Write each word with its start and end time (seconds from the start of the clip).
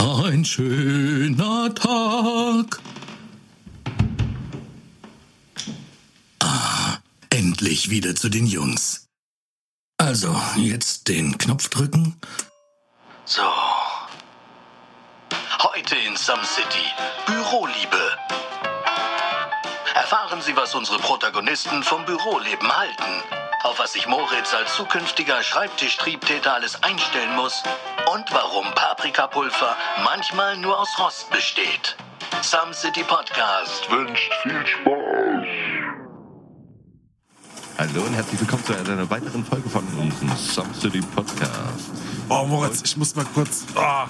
Ein 0.00 0.46
schöner 0.46 1.74
Tag. 1.74 2.80
Ah, 6.38 6.96
endlich 7.28 7.90
wieder 7.90 8.14
zu 8.14 8.30
den 8.30 8.46
Jungs. 8.46 9.08
Also, 9.98 10.34
jetzt 10.56 11.08
den 11.08 11.36
Knopf 11.36 11.68
drücken. 11.68 12.18
So. 13.26 13.42
Heute 15.64 15.96
in 15.96 16.16
Some 16.16 16.44
City. 16.44 16.86
Büroliebe. 17.26 18.16
Erfahren 19.94 20.40
Sie, 20.40 20.56
was 20.56 20.74
unsere 20.74 20.98
Protagonisten 21.00 21.82
vom 21.82 22.06
Büroleben 22.06 22.74
halten. 22.74 23.49
Auf 23.62 23.78
was 23.78 23.92
sich 23.92 24.06
Moritz 24.06 24.54
als 24.54 24.74
zukünftiger 24.74 25.42
Schreibtischtriebtäter 25.42 26.54
alles 26.54 26.82
einstellen 26.82 27.36
muss. 27.36 27.62
Und 28.10 28.24
warum 28.32 28.66
Paprikapulver 28.74 29.76
manchmal 30.02 30.56
nur 30.56 30.78
aus 30.78 30.88
Rost 30.98 31.30
besteht. 31.30 31.94
Some 32.40 32.72
City 32.72 33.02
Podcast 33.02 33.90
wünscht 33.90 34.32
viel 34.42 34.66
Spaß. 34.66 35.46
Hallo 37.78 38.06
und 38.06 38.14
herzlich 38.14 38.40
willkommen 38.40 38.64
zu 38.64 38.74
einer 38.74 39.10
weiteren 39.10 39.44
Folge 39.44 39.68
von 39.68 39.86
unserem 39.88 40.34
Some 40.38 40.72
City 40.72 41.02
Podcast. 41.14 41.90
Oh, 42.30 42.44
Moritz, 42.44 42.80
ich 42.82 42.96
muss 42.96 43.14
mal 43.14 43.26
kurz. 43.34 43.66
Oh, 43.74 44.04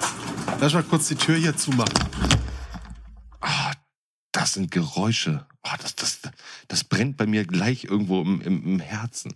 lass 0.61 0.73
mal 0.73 0.83
kurz 0.83 1.09
die 1.09 1.15
Tür 1.15 1.35
hier 1.35 1.57
zumachen. 1.57 1.93
Das 4.51 4.55
sind 4.55 4.71
Geräusche. 4.71 5.47
Oh, 5.63 5.69
das, 5.81 5.95
das, 5.95 6.19
das 6.67 6.83
brennt 6.83 7.15
bei 7.15 7.25
mir 7.25 7.45
gleich 7.45 7.85
irgendwo 7.85 8.21
im, 8.21 8.41
im, 8.41 8.65
im 8.65 8.79
Herzen. 8.81 9.33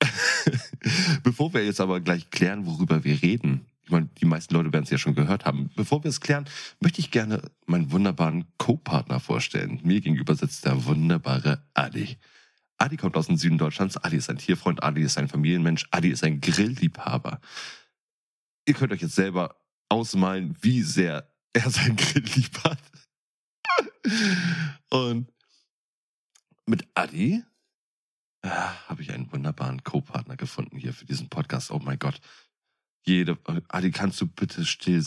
Bevor 1.24 1.52
wir 1.52 1.64
jetzt 1.64 1.80
aber 1.80 1.98
gleich 1.98 2.30
klären, 2.30 2.64
worüber 2.64 3.02
wir 3.02 3.20
reden, 3.20 3.66
ich 3.82 3.90
meine, 3.90 4.08
die 4.20 4.26
meisten 4.26 4.54
Leute 4.54 4.72
werden 4.72 4.84
es 4.84 4.90
ja 4.90 4.98
schon 4.98 5.16
gehört 5.16 5.44
haben. 5.44 5.72
Bevor 5.74 6.04
wir 6.04 6.08
es 6.08 6.20
klären, 6.20 6.44
möchte 6.78 7.00
ich 7.00 7.10
gerne 7.10 7.42
meinen 7.66 7.90
wunderbaren 7.90 8.44
Co-Partner 8.58 9.18
vorstellen. 9.18 9.80
Mir 9.82 10.00
gegenüber 10.00 10.36
sitzt 10.36 10.64
der 10.64 10.84
wunderbare 10.84 11.66
Adi. 11.74 12.16
Adi 12.76 12.96
kommt 12.96 13.16
aus 13.16 13.26
dem 13.26 13.38
Süden 13.38 13.58
Deutschlands. 13.58 13.96
Adi 13.96 14.18
ist 14.18 14.30
ein 14.30 14.38
Tierfreund. 14.38 14.84
Adi 14.84 15.02
ist 15.02 15.18
ein 15.18 15.26
Familienmensch. 15.26 15.88
Adi 15.90 16.10
ist 16.10 16.22
ein 16.22 16.40
Grillliebhaber. 16.40 17.40
Ihr 18.66 18.74
könnt 18.74 18.92
euch 18.92 19.02
jetzt 19.02 19.16
selber 19.16 19.56
ausmalen, 19.88 20.56
wie 20.60 20.82
sehr 20.82 21.28
er 21.54 21.70
sein 21.70 21.96
Grill 21.96 22.22
lieb 22.36 22.62
hat. 22.62 22.78
Und 24.90 25.32
mit 26.66 26.86
Adi 26.94 27.42
äh, 28.42 28.48
habe 28.48 29.02
ich 29.02 29.12
einen 29.12 29.30
wunderbaren 29.32 29.82
Co-Partner 29.82 30.36
gefunden 30.36 30.76
hier 30.76 30.92
für 30.92 31.06
diesen 31.06 31.28
Podcast. 31.28 31.70
Oh 31.70 31.78
mein 31.78 31.98
Gott. 31.98 32.20
Jede, 33.04 33.38
Adi, 33.68 33.90
kannst 33.90 34.20
du 34.20 34.26
bitte 34.26 34.64
still? 34.64 35.04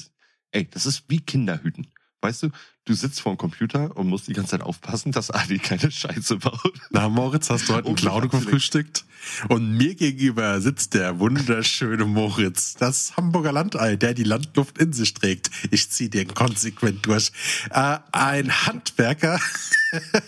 Ey, 0.52 0.68
das 0.70 0.86
ist 0.86 1.06
wie 1.10 1.20
Kinderhüten. 1.20 1.92
Weißt 2.22 2.44
du, 2.44 2.50
du 2.86 2.94
sitzt 2.94 3.20
vor 3.20 3.34
dem 3.34 3.38
Computer 3.38 3.96
und 3.98 4.08
musst 4.08 4.28
die 4.28 4.34
ganze 4.34 4.52
Zeit 4.52 4.62
aufpassen, 4.62 5.12
dass 5.12 5.32
Adi 5.32 5.58
keine 5.58 5.90
Scheiße 5.90 6.38
baut. 6.38 6.74
Na, 6.92 7.10
Moritz, 7.10 7.50
hast 7.50 7.68
du 7.68 7.74
heute 7.74 7.88
einen 7.88 7.96
Clown 7.96 8.30
gefrühstückt? 8.30 9.06
Und 9.50 9.78
mir 9.78 9.96
gegenüber 9.96 10.62
sitzt 10.62 10.94
der 10.94 11.20
wunderschöne 11.20 12.06
Moritz, 12.06 12.76
das 12.76 13.18
Hamburger 13.18 13.52
Landei, 13.52 13.96
der 13.96 14.14
die 14.14 14.24
Landluft 14.24 14.78
in 14.78 14.94
sich 14.94 15.14
trägt. 15.14 15.50
Ich 15.72 15.90
zieh 15.90 16.10
den 16.10 16.34
konsequent 16.34 17.06
durch. 17.06 17.32
Äh, 17.72 17.98
ein 18.12 18.66
Handwerker, 18.66 19.40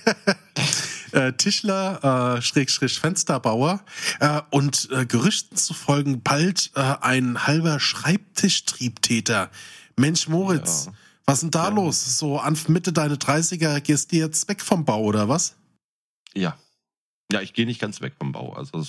äh, 1.11 1.33
Tischler, 1.33 2.37
äh, 2.37 2.41
Schrägstrich 2.41 2.99
Fensterbauer 2.99 3.83
äh, 4.19 4.41
und 4.49 4.89
äh, 4.91 5.05
Gerüchten 5.05 5.57
zu 5.57 5.73
folgen 5.73 6.21
bald 6.21 6.71
äh, 6.75 6.81
ein 7.01 7.45
halber 7.45 7.79
Schreibtischtriebtäter. 7.79 9.51
Mensch, 9.95 10.27
Moritz. 10.27 10.85
Ja. 10.85 10.93
Was 11.25 11.35
ist 11.35 11.41
denn 11.43 11.51
da 11.51 11.69
ja. 11.69 11.75
los? 11.75 12.17
So 12.17 12.37
an 12.39 12.57
Mitte 12.67 12.91
deine 12.91 13.15
30er 13.15 13.79
gehst 13.79 14.11
du 14.11 14.17
jetzt 14.17 14.47
weg 14.49 14.61
vom 14.61 14.85
Bau 14.85 15.01
oder 15.03 15.29
was? 15.29 15.55
Ja. 16.33 16.57
Ja, 17.31 17.41
ich 17.41 17.53
gehe 17.53 17.65
nicht 17.65 17.79
ganz 17.79 18.01
weg 18.01 18.13
vom 18.17 18.31
Bau. 18.31 18.53
Also 18.53 18.85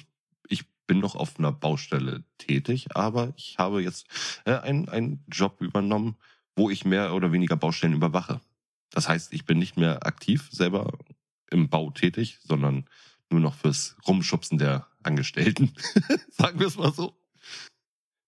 ich 0.49 0.65
bin 0.87 0.99
noch 0.99 1.15
auf 1.15 1.39
einer 1.39 1.53
Baustelle 1.53 2.25
tätig, 2.39 2.95
aber 2.95 3.33
ich 3.37 3.57
habe 3.59 3.83
jetzt 3.83 4.07
äh, 4.45 4.57
einen, 4.59 4.89
einen 4.89 5.25
Job 5.29 5.61
übernommen, 5.61 6.17
wo 6.57 6.71
ich 6.71 6.85
mehr 6.85 7.15
oder 7.15 7.33
weniger 7.33 7.57
Baustellen 7.57 7.95
überwache. 7.95 8.41
Das 8.91 9.09
heißt, 9.09 9.33
ich 9.33 9.45
bin 9.45 9.59
nicht 9.59 9.77
mehr 9.77 10.07
aktiv 10.07 10.49
selber 10.51 10.99
im 11.51 11.69
Bau 11.69 11.91
tätig, 11.91 12.39
sondern 12.43 12.89
nur 13.31 13.41
noch 13.41 13.55
fürs 13.55 13.97
Rumschubsen 14.07 14.59
der 14.59 14.87
Angestellten. 15.03 15.73
Sagen 16.31 16.59
wir 16.61 16.67
es 16.67 16.77
mal 16.77 16.93
so. 16.93 17.17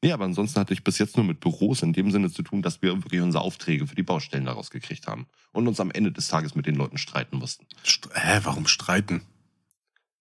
Nee, 0.06 0.12
aber 0.12 0.24
ansonsten 0.26 0.60
hatte 0.60 0.72
ich 0.72 0.84
bis 0.84 0.98
jetzt 0.98 1.16
nur 1.16 1.26
mit 1.26 1.40
Büros 1.40 1.82
in 1.82 1.92
dem 1.92 2.12
Sinne 2.12 2.30
zu 2.30 2.44
tun, 2.44 2.62
dass 2.62 2.80
wir 2.80 2.94
wirklich 3.02 3.20
unsere 3.20 3.42
Aufträge 3.42 3.88
für 3.88 3.96
die 3.96 4.04
Baustellen 4.04 4.44
daraus 4.44 4.70
gekriegt 4.70 5.08
haben 5.08 5.26
und 5.50 5.66
uns 5.66 5.80
am 5.80 5.90
Ende 5.90 6.12
des 6.12 6.28
Tages 6.28 6.54
mit 6.54 6.66
den 6.66 6.76
Leuten 6.76 6.96
streiten 6.96 7.38
mussten. 7.38 7.66
St 7.84 8.08
Hä, 8.14 8.38
warum 8.44 8.68
streiten? 8.68 9.22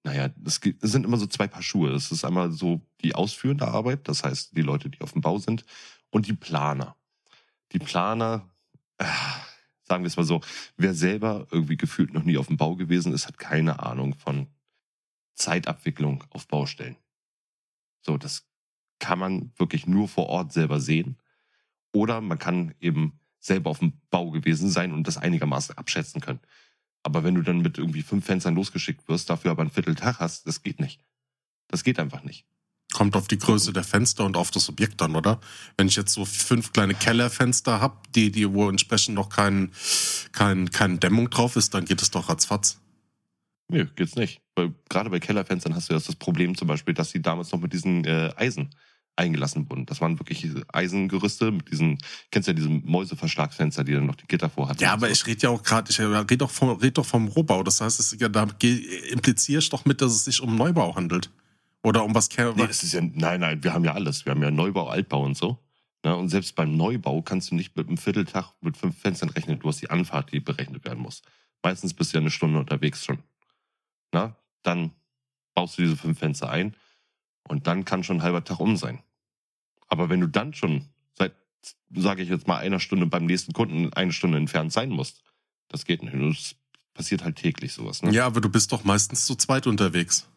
Naja, 0.03 0.31
es, 0.43 0.59
es 0.81 0.91
sind 0.91 1.05
immer 1.05 1.17
so 1.17 1.27
zwei 1.27 1.45
Paar 1.45 1.61
Schuhe. 1.61 1.91
Es 1.91 2.11
ist 2.11 2.25
einmal 2.25 2.51
so 2.51 2.81
die 3.01 3.13
ausführende 3.13 3.67
Arbeit, 3.67 4.07
das 4.07 4.23
heißt 4.23 4.57
die 4.57 4.63
Leute, 4.63 4.89
die 4.89 5.01
auf 5.01 5.11
dem 5.11 5.21
Bau 5.21 5.37
sind, 5.37 5.65
und 6.09 6.25
die 6.25 6.33
Planer. 6.33 6.95
Die 7.71 7.77
Planer, 7.77 8.49
äh, 8.97 9.05
sagen 9.83 10.03
wir 10.03 10.07
es 10.07 10.17
mal 10.17 10.23
so, 10.23 10.41
wer 10.77 10.95
selber 10.95 11.45
irgendwie 11.51 11.77
gefühlt 11.77 12.11
noch 12.11 12.23
nie 12.23 12.39
auf 12.39 12.47
dem 12.47 12.57
Bau 12.57 12.75
gewesen 12.75 13.13
ist, 13.13 13.27
hat 13.27 13.37
keine 13.37 13.83
Ahnung 13.83 14.15
von 14.15 14.47
Zeitabwicklung 15.35 16.23
auf 16.31 16.47
Baustellen. 16.47 16.97
So, 18.01 18.17
das 18.17 18.47
kann 18.99 19.19
man 19.19 19.51
wirklich 19.57 19.87
nur 19.87 20.07
vor 20.07 20.27
Ort 20.27 20.53
selber 20.53 20.79
sehen. 20.79 21.17
Oder 21.93 22.21
man 22.21 22.39
kann 22.39 22.73
eben 22.79 23.19
selber 23.39 23.69
auf 23.69 23.79
dem 23.79 23.93
Bau 24.09 24.31
gewesen 24.31 24.69
sein 24.69 24.91
und 24.91 25.07
das 25.07 25.17
einigermaßen 25.17 25.77
abschätzen 25.77 26.21
können. 26.21 26.39
Aber 27.03 27.23
wenn 27.23 27.35
du 27.35 27.41
dann 27.41 27.59
mit 27.59 27.77
irgendwie 27.77 28.01
fünf 28.01 28.25
Fenstern 28.25 28.55
losgeschickt 28.55 29.07
wirst, 29.07 29.29
dafür 29.29 29.51
aber 29.51 29.61
einen 29.61 29.71
Vierteltag 29.71 30.19
hast, 30.19 30.47
das 30.47 30.63
geht 30.63 30.79
nicht. 30.79 30.99
Das 31.67 31.83
geht 31.83 31.99
einfach 31.99 32.23
nicht. 32.23 32.45
Kommt 32.93 33.15
auf 33.15 33.27
die 33.27 33.37
Größe 33.37 33.73
der 33.73 33.83
Fenster 33.83 34.25
und 34.25 34.37
auf 34.37 34.51
das 34.51 34.69
Objekt 34.69 35.01
dann, 35.01 35.15
oder? 35.15 35.39
Wenn 35.77 35.87
ich 35.87 35.95
jetzt 35.95 36.13
so 36.13 36.25
fünf 36.25 36.71
kleine 36.71 36.95
Kellerfenster 36.95 37.81
habe, 37.81 37.97
die, 38.15 38.31
die, 38.31 38.51
wo 38.51 38.69
entsprechend 38.69 39.15
noch 39.15 39.29
kein, 39.29 39.71
kein, 40.31 40.71
keine 40.71 40.97
Dämmung 40.97 41.29
drauf 41.29 41.55
ist, 41.55 41.73
dann 41.73 41.85
geht 41.85 42.01
es 42.01 42.11
doch 42.11 42.29
ratzfatz. 42.29 42.79
Nö, 43.67 43.85
geht's 43.95 44.15
nicht. 44.15 44.41
Weil 44.55 44.73
gerade 44.89 45.09
bei 45.09 45.19
Kellerfenstern 45.19 45.75
hast 45.75 45.89
du 45.89 45.93
ja 45.93 45.99
das 45.99 46.15
Problem 46.15 46.55
zum 46.55 46.67
Beispiel, 46.67 46.93
dass 46.93 47.09
sie 47.09 47.21
damals 47.21 47.51
noch 47.51 47.59
mit 47.59 47.73
diesen 47.73 48.05
äh, 48.05 48.31
Eisen 48.35 48.69
eingelassen 49.15 49.69
wurden. 49.69 49.85
Das 49.85 50.01
waren 50.01 50.19
wirklich 50.19 50.47
Eisengerüste 50.71 51.51
mit 51.51 51.71
diesen, 51.71 51.97
kennst 52.31 52.47
du 52.47 52.51
ja 52.51 52.55
diese 52.55 52.69
Mäuseverschlagsfenster, 52.69 53.83
die 53.83 53.93
dann 53.93 54.05
noch 54.05 54.15
die 54.15 54.27
Gitter 54.27 54.49
vorhatten. 54.49 54.81
Ja, 54.81 54.93
aber 54.93 55.07
so. 55.07 55.13
ich 55.13 55.27
rede 55.27 55.41
ja 55.43 55.49
auch 55.49 55.63
gerade, 55.63 55.91
ich 55.91 55.99
rede 55.99 56.37
doch 56.37 56.51
vom, 56.51 56.69
red 56.77 56.97
doch 56.97 57.05
vom 57.05 57.27
Rohbau. 57.27 57.63
Das 57.63 57.81
heißt, 57.81 57.99
es, 57.99 58.17
ja, 58.19 58.29
da 58.29 58.47
implizierst 59.11 59.71
doch 59.71 59.85
mit, 59.85 60.01
dass 60.01 60.11
es 60.11 60.25
sich 60.25 60.41
um 60.41 60.55
Neubau 60.55 60.95
handelt. 60.95 61.29
Oder 61.83 62.03
um 62.03 62.15
was 62.15 62.29
nee, 62.35 62.65
das 62.67 62.81
ist 62.81 62.93
ja, 62.93 63.01
Nein, 63.01 63.41
nein, 63.41 63.63
wir 63.63 63.73
haben 63.73 63.85
ja 63.85 63.93
alles. 63.93 64.25
Wir 64.25 64.31
haben 64.31 64.41
ja 64.41 64.49
Neubau, 64.49 64.87
Altbau 64.87 65.23
und 65.23 65.37
so. 65.37 65.59
Ja, 66.03 66.13
und 66.13 66.29
selbst 66.29 66.55
beim 66.55 66.75
Neubau 66.75 67.21
kannst 67.21 67.51
du 67.51 67.55
nicht 67.55 67.75
mit 67.77 67.87
einem 67.87 67.97
Vierteltag 67.97 68.53
mit 68.61 68.75
fünf 68.75 68.97
Fenstern 68.97 69.29
rechnen. 69.29 69.59
Du 69.59 69.67
hast 69.67 69.81
die 69.81 69.89
Anfahrt, 69.89 70.31
die 70.31 70.39
berechnet 70.39 70.83
werden 70.83 70.99
muss. 70.99 71.21
Meistens 71.63 71.93
bist 71.93 72.13
du 72.13 72.17
ja 72.17 72.21
eine 72.21 72.31
Stunde 72.31 72.59
unterwegs 72.59 73.05
schon. 73.05 73.19
Na, 74.11 74.35
dann 74.63 74.91
baust 75.53 75.77
du 75.77 75.83
diese 75.83 75.95
fünf 75.95 76.17
Fenster 76.19 76.49
ein 76.49 76.75
und 77.47 77.67
dann 77.67 77.85
kann 77.85 78.03
schon 78.03 78.17
ein 78.17 78.23
halber 78.23 78.43
Tag 78.43 78.59
um 78.59 78.77
sein. 78.77 79.01
Aber 79.87 80.09
wenn 80.09 80.21
du 80.21 80.27
dann 80.27 80.53
schon 80.53 80.85
seit, 81.17 81.35
sage 81.95 82.23
ich 82.23 82.29
jetzt 82.29 82.47
mal, 82.47 82.57
einer 82.57 82.79
Stunde 82.79 83.05
beim 83.05 83.25
nächsten 83.25 83.53
Kunden 83.53 83.93
eine 83.93 84.11
Stunde 84.11 84.37
entfernt 84.37 84.73
sein 84.73 84.89
musst, 84.89 85.23
das 85.67 85.85
geht 85.85 86.03
nicht. 86.03 86.15
Das 86.15 86.55
passiert 86.93 87.23
halt 87.23 87.35
täglich 87.35 87.73
sowas. 87.73 88.01
Ne? 88.01 88.11
Ja, 88.11 88.25
aber 88.25 88.41
du 88.41 88.49
bist 88.49 88.71
doch 88.71 88.83
meistens 88.83 89.25
zu 89.25 89.35
zweit 89.35 89.67
unterwegs. 89.67 90.27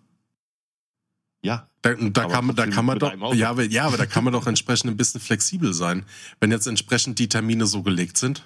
Ja. 1.43 1.69
Da, 1.83 1.95
da 1.95 2.27
kann 2.27 2.47
man, 2.47 2.57
da 2.57 2.67
kann 2.67 2.85
man 2.85 2.99
doch, 2.99 3.35
ja, 3.35 3.51
aber, 3.51 3.63
ja, 3.65 3.87
aber 3.87 3.97
da 3.97 4.07
kann 4.07 4.25
man 4.25 4.33
doch 4.33 4.49
entsprechend 4.49 4.91
ein 4.91 4.97
bisschen 4.97 5.21
flexibel 5.21 5.73
sein, 5.73 6.05
wenn 6.41 6.51
jetzt 6.51 6.67
entsprechend 6.67 7.21
die 7.21 7.29
Termine 7.29 7.67
so 7.67 7.85
gelegt 7.85 8.17
sind. 8.17 8.45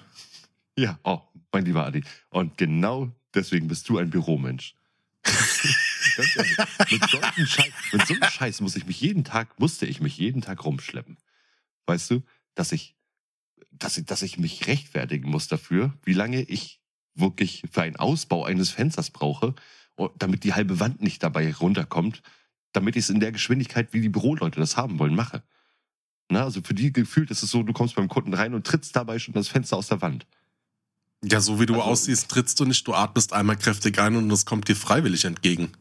Ja, 0.77 0.99
oh, 1.03 1.21
mein 1.51 1.65
lieber 1.65 1.85
Adi. 1.85 2.03
Und 2.29 2.57
genau 2.57 3.11
deswegen 3.33 3.67
bist 3.67 3.89
du 3.89 3.97
ein 3.97 4.11
Büromensch. 4.11 4.75
Mit, 6.91 7.09
so 7.09 7.19
einem 7.19 7.47
Scheiß, 7.47 7.73
mit 7.91 8.07
so 8.07 8.13
einem 8.13 8.29
Scheiß 8.29 8.61
muss 8.61 8.75
ich 8.75 8.85
mich 8.85 8.99
jeden 9.01 9.23
Tag, 9.23 9.59
musste 9.59 9.85
ich 9.85 10.01
mich 10.01 10.17
jeden 10.17 10.41
Tag 10.41 10.63
rumschleppen. 10.65 11.17
Weißt 11.85 12.11
du, 12.11 12.23
dass 12.55 12.71
ich, 12.71 12.95
dass 13.71 13.97
ich, 13.97 14.05
dass 14.05 14.21
ich 14.21 14.37
mich 14.37 14.67
rechtfertigen 14.67 15.29
muss 15.29 15.47
dafür, 15.47 15.93
wie 16.03 16.13
lange 16.13 16.41
ich 16.41 16.81
wirklich 17.15 17.63
für 17.71 17.81
einen 17.81 17.95
Ausbau 17.95 18.45
eines 18.45 18.69
Fensters 18.69 19.11
brauche, 19.11 19.55
damit 20.17 20.43
die 20.43 20.53
halbe 20.53 20.79
Wand 20.79 21.01
nicht 21.01 21.21
dabei 21.23 21.53
runterkommt, 21.53 22.21
damit 22.71 22.95
ich 22.95 23.03
es 23.03 23.09
in 23.09 23.19
der 23.19 23.31
Geschwindigkeit, 23.31 23.93
wie 23.93 24.01
die 24.01 24.09
Büroleute 24.09 24.59
das 24.59 24.77
haben 24.77 24.99
wollen, 24.99 25.15
mache. 25.15 25.43
Na, 26.29 26.43
also 26.43 26.61
für 26.61 26.73
die 26.73 26.91
gefühlt 26.91 27.29
ist 27.29 27.43
es 27.43 27.51
so, 27.51 27.63
du 27.63 27.73
kommst 27.73 27.95
beim 27.95 28.07
Kunden 28.07 28.33
rein 28.33 28.53
und 28.53 28.65
trittst 28.65 28.95
dabei 28.95 29.19
schon 29.19 29.33
das 29.33 29.47
Fenster 29.47 29.77
aus 29.77 29.87
der 29.87 30.01
Wand. 30.01 30.25
Ja, 31.23 31.39
so 31.39 31.59
wie 31.59 31.65
du 31.65 31.75
also, 31.75 31.85
aussiehst, 31.85 32.29
trittst 32.29 32.59
du 32.59 32.65
nicht, 32.65 32.85
du 32.87 32.93
atmest 32.93 33.33
einmal 33.33 33.57
kräftig 33.57 33.99
ein 33.99 34.15
und 34.15 34.29
es 34.31 34.45
kommt 34.45 34.67
dir 34.67 34.75
freiwillig 34.75 35.25
entgegen. 35.25 35.71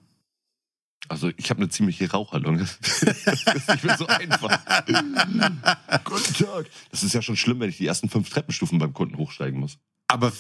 Also 1.09 1.31
ich 1.37 1.50
habe 1.50 1.61
eine 1.61 1.69
ziemliche. 1.69 2.09
Das 2.09 3.55
ist 3.55 3.69
nicht 3.69 3.85
mehr 3.85 3.99
so 3.99 4.06
einfach. 4.06 4.61
Guten 6.05 6.35
Tag. 6.35 6.71
Das 6.91 7.03
ist 7.03 7.12
ja 7.12 7.23
schon 7.23 7.37
schlimm, 7.37 7.61
wenn 7.61 7.71
ich 7.71 7.77
die 7.77 7.87
ersten 7.87 8.09
fünf 8.09 8.31
Treppenstufen 8.31 8.79
beim 8.79 8.94
Kunden 8.94 9.19
hochsteigen 9.19 9.59
muss. 9.59 9.79
Aber 10.09 10.33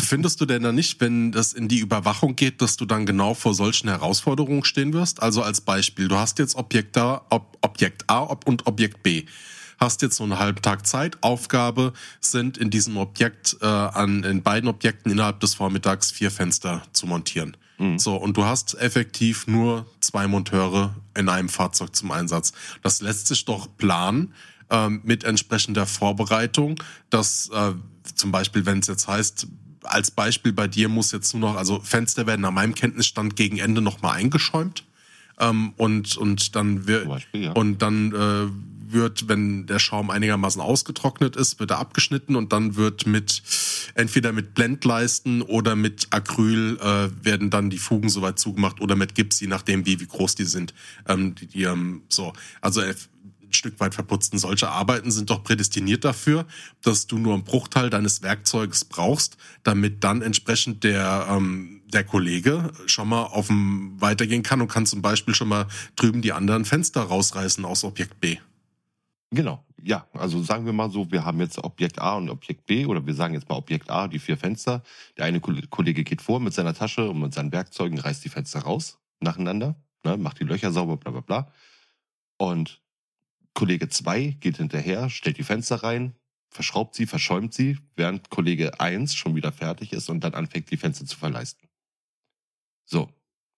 findest 0.00 0.40
du 0.40 0.46
denn 0.46 0.62
dann 0.62 0.74
nicht, 0.74 1.00
wenn 1.00 1.32
das 1.32 1.52
in 1.52 1.68
die 1.68 1.78
Überwachung 1.78 2.36
geht, 2.36 2.62
dass 2.62 2.76
du 2.76 2.86
dann 2.86 3.04
genau 3.04 3.34
vor 3.34 3.52
solchen 3.52 3.88
Herausforderungen 3.88 4.64
stehen 4.64 4.92
wirst? 4.92 5.20
Also 5.20 5.42
als 5.42 5.60
Beispiel, 5.60 6.08
du 6.08 6.16
hast 6.16 6.38
jetzt 6.38 6.54
Objekt 6.54 6.96
A, 6.96 7.26
Ob 7.28 7.58
Objekt 7.62 8.08
A 8.08 8.20
und 8.20 8.66
Objekt 8.66 9.02
B. 9.02 9.24
Hast 9.82 10.00
jetzt 10.00 10.16
so 10.16 10.22
einen 10.22 10.38
halben 10.38 10.62
Tag 10.62 10.86
Zeit. 10.86 11.18
Aufgabe 11.22 11.92
sind 12.20 12.56
in 12.56 12.70
diesem 12.70 12.96
Objekt, 12.96 13.56
äh, 13.60 13.66
an, 13.66 14.22
in 14.22 14.40
beiden 14.42 14.68
Objekten 14.68 15.10
innerhalb 15.10 15.40
des 15.40 15.54
Vormittags 15.54 16.12
vier 16.12 16.30
Fenster 16.30 16.82
zu 16.92 17.08
montieren. 17.08 17.56
So, 17.98 18.14
und 18.14 18.36
du 18.36 18.44
hast 18.44 18.74
effektiv 18.80 19.48
nur 19.48 19.86
zwei 19.98 20.28
Monteure 20.28 20.94
in 21.16 21.28
einem 21.28 21.48
Fahrzeug 21.48 21.96
zum 21.96 22.12
Einsatz. 22.12 22.52
Das 22.82 23.00
lässt 23.00 23.26
sich 23.26 23.44
doch 23.44 23.66
planen 23.76 24.34
ähm, 24.70 25.00
mit 25.02 25.24
entsprechender 25.24 25.84
Vorbereitung, 25.84 26.80
dass 27.10 27.50
äh, 27.52 27.72
zum 28.14 28.30
Beispiel, 28.30 28.66
wenn 28.66 28.78
es 28.78 28.86
jetzt 28.86 29.08
heißt, 29.08 29.48
als 29.82 30.12
Beispiel 30.12 30.52
bei 30.52 30.68
dir 30.68 30.88
muss 30.88 31.10
jetzt 31.10 31.34
nur 31.34 31.50
noch, 31.50 31.56
also 31.56 31.80
Fenster 31.80 32.28
werden 32.28 32.42
nach 32.42 32.52
meinem 32.52 32.76
Kenntnisstand 32.76 33.34
gegen 33.34 33.58
Ende 33.58 33.80
nochmal 33.80 34.14
eingeschäumt. 34.14 34.84
Ähm, 35.40 35.72
und, 35.76 36.16
und 36.16 36.54
dann 36.54 36.86
wird, 36.86 37.08
Beispiel, 37.08 37.44
ja. 37.44 37.52
und 37.52 37.82
dann 37.82 38.12
äh, 38.12 38.48
wird, 38.92 39.28
wenn 39.28 39.66
der 39.66 39.78
Schaum 39.78 40.10
einigermaßen 40.10 40.60
ausgetrocknet 40.60 41.36
ist, 41.36 41.60
wird 41.60 41.70
er 41.70 41.78
abgeschnitten 41.78 42.36
und 42.36 42.52
dann 42.52 42.76
wird 42.76 43.06
mit 43.06 43.42
entweder 43.94 44.32
mit 44.32 44.54
Blendleisten 44.54 45.42
oder 45.42 45.76
mit 45.76 46.08
Acryl 46.10 46.78
äh, 46.80 47.24
werden 47.24 47.50
dann 47.50 47.70
die 47.70 47.78
Fugen 47.78 48.08
soweit 48.08 48.38
zugemacht 48.38 48.80
oder 48.80 48.96
mit 48.96 49.14
Gips, 49.14 49.40
je 49.40 49.48
nachdem 49.48 49.86
wie, 49.86 50.00
wie 50.00 50.06
groß 50.06 50.34
die 50.34 50.44
sind. 50.44 50.74
Ähm, 51.08 51.34
die, 51.34 51.46
die, 51.46 51.62
ähm, 51.64 52.02
so, 52.08 52.32
also 52.60 52.80
äh, 52.80 52.94
ein 53.52 53.54
Stück 53.54 53.80
weit 53.80 53.94
verputzten. 53.94 54.38
Solche 54.38 54.68
Arbeiten 54.70 55.10
sind 55.10 55.30
doch 55.30 55.44
prädestiniert 55.44 56.04
dafür, 56.04 56.46
dass 56.82 57.06
du 57.06 57.18
nur 57.18 57.34
einen 57.34 57.44
Bruchteil 57.44 57.90
deines 57.90 58.22
Werkzeuges 58.22 58.84
brauchst, 58.84 59.36
damit 59.62 60.02
dann 60.04 60.22
entsprechend 60.22 60.84
der, 60.84 61.26
ähm, 61.30 61.82
der 61.92 62.04
Kollege 62.04 62.72
schon 62.86 63.08
mal 63.08 63.24
auf 63.24 63.48
dem 63.48 64.00
weitergehen 64.00 64.42
kann 64.42 64.60
und 64.60 64.68
kann 64.68 64.86
zum 64.86 65.02
Beispiel 65.02 65.34
schon 65.34 65.48
mal 65.48 65.66
drüben 65.96 66.22
die 66.22 66.32
anderen 66.32 66.64
Fenster 66.64 67.02
rausreißen 67.02 67.64
aus 67.64 67.84
Objekt 67.84 68.20
B. 68.20 68.38
Genau, 69.34 69.64
ja. 69.82 70.06
Also 70.12 70.42
sagen 70.42 70.66
wir 70.66 70.74
mal 70.74 70.90
so, 70.90 71.10
wir 71.10 71.24
haben 71.24 71.40
jetzt 71.40 71.56
Objekt 71.58 71.98
A 71.98 72.16
und 72.16 72.28
Objekt 72.28 72.66
B 72.66 72.84
oder 72.84 73.06
wir 73.06 73.14
sagen 73.14 73.32
jetzt 73.32 73.48
mal 73.48 73.56
Objekt 73.56 73.90
A, 73.90 74.06
die 74.06 74.18
vier 74.18 74.36
Fenster. 74.36 74.82
Der 75.16 75.24
eine 75.24 75.40
Ko- 75.40 75.54
Kollege 75.70 76.04
geht 76.04 76.20
vor 76.20 76.38
mit 76.38 76.52
seiner 76.52 76.74
Tasche 76.74 77.08
und 77.08 77.18
mit 77.20 77.32
seinen 77.32 77.50
Werkzeugen, 77.50 77.98
reißt 77.98 78.22
die 78.24 78.28
Fenster 78.28 78.60
raus, 78.60 78.98
nacheinander, 79.20 79.74
ne, 80.04 80.18
macht 80.18 80.38
die 80.40 80.44
Löcher 80.44 80.70
sauber, 80.70 80.98
bla 80.98 81.12
bla 81.12 81.20
bla. 81.22 81.52
Und 82.36 82.82
Kollege 83.54 83.88
2 83.88 84.36
geht 84.40 84.58
hinterher, 84.58 85.08
stellt 85.10 85.38
die 85.38 85.44
Fenster 85.44 85.76
rein, 85.82 86.14
verschraubt 86.50 86.94
sie, 86.94 87.06
verschäumt 87.06 87.54
sie, 87.54 87.78
während 87.96 88.28
Kollege 88.30 88.80
1 88.80 89.14
schon 89.14 89.34
wieder 89.34 89.52
fertig 89.52 89.92
ist 89.94 90.10
und 90.10 90.20
dann 90.24 90.34
anfängt, 90.34 90.70
die 90.70 90.76
Fenster 90.76 91.06
zu 91.06 91.18
verleisten. 91.18 91.68
So. 92.84 93.08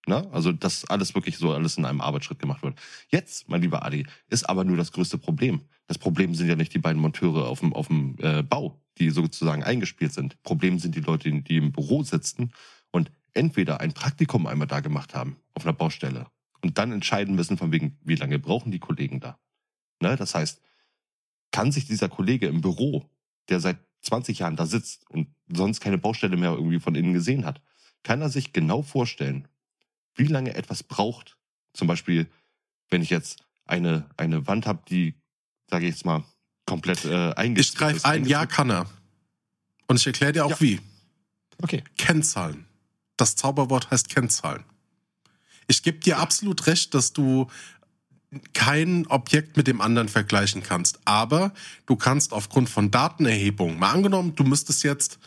Ne? 0.06 0.28
Also, 0.32 0.52
dass 0.52 0.84
alles 0.86 1.14
wirklich 1.14 1.38
so 1.38 1.52
alles 1.52 1.78
in 1.78 1.84
einem 1.84 2.00
Arbeitsschritt 2.00 2.38
gemacht 2.38 2.62
wird. 2.62 2.78
Jetzt, 3.08 3.48
mein 3.48 3.62
lieber 3.62 3.84
Adi, 3.84 4.06
ist 4.28 4.48
aber 4.48 4.64
nur 4.64 4.76
das 4.76 4.92
größte 4.92 5.18
Problem. 5.18 5.62
Das 5.86 5.98
Problem 5.98 6.34
sind 6.34 6.48
ja 6.48 6.56
nicht 6.56 6.74
die 6.74 6.78
beiden 6.78 7.00
Monteure 7.00 7.48
auf 7.48 7.60
dem, 7.60 7.72
auf 7.72 7.88
dem 7.88 8.16
äh, 8.18 8.42
Bau, 8.42 8.80
die 8.98 9.10
sozusagen 9.10 9.62
eingespielt 9.62 10.12
sind. 10.12 10.42
Problem 10.42 10.78
sind 10.78 10.94
die 10.94 11.00
Leute, 11.00 11.30
die, 11.30 11.56
im 11.56 11.72
Büro 11.72 12.02
sitzen 12.02 12.52
und 12.90 13.10
entweder 13.32 13.80
ein 13.80 13.92
Praktikum 13.92 14.46
einmal 14.46 14.68
da 14.68 14.80
gemacht 14.80 15.14
haben, 15.14 15.36
auf 15.54 15.64
einer 15.64 15.72
Baustelle, 15.72 16.26
und 16.60 16.78
dann 16.78 16.92
entscheiden 16.92 17.34
müssen, 17.34 17.58
von 17.58 17.72
wegen, 17.72 17.98
wie 18.02 18.14
lange 18.14 18.38
brauchen 18.38 18.72
die 18.72 18.78
Kollegen 18.78 19.20
da. 19.20 19.38
Ne? 20.00 20.16
Das 20.16 20.34
heißt, 20.34 20.62
kann 21.50 21.72
sich 21.72 21.86
dieser 21.86 22.08
Kollege 22.08 22.46
im 22.46 22.62
Büro, 22.62 23.08
der 23.48 23.60
seit 23.60 23.78
20 24.02 24.38
Jahren 24.40 24.56
da 24.56 24.66
sitzt 24.66 25.08
und 25.10 25.28
sonst 25.48 25.80
keine 25.80 25.98
Baustelle 25.98 26.36
mehr 26.36 26.52
irgendwie 26.52 26.80
von 26.80 26.94
innen 26.94 27.12
gesehen 27.12 27.44
hat, 27.44 27.60
kann 28.02 28.20
er 28.20 28.28
sich 28.28 28.52
genau 28.52 28.82
vorstellen, 28.82 29.48
wie 30.14 30.26
lange 30.26 30.54
etwas 30.54 30.82
braucht. 30.82 31.36
Zum 31.72 31.88
Beispiel, 31.88 32.26
wenn 32.90 33.02
ich 33.02 33.10
jetzt 33.10 33.42
eine, 33.66 34.08
eine 34.16 34.46
Wand 34.46 34.66
habe, 34.66 34.82
die, 34.88 35.14
sage 35.70 35.86
ich 35.86 35.94
jetzt 35.94 36.04
mal, 36.04 36.24
komplett 36.66 37.04
äh, 37.04 37.30
Ich 37.30 37.36
eingezogen 37.36 37.78
greife 37.78 38.04
ein, 38.06 38.24
ja 38.24 38.46
kann 38.46 38.70
er. 38.70 38.88
Und 39.86 39.96
ich 39.96 40.06
erkläre 40.06 40.32
dir 40.32 40.44
auch 40.46 40.50
Ja. 40.50 40.60
wie. 40.60 40.80
Okay. 41.62 41.84
Kennzahlen. 41.98 42.66
Das 43.16 43.36
Zauberwort 43.36 43.90
heißt 43.90 44.08
Kennzahlen. 44.08 44.64
Ich 45.66 45.82
gebe 45.82 45.98
dir 45.98 46.18
absolut 46.18 46.66
recht, 46.66 46.94
dass 46.94 47.12
du 47.12 47.48
kein 48.52 49.06
Objekt 49.06 49.56
mit 49.56 49.66
dem 49.66 49.80
anderen 49.80 50.08
vergleichen 50.08 50.62
kannst. 50.62 50.98
Aber 51.04 51.52
du 51.86 51.96
kannst 51.96 52.32
aufgrund 52.32 52.68
von 52.68 52.90
Datenerhebung, 52.90 53.78
mal 53.78 53.92
angenommen, 53.92 54.34
du 54.34 54.44
müsstest 54.44 54.82
jetzt, 54.82 55.18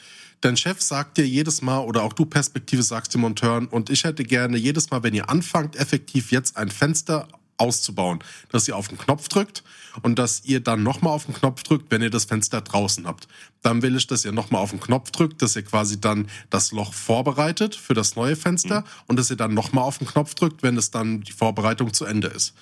dein 0.41 0.57
Chef 0.57 0.81
sagt 0.81 1.17
dir 1.17 1.27
jedes 1.27 1.61
Mal 1.61 1.79
oder 1.79 2.03
auch 2.03 2.13
du 2.13 2.25
Perspektive 2.25 2.83
sagst 2.83 3.13
den 3.13 3.21
Monteuren 3.21 3.67
und 3.67 3.89
ich 3.89 4.03
hätte 4.03 4.23
gerne 4.23 4.57
jedes 4.57 4.91
Mal, 4.91 5.03
wenn 5.03 5.13
ihr 5.13 5.29
anfangt, 5.29 5.75
effektiv 5.75 6.31
jetzt 6.31 6.57
ein 6.57 6.69
Fenster 6.69 7.27
auszubauen, 7.57 8.19
dass 8.49 8.67
ihr 8.67 8.75
auf 8.75 8.87
den 8.87 8.97
Knopf 8.97 9.29
drückt 9.29 9.63
und 10.03 10.19
dass 10.19 10.43
ihr 10.45 10.59
dann 10.59 10.83
nochmal 10.83 11.13
auf 11.13 11.25
den 11.25 11.33
Knopf 11.33 11.63
drückt, 11.63 11.91
wenn 11.91 12.01
ihr 12.01 12.09
das 12.09 12.25
Fenster 12.25 12.61
draußen 12.61 13.07
habt. 13.07 13.27
Dann 13.63 13.81
will 13.81 13.95
ich, 13.95 14.07
dass 14.07 14.25
ihr 14.25 14.31
nochmal 14.31 14.61
auf 14.61 14.69
den 14.69 14.79
Knopf 14.79 15.11
drückt, 15.11 15.41
dass 15.41 15.55
ihr 15.55 15.63
quasi 15.63 15.99
dann 15.99 16.29
das 16.49 16.71
Loch 16.71 16.93
vorbereitet 16.93 17.75
für 17.75 17.93
das 17.93 18.15
neue 18.15 18.35
Fenster 18.35 18.83
und 19.07 19.17
dass 19.17 19.29
ihr 19.29 19.37
dann 19.37 19.53
nochmal 19.53 19.83
auf 19.83 19.97
den 19.97 20.07
Knopf 20.07 20.35
drückt, 20.35 20.61
wenn 20.63 20.77
es 20.77 20.91
dann 20.91 21.21
die 21.21 21.31
Vorbereitung 21.31 21.93
zu 21.93 22.05
Ende 22.05 22.27
ist. 22.27 22.53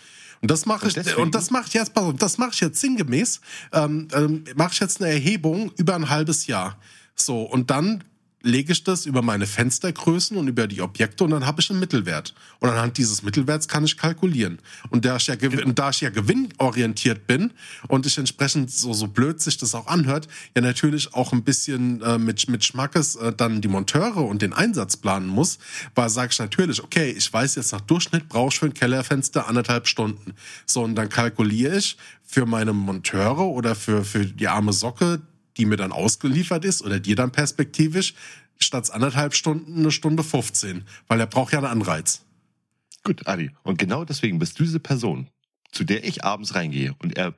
Und 0.41 0.51
das 0.51 0.65
mache 0.65 0.87
ich, 0.87 1.17
und 1.17 1.33
das 1.33 1.49
mache 1.49 1.65
ich 1.67 1.73
jetzt, 1.73 1.93
pass 1.93 2.03
auf, 2.03 2.13
das 2.17 2.37
mache 2.37 2.51
ich 2.53 2.59
jetzt 2.59 2.79
sinngemäß, 2.79 3.41
ähm, 3.73 4.07
ähm, 4.13 4.43
mache 4.55 4.73
ich 4.73 4.79
jetzt 4.79 5.01
eine 5.01 5.11
Erhebung 5.11 5.71
über 5.77 5.95
ein 5.95 6.09
halbes 6.09 6.47
Jahr. 6.47 6.77
So, 7.15 7.41
und 7.41 7.69
dann 7.71 8.03
lege 8.45 8.73
ich 8.73 8.83
das 8.83 9.07
über 9.07 9.23
meine 9.23 9.47
Fenstergrößen 9.47 10.37
und 10.37 10.47
über 10.47 10.67
die 10.67 10.81
Objekte 10.83 11.23
und 11.23 11.31
dann 11.31 11.47
habe 11.47 11.61
ich 11.61 11.71
einen 11.71 11.79
Mittelwert. 11.79 12.35
Und 12.59 12.69
anhand 12.69 12.99
dieses 12.99 13.23
Mittelwerts 13.23 13.67
kann 13.67 13.83
ich 13.83 13.97
kalkulieren. 13.97 14.59
Und 14.91 15.03
da 15.03 15.15
ich 15.15 15.25
ja, 15.25 15.33
gewin- 15.33 15.73
da 15.73 15.89
ich 15.89 16.01
ja 16.01 16.11
gewinnorientiert 16.11 17.25
bin 17.25 17.53
und 17.87 18.05
ich 18.05 18.19
entsprechend 18.19 18.69
so, 18.69 18.93
so 18.93 19.07
blöd 19.07 19.41
sich 19.41 19.57
das 19.57 19.73
auch 19.73 19.87
anhört, 19.87 20.27
ja 20.55 20.61
natürlich 20.61 21.15
auch 21.15 21.33
ein 21.33 21.43
bisschen 21.43 22.03
äh, 22.03 22.19
mit, 22.19 22.47
mit 22.47 22.63
Schmackes 22.63 23.15
äh, 23.15 23.33
dann 23.33 23.61
die 23.61 23.67
Monteure 23.67 24.17
und 24.23 24.43
den 24.43 24.53
Einsatz 24.53 24.95
planen 24.95 25.27
muss, 25.27 25.57
weil 25.95 26.09
sage 26.09 26.29
ich 26.31 26.37
natürlich, 26.37 26.83
okay, 26.83 27.09
ich 27.17 27.33
weiß 27.33 27.55
jetzt 27.55 27.71
nach 27.71 27.81
Durchschnitt 27.81 28.29
brauche 28.29 28.49
ich 28.49 28.59
für 28.59 28.67
ein 28.67 28.75
Kellerfenster 28.75 29.47
anderthalb 29.47 29.87
Stunden. 29.87 30.35
So, 30.67 30.83
und 30.83 30.93
dann 30.93 31.09
kalkuliere 31.09 31.77
ich 31.77 31.97
für 32.23 32.45
meine 32.45 32.73
Monteure 32.73 33.47
oder 33.47 33.73
für, 33.73 34.05
für 34.05 34.23
die 34.23 34.47
arme 34.47 34.71
Socke, 34.71 35.21
die 35.57 35.65
mir 35.65 35.77
dann 35.77 35.91
ausgeliefert 35.91 36.65
ist 36.65 36.81
oder 36.81 36.99
dir 36.99 37.15
dann 37.15 37.31
perspektivisch, 37.31 38.13
statt 38.59 38.91
anderthalb 38.91 39.33
Stunden 39.33 39.79
eine 39.79 39.91
Stunde 39.91 40.23
15, 40.23 40.83
weil 41.07 41.19
er 41.19 41.27
braucht 41.27 41.53
ja 41.53 41.59
einen 41.59 41.67
Anreiz. 41.67 42.21
Gut, 43.03 43.27
Adi. 43.27 43.51
Und 43.63 43.77
genau 43.77 44.05
deswegen 44.05 44.39
bist 44.39 44.59
du 44.59 44.63
diese 44.63 44.79
Person, 44.79 45.29
zu 45.71 45.83
der 45.83 46.03
ich 46.05 46.23
abends 46.23 46.55
reingehe 46.55 46.95
und 46.99 47.17
er, 47.17 47.35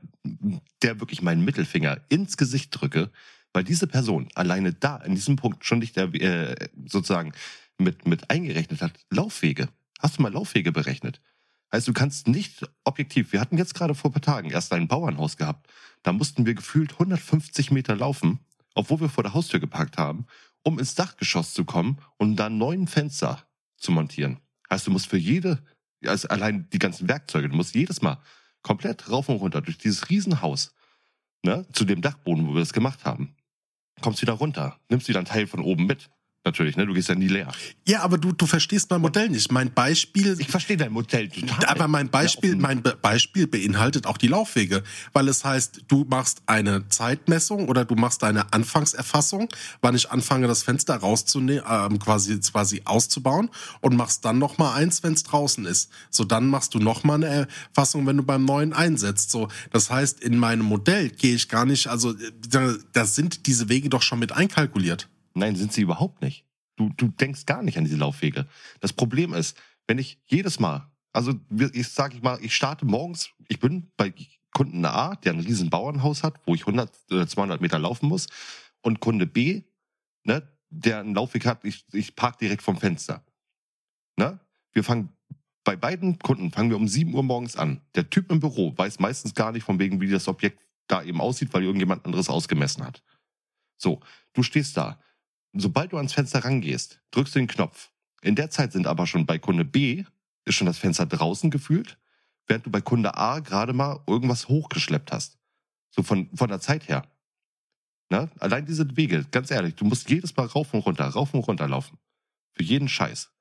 der 0.81 0.99
wirklich 0.99 1.21
meinen 1.21 1.43
Mittelfinger 1.43 1.99
ins 2.09 2.37
Gesicht 2.37 2.69
drücke, 2.71 3.11
weil 3.53 3.63
diese 3.63 3.87
Person 3.87 4.29
alleine 4.35 4.73
da, 4.73 4.97
in 4.97 5.15
diesem 5.15 5.35
Punkt 5.35 5.65
schon 5.65 5.79
nicht 5.79 5.97
äh, 5.97 6.55
sozusagen 6.85 7.33
mit, 7.77 8.07
mit 8.07 8.29
eingerechnet 8.29 8.81
hat, 8.81 8.93
Laufwege. 9.09 9.69
Hast 9.99 10.17
du 10.17 10.21
mal 10.21 10.31
Laufwege 10.31 10.71
berechnet? 10.71 11.21
Heißt, 11.73 11.87
du 11.87 11.93
kannst 11.93 12.27
nicht 12.27 12.65
objektiv, 12.85 13.33
wir 13.33 13.41
hatten 13.41 13.57
jetzt 13.57 13.73
gerade 13.73 13.93
vor 13.93 14.09
ein 14.09 14.13
paar 14.13 14.21
Tagen 14.21 14.51
erst 14.51 14.71
ein 14.71 14.87
Bauernhaus 14.87 15.35
gehabt, 15.35 15.67
da 16.03 16.13
mussten 16.13 16.45
wir 16.45 16.53
gefühlt 16.53 16.93
150 16.93 17.71
Meter 17.71 17.95
laufen, 17.95 18.39
obwohl 18.75 19.01
wir 19.01 19.09
vor 19.09 19.23
der 19.23 19.33
Haustür 19.33 19.59
geparkt 19.59 19.97
haben, 19.97 20.25
um 20.63 20.79
ins 20.79 20.95
Dachgeschoss 20.95 21.53
zu 21.53 21.65
kommen 21.65 21.97
und 22.17 22.35
da 22.35 22.49
neun 22.49 22.87
Fenster 22.87 23.47
zu 23.77 23.91
montieren. 23.91 24.39
Heißt, 24.69 24.87
du 24.87 24.91
musst 24.91 25.07
für 25.07 25.17
jede, 25.17 25.63
also 26.05 26.27
allein 26.27 26.69
die 26.71 26.79
ganzen 26.79 27.07
Werkzeuge, 27.07 27.49
du 27.49 27.55
musst 27.55 27.75
jedes 27.75 28.01
Mal 28.01 28.21
komplett 28.61 29.09
rauf 29.09 29.29
und 29.29 29.37
runter 29.37 29.61
durch 29.61 29.77
dieses 29.77 30.09
Riesenhaus, 30.09 30.73
ne, 31.43 31.65
zu 31.71 31.85
dem 31.85 32.01
Dachboden, 32.01 32.47
wo 32.47 32.53
wir 32.53 32.59
das 32.59 32.73
gemacht 32.73 33.05
haben. 33.05 33.35
Kommst 34.01 34.21
wieder 34.21 34.33
runter, 34.33 34.79
nimmst 34.89 35.07
wieder 35.07 35.19
einen 35.19 35.25
Teil 35.25 35.47
von 35.47 35.61
oben 35.61 35.85
mit. 35.85 36.09
Natürlich, 36.47 36.77
ne, 36.77 36.85
du 36.85 36.93
gehst 36.93 37.09
ja 37.09 37.15
nie 37.15 37.27
leer. 37.27 37.51
Ja, 37.85 38.03
aber 38.03 38.17
du, 38.17 38.31
du 38.31 38.45
verstehst 38.45 38.89
mein 38.89 39.01
Modell 39.01 39.27
nicht. 39.27 39.51
Mein 39.51 39.73
Beispiel, 39.73 40.37
Ich 40.39 40.47
verstehe 40.47 40.77
dein 40.77 40.93
Modell 40.93 41.27
total. 41.27 41.65
aber 41.65 41.89
mein 41.89 42.07
Beispiel, 42.09 42.51
Ja, 42.51 42.55
mein 42.55 42.81
Be 42.81 42.97
Beispiel 43.01 43.47
beinhaltet 43.47 44.05
auch 44.05 44.17
die 44.17 44.27
Laufwege, 44.29 44.81
weil 45.11 45.27
es 45.27 45.43
heißt, 45.43 45.81
du 45.89 46.05
machst 46.09 46.41
eine 46.45 46.87
Zeitmessung 46.87 47.67
oder 47.67 47.83
du 47.83 47.95
machst 47.95 48.23
eine 48.23 48.53
Anfangserfassung, 48.53 49.49
wann 49.81 49.93
ich 49.93 50.09
anfange, 50.09 50.47
das 50.47 50.63
Fenster 50.63 50.95
rauszunehmen, 50.95 51.63
ähm, 51.69 51.99
quasi 51.99 52.39
quasi 52.39 52.81
auszubauen 52.85 53.49
und 53.81 53.97
machst 53.97 54.23
dann 54.23 54.39
noch 54.39 54.57
mal 54.57 54.73
eins, 54.73 55.03
wenn 55.03 55.11
es 55.13 55.23
draußen 55.23 55.65
ist. 55.65 55.91
So 56.09 56.23
dann 56.23 56.47
machst 56.47 56.73
du 56.75 56.79
noch 56.79 57.03
mal 57.03 57.15
eine 57.15 57.47
Erfassung, 57.75 58.07
wenn 58.07 58.15
du 58.15 58.23
beim 58.23 58.45
neuen 58.45 58.71
einsetzt. 58.71 59.31
So, 59.31 59.49
das 59.71 59.89
heißt, 59.89 60.21
in 60.21 60.37
meinem 60.37 60.65
Modell 60.65 61.09
gehe 61.09 61.35
ich 61.35 61.49
gar 61.49 61.65
nicht, 61.65 61.87
also 61.87 62.11
äh, 62.11 62.31
da, 62.49 62.73
da 62.93 63.05
sind 63.05 63.47
diese 63.47 63.67
Wege 63.67 63.89
doch 63.89 64.01
schon 64.01 64.19
mit 64.19 64.31
einkalkuliert. 64.31 65.09
Nein, 65.37 65.55
sind 65.55 65.73
sie 65.73 65.81
überhaupt 65.81 66.21
nicht. 66.21 66.45
Du, 66.75 66.89
du 66.95 67.07
denkst 67.07 67.45
gar 67.45 67.63
nicht 67.63 67.77
an 67.77 67.85
diese 67.85 67.97
Laufwege. 67.97 68.47
Das 68.79 68.93
Problem 68.93 69.33
ist, 69.33 69.57
wenn 69.87 69.97
ich 69.97 70.19
jedes 70.25 70.59
Mal 70.59 70.91
Also 71.13 71.33
ich 71.73 71.87
sage 71.87 72.15
ich 72.15 72.21
mal, 72.21 72.37
ich 72.41 72.55
starte 72.55 72.85
morgens, 72.85 73.31
ich 73.47 73.59
bin 73.59 73.91
bei 73.97 74.13
Kunden 74.51 74.85
A, 74.85 75.15
der 75.15 75.33
ein 75.33 75.39
riesen 75.39 75.69
Bauernhaus 75.69 76.23
hat, 76.23 76.39
wo 76.45 76.55
ich 76.55 76.61
100, 76.61 77.29
200 77.29 77.59
äh, 77.59 77.61
Meter 77.61 77.79
laufen 77.79 78.07
muss. 78.07 78.27
Und 78.81 78.99
Kunde 78.99 79.25
B, 79.25 79.63
ne, 80.23 80.47
der 80.69 80.99
einen 80.99 81.15
Laufweg 81.15 81.45
hat, 81.45 81.63
ich, 81.63 81.85
ich 81.93 82.15
park 82.15 82.37
direkt 82.39 82.61
vom 82.61 82.77
Fenster. 82.77 83.23
Ne? 84.17 84.39
Wir 84.73 84.83
fangen 84.83 85.09
bei 85.67 85.75
beiden 85.75 86.17
Kunden 86.19 86.49
fangen 86.49 86.69
wir 86.69 86.77
um 86.77 86.87
7 86.87 87.13
Uhr 87.13 87.23
morgens 87.23 87.57
an. 87.57 87.81
Der 87.93 88.09
Typ 88.09 88.31
im 88.31 88.39
Büro 88.39 88.73
weiß 88.77 88.99
meistens 88.99 89.33
gar 89.33 89.51
nicht 89.51 89.65
von 89.65 89.79
wegen, 89.79 89.99
wie 89.99 90.09
das 90.09 90.29
Objekt 90.29 90.61
da 90.87 91.03
eben 91.03 91.19
aussieht, 91.19 91.53
weil 91.53 91.63
irgendjemand 91.63 92.05
anderes 92.05 92.29
ausgemessen 92.29 92.85
hat. 92.85 93.03
So, 93.77 93.99
du 94.31 94.43
stehst 94.43 94.77
da. 94.77 94.97
Sobald 95.53 95.91
du 95.91 95.97
ans 95.97 96.13
Fenster 96.13 96.43
rangehst, 96.43 97.01
drückst 97.11 97.35
du 97.35 97.39
den 97.39 97.47
Knopf. 97.47 97.91
In 98.21 98.35
der 98.35 98.49
Zeit 98.49 98.73
sind 98.73 98.87
aber 98.87 99.07
schon 99.07 99.25
bei 99.25 99.39
Kunde 99.39 99.65
B 99.65 100.03
ist 100.45 100.55
schon 100.55 100.67
das 100.67 100.77
Fenster 100.77 101.05
draußen 101.05 101.51
gefühlt, 101.51 101.97
während 102.47 102.65
du 102.65 102.71
bei 102.71 102.81
Kunde 102.81 103.15
A 103.15 103.39
gerade 103.39 103.73
mal 103.73 103.99
irgendwas 104.07 104.47
hochgeschleppt 104.47 105.11
hast. 105.11 105.37
So 105.89 106.03
von, 106.03 106.29
von 106.33 106.47
der 106.47 106.61
Zeit 106.61 106.87
her. 106.87 107.05
Ne? 108.09 108.29
Allein 108.39 108.65
diese 108.65 108.95
Wege, 108.95 109.25
ganz 109.31 109.51
ehrlich, 109.51 109.75
du 109.75 109.85
musst 109.85 110.09
jedes 110.09 110.35
Mal 110.35 110.45
rauf 110.45 110.73
und 110.73 110.79
runter, 110.81 111.05
rauf 111.05 111.33
und 111.33 111.41
runter 111.41 111.67
laufen. 111.67 111.97
Für 112.53 112.63
jeden 112.63 112.87
Scheiß. 112.87 113.31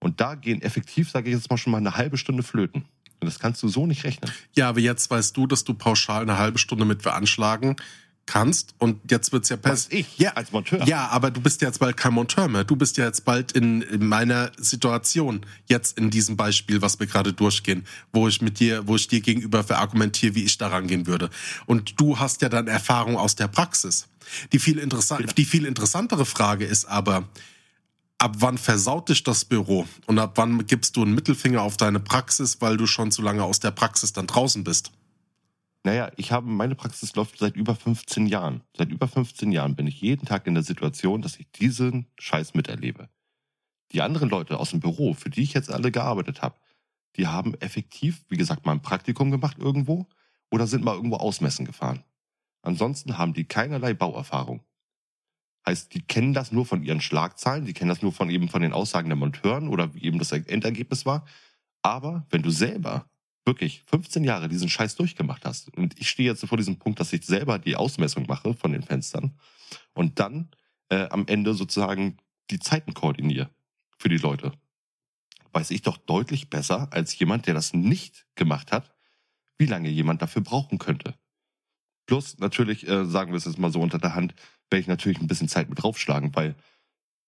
Und 0.00 0.20
da 0.20 0.34
gehen 0.34 0.60
effektiv, 0.62 1.10
sage 1.10 1.30
ich 1.30 1.36
jetzt 1.36 1.48
mal, 1.50 1.56
schon 1.56 1.70
mal 1.70 1.78
eine 1.78 1.96
halbe 1.96 2.18
Stunde 2.18 2.42
flöten. 2.42 2.82
Und 3.20 3.26
das 3.26 3.38
kannst 3.38 3.62
du 3.62 3.68
so 3.68 3.86
nicht 3.86 4.04
rechnen. 4.04 4.30
Ja, 4.54 4.68
aber 4.68 4.80
jetzt 4.80 5.10
weißt 5.10 5.36
du, 5.36 5.46
dass 5.46 5.64
du 5.64 5.72
pauschal 5.72 6.22
eine 6.22 6.38
halbe 6.38 6.58
Stunde 6.58 6.84
mit 6.84 7.02
veranschlagen 7.02 7.76
kannst 8.26 8.74
und 8.78 9.10
jetzt 9.10 9.32
wird's 9.32 9.48
ja 9.48 9.56
besser. 9.56 9.88
Ich 9.92 10.18
ja, 10.18 10.32
als 10.32 10.52
Monteur. 10.52 10.86
Ja, 10.86 11.08
aber 11.08 11.30
du 11.30 11.40
bist 11.40 11.62
ja 11.62 11.68
jetzt 11.68 11.78
bald 11.78 11.96
kein 11.96 12.12
Monteur 12.12 12.48
mehr. 12.48 12.64
Du 12.64 12.76
bist 12.76 12.96
ja 12.96 13.04
jetzt 13.04 13.24
bald 13.24 13.52
in, 13.52 13.82
in 13.82 14.06
meiner 14.06 14.52
Situation, 14.58 15.46
jetzt 15.66 15.96
in 15.96 16.10
diesem 16.10 16.36
Beispiel, 16.36 16.82
was 16.82 16.98
wir 16.98 17.06
gerade 17.06 17.32
durchgehen, 17.32 17.86
wo 18.12 18.28
ich 18.28 18.42
mit 18.42 18.60
dir, 18.60 18.86
wo 18.86 18.96
ich 18.96 19.08
dir 19.08 19.20
gegenüber 19.20 19.64
verargumentiere, 19.64 20.34
wie 20.34 20.44
ich 20.44 20.58
da 20.58 20.68
rangehen 20.68 21.06
würde. 21.06 21.30
Und 21.66 22.00
du 22.00 22.18
hast 22.18 22.42
ja 22.42 22.48
dann 22.48 22.66
Erfahrung 22.66 23.16
aus 23.16 23.36
der 23.36 23.48
Praxis. 23.48 24.08
Die 24.52 24.58
viel, 24.58 24.78
interessant, 24.78 25.38
die 25.38 25.44
viel 25.44 25.64
interessantere 25.64 26.26
Frage 26.26 26.64
ist 26.64 26.84
aber, 26.86 27.28
ab 28.18 28.36
wann 28.38 28.58
versaut 28.58 29.08
dich 29.08 29.22
das 29.22 29.44
Büro? 29.44 29.86
Und 30.06 30.18
ab 30.18 30.32
wann 30.36 30.66
gibst 30.66 30.96
du 30.96 31.02
einen 31.02 31.14
Mittelfinger 31.14 31.62
auf 31.62 31.76
deine 31.76 32.00
Praxis, 32.00 32.60
weil 32.60 32.76
du 32.76 32.86
schon 32.86 33.10
zu 33.10 33.22
lange 33.22 33.44
aus 33.44 33.60
der 33.60 33.70
Praxis 33.70 34.12
dann 34.12 34.26
draußen 34.26 34.64
bist? 34.64 34.90
Naja, 35.86 36.10
ich 36.16 36.32
habe, 36.32 36.48
meine 36.48 36.74
Praxis 36.74 37.14
läuft 37.14 37.38
seit 37.38 37.54
über 37.54 37.76
15 37.76 38.26
Jahren. 38.26 38.64
Seit 38.76 38.90
über 38.90 39.06
15 39.06 39.52
Jahren 39.52 39.76
bin 39.76 39.86
ich 39.86 40.00
jeden 40.00 40.26
Tag 40.26 40.48
in 40.48 40.54
der 40.54 40.64
Situation, 40.64 41.22
dass 41.22 41.36
ich 41.36 41.48
diesen 41.52 42.08
Scheiß 42.18 42.54
miterlebe. 42.54 43.08
Die 43.92 44.02
anderen 44.02 44.28
Leute 44.28 44.58
aus 44.58 44.70
dem 44.70 44.80
Büro, 44.80 45.14
für 45.14 45.30
die 45.30 45.44
ich 45.44 45.54
jetzt 45.54 45.70
alle 45.70 45.92
gearbeitet 45.92 46.42
habe, 46.42 46.56
die 47.14 47.28
haben 47.28 47.54
effektiv, 47.60 48.24
wie 48.28 48.36
gesagt, 48.36 48.66
mal 48.66 48.72
ein 48.72 48.82
Praktikum 48.82 49.30
gemacht 49.30 49.58
irgendwo 49.60 50.08
oder 50.50 50.66
sind 50.66 50.82
mal 50.82 50.96
irgendwo 50.96 51.18
ausmessen 51.18 51.64
gefahren. 51.64 52.02
Ansonsten 52.62 53.16
haben 53.16 53.32
die 53.32 53.44
keinerlei 53.44 53.94
Bauerfahrung. 53.94 54.64
Heißt, 55.68 55.94
die 55.94 56.02
kennen 56.02 56.34
das 56.34 56.50
nur 56.50 56.66
von 56.66 56.82
ihren 56.82 57.00
Schlagzeilen, 57.00 57.64
die 57.64 57.74
kennen 57.74 57.90
das 57.90 58.02
nur 58.02 58.10
von 58.10 58.28
eben 58.28 58.48
von 58.48 58.62
den 58.62 58.72
Aussagen 58.72 59.08
der 59.08 59.14
Monteuren 59.14 59.68
oder 59.68 59.94
wie 59.94 60.02
eben 60.02 60.18
das 60.18 60.32
Endergebnis 60.32 61.06
war. 61.06 61.24
Aber 61.82 62.26
wenn 62.30 62.42
du 62.42 62.50
selber 62.50 63.08
wirklich 63.46 63.84
15 63.86 64.24
Jahre 64.24 64.48
diesen 64.48 64.68
Scheiß 64.68 64.96
durchgemacht 64.96 65.44
hast 65.44 65.74
und 65.76 65.98
ich 65.98 66.10
stehe 66.10 66.28
jetzt 66.28 66.44
vor 66.44 66.58
diesem 66.58 66.78
Punkt, 66.78 67.00
dass 67.00 67.12
ich 67.12 67.24
selber 67.24 67.58
die 67.58 67.76
Ausmessung 67.76 68.26
mache 68.26 68.54
von 68.54 68.72
den 68.72 68.82
Fenstern 68.82 69.32
und 69.94 70.18
dann 70.18 70.50
äh, 70.88 71.08
am 71.08 71.26
Ende 71.26 71.54
sozusagen 71.54 72.18
die 72.50 72.58
Zeiten 72.58 72.92
koordiniere 72.92 73.48
für 73.98 74.08
die 74.08 74.18
Leute, 74.18 74.52
weiß 75.52 75.70
ich 75.70 75.82
doch 75.82 75.96
deutlich 75.96 76.50
besser 76.50 76.92
als 76.92 77.18
jemand, 77.18 77.46
der 77.46 77.54
das 77.54 77.72
nicht 77.72 78.26
gemacht 78.34 78.72
hat, 78.72 78.92
wie 79.58 79.66
lange 79.66 79.88
jemand 79.88 80.22
dafür 80.22 80.42
brauchen 80.42 80.78
könnte. 80.78 81.14
Plus 82.06 82.38
natürlich, 82.38 82.86
äh, 82.86 83.04
sagen 83.04 83.32
wir 83.32 83.38
es 83.38 83.46
jetzt 83.46 83.58
mal 83.58 83.72
so 83.72 83.80
unter 83.80 83.98
der 83.98 84.14
Hand, 84.14 84.34
werde 84.70 84.80
ich 84.80 84.86
natürlich 84.86 85.20
ein 85.20 85.26
bisschen 85.26 85.48
Zeit 85.48 85.68
mit 85.68 85.82
draufschlagen, 85.82 86.34
weil 86.34 86.56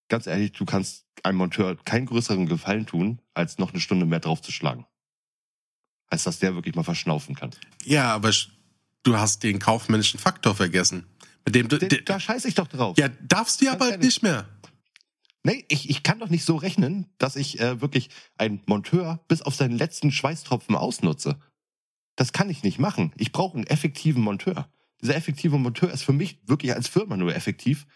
ganz 0.08 0.26
ehrlich, 0.26 0.52
du 0.52 0.64
kannst 0.64 1.06
einem 1.22 1.38
Monteur 1.38 1.76
keinen 1.84 2.06
größeren 2.06 2.46
Gefallen 2.46 2.86
tun, 2.86 3.20
als 3.34 3.58
noch 3.58 3.72
eine 3.72 3.80
Stunde 3.80 4.06
mehr 4.06 4.20
draufzuschlagen. 4.20 4.86
Heißt, 6.12 6.26
dass 6.26 6.38
der 6.38 6.54
wirklich 6.54 6.74
mal 6.74 6.84
verschnaufen 6.84 7.34
kann. 7.34 7.50
Ja, 7.84 8.14
aber 8.14 8.32
du 9.02 9.16
hast 9.16 9.42
den 9.42 9.58
kaufmännischen 9.58 10.18
Faktor 10.18 10.54
vergessen. 10.54 11.06
Mit 11.44 11.54
dem 11.54 11.68
du, 11.68 11.78
Den, 11.78 12.04
da 12.04 12.18
scheiße 12.20 12.48
ich 12.48 12.54
doch 12.54 12.68
drauf. 12.68 12.98
Ja, 12.98 13.08
darfst 13.08 13.60
du 13.60 13.66
ja 13.66 13.74
bald 13.74 14.02
nicht 14.02 14.22
mehr. 14.22 14.48
Nee, 15.44 15.64
ich, 15.68 15.88
ich 15.88 16.02
kann 16.02 16.18
doch 16.18 16.28
nicht 16.28 16.44
so 16.44 16.56
rechnen, 16.56 17.06
dass 17.18 17.36
ich 17.36 17.60
äh, 17.60 17.80
wirklich 17.80 18.10
einen 18.36 18.60
Monteur 18.66 19.24
bis 19.28 19.42
auf 19.42 19.54
seinen 19.54 19.78
letzten 19.78 20.10
Schweißtropfen 20.10 20.74
ausnutze. 20.74 21.38
Das 22.16 22.32
kann 22.32 22.50
ich 22.50 22.62
nicht 22.64 22.78
machen. 22.78 23.12
Ich 23.16 23.32
brauche 23.32 23.56
einen 23.56 23.66
effektiven 23.66 24.22
Monteur. 24.22 24.68
Dieser 25.00 25.14
effektive 25.14 25.56
Monteur 25.56 25.90
ist 25.90 26.02
für 26.02 26.12
mich 26.12 26.40
wirklich 26.46 26.74
als 26.74 26.88
Firma 26.88 27.16
nur 27.16 27.34
effektiv, 27.34 27.86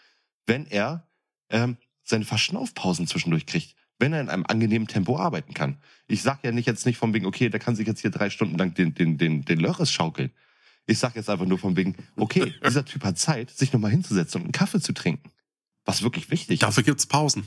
wenn 0.47 0.65
er 0.65 1.09
ähm, 1.49 1.77
seine 2.03 2.25
Verschnaufpausen 2.25 3.07
zwischendurch 3.07 3.45
kriegt, 3.45 3.75
wenn 3.99 4.13
er 4.13 4.21
in 4.21 4.29
einem 4.29 4.45
angenehmen 4.47 4.87
Tempo 4.87 5.17
arbeiten 5.17 5.53
kann. 5.53 5.77
Ich 6.07 6.21
sage 6.21 6.39
ja 6.43 6.51
nicht 6.51 6.67
jetzt 6.67 6.85
nicht 6.85 6.97
von 6.97 7.13
wegen, 7.13 7.25
okay, 7.25 7.49
der 7.49 7.59
kann 7.59 7.75
sich 7.75 7.87
jetzt 7.87 8.01
hier 8.01 8.11
drei 8.11 8.29
Stunden 8.29 8.57
lang 8.57 8.73
den, 8.73 8.93
den, 8.93 9.17
den, 9.17 9.45
den 9.45 9.59
Lörres 9.59 9.91
schaukeln. 9.91 10.31
Ich 10.85 10.99
sage 10.99 11.15
jetzt 11.15 11.29
einfach 11.29 11.45
nur 11.45 11.57
von 11.57 11.75
wegen, 11.75 11.95
okay, 12.17 12.53
dieser 12.65 12.85
Typ 12.85 13.03
hat 13.03 13.17
Zeit, 13.17 13.49
sich 13.49 13.71
nochmal 13.71 13.91
hinzusetzen 13.91 14.41
und 14.41 14.45
einen 14.47 14.51
Kaffee 14.51 14.81
zu 14.81 14.93
trinken. 14.93 15.29
Was 15.85 16.01
wirklich 16.01 16.29
wichtig 16.31 16.59
Dafür 16.59 16.81
ist. 16.81 16.85
gibt's 16.85 17.05
Pausen. 17.05 17.45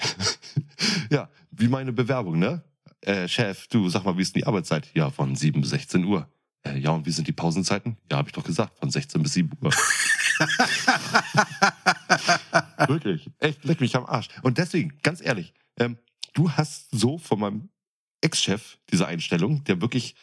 ja, 1.10 1.30
wie 1.50 1.68
meine 1.68 1.92
Bewerbung, 1.92 2.38
ne? 2.38 2.62
Äh, 3.00 3.28
Chef, 3.28 3.68
du, 3.68 3.88
sag 3.88 4.04
mal, 4.04 4.16
wie 4.16 4.22
ist 4.22 4.34
denn 4.34 4.40
die 4.40 4.46
Arbeitszeit? 4.46 4.90
Ja, 4.94 5.10
von 5.10 5.36
7 5.36 5.60
bis 5.60 5.70
16 5.70 6.04
Uhr. 6.04 6.28
Äh, 6.62 6.78
ja, 6.78 6.90
und 6.90 7.06
wie 7.06 7.10
sind 7.10 7.28
die 7.28 7.32
Pausenzeiten? 7.32 7.98
Ja, 8.10 8.16
habe 8.16 8.28
ich 8.28 8.32
doch 8.32 8.44
gesagt, 8.44 8.78
von 8.78 8.90
16 8.90 9.22
bis 9.22 9.34
7 9.34 9.50
Uhr. 9.60 9.70
Wirklich. 12.88 13.30
Echt, 13.38 13.64
leck 13.64 13.80
mich 13.80 13.96
am 13.96 14.06
Arsch. 14.06 14.28
Und 14.42 14.58
deswegen, 14.58 14.98
ganz 15.02 15.20
ehrlich, 15.20 15.54
ähm, 15.78 15.98
du 16.34 16.50
hast 16.50 16.88
so 16.90 17.18
von 17.18 17.40
meinem 17.40 17.68
Ex-Chef 18.20 18.78
diese 18.90 19.06
Einstellung, 19.06 19.64
der 19.64 19.80
wirklich 19.80 20.14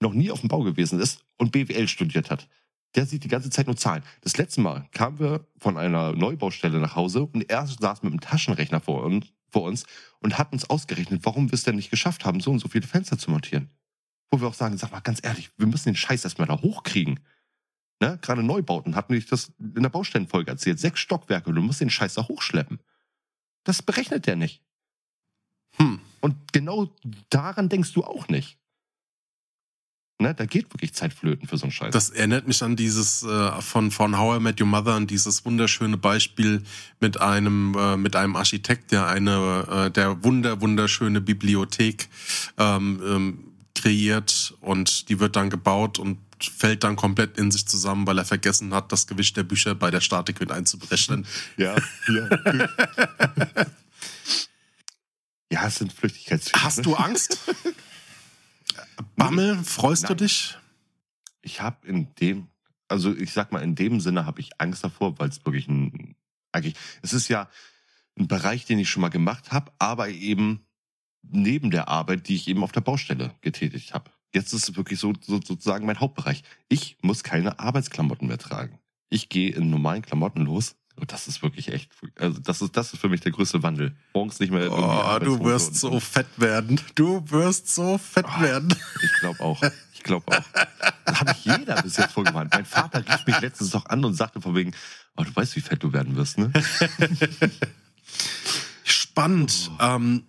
noch 0.00 0.14
nie 0.14 0.30
auf 0.30 0.40
dem 0.40 0.48
Bau 0.48 0.62
gewesen 0.62 1.00
ist 1.00 1.24
und 1.36 1.52
BWL 1.52 1.88
studiert 1.88 2.30
hat. 2.30 2.48
Der 2.94 3.04
sieht 3.04 3.24
die 3.24 3.28
ganze 3.28 3.50
Zeit 3.50 3.66
nur 3.66 3.76
Zahlen. 3.76 4.02
Das 4.22 4.36
letzte 4.36 4.60
Mal 4.60 4.88
kamen 4.92 5.18
wir 5.18 5.46
von 5.58 5.76
einer 5.76 6.12
Neubaustelle 6.12 6.78
nach 6.78 6.96
Hause 6.96 7.24
und 7.24 7.50
er 7.50 7.66
saß 7.66 8.02
mit 8.02 8.12
einem 8.12 8.20
Taschenrechner 8.20 8.80
vor 8.80 9.02
uns, 9.02 9.26
vor 9.50 9.62
uns 9.62 9.84
und 10.20 10.38
hat 10.38 10.52
uns 10.52 10.68
ausgerechnet, 10.70 11.20
warum 11.24 11.50
wir 11.50 11.54
es 11.54 11.64
denn 11.64 11.76
nicht 11.76 11.90
geschafft 11.90 12.24
haben, 12.24 12.40
so 12.40 12.50
und 12.50 12.60
so 12.60 12.68
viele 12.68 12.86
Fenster 12.86 13.18
zu 13.18 13.30
montieren. 13.30 13.70
Wo 14.30 14.40
wir 14.40 14.48
auch 14.48 14.54
sagen, 14.54 14.78
sag 14.78 14.92
mal 14.92 15.00
ganz 15.00 15.20
ehrlich, 15.22 15.50
wir 15.56 15.66
müssen 15.66 15.90
den 15.90 15.96
Scheiß 15.96 16.24
erstmal 16.24 16.48
da 16.48 16.60
hochkriegen. 16.60 17.20
Ne? 18.00 18.18
Gerade 18.22 18.42
Neubauten 18.42 18.94
hatten 18.94 19.14
ich 19.14 19.26
das 19.26 19.52
in 19.58 19.82
der 19.82 19.90
Baustellenfolge 19.90 20.50
erzählt. 20.50 20.78
Sechs 20.78 21.00
Stockwerke, 21.00 21.52
du 21.52 21.60
musst 21.60 21.80
den 21.80 21.90
Scheiß 21.90 22.14
da 22.14 22.28
hochschleppen. 22.28 22.78
Das 23.64 23.82
berechnet 23.82 24.26
der 24.26 24.36
nicht. 24.36 24.62
Hm. 25.76 26.00
Und 26.20 26.52
genau 26.52 26.94
daran 27.30 27.68
denkst 27.68 27.92
du 27.92 28.04
auch 28.04 28.28
nicht. 28.28 28.58
Ne, 30.20 30.34
da 30.34 30.46
geht 30.46 30.74
wirklich 30.74 30.94
Zeit 30.94 31.12
flöten 31.12 31.46
für 31.46 31.56
so 31.56 31.64
einen 31.64 31.72
Scheiß. 31.72 31.92
Das 31.92 32.10
erinnert 32.10 32.48
mich 32.48 32.60
an 32.64 32.74
dieses 32.74 33.22
äh, 33.22 33.62
von, 33.62 33.92
von 33.92 34.18
How 34.18 34.38
I 34.38 34.42
Met 34.42 34.60
Your 34.60 34.66
Mother, 34.66 34.94
an 34.94 35.06
dieses 35.06 35.44
wunderschöne 35.44 35.96
Beispiel 35.96 36.64
mit 36.98 37.20
einem, 37.20 37.76
äh, 37.78 37.96
mit 37.96 38.16
einem 38.16 38.34
Architekt, 38.34 38.90
der 38.90 39.06
eine, 39.06 39.86
äh, 39.86 39.90
der 39.92 40.24
wunder, 40.24 40.60
wunderschöne 40.60 41.20
Bibliothek 41.20 42.08
ähm, 42.56 43.00
ähm, 43.06 43.47
kreiert 43.80 44.54
und 44.60 45.08
die 45.08 45.20
wird 45.20 45.36
dann 45.36 45.50
gebaut 45.50 45.98
und 45.98 46.18
fällt 46.40 46.84
dann 46.84 46.96
komplett 46.96 47.38
in 47.38 47.50
sich 47.50 47.66
zusammen, 47.66 48.06
weil 48.06 48.18
er 48.18 48.24
vergessen 48.24 48.74
hat, 48.74 48.92
das 48.92 49.06
Gewicht 49.06 49.36
der 49.36 49.42
Bücher 49.42 49.74
bei 49.74 49.90
der 49.90 50.00
Statik 50.00 50.40
mit 50.40 50.50
einzuberechnen. 50.50 51.26
Ja, 51.56 51.76
ja. 52.08 52.68
ja, 55.50 55.66
es 55.66 55.76
sind 55.76 55.92
Flüchtigkeitszüge. 55.92 56.62
Hast 56.62 56.84
du 56.84 56.94
Angst? 56.94 57.38
Bammel, 59.16 59.62
freust 59.64 60.04
Nein. 60.04 60.16
du 60.16 60.24
dich? 60.24 60.58
Ich 61.42 61.60
habe 61.60 61.86
in 61.86 62.14
dem, 62.16 62.48
also 62.88 63.14
ich 63.14 63.32
sag 63.32 63.52
mal, 63.52 63.62
in 63.62 63.74
dem 63.74 64.00
Sinne 64.00 64.26
habe 64.26 64.40
ich 64.40 64.50
Angst 64.58 64.84
davor, 64.84 65.18
weil 65.18 65.28
es 65.28 65.44
wirklich 65.44 65.68
ein, 65.68 66.14
eigentlich, 66.52 66.74
es 67.02 67.12
ist 67.12 67.28
ja 67.28 67.48
ein 68.18 68.28
Bereich, 68.28 68.64
den 68.64 68.78
ich 68.78 68.90
schon 68.90 69.00
mal 69.00 69.08
gemacht 69.08 69.52
habe, 69.52 69.72
aber 69.78 70.08
eben 70.08 70.67
neben 71.30 71.70
der 71.70 71.88
Arbeit, 71.88 72.28
die 72.28 72.34
ich 72.34 72.48
eben 72.48 72.62
auf 72.62 72.72
der 72.72 72.80
Baustelle 72.80 73.32
getätigt 73.40 73.94
habe. 73.94 74.10
Jetzt 74.34 74.52
ist 74.52 74.68
es 74.68 74.76
wirklich 74.76 74.98
so, 74.98 75.12
so 75.20 75.40
sozusagen 75.44 75.86
mein 75.86 76.00
Hauptbereich. 76.00 76.42
Ich 76.68 76.98
muss 77.02 77.22
keine 77.22 77.58
Arbeitsklamotten 77.58 78.28
mehr 78.28 78.38
tragen. 78.38 78.78
Ich 79.08 79.28
gehe 79.28 79.52
in 79.52 79.70
normalen 79.70 80.02
Klamotten 80.02 80.42
los. 80.42 80.74
Und 80.96 81.12
das 81.12 81.28
ist 81.28 81.42
wirklich 81.42 81.72
echt, 81.72 81.92
also 82.18 82.40
das 82.40 82.60
ist, 82.60 82.76
das 82.76 82.92
ist 82.92 82.98
für 82.98 83.08
mich 83.08 83.20
der 83.20 83.30
größte 83.30 83.62
Wandel. 83.62 83.96
Morgens 84.14 84.40
nicht 84.40 84.50
mehr. 84.50 84.72
Oh, 84.72 85.18
du 85.20 85.44
wirst 85.44 85.76
so 85.76 86.00
fett 86.00 86.26
werden. 86.36 86.80
Du 86.96 87.22
wirst 87.30 87.72
so 87.72 87.98
fett 87.98 88.26
oh, 88.36 88.42
werden. 88.42 88.74
Ich 89.02 89.12
glaube 89.20 89.40
auch. 89.40 89.62
Ich 89.94 90.02
glaube 90.02 90.36
auch. 90.36 90.44
Das 91.04 91.20
habe 91.20 91.32
ich 91.32 91.44
jeder 91.46 91.80
bis 91.80 91.96
jetzt 91.96 92.12
vorgewarnt. 92.12 92.52
Mein 92.52 92.66
Vater 92.66 92.98
rief 92.98 93.26
mich 93.26 93.40
letztens 93.40 93.70
doch 93.70 93.86
an 93.86 94.04
und 94.04 94.12
sagte 94.12 94.42
von 94.42 94.54
wegen, 94.54 94.72
oh, 95.16 95.24
du 95.24 95.34
weißt, 95.34 95.56
wie 95.56 95.62
fett 95.62 95.82
du 95.82 95.94
werden 95.94 96.16
wirst, 96.16 96.36
ne? 96.36 96.52
Spannend. 98.84 99.70
Oh. 99.78 99.84
Ähm, 99.84 100.27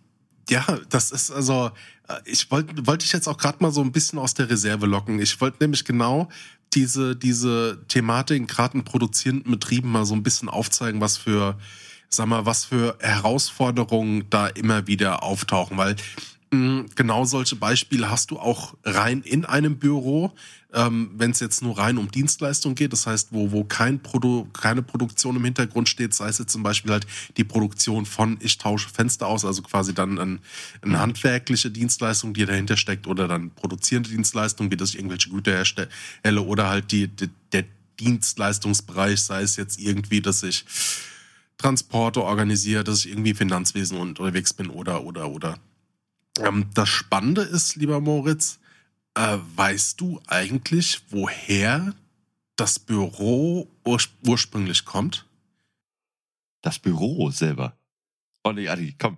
Ja, 0.49 0.65
das 0.89 1.11
ist 1.11 1.31
also, 1.31 1.71
äh, 2.07 2.15
ich 2.25 2.49
wollte 2.51 2.87
wollte 2.87 3.05
ich 3.05 3.11
jetzt 3.11 3.27
auch 3.27 3.37
gerade 3.37 3.57
mal 3.61 3.71
so 3.71 3.81
ein 3.81 3.91
bisschen 3.91 4.19
aus 4.19 4.33
der 4.33 4.49
Reserve 4.49 4.85
locken. 4.85 5.19
Ich 5.19 5.39
wollte 5.41 5.57
nämlich 5.61 5.85
genau 5.85 6.29
diese, 6.73 7.15
diese 7.15 7.83
Thematik 7.87 8.47
gerade 8.47 8.77
in 8.77 8.83
produzierenden 8.83 9.51
Betrieben 9.51 9.91
mal 9.91 10.05
so 10.05 10.15
ein 10.15 10.23
bisschen 10.23 10.49
aufzeigen, 10.49 11.01
was 11.01 11.17
für, 11.17 11.57
sag 12.09 12.27
mal, 12.27 12.45
was 12.45 12.65
für 12.65 12.97
Herausforderungen 12.99 14.29
da 14.29 14.47
immer 14.47 14.87
wieder 14.87 15.23
auftauchen, 15.23 15.77
weil 15.77 15.95
genau 16.51 17.25
solche 17.25 17.55
Beispiele 17.55 18.09
hast 18.09 18.31
du 18.31 18.39
auch 18.39 18.75
rein 18.83 19.21
in 19.21 19.45
einem 19.45 19.77
Büro 19.77 20.33
ähm, 20.71 21.11
wenn 21.15 21.31
es 21.31 21.39
jetzt 21.39 21.63
nur 21.63 21.77
rein 21.77 21.97
um 21.97 22.11
Dienstleistung 22.11 22.75
geht, 22.75 22.93
das 22.93 23.07
heißt, 23.07 23.29
wo, 23.31 23.51
wo 23.51 23.63
kein 23.63 24.01
Produ 24.01 24.47
keine 24.53 24.83
Produktion 24.83 25.35
im 25.35 25.43
Hintergrund 25.43 25.89
steht, 25.89 26.13
sei 26.13 26.29
es 26.29 26.37
jetzt 26.37 26.51
zum 26.51 26.61
Beispiel 26.61 26.91
halt 26.91 27.07
die 27.37 27.43
Produktion 27.43 28.05
von 28.05 28.37
ich 28.39 28.57
tausche 28.59 28.89
Fenster 28.89 29.27
aus, 29.27 29.45
also 29.45 29.63
quasi 29.63 29.93
dann 29.95 30.19
ein, 30.19 30.39
eine 30.81 30.93
mhm. 30.93 30.99
handwerkliche 30.99 31.71
Dienstleistung, 31.71 32.33
die 32.33 32.45
dahinter 32.45 32.77
steckt, 32.77 33.07
oder 33.07 33.27
dann 33.27 33.51
produzierende 33.51 34.11
Dienstleistung, 34.11 34.69
wie 34.69 34.77
das 34.77 34.89
ich 34.89 34.97
irgendwelche 34.97 35.29
Güter 35.29 35.51
herstelle, 35.51 35.89
oder 36.43 36.69
halt 36.69 36.91
die, 36.91 37.07
die, 37.07 37.29
der 37.51 37.65
Dienstleistungsbereich, 37.99 39.21
sei 39.21 39.41
es 39.41 39.55
jetzt 39.55 39.79
irgendwie, 39.79 40.21
dass 40.21 40.43
ich 40.43 40.65
Transporte 41.57 42.23
organisiere, 42.23 42.83
dass 42.83 42.99
ich 42.99 43.11
irgendwie 43.11 43.33
Finanzwesen 43.33 43.97
unterwegs 43.97 44.53
bin 44.53 44.69
oder, 44.69 45.03
oder, 45.03 45.29
oder. 45.29 45.57
Ähm, 46.39 46.69
das 46.74 46.89
Spannende 46.89 47.41
ist, 47.41 47.75
lieber 47.75 48.00
Moritz, 48.00 48.60
äh, 49.15 49.38
weißt 49.55 50.00
du 50.00 50.22
eigentlich, 50.27 51.01
woher 51.10 51.93
das 52.55 52.79
Büro 52.79 53.67
ur 53.86 54.00
ursprünglich 54.25 54.86
kommt? 54.86 55.25
Das 56.62 56.79
Büro 56.79 57.29
selber. 57.31 57.77
Oh 58.43 58.51
nee, 58.51 58.67
Adi, 58.67 58.96
komm. 58.98 59.17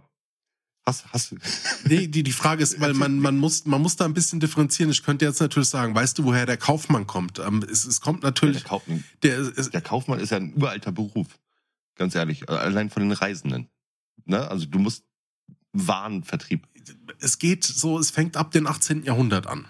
Hast, 0.86 1.12
hast 1.12 1.32
du. 1.32 1.38
Nee, 1.86 2.08
die, 2.08 2.24
die 2.24 2.32
Frage 2.32 2.64
ist, 2.64 2.80
weil 2.80 2.94
man, 2.94 3.20
man, 3.20 3.38
muss, 3.38 3.66
man 3.66 3.82
muss 3.82 3.96
da 3.96 4.06
ein 4.06 4.14
bisschen 4.14 4.40
differenzieren. 4.40 4.92
Ich 4.92 5.04
könnte 5.04 5.26
jetzt 5.26 5.40
natürlich 5.40 5.70
sagen, 5.70 5.94
weißt 5.96 6.18
du, 6.18 6.24
woher 6.24 6.46
der 6.46 6.58
Kaufmann 6.58 7.08
kommt? 7.08 7.40
Ähm, 7.40 7.64
es, 7.70 7.86
es 7.86 8.02
kommt 8.02 8.24
natürlich. 8.24 8.58
Ja, 8.58 8.62
der, 8.62 8.70
Kaufmann, 8.70 9.04
der, 9.24 9.40
es, 9.40 9.70
der 9.70 9.82
Kaufmann 9.82 10.20
ist 10.20 10.32
ja 10.32 10.38
ein 10.38 10.54
uralter 10.56 10.92
Beruf. 10.92 11.40
Ganz 11.96 12.16
ehrlich. 12.16 12.50
Allein 12.50 12.90
von 12.90 13.04
den 13.04 13.12
Reisenden. 13.12 13.70
Ne? 14.26 14.48
Also 14.48 14.66
du 14.66 14.80
musst 14.80 15.04
Warenvertrieb. 15.74 16.68
Es 17.22 17.40
geht 17.40 17.64
so, 17.64 17.98
es 18.00 18.12
fängt 18.12 18.36
ab 18.36 18.52
dem 18.52 18.68
18. 18.68 19.04
Jahrhundert 19.04 19.48
an. 19.48 19.68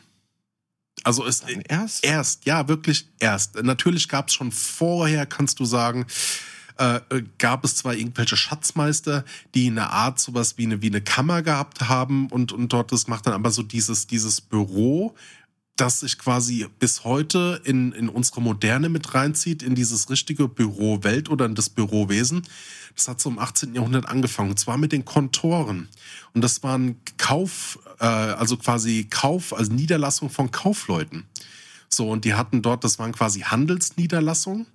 Also 1.03 1.25
es 1.25 1.43
erst? 1.67 2.05
erst, 2.05 2.45
ja, 2.45 2.67
wirklich 2.67 3.07
erst. 3.19 3.61
Natürlich 3.61 4.07
gab 4.07 4.27
es 4.27 4.33
schon 4.33 4.51
vorher, 4.51 5.25
kannst 5.25 5.59
du 5.59 5.65
sagen, 5.65 6.05
äh, 6.77 6.99
äh, 7.09 7.23
gab 7.37 7.63
es 7.65 7.75
zwar 7.75 7.95
irgendwelche 7.95 8.37
Schatzmeister, 8.37 9.25
die 9.55 9.67
eine 9.67 9.89
Art 9.89 10.19
sowas 10.19 10.57
wie 10.57 10.65
eine, 10.65 10.81
wie 10.81 10.87
eine 10.87 11.01
Kammer 11.01 11.41
gehabt 11.41 11.89
haben 11.89 12.27
und, 12.27 12.51
und 12.51 12.71
dort 12.71 12.91
das 12.91 13.07
macht 13.07 13.25
dann 13.25 13.33
aber 13.33 13.51
so 13.51 13.63
dieses, 13.63 14.07
dieses 14.07 14.41
Büro, 14.41 15.15
das 15.75 16.01
sich 16.01 16.17
quasi 16.17 16.67
bis 16.79 17.03
heute 17.03 17.61
in, 17.65 17.91
in 17.91 18.09
unsere 18.09 18.41
Moderne 18.41 18.89
mit 18.89 19.13
reinzieht, 19.13 19.63
in 19.63 19.73
dieses 19.75 20.09
richtige 20.09 20.47
Bürowelt 20.47 21.29
oder 21.29 21.45
in 21.45 21.55
das 21.55 21.69
Bürowesen. 21.69 22.43
Das 22.95 23.07
hat 23.07 23.21
so 23.21 23.29
im 23.29 23.39
18. 23.39 23.75
Jahrhundert 23.75 24.07
angefangen, 24.07 24.51
und 24.51 24.57
zwar 24.57 24.77
mit 24.77 24.91
den 24.91 25.05
Kontoren. 25.05 25.89
Und 26.33 26.41
das 26.41 26.63
waren 26.63 26.97
Kauf, 27.17 27.79
äh, 27.99 28.05
also 28.05 28.57
quasi 28.57 29.07
Kauf, 29.09 29.53
also 29.53 29.71
Niederlassung 29.71 30.29
von 30.29 30.51
Kaufleuten. 30.51 31.25
So, 31.89 32.09
und 32.09 32.25
die 32.25 32.33
hatten 32.33 32.61
dort, 32.61 32.83
das 32.83 32.99
waren 32.99 33.11
quasi 33.11 33.41
Handelsniederlassungen. 33.41 34.65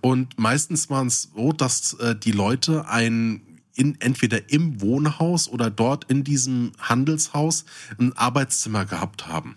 Und 0.00 0.38
meistens 0.38 0.90
waren 0.90 1.06
es 1.06 1.30
so, 1.34 1.52
dass 1.52 1.94
äh, 1.94 2.16
die 2.16 2.32
Leute 2.32 2.88
ein 2.88 3.40
in, 3.76 4.00
entweder 4.00 4.50
im 4.50 4.80
Wohnhaus 4.80 5.48
oder 5.48 5.70
dort 5.70 6.04
in 6.04 6.24
diesem 6.24 6.72
Handelshaus 6.80 7.66
ein 7.98 8.16
Arbeitszimmer 8.16 8.86
gehabt 8.86 9.28
haben. 9.28 9.56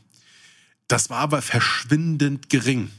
Das 0.87 1.09
war 1.09 1.19
aber 1.19 1.41
verschwindend 1.41 2.49
gering. 2.49 2.91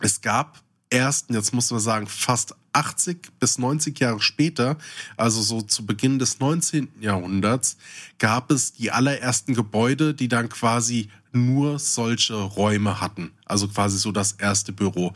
Es 0.00 0.22
gab 0.22 0.62
erst, 0.90 1.30
jetzt 1.30 1.54
muss 1.54 1.70
man 1.70 1.80
sagen, 1.80 2.06
fast 2.06 2.54
80 2.72 3.38
bis 3.38 3.58
90 3.58 3.98
Jahre 3.98 4.20
später, 4.20 4.76
also 5.16 5.40
so 5.40 5.62
zu 5.62 5.86
Beginn 5.86 6.18
des 6.18 6.40
19. 6.40 6.88
Jahrhunderts, 7.00 7.76
gab 8.18 8.50
es 8.50 8.72
die 8.74 8.90
allerersten 8.90 9.54
Gebäude, 9.54 10.14
die 10.14 10.28
dann 10.28 10.48
quasi 10.48 11.08
nur 11.32 11.78
solche 11.78 12.34
Räume 12.34 13.00
hatten. 13.00 13.32
Also 13.44 13.68
quasi 13.68 13.98
so 13.98 14.12
das 14.12 14.32
erste 14.32 14.72
Büro. 14.72 15.14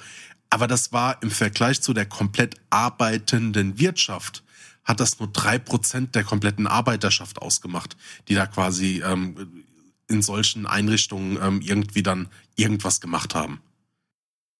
Aber 0.51 0.69
das 0.69 0.93
war 0.93 1.21
im 1.23 1.31
Vergleich 1.31 1.81
zu 1.81 1.93
der 1.93 2.07
komplett 2.07 2.55
arbeitenden 2.71 3.79
Wirtschaft, 3.79 4.45
hat 4.85 5.01
das 5.01 5.19
nur 5.19 5.29
drei 5.29 5.59
Prozent 5.59 6.15
der 6.15 6.25
kompletten 6.25 6.67
Arbeiterschaft 6.67 7.41
ausgemacht, 7.43 7.97
die 8.29 8.35
da 8.35 8.47
quasi 8.47 9.03
ähm, 9.05 9.65
in 10.09 10.23
solchen 10.23 10.67
Einrichtungen 10.67 11.39
ähm, 11.43 11.61
irgendwie 11.61 12.03
dann 12.03 12.29
irgendwas 12.55 13.01
gemacht 13.01 13.35
haben. 13.35 13.61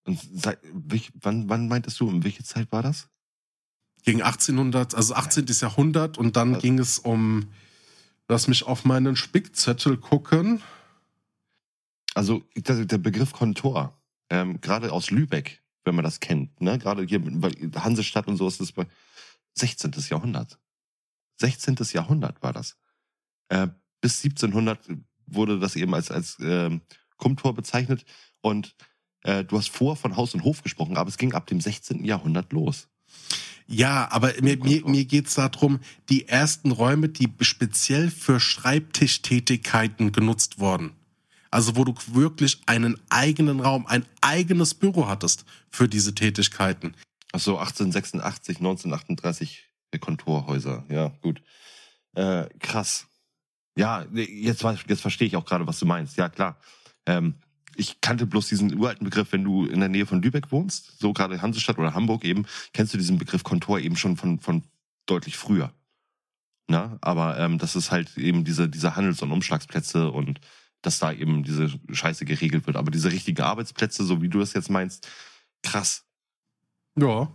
Und 0.05 0.21
seit, 0.35 0.59
wann, 0.73 1.49
wann 1.49 1.69
meintest 1.69 2.01
du, 2.01 2.09
um 2.09 2.25
welche 2.25 2.45
Zeit 2.45 2.71
war 2.73 2.83
das? 2.83 3.09
Gegen 4.03 4.23
1800, 4.23 4.95
also 4.95 5.15
18. 5.15 5.47
Jahrhundert 5.61 6.19
und 6.19 6.37
dann 6.37 6.55
also, 6.55 6.61
ging 6.61 6.79
es 6.79 6.99
um, 6.99 7.51
lass 8.29 8.49
mich 8.49 8.65
auf 8.65 8.85
meinen 8.85 9.17
Spickzettel 9.17 9.97
gucken. 9.97 10.63
Also 12.15 12.43
der, 12.55 12.99
Begriff 12.99 13.33
Kontor, 13.33 13.99
ähm, 14.31 14.61
gerade 14.61 14.93
aus 14.93 15.11
Lübeck, 15.11 15.63
wenn 15.85 15.95
man 15.95 16.05
das 16.05 16.21
kennt, 16.21 16.61
ne? 16.61 16.79
gerade 16.79 17.05
hier 17.05 17.21
Hansestadt 17.77 18.29
und 18.29 18.37
so 18.37 18.47
ist 18.47 18.61
das 18.61 18.73
bei 18.73 18.87
16. 19.55 19.93
Jahrhundert. 20.11 20.59
16. 21.41 21.77
Jahrhundert 21.93 22.43
war 22.43 22.53
das. 22.53 22.77
Äh, 23.49 23.69
bis 24.01 24.23
1700 24.23 24.79
wurde 25.27 25.59
das 25.59 25.77
eben 25.77 25.95
als, 25.95 26.11
als 26.11 26.39
äh, 26.41 26.79
Kumtor 27.17 27.55
bezeichnet. 27.55 28.05
Und 28.41 28.77
äh, 29.25 29.45
du 29.45 29.59
hast 29.59 29.69
vor 29.69 29.97
von 29.97 30.17
Haus 30.17 30.35
und 30.35 30.45
Hof 30.45 30.63
gesprochen, 30.63 30.97
aber 30.97 31.09
es 31.09 31.19
ging 31.19 31.35
ab 31.35 31.47
dem 31.47 31.61
16. 31.61 32.05
Jahrhundert 32.05 32.53
los. 32.53 32.89
Ja, 33.67 34.09
aber 34.11 34.33
mir, 34.43 34.59
mir, 34.59 34.87
mir 34.87 35.05
geht 35.07 35.27
es 35.27 35.35
darum, 35.35 35.81
die 36.11 36.29
ersten 36.29 36.71
Räume, 36.71 37.09
die 37.09 37.31
speziell 37.41 38.11
für 38.11 38.39
Schreibtischtätigkeiten 38.39 40.13
genutzt 40.13 40.59
wurden. 40.59 40.93
Also 41.51 41.77
wo 41.77 41.85
du 41.85 41.95
wirklich 42.09 42.61
einen 42.67 43.01
eigenen 43.09 43.61
Raum, 43.61 43.87
ein 43.87 44.05
eigenes 44.21 44.75
Büro 44.75 45.09
hattest 45.09 45.45
für 45.71 45.89
diese 45.89 46.15
Tätigkeiten. 46.15 46.95
Ach 47.33 47.41
so, 47.41 47.59
1886, 47.59 48.59
1938 48.59 49.65
Kontorhäuser. 50.01 50.85
Ja, 50.89 51.13
gut. 51.23 51.43
Äh, 52.15 52.47
krass. 52.59 53.07
Ja, 53.77 54.05
jetzt, 54.13 54.63
jetzt 54.63 55.01
verstehe 55.01 55.27
ich 55.29 55.37
auch 55.37 55.45
gerade, 55.45 55.67
was 55.67 55.79
du 55.79 55.87
meinst. 55.87 56.17
Ja, 56.17 56.29
klar. 56.29 56.59
Ähm, 57.07 57.35
ich 57.77 58.01
kannte 58.01 58.27
bloß 58.27 58.49
diesen 58.49 58.77
uralten 58.79 59.05
Begriff, 59.05 59.33
wenn 59.33 59.45
du 59.45 59.67
in 59.67 59.81
der 59.81 59.89
Nähe 59.89 60.07
von 60.07 60.23
Lübeck 60.23 60.53
wohnst, 60.53 60.99
so 60.99 61.13
gerade 61.13 61.43
Hansestadt 61.43 61.79
oder 61.79 61.95
Hamburg 61.95 62.25
eben, 62.25 62.47
kennst 62.73 62.95
du 62.95 62.99
diesen 62.99 63.19
Begriff 63.19 63.43
Kontor 63.43 63.81
eben 63.81 63.97
schon 63.97 64.17
von, 64.17 64.39
von 64.41 64.63
deutlich 65.07 65.37
früher. 65.37 65.73
Na, 66.67 66.99
aber 67.03 67.39
ähm, 67.39 67.59
das 67.59 67.77
ist 67.77 67.91
halt 67.91 68.17
eben 68.17 68.45
diese, 68.45 68.69
diese 68.69 68.97
Handels- 68.97 69.23
und 69.23 69.33
Umschlagsplätze 69.33 70.11
und 70.11 70.41
dass 70.81 70.99
da 70.99 71.13
eben 71.13 71.43
diese 71.43 71.71
Scheiße 71.91 72.25
geregelt 72.25 72.67
wird. 72.67 72.77
Aber 72.77 72.91
diese 72.91 73.11
richtigen 73.11 73.43
Arbeitsplätze, 73.43 74.05
so 74.05 74.23
wie 74.23 74.29
du 74.29 74.39
das 74.39 74.53
jetzt 74.55 74.71
meinst, 74.71 75.09
krass. 75.63 76.05
Ja. 76.99 77.31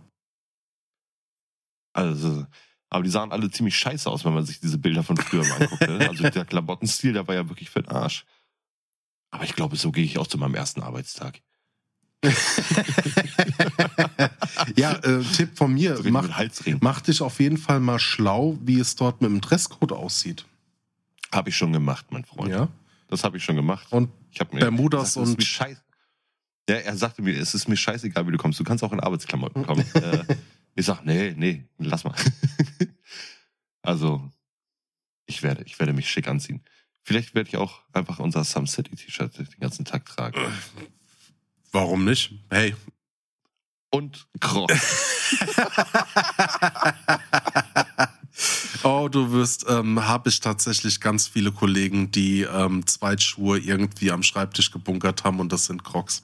Also, 1.92 2.46
aber 2.88 3.02
die 3.04 3.10
sahen 3.10 3.32
alle 3.32 3.50
ziemlich 3.50 3.76
scheiße 3.76 4.08
aus, 4.08 4.24
wenn 4.24 4.34
man 4.34 4.44
sich 4.44 4.60
diese 4.60 4.78
Bilder 4.78 5.02
von 5.02 5.16
früher 5.16 5.44
mal 5.44 5.62
anguckt. 5.62 5.88
Ne? 5.88 6.08
Also 6.08 6.28
der 6.28 6.44
Klamottenstil, 6.44 7.12
der 7.12 7.26
war 7.26 7.34
ja 7.34 7.48
wirklich 7.48 7.70
für 7.70 7.82
den 7.82 7.90
Arsch. 7.90 8.24
Aber 9.30 9.44
ich 9.44 9.54
glaube, 9.54 9.76
so 9.76 9.92
gehe 9.92 10.04
ich 10.04 10.18
auch 10.18 10.26
zu 10.26 10.38
meinem 10.38 10.54
ersten 10.54 10.82
Arbeitstag. 10.82 11.40
ja, 14.76 14.92
äh, 14.96 15.22
Tipp 15.34 15.56
von 15.56 15.72
mir, 15.72 15.98
mach, 16.10 16.28
mach 16.80 17.00
dich 17.00 17.22
auf 17.22 17.40
jeden 17.40 17.56
Fall 17.56 17.80
mal 17.80 17.98
schlau, 17.98 18.58
wie 18.62 18.78
es 18.78 18.94
dort 18.94 19.22
mit 19.22 19.30
dem 19.30 19.40
Dresscode 19.40 19.92
aussieht. 19.92 20.44
Habe 21.32 21.48
ich 21.48 21.56
schon 21.56 21.72
gemacht, 21.72 22.06
mein 22.10 22.24
Freund. 22.24 22.50
Ja. 22.50 22.68
Das 23.08 23.24
habe 23.24 23.38
ich 23.38 23.44
schon 23.44 23.56
gemacht. 23.56 23.86
Und 23.90 24.10
ich 24.32 24.40
mir 24.52 24.60
Bermudas 24.60 25.14
gesagt, 25.14 25.28
und. 25.28 25.42
Scheiß 25.42 25.78
ja, 26.70 26.76
er 26.76 26.96
sagte 26.96 27.20
mir, 27.20 27.36
es 27.36 27.52
ist 27.52 27.68
mir 27.68 27.76
scheißegal, 27.76 28.28
wie 28.28 28.30
du 28.30 28.38
kommst. 28.38 28.60
Du 28.60 28.64
kannst 28.64 28.84
auch 28.84 28.92
in 28.92 29.00
Arbeitsklamotten 29.00 29.66
kommen. 29.66 29.84
äh, 29.94 30.24
ich 30.76 30.86
sag, 30.86 31.04
nee, 31.04 31.34
nee, 31.36 31.64
lass 31.78 32.04
mal. 32.04 32.14
also, 33.82 34.30
ich 35.26 35.42
werde, 35.42 35.64
ich 35.64 35.78
werde 35.80 35.92
mich 35.92 36.08
schick 36.08 36.28
anziehen. 36.28 36.62
Vielleicht 37.02 37.34
werde 37.34 37.48
ich 37.48 37.56
auch 37.56 37.80
einfach 37.92 38.18
unser 38.18 38.44
Some 38.44 38.66
City 38.66 38.94
T-Shirt 38.94 39.38
den 39.38 39.60
ganzen 39.60 39.84
Tag 39.84 40.06
tragen. 40.06 40.40
Warum 41.72 42.04
nicht? 42.04 42.32
Hey. 42.50 42.74
Und 43.90 44.26
Crocs. 44.40 45.30
oh, 48.84 49.08
du 49.10 49.32
wirst, 49.32 49.66
ähm, 49.68 50.06
habe 50.06 50.28
ich 50.28 50.40
tatsächlich 50.40 51.00
ganz 51.00 51.26
viele 51.26 51.50
Kollegen, 51.50 52.12
die 52.12 52.42
ähm, 52.42 52.86
Zweitschuhe 52.86 53.58
irgendwie 53.58 54.12
am 54.12 54.22
Schreibtisch 54.22 54.70
gebunkert 54.70 55.24
haben 55.24 55.40
und 55.40 55.52
das 55.52 55.66
sind 55.66 55.82
Crocs. 55.82 56.22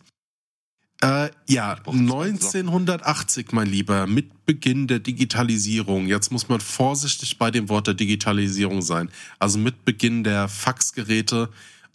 Äh, 1.03 1.31
Ja, 1.47 1.77
1980, 1.87 3.53
mein 3.53 3.69
Lieber, 3.69 4.07
mit 4.07 4.47
Beginn 4.47 4.87
der 4.87 5.01
Digitalisierung. 5.01 6.07
Jetzt 6.07 6.33
muss 6.33 6.49
man 6.49 6.61
vorsichtig 6.61 7.39
bei 7.39 7.51
dem 7.51 7.69
Wort 7.69 7.87
der 7.87 7.95
Digitalisierung 7.95 8.83
sein. 8.83 9.11
Also 9.39 9.59
mit 9.59 9.85
Beginn 9.85 10.25
der 10.25 10.49
Faxgeräte, 10.49 11.51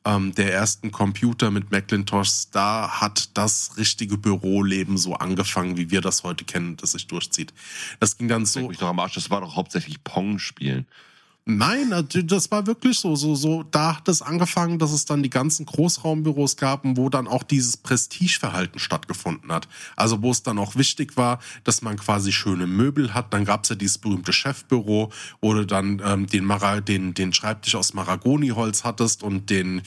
ähm, 0.05 0.33
der 0.35 0.53
ersten 0.53 0.91
Computer 0.91 1.51
mit 1.51 1.71
Macintosh, 1.71 2.49
da 2.51 3.01
hat 3.01 3.29
das 3.35 3.77
richtige 3.77 4.17
Büroleben 4.17 4.97
so 4.97 5.13
angefangen, 5.13 5.77
wie 5.77 5.91
wir 5.91 6.01
das 6.01 6.23
heute 6.23 6.43
kennen, 6.43 6.77
das 6.77 6.93
sich 6.93 7.07
durchzieht. 7.07 7.53
Das 7.99 8.17
ging 8.17 8.27
dann 8.27 8.45
so. 8.45 8.67
Mich 8.67 8.77
doch 8.77 8.89
am 8.89 8.99
Arsch, 8.99 9.15
das 9.15 9.29
war 9.29 9.41
doch 9.41 9.55
hauptsächlich 9.55 10.03
Pong 10.03 10.39
spielen. 10.39 10.85
Nein, 11.45 11.91
das 12.25 12.51
war 12.51 12.67
wirklich 12.67 12.99
so, 12.99 13.15
so, 13.15 13.33
so. 13.33 13.63
Da 13.63 13.97
hat 13.97 14.07
es 14.07 14.21
angefangen, 14.21 14.77
dass 14.77 14.91
es 14.91 15.05
dann 15.05 15.23
die 15.23 15.29
ganzen 15.31 15.65
Großraumbüros 15.65 16.55
gab, 16.55 16.81
wo 16.83 17.09
dann 17.09 17.27
auch 17.27 17.41
dieses 17.41 17.77
Prestigeverhalten 17.77 18.79
stattgefunden 18.79 19.51
hat. 19.51 19.67
Also 19.95 20.21
wo 20.21 20.29
es 20.29 20.43
dann 20.43 20.59
auch 20.59 20.75
wichtig 20.75 21.17
war, 21.17 21.39
dass 21.63 21.81
man 21.81 21.97
quasi 21.97 22.31
schöne 22.31 22.67
Möbel 22.67 23.15
hat. 23.15 23.33
Dann 23.33 23.43
gab 23.43 23.63
es 23.63 23.69
ja 23.69 23.75
dieses 23.75 23.97
berühmte 23.97 24.33
Chefbüro, 24.33 25.11
wo 25.41 25.53
du 25.55 25.65
dann 25.65 25.99
ähm, 26.05 26.27
den, 26.27 26.45
Mara 26.45 26.79
den, 26.79 27.15
den 27.15 27.33
Schreibtisch 27.33 27.73
aus 27.73 27.95
Maragoniholz 27.95 28.83
hattest 28.83 29.23
und 29.23 29.49
den 29.49 29.81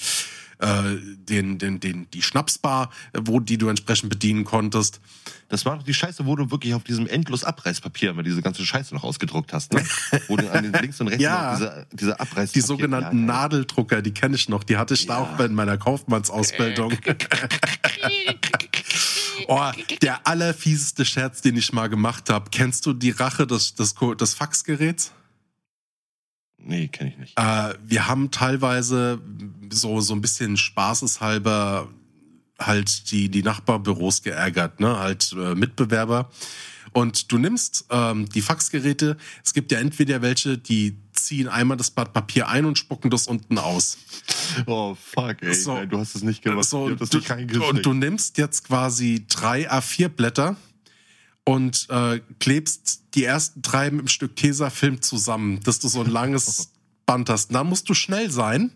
äh, 0.59 0.97
den, 1.17 1.59
den, 1.59 1.81
den, 1.81 2.09
die 2.13 2.23
Schnapsbar, 2.23 2.91
wo 3.19 3.41
die 3.41 3.59
du 3.59 3.69
entsprechend 3.69 4.11
bedienen 4.11 4.45
konntest. 4.45 5.01
Das 5.49 5.65
war 5.65 5.77
doch 5.77 5.83
die 5.85 5.95
Scheiße, 5.95 6.27
wo 6.27 6.37
du 6.37 6.51
wirklich 6.51 6.75
auf 6.75 6.85
diesem 6.85 7.07
endlos 7.07 7.45
Abreißpapier 7.45 8.11
immer 8.11 8.23
diese 8.23 8.43
ganze 8.43 8.65
Scheiße 8.65 8.95
noch 8.95 9.05
ausgedruckt 9.05 9.53
hast, 9.53 9.73
ne? 9.73 9.85
wo 10.29 10.37
du 10.37 10.51
an 10.51 10.65
den 10.65 10.73
links 10.73 11.01
und 11.01 11.09
rechts 11.09 11.23
ja, 11.23 11.55
diese, 11.55 11.87
diese 11.93 12.21
Abreißpapier... 12.21 12.63
Die 12.63 12.67
sogenannten 12.67 13.21
ja, 13.21 13.25
Nadeldrucker, 13.25 14.03
die 14.03 14.13
kenne 14.13 14.37
ich 14.37 14.49
noch. 14.49 14.65
Die 14.65 14.77
hatte 14.77 14.95
ich 14.95 15.05
ja. 15.05 15.15
da 15.15 15.19
auch 15.21 15.39
in 15.41 15.55
meiner 15.55 15.79
Kaufmannsausbildung. 15.79 16.93
oh, 19.49 19.71
der 20.03 20.27
allerfieseste 20.27 21.05
Scherz, 21.05 21.43
den 21.43 21.57
ich 21.57 21.73
mal 21.73 21.89
gemacht 21.89 22.31
habe. 22.31 22.51
Kennst 22.51 22.87
du 22.87 22.93
die 22.93 23.11
Rache 23.11 23.47
des, 23.47 23.75
des, 23.75 23.95
des 24.19 24.35
Faxgeräts? 24.35 25.13
Nee, 26.67 26.89
kenne 26.89 27.11
ich 27.11 27.19
nicht. 27.19 27.39
Äh, 27.39 27.75
wir 27.85 28.09
haben 28.09 28.31
teilweise 28.31 29.21
so, 29.71 30.01
so 30.01 30.15
ein 30.15 30.21
bisschen 30.21 30.57
spaßeshalber 30.57 31.89
halt 32.59 33.11
die, 33.11 33.29
die 33.29 33.43
Nachbarbüros 33.43 34.23
geärgert, 34.23 34.81
ne? 34.81 34.99
Halt 34.99 35.35
äh, 35.39 35.55
Mitbewerber. 35.55 36.31
Und 36.93 37.33
du 37.33 37.39
nimmst 37.39 37.87
ähm, 37.91 38.29
die 38.29 38.41
Faxgeräte. 38.41 39.17
Es 39.45 39.53
gibt 39.53 39.73
ja 39.73 39.81
entweder 39.81 40.23
welche, 40.23 40.57
die 40.57 40.97
ziehen 41.13 41.49
einmal 41.49 41.77
das 41.77 41.91
Blatt 41.91 42.13
Papier 42.13 42.49
ein 42.49 42.65
und 42.65 42.79
spucken 42.79 43.11
das 43.11 43.27
unten 43.27 43.59
aus. 43.59 43.99
Oh 44.67 44.95
fuck, 44.95 45.43
ey. 45.43 45.55
So, 45.55 45.75
Nein, 45.75 45.89
du 45.89 45.99
hast 45.99 46.15
es 46.15 46.23
nicht 46.23 46.43
gemacht. 46.43 46.69
So, 46.69 46.95
das 46.95 47.11
du, 47.11 47.19
nicht 47.19 47.57
und 47.57 47.85
du 47.85 47.93
nimmst 47.95 48.39
jetzt 48.39 48.69
quasi 48.69 49.27
drei 49.29 49.69
A4 49.69 50.09
Blätter 50.09 50.57
und 51.45 51.87
äh, 51.91 52.21
klebst 52.41 53.03
die 53.15 53.25
ersten 53.25 53.63
drei 53.63 53.91
mit 53.91 54.01
einem 54.01 54.09
Stück 54.09 54.37
Tesafilm 54.37 55.03
zusammen, 55.03 55.61
dass 55.65 55.79
du 55.79 55.89
so 55.89 56.01
ein 56.01 56.11
langes 56.11 56.71
Band 57.07 57.29
hast. 57.29 57.55
Da 57.55 57.65
musst 57.65 57.89
du 57.89 57.95
schnell 57.95 58.31
sein. 58.31 58.71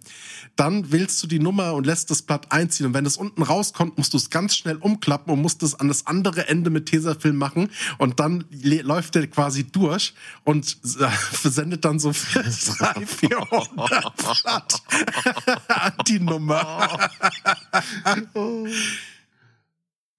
Dann 0.57 0.91
wählst 0.93 1.23
du 1.23 1.27
die 1.27 1.39
Nummer 1.39 1.75
und 1.75 1.87
lässt 1.87 2.11
das 2.11 2.23
Blatt 2.23 2.51
einziehen. 2.53 2.87
Und 2.87 2.95
wenn 2.95 3.07
es 3.07 3.17
unten 3.17 3.43
rauskommt, 3.43 3.97
musst 3.97 4.13
du 4.13 4.17
es 4.17 4.29
ganz 4.29 4.57
schnell 4.57 4.77
umklappen 4.77 5.33
und 5.33 5.41
musst 5.41 5.63
es 5.63 5.75
an 5.75 5.89
das 5.89 6.07
andere 6.07 6.49
Ende 6.49 6.71
mit 6.71 6.87
Tesafilm 6.87 7.37
machen. 7.37 7.71
Und 7.97 8.21
dann 8.21 8.45
läuft 8.51 9.15
der 9.15 9.29
quasi 9.29 9.65
durch 9.65 10.15
und 10.45 10.79
versendet 11.33 11.85
dann 11.85 11.99
so 11.99 12.13
300, 12.13 13.09
400 13.09 14.17
Blatt 14.43 14.83
an 15.69 15.93
die 16.07 16.21
Nummer. 16.21 17.11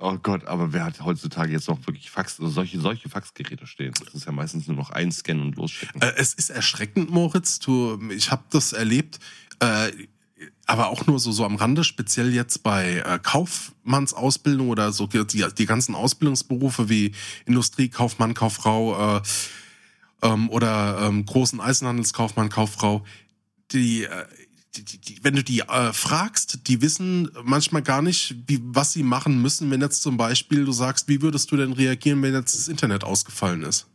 Oh 0.02 0.18
Gott, 0.18 0.46
aber 0.46 0.72
wer 0.72 0.86
hat 0.86 1.02
heutzutage 1.02 1.52
jetzt 1.52 1.68
noch 1.68 1.86
wirklich 1.86 2.10
Fax, 2.10 2.40
also 2.40 2.50
solche, 2.50 2.80
solche 2.80 3.10
Faxgeräte 3.10 3.68
stehen? 3.68 3.94
Das 4.04 4.14
ist 4.14 4.26
ja 4.26 4.32
meistens 4.32 4.66
nur 4.68 4.78
noch 4.78 4.92
einscannen 4.92 5.44
und 5.44 5.58
losschicken. 5.58 6.02
Äh, 6.02 6.14
es 6.16 6.34
ist 6.34 6.50
erschreckend, 6.50 7.10
Moritz. 7.10 7.60
Du, 7.60 8.00
ich 8.10 8.32
habe 8.32 8.44
das 8.50 8.72
erlebt, 8.72 9.20
äh, 9.60 9.92
aber 10.66 10.88
auch 10.88 11.06
nur 11.06 11.20
so, 11.20 11.34
so 11.34 11.44
am 11.44 11.58
Rande, 11.58 11.84
speziell 11.84 12.34
jetzt 12.34 12.64
bei 12.64 13.04
äh, 13.06 13.20
Kaufmannsausbildung 13.22 14.70
oder 14.70 14.94
so 14.94 15.06
die, 15.06 15.46
die 15.58 15.66
ganzen 15.66 15.96
Ausbildungsberufe 15.96 16.88
wie 16.88 17.12
Industrie, 17.46 17.90
Kaufmann, 17.90 18.34
Kauffrau 18.34 19.18
äh, 19.18 19.22
ähm, 20.22 20.50
oder 20.50 21.02
ähm, 21.02 21.26
großen 21.26 21.60
Eisenhandelskaufmann, 21.60 22.48
Kauffrau. 22.48 23.04
Die, 23.74 24.06
äh, 24.06 24.26
die, 24.75 24.84
die, 24.84 25.23
wenn 25.23 25.36
du 25.36 25.43
die 25.43 25.62
äh, 25.62 25.93
fragst, 25.93 26.67
die 26.67 26.82
wissen 26.82 27.29
manchmal 27.43 27.82
gar 27.82 28.01
nicht, 28.01 28.36
wie, 28.47 28.60
was 28.63 28.93
sie 28.93 29.03
machen 29.03 29.41
müssen, 29.41 29.71
wenn 29.71 29.82
jetzt 29.82 30.01
zum 30.01 30.17
Beispiel 30.17 30.65
du 30.65 30.71
sagst, 30.71 31.08
wie 31.08 31.21
würdest 31.21 31.51
du 31.51 31.58
denn 31.58 31.73
reagieren, 31.73 32.21
wenn 32.21 32.34
jetzt 32.34 32.55
das 32.55 32.67
Internet 32.67 33.03
ausgefallen 33.03 33.63
ist? 33.63 33.88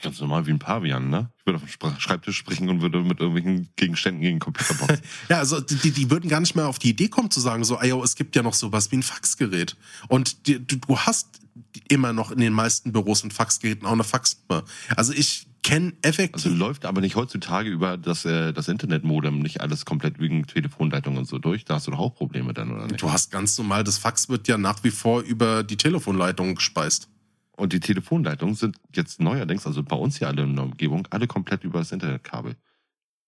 Ganz 0.00 0.18
normal 0.18 0.46
wie 0.46 0.50
ein 0.50 0.58
Pavian, 0.58 1.10
ne? 1.10 1.30
Ich 1.38 1.44
würde 1.44 1.60
auf 1.62 1.92
dem 1.92 2.00
Schreibtisch 2.00 2.38
sprechen 2.38 2.70
und 2.70 2.80
würde 2.80 3.02
mit 3.02 3.20
irgendwelchen 3.20 3.68
Gegenständen 3.76 4.22
gegen 4.22 4.36
den 4.36 4.40
Computer 4.40 4.72
boxen. 4.74 5.02
ja, 5.28 5.38
also 5.38 5.60
die, 5.60 5.90
die 5.90 6.10
würden 6.10 6.30
gar 6.30 6.40
nicht 6.40 6.54
mehr 6.54 6.68
auf 6.68 6.78
die 6.78 6.88
Idee 6.88 7.08
kommen 7.08 7.30
zu 7.30 7.40
sagen, 7.40 7.64
so, 7.64 7.78
ey, 7.78 7.92
es 8.02 8.14
gibt 8.14 8.34
ja 8.34 8.42
noch 8.42 8.54
sowas 8.54 8.90
wie 8.90 8.96
ein 8.96 9.02
Faxgerät. 9.02 9.76
Und 10.08 10.46
die, 10.46 10.66
du, 10.66 10.76
du 10.76 10.98
hast 10.98 11.40
immer 11.88 12.14
noch 12.14 12.30
in 12.30 12.38
den 12.38 12.54
meisten 12.54 12.92
Büros 12.92 13.24
und 13.24 13.34
Faxgeräten 13.34 13.86
auch 13.86 13.92
eine 13.92 14.04
Faxnummer. 14.04 14.64
Also 14.96 15.12
ich 15.12 15.46
kenne 15.64 15.94
effektiv. 16.02 16.34
Also 16.34 16.50
läuft 16.50 16.84
aber 16.84 17.00
nicht 17.00 17.16
heutzutage 17.16 17.68
über 17.68 17.96
das, 17.96 18.24
äh, 18.24 18.52
das 18.52 18.68
Internetmodem 18.68 19.40
nicht 19.40 19.60
alles 19.60 19.84
komplett 19.84 20.20
wegen 20.20 20.46
Telefonleitung 20.46 21.16
und 21.16 21.24
so 21.24 21.38
durch. 21.38 21.64
Da 21.64 21.74
hast 21.74 21.88
du 21.88 21.90
doch 21.90 21.98
auch 21.98 22.14
Probleme 22.14 22.54
dann, 22.54 22.70
oder 22.70 22.86
nicht? 22.86 23.02
Du 23.02 23.10
hast 23.10 23.32
ganz 23.32 23.58
normal, 23.58 23.82
das 23.82 23.98
Fax 23.98 24.28
wird 24.28 24.46
ja 24.46 24.58
nach 24.58 24.84
wie 24.84 24.90
vor 24.90 25.22
über 25.22 25.64
die 25.64 25.76
Telefonleitung 25.76 26.54
gespeist. 26.54 27.08
Und 27.56 27.72
die 27.72 27.80
Telefonleitungen 27.80 28.54
sind 28.54 28.76
jetzt 28.94 29.20
neuerdings, 29.20 29.66
also 29.66 29.82
bei 29.82 29.96
uns 29.96 30.18
hier 30.18 30.28
alle 30.28 30.42
in 30.42 30.54
der 30.54 30.64
Umgebung, 30.64 31.08
alle 31.10 31.26
komplett 31.26 31.64
über 31.64 31.78
das 31.78 31.92
Internetkabel. 31.92 32.56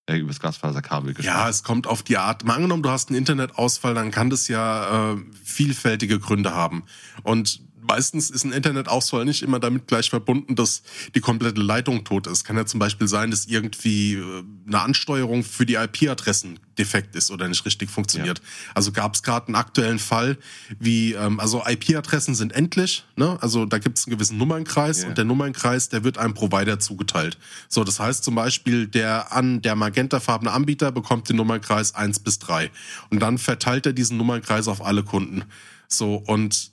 Äh, 0.05 0.19
über 0.19 0.29
das 0.29 0.39
Glasfaserkabel 0.39 1.13
gespeist. 1.13 1.27
Ja, 1.27 1.49
es 1.49 1.63
kommt 1.63 1.87
auf 1.87 2.03
die 2.03 2.17
Art. 2.17 2.45
Mal 2.45 2.55
angenommen, 2.55 2.83
du 2.83 2.89
hast 2.89 3.09
einen 3.09 3.17
Internetausfall, 3.17 3.93
dann 3.93 4.11
kann 4.11 4.29
das 4.29 4.47
ja 4.47 5.13
äh, 5.13 5.17
vielfältige 5.43 6.19
Gründe 6.19 6.53
haben. 6.53 6.83
Und 7.23 7.66
meistens 7.87 8.29
ist 8.29 8.43
ein 8.43 8.51
Internetausfall 8.51 9.25
nicht 9.25 9.41
immer 9.41 9.59
damit 9.59 9.87
gleich 9.87 10.09
verbunden, 10.09 10.55
dass 10.55 10.83
die 11.15 11.19
komplette 11.19 11.61
Leitung 11.61 12.03
tot 12.03 12.27
ist. 12.27 12.43
Kann 12.43 12.57
ja 12.57 12.65
zum 12.65 12.79
Beispiel 12.79 13.07
sein, 13.07 13.31
dass 13.31 13.45
irgendwie 13.45 14.15
äh, 14.15 14.43
eine 14.67 14.81
Ansteuerung 14.81 15.43
für 15.43 15.65
die 15.65 15.75
IP-Adressen 15.75 16.59
defekt 16.77 17.15
ist 17.15 17.31
oder 17.31 17.47
nicht 17.47 17.65
richtig 17.65 17.89
funktioniert. 17.89 18.39
Ja. 18.39 18.45
Also 18.75 18.91
gab 18.91 19.15
es 19.15 19.23
gerade 19.23 19.47
einen 19.47 19.55
aktuellen 19.55 19.99
Fall, 19.99 20.37
wie, 20.79 21.13
ähm, 21.13 21.39
also 21.39 21.63
IP-Adressen 21.65 22.35
sind 22.35 22.53
endlich, 22.53 23.05
ne? 23.15 23.37
Also 23.41 23.65
da 23.65 23.79
gibt 23.79 23.97
es 23.97 24.05
einen 24.05 24.15
gewissen 24.15 24.37
Nummernkreis 24.37 25.01
ja. 25.01 25.09
und 25.09 25.17
der 25.17 25.25
Nummernkreis, 25.25 25.89
der 25.89 26.03
wird 26.03 26.17
einem 26.17 26.33
Provider 26.33 26.79
zugeteilt. 26.79 27.37
So, 27.67 27.83
das 27.83 27.99
heißt 27.99 28.23
zum 28.23 28.35
Beispiel, 28.35 28.87
der 28.87 29.33
an 29.33 29.61
der 29.61 29.75
magentafarbene 29.75 30.51
Anbieter 30.51 30.91
bekommt 30.91 31.29
den 31.29 31.35
Nummernkreis 31.35 31.95
eins 31.95 32.19
bis 32.19 32.39
drei 32.39 32.69
Und 33.09 33.19
dann 33.19 33.37
verteilt 33.37 33.85
er 33.85 33.93
diesen 33.93 34.17
Nummernkreis 34.17 34.67
auf 34.67 34.85
alle 34.85 35.03
Kunden. 35.03 35.43
So, 35.87 36.15
und 36.15 36.71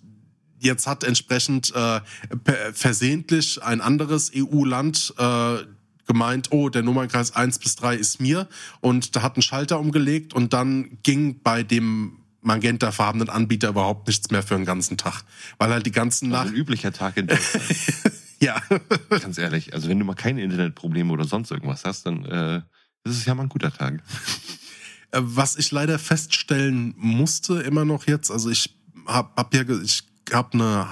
jetzt 0.64 0.87
hat 0.87 1.05
entsprechend 1.05 1.72
äh, 1.74 2.00
versehentlich 2.72 3.62
ein 3.62 3.81
anderes 3.81 4.33
EU-Land 4.35 5.14
äh, 5.18 5.57
gemeint, 6.07 6.48
oh, 6.50 6.68
der 6.68 6.83
Nummernkreis 6.83 7.35
1 7.35 7.59
bis 7.59 7.77
3 7.77 7.96
ist 7.96 8.20
mir 8.20 8.48
und 8.81 9.16
da 9.16 9.22
hat 9.22 9.37
ein 9.37 9.42
Schalter 9.42 9.79
umgelegt 9.79 10.35
und 10.35 10.53
dann 10.53 10.98
ging 11.03 11.40
bei 11.42 11.62
dem 11.62 12.18
magentafarbenen 12.42 13.31
Anbieter 13.31 13.70
überhaupt 13.70 14.07
nichts 14.07 14.31
mehr 14.31 14.42
für 14.42 14.55
einen 14.55 14.66
ganzen 14.66 14.98
Tag, 14.98 15.22
weil 15.59 15.70
halt 15.70 15.87
die 15.87 15.92
ganzen 15.92 16.29
Nach 16.29 16.44
ein 16.44 16.55
üblicher 16.55 16.92
Tag 16.92 17.16
in 17.16 17.27
Deutschland. 17.27 17.64
ja. 18.40 18.61
Ganz 19.09 19.38
ehrlich, 19.38 19.72
also 19.72 19.88
wenn 19.88 19.98
du 19.98 20.05
mal 20.05 20.14
keine 20.14 20.42
Internetprobleme 20.42 21.11
oder 21.11 21.24
sonst 21.24 21.50
irgendwas 21.50 21.85
hast, 21.85 22.05
dann 22.05 22.24
äh, 22.27 22.57
ist 23.05 23.18
es 23.18 23.24
ja 23.24 23.35
mal 23.35 23.44
ein 23.44 23.48
guter 23.48 23.72
Tag. 23.72 24.03
Äh, 25.11 25.20
was 25.22 25.57
ich 25.57 25.70
leider 25.70 25.98
feststellen 25.98 26.94
musste 26.98 27.61
immer 27.62 27.85
noch 27.87 28.07
jetzt, 28.07 28.31
also 28.31 28.50
ich 28.50 28.77
habe 29.07 29.31
hab 29.37 29.55
ja 29.55 29.62
ich 29.83 30.05
habe 30.32 30.54
eine 30.54 30.87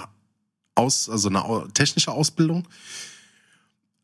Aus, 0.74 1.08
also 1.08 1.28
eine 1.28 1.68
technische 1.74 2.12
Ausbildung. 2.12 2.66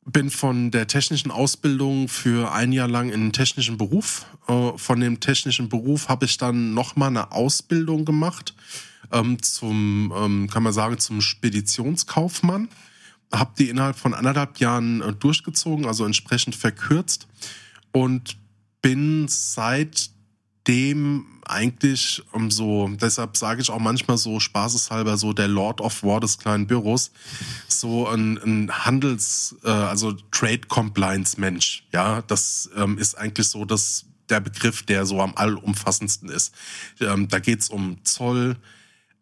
Bin 0.04 0.30
von 0.30 0.70
der 0.70 0.86
technischen 0.86 1.30
Ausbildung 1.30 2.08
für 2.08 2.52
ein 2.52 2.72
Jahr 2.72 2.88
lang 2.88 3.10
in 3.10 3.20
den 3.20 3.32
technischen 3.32 3.76
Beruf. 3.76 4.26
Äh, 4.46 4.72
von 4.76 5.00
dem 5.00 5.20
technischen 5.20 5.68
Beruf 5.68 6.08
habe 6.08 6.24
ich 6.24 6.38
dann 6.38 6.72
nochmal 6.72 7.08
eine 7.08 7.32
Ausbildung 7.32 8.04
gemacht 8.04 8.54
ähm, 9.12 9.42
zum, 9.42 10.12
ähm, 10.16 10.48
kann 10.50 10.62
man 10.62 10.72
sagen, 10.72 10.98
zum 10.98 11.20
Speditionskaufmann. 11.20 12.68
Habe 13.32 13.52
die 13.58 13.68
innerhalb 13.68 13.96
von 13.96 14.14
anderthalb 14.14 14.58
Jahren 14.58 15.02
äh, 15.02 15.12
durchgezogen, 15.12 15.84
also 15.84 16.04
entsprechend 16.04 16.54
verkürzt 16.54 17.26
und 17.92 18.38
bin 18.80 19.26
seit 19.28 20.10
dem 20.66 21.26
eigentlich 21.48 22.22
um 22.32 22.50
so, 22.50 22.88
deshalb 22.88 23.36
sage 23.36 23.62
ich 23.62 23.70
auch 23.70 23.78
manchmal 23.78 24.18
so 24.18 24.40
spaßeshalber 24.40 25.16
so 25.16 25.32
der 25.32 25.48
Lord 25.48 25.80
of 25.80 26.02
War 26.02 26.20
des 26.20 26.38
kleinen 26.38 26.66
Büros, 26.66 27.10
so 27.66 28.08
ein, 28.08 28.38
ein 28.38 28.84
Handels, 28.84 29.56
äh, 29.64 29.70
also 29.70 30.12
Trade 30.30 30.62
Compliance 30.68 31.40
Mensch. 31.40 31.84
Ja, 31.92 32.22
das 32.22 32.70
ähm, 32.76 32.98
ist 32.98 33.16
eigentlich 33.16 33.48
so 33.48 33.64
das 33.64 34.04
der 34.28 34.40
Begriff, 34.40 34.82
der 34.82 35.06
so 35.06 35.20
am 35.20 35.34
allumfassendsten 35.34 36.28
ist. 36.28 36.54
Ähm, 37.00 37.28
da 37.28 37.38
geht's 37.38 37.70
um 37.70 38.04
Zoll, 38.04 38.56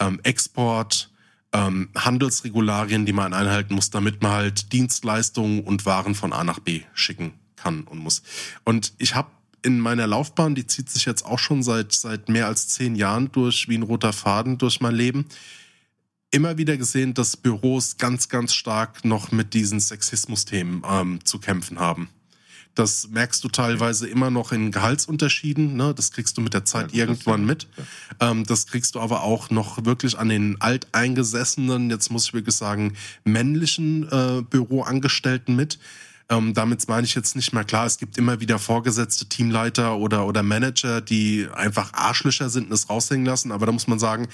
ähm, 0.01 0.21
Export, 0.25 1.11
ähm, 1.53 1.91
Handelsregularien, 1.97 3.07
die 3.07 3.12
man 3.12 3.33
einhalten 3.33 3.75
muss, 3.75 3.91
damit 3.91 4.23
man 4.23 4.33
halt 4.33 4.73
Dienstleistungen 4.73 5.61
und 5.61 5.87
Waren 5.87 6.15
von 6.15 6.33
A 6.33 6.45
nach 6.45 6.59
B 6.59 6.83
schicken 6.93 7.35
kann 7.57 7.85
und 7.85 7.99
muss. 7.99 8.23
Und 8.65 8.93
ich 8.99 9.15
habe 9.15 9.31
in 9.62 9.81
meiner 9.81 10.07
Laufbahn, 10.07 10.55
die 10.55 10.66
zieht 10.66 10.90
sich 10.90 11.05
jetzt 11.05 11.25
auch 11.25 11.38
schon 11.38 11.62
seit, 11.62 11.92
seit 11.92 12.29
mehr 12.29 12.47
als 12.47 12.69
zehn 12.69 12.95
Jahren 12.95 13.31
durch, 13.33 13.69
wie 13.69 13.77
ein 13.77 13.83
roter 13.83 14.12
Faden 14.12 14.59
durch 14.59 14.81
mein 14.81 14.95
Leben, 14.95 15.27
immer 16.31 16.59
wieder 16.59 16.77
gesehen, 16.77 17.14
dass 17.14 17.37
Büros 17.37 17.97
ganz, 17.97 18.29
ganz 18.29 18.55
stark 18.55 19.05
noch 19.05 19.33
mit 19.33 19.55
diesen 19.55 19.81
Sexismus-Themen 19.81 20.83
ähm, 20.88 21.25
zu 21.25 21.38
kämpfen 21.38 21.79
haben. 21.79 22.09
Das 22.77 23.09
merkst 23.09 23.42
du 23.42 23.49
teilweise 23.49 24.07
immer 24.07 24.31
noch 24.31 24.53
in 24.53 24.71
Gehaltsunterschieden. 24.71 25.77
Ne? 25.77 25.95
Das 25.95 26.11
kriegst 26.11 26.37
du 26.37 26.42
mit 26.42 26.53
der 26.53 26.66
Zeit 26.66 26.92
ja, 26.92 27.07
irgendwann 27.07 27.47
mit. 27.47 27.66
Ja. 28.21 28.31
Ähm, 28.31 28.45
das 28.45 28.66
kriegst 28.66 28.95
du 28.95 29.01
aber 29.01 29.23
auch 29.23 29.49
noch 29.49 29.87
wirklich 29.87 30.19
an 30.19 30.29
den 30.29 30.61
alteingesessenen, 30.61 31.88
jetzt 31.88 32.11
muss 32.11 32.27
ich 32.27 32.35
wirklich 32.35 32.55
sagen, 32.55 32.95
männlichen 33.25 34.07
äh, 34.12 34.42
Büroangestellten 34.42 35.57
mit. 35.57 35.79
Ähm, 36.29 36.55
damit 36.55 36.89
meine 36.89 37.07
ich 37.07 37.15
jetzt 37.15 37.37
nicht 37.37 37.53
mehr 37.53 37.62
klar, 37.62 37.87
es 37.87 37.99
gibt 37.99 38.19
immer 38.19 38.41
wieder 38.41 38.59
vorgesetzte 38.59 39.29
Teamleiter 39.29 39.97
oder, 39.97 40.27
oder 40.27 40.43
Manager, 40.43 41.01
die 41.01 41.47
einfach 41.55 41.93
Arschlöcher 41.93 42.49
sind 42.49 42.67
und 42.67 42.73
es 42.73 42.91
raushängen 42.91 43.25
lassen. 43.25 43.53
Aber 43.53 43.67
da 43.67 43.73
muss 43.73 43.87
man 43.87 44.01
sagen, 44.01 44.27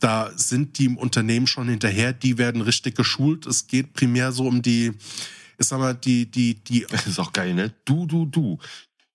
da 0.00 0.30
sind 0.36 0.78
die 0.78 0.84
im 0.84 0.98
Unternehmen 0.98 1.46
schon 1.46 1.68
hinterher, 1.68 2.12
die 2.12 2.36
werden 2.36 2.60
richtig 2.60 2.94
geschult. 2.94 3.46
Es 3.46 3.66
geht 3.66 3.94
primär 3.94 4.32
so 4.32 4.46
um 4.46 4.60
die, 4.60 4.92
ich 5.58 5.66
sag 5.66 5.78
mal, 5.78 5.94
die, 5.94 6.30
die, 6.30 6.54
die. 6.62 6.86
Das 6.90 7.06
ist 7.06 7.18
auch 7.18 7.32
geil, 7.32 7.54
ne? 7.54 7.72
Du, 7.86 8.06
du, 8.06 8.26
du. 8.26 8.58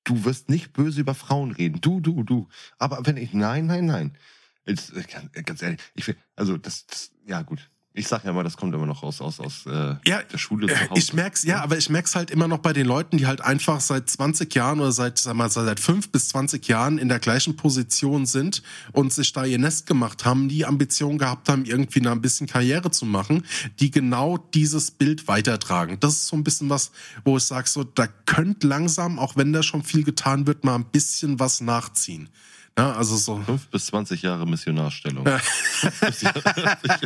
Du 0.04 0.24
wirst 0.26 0.50
nicht 0.50 0.74
böse 0.74 1.02
über 1.02 1.14
Frauen 1.14 1.52
reden. 1.52 1.80
Du, 1.82 2.00
du, 2.00 2.24
du. 2.24 2.48
Aber 2.80 3.06
wenn 3.06 3.18
ich, 3.18 3.34
nein, 3.34 3.68
nein, 3.68 3.86
nein. 3.86 4.18
Jetzt, 4.66 4.94
ganz 5.46 5.62
ehrlich, 5.62 5.80
ich 5.94 6.08
will, 6.08 6.16
also 6.36 6.58
das, 6.58 6.88
das 6.88 7.12
ja 7.28 7.44
gut. 7.44 7.70
Ich 7.98 8.10
sag 8.10 8.26
ja 8.26 8.34
mal, 8.34 8.44
das 8.44 8.58
kommt 8.58 8.76
immer 8.76 8.86
noch 8.86 9.04
aus, 9.04 9.22
aus, 9.22 9.40
aus 9.40 9.66
äh, 9.68 9.96
ja, 10.06 10.22
der 10.22 10.38
Schule 10.38 10.68
zu 10.68 10.90
Hause. 10.90 11.00
Ich 11.00 11.14
merk's, 11.14 11.44
ja, 11.44 11.64
aber 11.64 11.78
ich 11.78 11.90
merk's 11.90 12.14
halt 12.14 12.30
immer 12.30 12.50
noch 12.50 12.58
bei 12.58 12.74
den 12.74 12.86
Leuten, 12.86 13.18
die 13.18 13.26
halt 13.26 13.40
einfach 13.40 13.80
seit 13.80 14.10
20 14.10 14.54
Jahren 14.54 14.82
oder 14.82 14.92
seit, 14.92 15.18
sag 15.18 15.34
mal, 15.36 15.50
seit 15.50 15.80
5 15.80 16.12
bis 16.12 16.28
20 16.30 16.68
Jahren 16.68 16.98
in 16.98 17.08
der 17.08 17.20
gleichen 17.20 17.56
Position 17.56 18.26
sind 18.26 18.64
und 18.92 19.14
sich 19.14 19.32
da 19.32 19.46
ihr 19.46 19.60
Nest 19.60 19.88
gemacht 19.88 20.26
haben, 20.26 20.50
die 20.50 20.66
Ambition 20.66 21.18
gehabt 21.18 21.48
haben, 21.48 21.64
irgendwie 21.64 22.02
noch 22.02 22.12
ein 22.12 22.22
bisschen 22.22 22.48
Karriere 22.48 22.92
zu 22.92 23.06
machen, 23.06 23.46
die 23.80 23.92
genau 23.92 24.38
dieses 24.38 24.92
Bild 24.92 25.30
weitertragen. 25.30 25.98
Das 26.02 26.16
ist 26.16 26.28
so 26.28 26.36
ein 26.36 26.44
bisschen 26.44 26.70
was, 26.70 26.92
wo 27.24 27.38
ich 27.38 27.44
sag 27.46 27.66
so, 27.70 27.86
da 27.86 28.08
könnte 28.26 28.68
langsam, 28.68 29.20
auch 29.20 29.38
wenn 29.38 29.54
da 29.54 29.64
schon 29.64 29.84
viel 29.84 30.04
getan 30.04 30.48
wird, 30.48 30.66
mal 30.66 30.76
ein 30.76 30.86
bisschen 30.86 31.40
was 31.40 31.62
nachziehen. 31.62 32.30
Ja, 32.78 32.94
also 32.94 33.16
so. 33.16 33.42
Fünf 33.42 33.68
bis 33.68 33.86
20 33.88 34.22
Jahre 34.22 34.46
Missionarstellung. 34.46 35.26
Ja. 35.26 35.40
20 35.40 36.24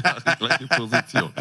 Jahre 0.03 0.37
gleiche 0.37 0.67
Position. 0.67 1.31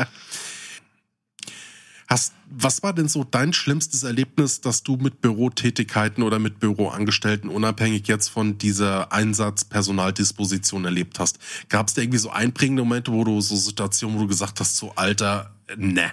Hast, 2.09 2.33
was 2.49 2.83
war 2.83 2.95
denn 2.95 3.09
so 3.09 3.23
dein 3.23 3.53
schlimmstes 3.53 4.03
Erlebnis, 4.03 4.63
das 4.63 4.83
du 4.83 4.97
mit 4.97 5.21
Bürotätigkeiten 5.21 6.23
oder 6.23 6.39
mit 6.39 6.59
Büroangestellten 6.59 7.51
unabhängig 7.51 8.09
jetzt 8.09 8.29
von 8.29 8.57
dieser 8.57 9.13
Einsatzpersonaldisposition 9.13 10.87
erlebt 10.87 11.19
hast? 11.19 11.39
Gab 11.69 11.89
es 11.89 11.95
da 11.95 12.01
irgendwie 12.01 12.19
so 12.19 12.31
einprägende 12.31 12.83
Momente, 12.83 13.13
wo 13.13 13.25
du 13.25 13.43
so 13.43 13.57
Situationen, 13.57 14.17
wo 14.17 14.23
du 14.23 14.29
gesagt 14.29 14.59
hast, 14.61 14.79
so 14.79 14.93
Alter, 14.97 15.55
ne? 15.77 16.11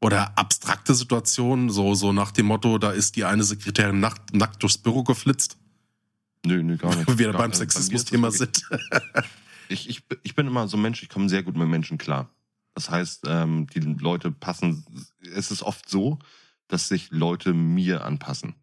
Oder 0.00 0.38
abstrakte 0.38 0.94
Situationen, 0.94 1.68
so, 1.68 1.94
so 1.94 2.14
nach 2.14 2.30
dem 2.30 2.46
Motto, 2.46 2.78
da 2.78 2.90
ist 2.90 3.16
die 3.16 3.24
eine 3.24 3.44
Sekretärin 3.44 4.00
nackt, 4.00 4.32
nackt 4.34 4.62
durchs 4.62 4.78
Büro 4.78 5.02
geflitzt? 5.02 5.58
Nö, 6.44 6.62
nö, 6.62 6.76
gar 6.76 6.94
nicht. 6.96 7.08
Wo 7.08 7.18
wir 7.18 7.32
beim 7.32 7.52
Sexismus-Thema 7.52 8.30
sind. 8.30 8.68
ich, 9.68 9.88
ich, 9.88 10.02
ich 10.22 10.34
bin 10.34 10.46
immer 10.46 10.68
so 10.68 10.76
ein 10.76 10.82
Mensch, 10.82 11.02
ich 11.02 11.08
komme 11.08 11.28
sehr 11.28 11.42
gut 11.42 11.56
mit 11.56 11.68
Menschen 11.68 11.98
klar. 11.98 12.30
Das 12.74 12.88
heißt, 12.90 13.24
ähm, 13.26 13.66
die 13.66 13.80
Leute 13.80 14.30
passen, 14.30 14.84
es 15.34 15.50
ist 15.50 15.62
oft 15.62 15.88
so, 15.88 16.18
dass 16.68 16.88
sich 16.88 17.10
Leute 17.10 17.52
mir 17.52 18.04
anpassen. 18.04 18.54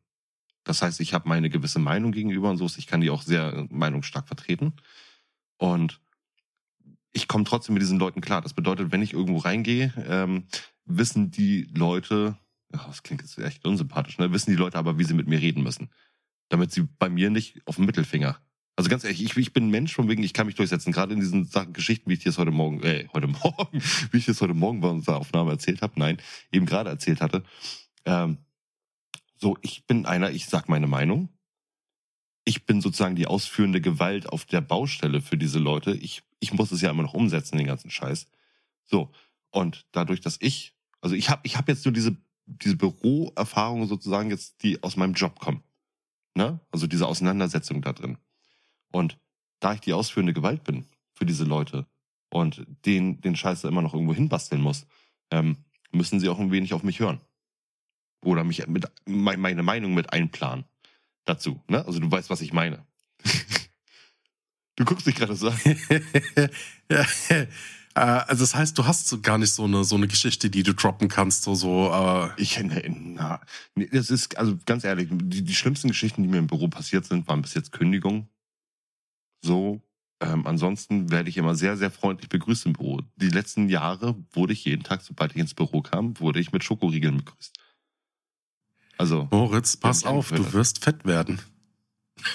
Das 0.64 0.82
heißt, 0.82 1.00
ich 1.02 1.14
habe 1.14 1.30
meine 1.30 1.50
gewisse 1.50 1.80
Meinung 1.80 2.12
gegenüber 2.12 2.50
und 2.50 2.58
so, 2.58 2.66
ich 2.78 2.88
kann 2.88 3.02
die 3.02 3.10
auch 3.10 3.22
sehr 3.22 3.68
meinungsstark 3.70 4.28
vertreten. 4.28 4.74
Und 5.58 6.02
ich 7.14 7.28
komme 7.28 7.44
trotzdem 7.44 7.74
mit 7.74 7.82
diesen 7.82 8.00
Leuten 8.00 8.22
klar. 8.22 8.42
Das 8.42 8.54
bedeutet, 8.54 8.92
wenn 8.92 9.02
ich 9.02 9.14
irgendwo 9.14 9.40
reingehe, 9.40 9.94
ähm, 10.08 10.48
wissen 10.86 11.32
die 11.32 11.64
Leute, 11.74 12.38
ja, 12.74 12.86
das 12.88 13.04
klingt 13.04 13.22
jetzt 13.22 13.38
echt 13.38 13.66
unsympathisch, 13.66 14.18
ne? 14.18 14.32
wissen 14.32 14.52
die 14.52 14.58
Leute 14.58 14.78
aber, 14.78 14.98
wie 14.98 15.04
sie 15.04 15.14
mit 15.14 15.28
mir 15.28 15.40
reden 15.40 15.64
müssen 15.64 15.90
damit 16.50 16.72
sie 16.72 16.88
bei 17.00 17.10
mir 17.10 17.30
nicht 17.30 17.62
auf 17.66 17.76
dem 17.76 17.86
Mittelfinger. 17.86 18.40
Also 18.78 18.92
ganz 18.92 19.04
ehrlich, 19.04 19.24
ich, 19.24 19.36
ich 19.36 19.54
bin 19.54 19.72
Mensch, 19.72 19.96
von 19.96 20.08
wegen, 20.08 20.22
ich 20.22 20.34
kann 20.34 20.46
mich 20.46 20.56
durchsetzen. 20.56 20.92
Gerade 20.92 21.14
in 21.14 21.20
diesen 21.20 21.46
Sachen, 21.46 21.74
Geschichten, 21.74 22.10
wie 22.10 22.14
ich 22.14 22.20
dir 22.20 22.30
das 22.30 22.38
heute 22.38 22.52
Morgen, 22.52 22.84
äh, 22.84 23.08
heute 23.12 23.26
Morgen, 23.26 23.82
wie 24.12 24.18
ich 24.18 24.26
das 24.26 24.40
heute 24.40 24.54
Morgen 24.54 24.82
bei 24.82 24.88
unserer 24.88 25.18
Aufnahme 25.18 25.52
erzählt 25.52 25.82
habe, 25.82 25.94
nein, 26.00 26.18
eben 26.52 26.68
gerade 26.68 26.92
erzählt 26.92 27.20
hatte. 27.20 27.44
Ähm, 28.06 28.38
so, 29.36 29.58
ich 29.62 29.86
bin 29.88 30.06
einer, 30.06 30.30
ich 30.30 30.46
sag 30.46 30.70
meine 30.70 30.86
Meinung. 30.86 31.30
Ich 32.46 32.66
bin 32.66 32.80
sozusagen 32.80 33.16
die 33.16 33.28
ausführende 33.28 33.82
Gewalt 33.82 34.30
auf 34.30 34.46
der 34.46 34.62
Baustelle 34.62 35.22
für 35.22 35.38
diese 35.38 35.60
Leute. 35.60 35.94
Ich, 35.94 36.22
ich 36.40 36.54
muss 36.54 36.72
es 36.72 36.82
ja 36.82 36.92
immer 36.92 37.04
noch 37.04 37.16
umsetzen, 37.16 37.58
den 37.58 37.68
ganzen 37.68 37.90
Scheiß. 37.90 38.28
So, 38.86 39.12
und 39.50 39.88
dadurch, 39.92 40.22
dass 40.22 40.38
ich, 40.40 40.76
also 41.02 41.16
ich 41.16 41.30
habe 41.32 41.42
ich 41.44 41.58
hab 41.58 41.68
jetzt 41.68 41.84
nur 41.84 41.94
diese, 41.94 42.16
diese 42.46 42.78
Büroerfahrung 42.78 43.88
sozusagen 43.88 44.30
jetzt, 44.30 44.62
die 44.62 44.82
aus 44.84 44.96
meinem 44.96 45.14
Job 45.14 45.40
kommen. 45.40 45.64
Ne? 46.38 46.60
Also 46.72 46.86
diese 46.86 47.08
Auseinandersetzung 47.08 47.82
da 47.82 47.94
drin. 47.94 48.20
Und 48.92 49.18
da 49.60 49.74
ich 49.74 49.80
die 49.82 49.94
ausführende 49.94 50.34
Gewalt 50.34 50.64
bin 50.64 50.88
für 51.16 51.26
diese 51.26 51.46
Leute 51.46 51.88
und 52.30 52.64
den, 52.86 53.20
den 53.22 53.36
Scheiß 53.36 53.64
immer 53.64 53.82
noch 53.82 53.96
irgendwo 53.96 54.14
hinbasteln 54.14 54.62
muss, 54.62 54.86
ähm, 55.32 55.66
müssen 55.92 56.20
sie 56.20 56.30
auch 56.30 56.38
ein 56.38 56.52
wenig 56.52 56.76
auf 56.76 56.84
mich 56.84 57.00
hören. 57.00 57.22
Oder 58.24 58.44
mich 58.44 58.68
mit 58.68 58.86
meine 59.08 59.64
Meinung 59.64 59.96
mit 59.96 60.14
einplanen 60.14 60.66
dazu. 61.26 61.64
Ne? 61.68 61.84
Also 61.84 62.00
du 62.00 62.12
weißt, 62.12 62.30
was 62.30 62.42
ich 62.42 62.54
meine. 62.54 62.86
du 64.76 64.86
guckst 64.86 65.08
dich 65.08 65.16
gerade 65.16 65.36
so 65.36 65.50
an. 65.50 65.60
ja, 66.92 67.04
also 67.98 68.44
das 68.44 68.56
heißt, 68.56 68.78
du 68.78 68.86
hast 68.86 69.08
so 69.08 69.22
gar 69.22 69.38
nicht 69.38 69.52
so 69.52 69.64
eine 69.64 69.84
so 69.84 69.96
eine 69.96 70.08
Geschichte, 70.08 70.50
die 70.50 70.64
du 70.64 70.74
droppen 70.74 71.08
kannst, 71.08 71.44
so 71.44 71.56
so. 71.56 71.92
Äh 71.92 72.30
ich 72.42 72.62
na, 72.62 73.42
das 73.76 74.10
ist 74.10 74.38
also 74.38 74.58
ganz 74.66 74.84
ehrlich, 74.84 75.10
die, 75.12 75.44
die 75.44 75.56
schlimmsten 75.56 75.88
Geschichten, 75.88 76.24
die 76.24 76.30
mir 76.30 76.38
im 76.38 76.48
Büro 76.48 76.68
passiert 76.68 77.06
sind, 77.06 77.28
waren 77.28 77.42
bis 77.42 77.54
jetzt 77.54 77.72
Kündigungen. 77.72 78.28
So. 79.42 79.82
Ähm, 80.20 80.48
ansonsten 80.48 81.12
werde 81.12 81.30
ich 81.30 81.38
immer 81.38 81.54
sehr, 81.54 81.78
sehr 81.78 81.92
freundlich 81.92 82.30
begrüßt 82.30 82.66
im 82.66 82.74
Büro. 82.74 83.02
Die 83.18 83.30
letzten 83.30 83.70
Jahre 83.70 84.16
wurde 84.32 84.54
ich 84.54 84.66
jeden 84.66 84.82
Tag, 84.82 85.02
sobald 85.04 85.32
ich 85.34 85.38
ins 85.38 85.54
Büro 85.54 85.82
kam, 85.82 86.20
wurde 86.20 86.40
ich 86.40 86.52
mit 86.52 86.64
Schokoriegeln 86.64 87.18
begrüßt. 87.18 87.56
Also. 88.98 89.28
Moritz, 89.30 89.78
pass 89.78 90.04
auf, 90.06 90.32
du 90.32 90.54
wirst 90.54 90.84
fett 90.84 91.06
werden. 91.06 91.40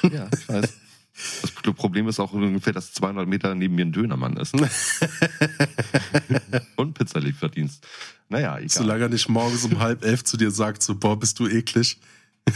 Ja, 0.02 0.28
ich 0.32 0.48
weiß. 0.48 0.72
Das 1.14 1.52
Problem 1.74 2.08
ist 2.08 2.18
auch 2.20 2.32
ungefähr, 2.32 2.72
dass 2.72 2.94
200 2.94 3.28
Meter 3.28 3.54
neben 3.54 3.74
mir 3.74 3.84
ein 3.84 3.92
Dönermann 3.92 4.38
ist. 4.38 4.54
Und 6.76 6.94
Pizzalieferdienst. 6.94 7.86
Naja, 8.28 8.56
egal. 8.56 8.70
Solange 8.70 9.02
er 9.04 9.10
nicht 9.10 9.28
morgens 9.28 9.64
um 9.64 9.78
halb 9.78 10.02
elf 10.04 10.24
zu 10.24 10.38
dir 10.38 10.50
sagt, 10.50 10.82
so, 10.82 10.94
boah, 10.94 11.18
bist 11.18 11.38
du 11.38 11.46
eklig. 11.46 12.00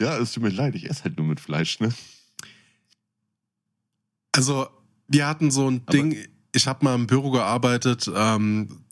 ja, 0.00 0.16
es 0.18 0.32
tut 0.32 0.44
mir 0.44 0.50
leid, 0.50 0.76
ich 0.76 0.88
esse 0.88 1.04
halt 1.04 1.18
nur 1.18 1.26
mit 1.26 1.40
Fleisch, 1.40 1.80
ne? 1.80 1.92
Also, 4.32 4.68
wir 5.08 5.26
hatten 5.26 5.50
so 5.50 5.70
ein 5.70 5.82
Aber 5.84 5.92
Ding, 5.92 6.16
ich 6.52 6.66
habe 6.66 6.84
mal 6.84 6.94
im 6.94 7.06
Büro 7.06 7.30
gearbeitet. 7.30 8.10
Ähm, 8.14 8.84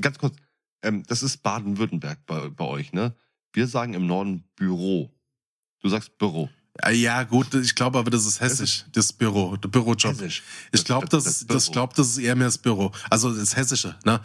Ganz 0.00 0.18
kurz, 0.18 0.36
ähm, 0.82 1.04
das 1.06 1.22
ist 1.22 1.42
Baden-Württemberg 1.42 2.18
bei, 2.26 2.48
bei 2.48 2.64
euch, 2.64 2.92
ne? 2.92 3.14
Wir 3.52 3.68
sagen 3.68 3.94
im 3.94 4.06
Norden 4.06 4.44
Büro. 4.56 5.12
Du 5.84 5.90
sagst 5.90 6.16
Büro. 6.16 6.48
Ja, 6.92 7.22
gut, 7.24 7.52
ich 7.54 7.74
glaube 7.74 7.98
aber, 7.98 8.10
das 8.10 8.24
ist 8.24 8.40
hessisch, 8.40 8.86
das 8.92 9.12
Büro, 9.12 9.54
der 9.56 9.68
Bürojob. 9.68 10.14
Hessisch. 10.14 10.42
Ich 10.72 10.82
glaube, 10.82 11.06
das, 11.06 11.24
das, 11.24 11.46
das, 11.46 11.70
glaub, 11.70 11.94
das 11.94 12.08
ist 12.08 12.18
eher 12.18 12.34
mehr 12.34 12.46
das 12.46 12.56
Büro. 12.56 12.90
Also 13.10 13.32
das 13.32 13.54
Hessische, 13.54 13.94
ne? 14.04 14.18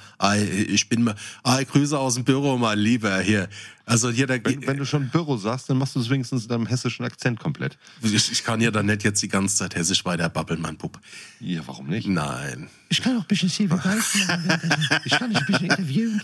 Ich 0.70 0.88
bin 0.88 1.04
mal, 1.04 1.16
ah, 1.44 1.60
ich 1.60 1.68
grüße 1.68 2.00
aus 2.00 2.16
dem 2.16 2.24
Büro, 2.24 2.58
mein 2.58 2.80
Lieber, 2.80 3.20
hier. 3.20 3.50
Also 3.86 4.10
hier, 4.10 4.26
da, 4.26 4.36
wenn, 4.42 4.66
wenn 4.66 4.78
du 4.78 4.86
schon 4.86 5.10
Büro 5.10 5.36
sagst, 5.36 5.70
dann 5.70 5.78
machst 5.78 5.96
du 5.96 6.00
es 6.00 6.10
wenigstens 6.10 6.44
in 6.44 6.50
deinem 6.50 6.66
hessischen 6.66 7.04
Akzent 7.04 7.40
komplett. 7.42 7.78
Ich, 8.02 8.32
ich 8.32 8.44
kann 8.46 8.62
ja 8.62 8.72
dann 8.72 8.86
nicht 8.86 9.04
jetzt 9.04 9.22
die 9.22 9.28
ganze 9.28 9.58
Zeit 9.58 9.76
hessisch 9.76 10.06
weiter 10.06 10.30
babbeln, 10.30 10.62
mein 10.62 10.78
Bub. 10.78 10.98
Ja, 11.42 11.62
warum 11.66 11.88
nicht? 11.88 12.08
Nein. 12.08 12.70
Ich 12.88 13.02
kann 13.02 13.18
auch 13.18 13.22
ein 13.22 13.28
bisschen 13.28 13.50
Civil 13.50 13.76
machen. 13.76 14.02
Ich 15.04 15.12
kann 15.12 15.30
dich 15.30 15.40
ein 15.40 15.46
bisschen 15.46 15.70
interviewen. 15.70 16.22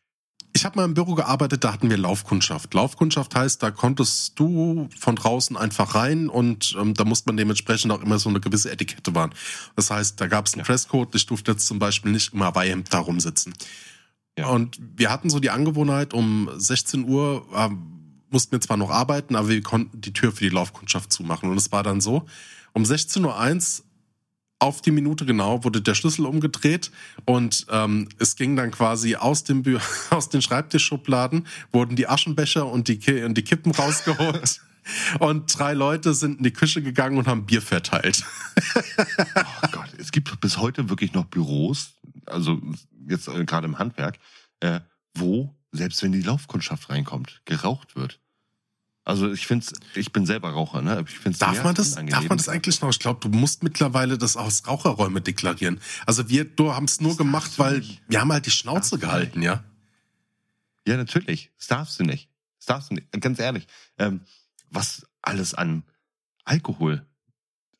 Ich 0.61 0.67
habe 0.67 0.79
mal 0.79 0.85
im 0.85 0.93
Büro 0.93 1.15
gearbeitet, 1.15 1.65
da 1.65 1.73
hatten 1.73 1.89
wir 1.89 1.97
Laufkundschaft. 1.97 2.75
Laufkundschaft 2.75 3.35
heißt, 3.35 3.63
da 3.63 3.71
konntest 3.71 4.39
du 4.39 4.91
von 4.95 5.17
draußen 5.17 5.57
einfach 5.57 5.95
rein 5.95 6.29
und 6.29 6.77
ähm, 6.79 6.93
da 6.93 7.07
musste 7.07 7.31
man 7.31 7.39
dementsprechend 7.39 7.91
auch 7.91 8.03
immer 8.03 8.19
so 8.19 8.29
eine 8.29 8.41
gewisse 8.41 8.71
Etikette 8.71 9.15
wahren. 9.15 9.33
Das 9.75 9.91
heißt, 9.91 10.21
da 10.21 10.27
gab 10.27 10.45
es 10.45 10.53
einen 10.53 10.61
ja. 10.61 10.67
Dresscode. 10.67 11.15
Ich 11.15 11.25
durfte 11.25 11.53
jetzt 11.53 11.67
zum 11.67 11.79
Beispiel 11.79 12.13
nicht 12.13 12.35
immer 12.35 12.53
bei 12.53 12.69
Hemd 12.69 12.93
da 12.93 12.99
rumsitzen. 12.99 13.55
Ja. 14.39 14.49
Und 14.49 14.79
wir 14.97 15.11
hatten 15.11 15.31
so 15.31 15.41
die 15.41 15.49
Angewohnheit, 15.49 16.13
um 16.13 16.51
16 16.55 17.09
Uhr 17.09 17.47
äh, 17.55 17.71
mussten 18.29 18.53
wir 18.53 18.61
zwar 18.61 18.77
noch 18.77 18.91
arbeiten, 18.91 19.37
aber 19.37 19.49
wir 19.49 19.63
konnten 19.63 19.99
die 19.99 20.13
Tür 20.13 20.31
für 20.31 20.45
die 20.45 20.55
Laufkundschaft 20.55 21.11
zumachen. 21.11 21.49
Und 21.49 21.57
es 21.57 21.73
war 21.73 21.83
dann 21.83 22.03
so, 22.03 22.27
um 22.75 22.83
16.01 22.83 23.79
Uhr 23.79 23.85
auf 24.61 24.83
die 24.83 24.91
Minute 24.91 25.27
genau 25.27 25.65
wurde 25.65 25.81
der 25.81 25.95
Schlüssel 25.95 26.27
umgedreht 26.27 26.91
und 27.25 27.67
ähm, 27.71 28.09
es 28.19 28.37
ging 28.37 28.57
dann 28.57 28.71
quasi 28.71 29.17
aus 29.17 29.43
dem 29.43 29.63
Bü 29.63 29.79
aus 30.11 30.29
den 30.29 30.43
Schreibtischschubladen 30.43 31.47
wurden 31.73 31.97
die 31.97 32.09
Aschenbecher 32.09 32.67
und 32.67 32.89
die, 32.89 32.99
Ki 32.99 33.25
und 33.25 33.37
die 33.37 33.43
Kippen 33.43 33.73
rausgeholt 33.73 34.61
und 35.19 35.59
drei 35.59 35.73
Leute 35.73 36.15
sind 36.15 36.39
in 36.39 36.45
die 36.45 36.53
Küche 36.53 36.83
gegangen 36.83 37.19
und 37.19 37.27
haben 37.27 37.47
Bier 37.47 37.63
verteilt. 37.63 38.25
Oh 38.77 39.69
Gott, 39.73 39.95
es 39.99 40.13
gibt 40.13 40.41
bis 40.41 40.59
heute 40.59 40.89
wirklich 40.89 41.13
noch 41.15 41.25
Büros, 41.25 41.95
also 42.27 42.61
jetzt 43.09 43.29
äh, 43.29 43.45
gerade 43.45 43.67
im 43.67 43.79
Handwerk, 43.79 44.19
äh, 44.61 44.81
wo, 45.15 45.57
selbst 45.73 46.03
wenn 46.03 46.13
die 46.13 46.23
Laufkundschaft 46.23 46.91
reinkommt, 46.91 47.41
geraucht 47.45 47.97
wird. 47.97 48.20
Also 49.05 49.33
ich 49.33 49.47
finde 49.47 49.67
ich 49.95 50.13
bin 50.13 50.27
selber 50.27 50.51
Raucher, 50.51 50.83
ne? 50.83 51.05
Ich 51.09 51.19
find's 51.19 51.39
Darf 51.39 51.65
man 51.65 51.75
das, 51.75 51.95
darf 51.95 52.29
man 52.29 52.37
das 52.39 52.49
eigentlich 52.49 52.81
noch? 52.81 52.91
Ich 52.91 52.99
glaube, 52.99 53.19
du 53.21 53.29
musst 53.37 53.63
mittlerweile 53.63 54.19
das 54.19 54.37
aus 54.37 54.67
Raucherräume 54.67 55.21
deklarieren. 55.21 55.81
Also 56.07 56.29
wir 56.29 56.47
haben 56.59 56.85
es 56.85 57.01
nur 57.01 57.11
Das 57.13 57.19
gemacht, 57.19 57.59
weil 57.59 57.83
wir 58.09 58.21
haben 58.21 58.33
halt 58.33 58.47
die 58.47 58.51
Schnauze 58.51 58.99
gehalten, 58.99 59.43
ja. 59.43 59.65
Ja, 60.87 60.97
natürlich. 60.97 61.51
Das 61.59 61.67
darfst 61.69 61.99
du 61.99 62.05
nicht. 62.05 62.29
Das 62.59 62.67
darfst 62.67 62.91
du 62.91 62.95
nicht. 62.95 63.11
Ganz 63.21 63.39
ehrlich. 63.39 63.67
Ähm, 63.99 64.21
was 64.71 65.07
alles 65.23 65.55
an 65.55 65.83
Alkohol 66.45 67.05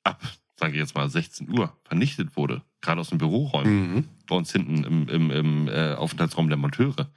ab, 0.05 0.23
sage 0.57 0.73
ich 0.73 0.79
jetzt 0.79 0.95
mal, 0.95 1.09
16 1.09 1.49
Uhr 1.59 1.77
vernichtet 1.85 2.37
wurde, 2.37 2.63
gerade 2.81 3.01
aus 3.01 3.11
den 3.11 3.19
Büroräumen, 3.19 3.95
Mhm. 3.95 4.09
bei 4.27 4.37
uns 4.37 4.53
hinten 4.53 4.85
im, 4.85 5.09
im, 5.09 5.31
im 5.31 5.69
äh, 5.69 5.95
Aufenthaltsraum 5.95 6.49
der 6.49 6.57
Monteure. 6.57 7.11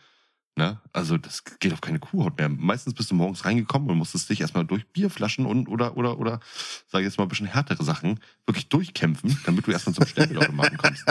Ne? 0.55 0.79
Also 0.91 1.17
das 1.17 1.43
geht 1.59 1.73
auf 1.73 1.81
keine 1.81 1.99
Kuhhaut 1.99 2.37
mehr. 2.37 2.47
Meistens 2.47 2.93
bist 2.93 3.09
du 3.09 3.15
morgens 3.15 3.43
reingekommen 3.43 3.89
und 3.89 3.97
musstest 3.97 4.29
dich 4.29 4.41
erstmal 4.41 4.65
durch 4.65 4.85
Bierflaschen 4.87 5.47
und 5.47 5.67
oder 5.67 5.97
oder 5.97 6.19
oder 6.19 6.39
sag 6.87 6.99
ich 6.99 7.05
jetzt 7.05 7.17
mal 7.17 7.25
ein 7.25 7.29
bisschen 7.29 7.47
härtere 7.47 7.83
Sachen 7.83 8.19
wirklich 8.45 8.67
durchkämpfen, 8.69 9.39
damit 9.45 9.65
du 9.65 9.71
erstmal 9.71 9.95
zum 9.95 10.05
Stempelautomaten 10.05 10.77
kommst. 10.77 11.05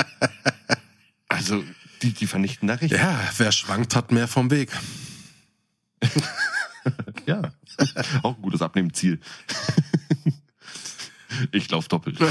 Also 1.28 1.64
die, 2.02 2.12
die 2.12 2.26
vernichten 2.26 2.68
da 2.68 2.74
richtig. 2.74 3.00
Ja, 3.00 3.18
wer 3.38 3.50
schwankt, 3.50 3.96
hat 3.96 4.12
mehr 4.12 4.28
vom 4.28 4.50
Weg. 4.50 4.70
Ja, 7.26 7.52
auch 8.24 8.36
ein 8.36 8.42
gutes 8.42 8.60
Abnehmziel. 8.60 9.20
ich 11.52 11.70
laufe 11.70 11.88
doppelt. 11.88 12.18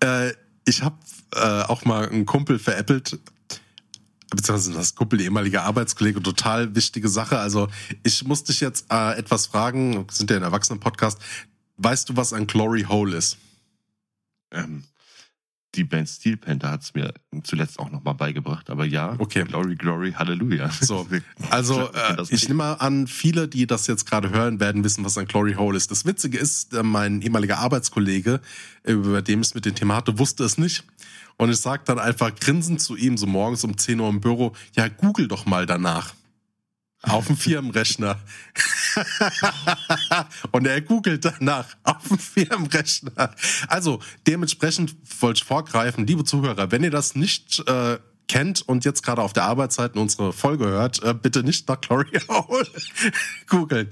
Äh, 0.00 0.32
ich 0.64 0.84
habe 0.84 0.96
äh, 1.34 1.62
auch 1.64 1.84
mal 1.84 2.08
einen 2.08 2.24
Kumpel 2.24 2.60
veräppelt, 2.60 3.18
beziehungsweise 4.30 4.72
das 4.72 4.94
Kumpel, 4.94 5.20
ehemaliger 5.20 5.62
Arbeitskollege, 5.64 6.22
total 6.22 6.74
wichtige 6.74 7.08
Sache. 7.08 7.38
Also 7.38 7.68
ich 8.02 8.24
muss 8.24 8.44
dich 8.44 8.60
jetzt 8.60 8.86
äh, 8.90 9.18
etwas 9.18 9.46
fragen, 9.46 9.94
wir 9.94 10.04
sind 10.10 10.30
ja 10.30 10.36
ein 10.36 10.42
Erwachsenen-Podcast. 10.42 11.18
Weißt 11.76 12.08
du, 12.08 12.16
was 12.16 12.32
ein 12.32 12.46
Glory 12.46 12.82
Hole 12.82 13.16
ist? 13.16 13.38
Ähm, 14.50 14.84
die 15.74 15.84
Band 15.84 16.08
Steel 16.08 16.36
Panther 16.36 16.70
hat 16.70 16.82
es 16.82 16.94
mir 16.94 17.12
zuletzt 17.44 17.78
auch 17.78 17.90
nochmal 17.90 18.14
beigebracht. 18.14 18.70
Aber 18.70 18.84
ja, 18.84 19.14
Okay. 19.18 19.44
Glory, 19.44 19.76
Glory, 19.76 20.12
Halleluja. 20.12 20.70
So, 20.70 21.06
also 21.50 21.90
äh, 21.92 22.24
ich 22.30 22.48
nehme 22.48 22.80
an, 22.80 23.06
viele, 23.06 23.48
die 23.48 23.66
das 23.66 23.86
jetzt 23.86 24.06
gerade 24.06 24.30
hören, 24.30 24.60
werden 24.60 24.82
wissen, 24.82 25.04
was 25.04 25.18
ein 25.18 25.26
Glory 25.26 25.54
Hole 25.54 25.76
ist. 25.76 25.90
Das 25.90 26.04
Witzige 26.04 26.38
ist, 26.38 26.74
äh, 26.74 26.82
mein 26.82 27.20
ehemaliger 27.22 27.58
Arbeitskollege, 27.58 28.40
äh, 28.82 28.92
über 28.92 29.22
dem 29.22 29.40
es 29.40 29.54
mit 29.54 29.66
dem 29.66 29.74
Thema 29.74 29.96
hatte, 29.96 30.18
wusste 30.18 30.44
es 30.44 30.58
nicht. 30.58 30.84
Und 31.38 31.50
ich 31.50 31.58
sag 31.58 31.84
dann 31.86 31.98
einfach 31.98 32.34
grinsend 32.34 32.82
zu 32.82 32.96
ihm, 32.96 33.16
so 33.16 33.26
morgens 33.26 33.64
um 33.64 33.78
10 33.78 34.00
Uhr 34.00 34.08
im 34.10 34.20
Büro, 34.20 34.52
ja, 34.74 34.88
google 34.88 35.28
doch 35.28 35.46
mal 35.46 35.64
danach. 35.66 36.14
Auf 37.02 37.28
dem 37.28 37.36
Firmenrechner. 37.36 38.18
Und 40.50 40.66
er 40.66 40.80
googelt 40.80 41.24
danach 41.24 41.76
auf 41.84 42.08
dem 42.08 42.18
Firmenrechner. 42.18 43.36
Also, 43.68 44.00
dementsprechend 44.26 44.96
wollte 45.20 45.38
ich 45.38 45.44
vorgreifen, 45.44 46.08
liebe 46.08 46.24
Zuhörer, 46.24 46.72
wenn 46.72 46.82
ihr 46.82 46.90
das 46.90 47.14
nicht 47.14 47.62
äh, 47.68 47.98
kennt 48.26 48.62
und 48.62 48.84
jetzt 48.84 49.04
gerade 49.04 49.22
auf 49.22 49.32
der 49.32 49.44
Arbeitszeit 49.44 49.96
unsere 49.96 50.32
Folge 50.32 50.66
hört, 50.66 51.00
äh, 51.04 51.14
bitte 51.14 51.44
nicht 51.44 51.68
nach 51.68 51.80
Glory 51.80 52.20
Hole 52.28 52.66
googeln. 53.48 53.88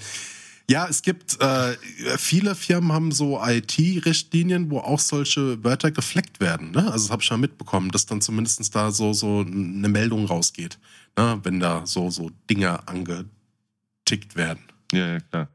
Ja, 0.68 0.88
es 0.88 1.02
gibt 1.02 1.40
äh, 1.40 1.76
viele 2.18 2.56
Firmen 2.56 2.92
haben 2.92 3.12
so 3.12 3.40
IT-Richtlinien, 3.40 4.68
wo 4.68 4.80
auch 4.80 4.98
solche 4.98 5.62
Wörter 5.62 5.92
gefleckt 5.92 6.40
werden. 6.40 6.72
Ne? 6.72 6.78
Also 6.78 7.06
das 7.06 7.10
habe 7.10 7.22
ich 7.22 7.28
schon 7.28 7.40
mitbekommen, 7.40 7.92
dass 7.92 8.06
dann 8.06 8.20
zumindest 8.20 8.74
da 8.74 8.90
so 8.90 9.12
so 9.12 9.40
eine 9.40 9.88
Meldung 9.88 10.26
rausgeht, 10.26 10.78
ne? 11.16 11.38
wenn 11.44 11.60
da 11.60 11.86
so 11.86 12.10
so 12.10 12.30
Dinge 12.50 12.86
angetickt 12.88 14.34
werden. 14.34 14.64
Ja, 14.92 15.06
ja, 15.06 15.20
klar. 15.20 15.48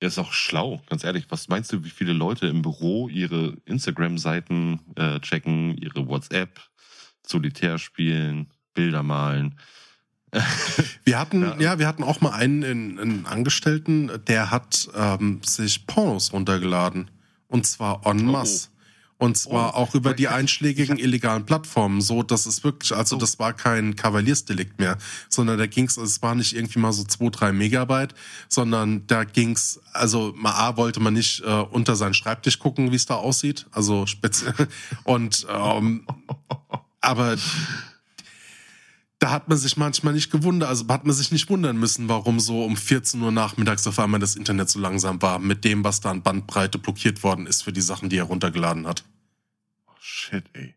Ja, 0.00 0.08
ist 0.08 0.18
auch 0.18 0.32
schlau, 0.32 0.80
ganz 0.88 1.02
ehrlich. 1.02 1.26
Was 1.30 1.48
meinst 1.48 1.72
du, 1.72 1.82
wie 1.82 1.90
viele 1.90 2.12
Leute 2.12 2.46
im 2.46 2.62
Büro 2.62 3.08
ihre 3.08 3.56
Instagram-Seiten 3.64 4.80
äh, 4.96 5.18
checken, 5.20 5.76
ihre 5.78 6.06
WhatsApp, 6.06 6.60
Solitär 7.26 7.78
spielen, 7.78 8.50
Bilder 8.74 9.02
malen? 9.02 9.58
Wir 11.04 11.18
hatten, 11.18 11.42
Ja. 11.42 11.60
ja, 11.60 11.78
wir 11.78 11.86
hatten 11.86 12.02
auch 12.02 12.20
mal 12.20 12.32
einen, 12.32 12.98
einen, 12.98 13.26
Angestellten, 13.26 14.10
der 14.26 14.50
hat 14.50 14.88
ähm, 14.96 15.40
sich 15.44 15.86
Pornos 15.86 16.32
runtergeladen. 16.32 17.10
Und 17.48 17.66
zwar 17.66 18.04
en 18.06 18.26
masse. 18.26 18.68
Und 19.16 19.36
zwar 19.38 19.74
Oh. 19.74 19.76
auch 19.76 19.94
über 19.94 20.12
die 20.12 20.26
einschlägigen 20.28 20.98
illegalen 20.98 21.46
Plattformen, 21.46 22.00
so 22.00 22.22
dass 22.24 22.46
es 22.46 22.64
wirklich, 22.64 22.92
also 22.94 23.14
Oh. 23.14 23.18
das 23.18 23.38
war 23.38 23.52
kein 23.52 23.94
Kavaliersdelikt 23.94 24.80
mehr, 24.80 24.98
sondern 25.28 25.56
da 25.56 25.66
ging's, 25.66 25.96
es 25.96 26.20
war 26.20 26.34
nicht 26.34 26.54
irgendwie 26.54 26.80
mal 26.80 26.92
so 26.92 27.04
zwei, 27.04 27.28
drei 27.30 27.52
Megabyte, 27.52 28.12
sondern 28.48 29.06
da 29.06 29.22
ging's, 29.24 29.80
also 29.92 30.32
mal 30.36 30.52
A 30.54 30.76
wollte 30.76 30.98
man 31.00 31.14
nicht 31.14 31.42
äh, 31.42 31.46
unter 31.48 31.94
seinen 31.94 32.14
Schreibtisch 32.14 32.58
gucken, 32.58 32.90
wie 32.90 32.96
es 32.96 33.06
da 33.06 33.14
aussieht, 33.14 33.66
also 33.70 34.04
speziell. 34.06 34.54
Und 35.04 35.46
ähm, 35.48 36.06
aber 37.00 37.36
da 39.24 39.30
hat 39.30 39.48
man 39.48 39.56
sich 39.56 39.78
manchmal 39.78 40.12
nicht 40.12 40.30
gewundert, 40.30 40.68
also 40.68 40.86
hat 40.88 41.06
man 41.06 41.16
sich 41.16 41.32
nicht 41.32 41.48
wundern 41.48 41.78
müssen, 41.78 42.10
warum 42.10 42.40
so 42.40 42.62
um 42.62 42.76
14 42.76 43.22
Uhr 43.22 43.32
nachmittags 43.32 43.86
auf 43.86 43.98
einmal 43.98 44.20
das 44.20 44.36
Internet 44.36 44.68
so 44.68 44.78
langsam 44.78 45.22
war, 45.22 45.38
mit 45.38 45.64
dem, 45.64 45.82
was 45.82 46.02
da 46.02 46.10
an 46.10 46.22
Bandbreite 46.22 46.76
blockiert 46.76 47.22
worden 47.22 47.46
ist 47.46 47.62
für 47.62 47.72
die 47.72 47.80
Sachen, 47.80 48.10
die 48.10 48.18
er 48.18 48.24
runtergeladen 48.24 48.86
hat. 48.86 49.02
Oh, 49.86 49.92
shit, 49.98 50.44
ey. 50.52 50.74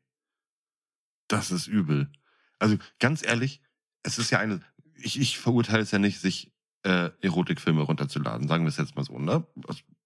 Das 1.27 1.51
ist 1.51 1.67
übel. 1.67 2.09
Also 2.57 2.77
ganz 2.99 3.21
ehrlich, 3.21 3.59
es 4.03 4.17
ist 4.17 4.29
ja 4.29 4.39
eine. 4.39 4.61
Ich, 4.95 5.19
ich 5.19 5.39
verurteile 5.39 5.83
es 5.83 5.91
ja 5.91 5.99
nicht, 5.99 6.21
sich 6.21 6.53
äh, 6.83 7.09
Erotikfilme 7.19 7.81
runterzuladen, 7.81 8.47
sagen 8.47 8.63
wir 8.63 8.69
es 8.69 8.77
jetzt 8.77 8.95
mal 8.95 9.03
so, 9.03 9.19
ne? 9.19 9.45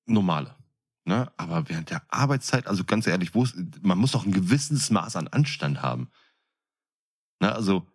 Normale. 0.08 0.56
Ne? 1.06 1.32
Aber 1.38 1.69
während 1.69 1.91
der 1.91 2.01
Arbeitszeit, 2.12 2.65
also 2.65 2.86
ganz 2.86 3.06
ehrlich, 3.06 3.36
wo 3.36 3.45
man 3.84 3.99
muss 3.99 4.13
doch 4.13 4.25
ein 4.25 4.32
gewisses 4.32 4.89
Maß 4.89 5.15
an 5.15 5.27
Anstand 5.27 5.84
haben. 5.84 6.10
Ne? 7.39 7.54
Also 7.54 7.86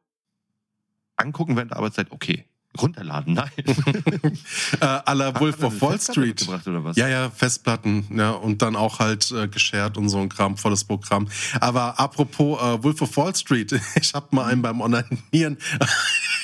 angucken 1.16 1.56
während 1.56 1.70
der 1.72 1.78
Arbeitszeit, 1.78 2.10
okay. 2.10 2.44
Runterladen, 2.78 3.32
nein. 3.32 3.50
Äh, 4.80 4.86
Hat 4.86 5.40
Wolf 5.40 5.62
of 5.62 5.80
Wall 5.80 5.98
Street. 5.98 6.26
mitgebracht 6.40 6.68
oder 6.68 6.84
was? 6.84 6.96
Ja, 6.96 7.08
ja, 7.08 7.30
Festplatten, 7.30 8.06
ja, 8.14 8.32
und 8.32 8.60
dann 8.60 8.76
auch 8.76 8.98
halt 8.98 9.30
äh, 9.30 9.48
geshared 9.48 9.96
und 9.96 10.10
so 10.10 10.18
ein 10.20 10.28
Kram, 10.28 10.58
volles 10.58 10.84
Programm. 10.84 11.26
Aber 11.60 11.98
apropos 11.98 12.60
äh, 12.60 12.82
Wolf 12.82 13.00
of 13.00 13.16
Wall 13.16 13.34
Street, 13.34 13.72
ich 13.98 14.12
habe 14.12 14.26
mal 14.36 14.44
einen 14.46 14.60
beim 14.60 14.82
Onanieren 14.82 15.56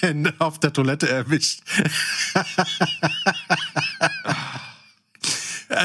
in- 0.00 0.32
auf 0.38 0.58
der 0.58 0.72
Toilette 0.72 1.06
erwischt. 1.10 1.60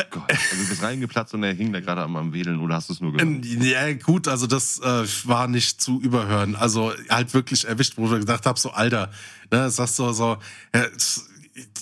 Gott, 0.09 0.23
also 0.29 0.55
du 0.63 0.67
bist 0.69 0.76
reingeplatzt 0.87 1.33
und 1.33 1.43
er 1.43 1.53
hing 1.53 1.71
da 1.71 1.79
gerade 1.79 2.01
am, 2.01 2.15
am 2.15 2.33
Wedeln 2.33 2.59
oder 2.59 2.75
hast 2.75 2.89
du 2.89 2.93
es 2.93 3.01
nur 3.01 3.13
gehört? 3.13 3.45
Ja, 3.45 3.93
gut, 3.93 4.27
also 4.27 4.47
das 4.47 4.79
äh, 4.79 5.05
war 5.25 5.47
nicht 5.47 5.81
zu 5.81 6.01
überhören. 6.01 6.55
Also 6.55 6.93
halt 7.09 7.33
wirklich 7.33 7.67
erwischt, 7.67 7.93
wo 7.97 8.05
ich 8.13 8.19
gedacht 8.19 8.45
habe, 8.45 8.59
so 8.59 8.71
Alter, 8.71 9.11
ne, 9.51 9.69
sagst 9.69 9.99
du 9.99 10.11
so, 10.11 10.37
ja, 10.73 10.85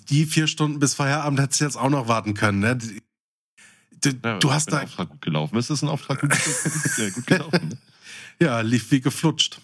die 0.09 0.25
vier 0.25 0.47
Stunden 0.47 0.79
bis 0.79 0.93
Feierabend 0.93 1.39
hättest 1.39 1.61
du 1.61 1.65
jetzt 1.65 1.77
auch 1.77 1.89
noch 1.89 2.07
warten 2.07 2.33
können. 2.33 2.59
Ne? 2.59 2.77
Du, 2.77 4.09
Ja, 4.23 4.39
du 4.39 4.47
ist 4.49 4.53
hast 4.53 4.67
ein 4.69 4.79
da, 4.79 4.83
Auftrag 4.83 5.09
gut 5.09 5.21
gelaufen. 5.21 5.57
Ist 5.57 5.69
das 5.69 5.81
ein 5.81 5.89
Auftrag 5.89 6.21
gut, 6.21 6.33
ja, 6.97 7.09
gut 7.09 7.27
gelaufen? 7.27 7.69
Ne? 7.69 7.77
ja, 8.39 8.61
lief 8.61 8.91
wie 8.91 9.01
geflutscht. 9.01 9.59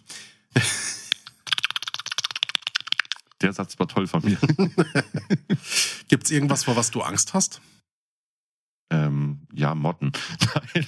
Der 3.42 3.54
Satz 3.54 3.80
war 3.80 3.88
toll 3.88 4.08
von 4.08 4.24
mir. 4.24 4.38
Gibt's 6.08 6.30
irgendwas, 6.32 6.64
vor 6.64 6.76
was 6.76 6.92
du 6.92 7.02
Angst 7.02 7.34
hast? 7.34 7.62
Ähm, 8.92 9.48
ja, 9.54 9.74
Motten. 9.74 10.12
Nein. 10.54 10.86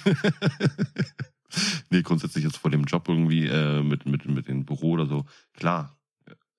nee, 1.90 2.02
grundsätzlich 2.02 2.44
jetzt 2.44 2.58
vor 2.58 2.70
dem 2.70 2.84
Job 2.84 3.08
irgendwie 3.08 3.46
äh, 3.46 3.82
mit, 3.82 4.06
mit, 4.06 4.26
mit 4.26 4.46
dem 4.46 4.64
Büro 4.64 4.92
oder 4.92 5.06
so. 5.06 5.24
Klar, 5.54 5.96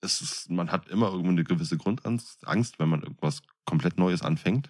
es 0.00 0.20
ist, 0.20 0.50
man 0.50 0.72
hat 0.72 0.88
immer 0.88 1.06
irgendwo 1.06 1.30
eine 1.30 1.44
gewisse 1.44 1.78
Grundangst, 1.78 2.46
Angst, 2.46 2.78
wenn 2.78 2.88
man 2.88 3.02
irgendwas 3.02 3.42
komplett 3.64 3.96
Neues 3.96 4.22
anfängt. 4.22 4.68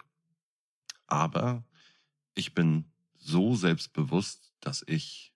Aber 1.07 1.65
ich 2.35 2.55
bin 2.55 2.85
so 3.15 3.55
selbstbewusst, 3.55 4.53
dass 4.61 4.85
ich 4.87 5.33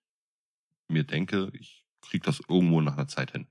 mir 0.87 1.03
denke, 1.03 1.49
ich 1.53 1.85
krieg 2.01 2.23
das 2.23 2.41
irgendwo 2.47 2.81
nach 2.81 2.93
einer 2.93 3.07
Zeit 3.07 3.31
hin. 3.31 3.47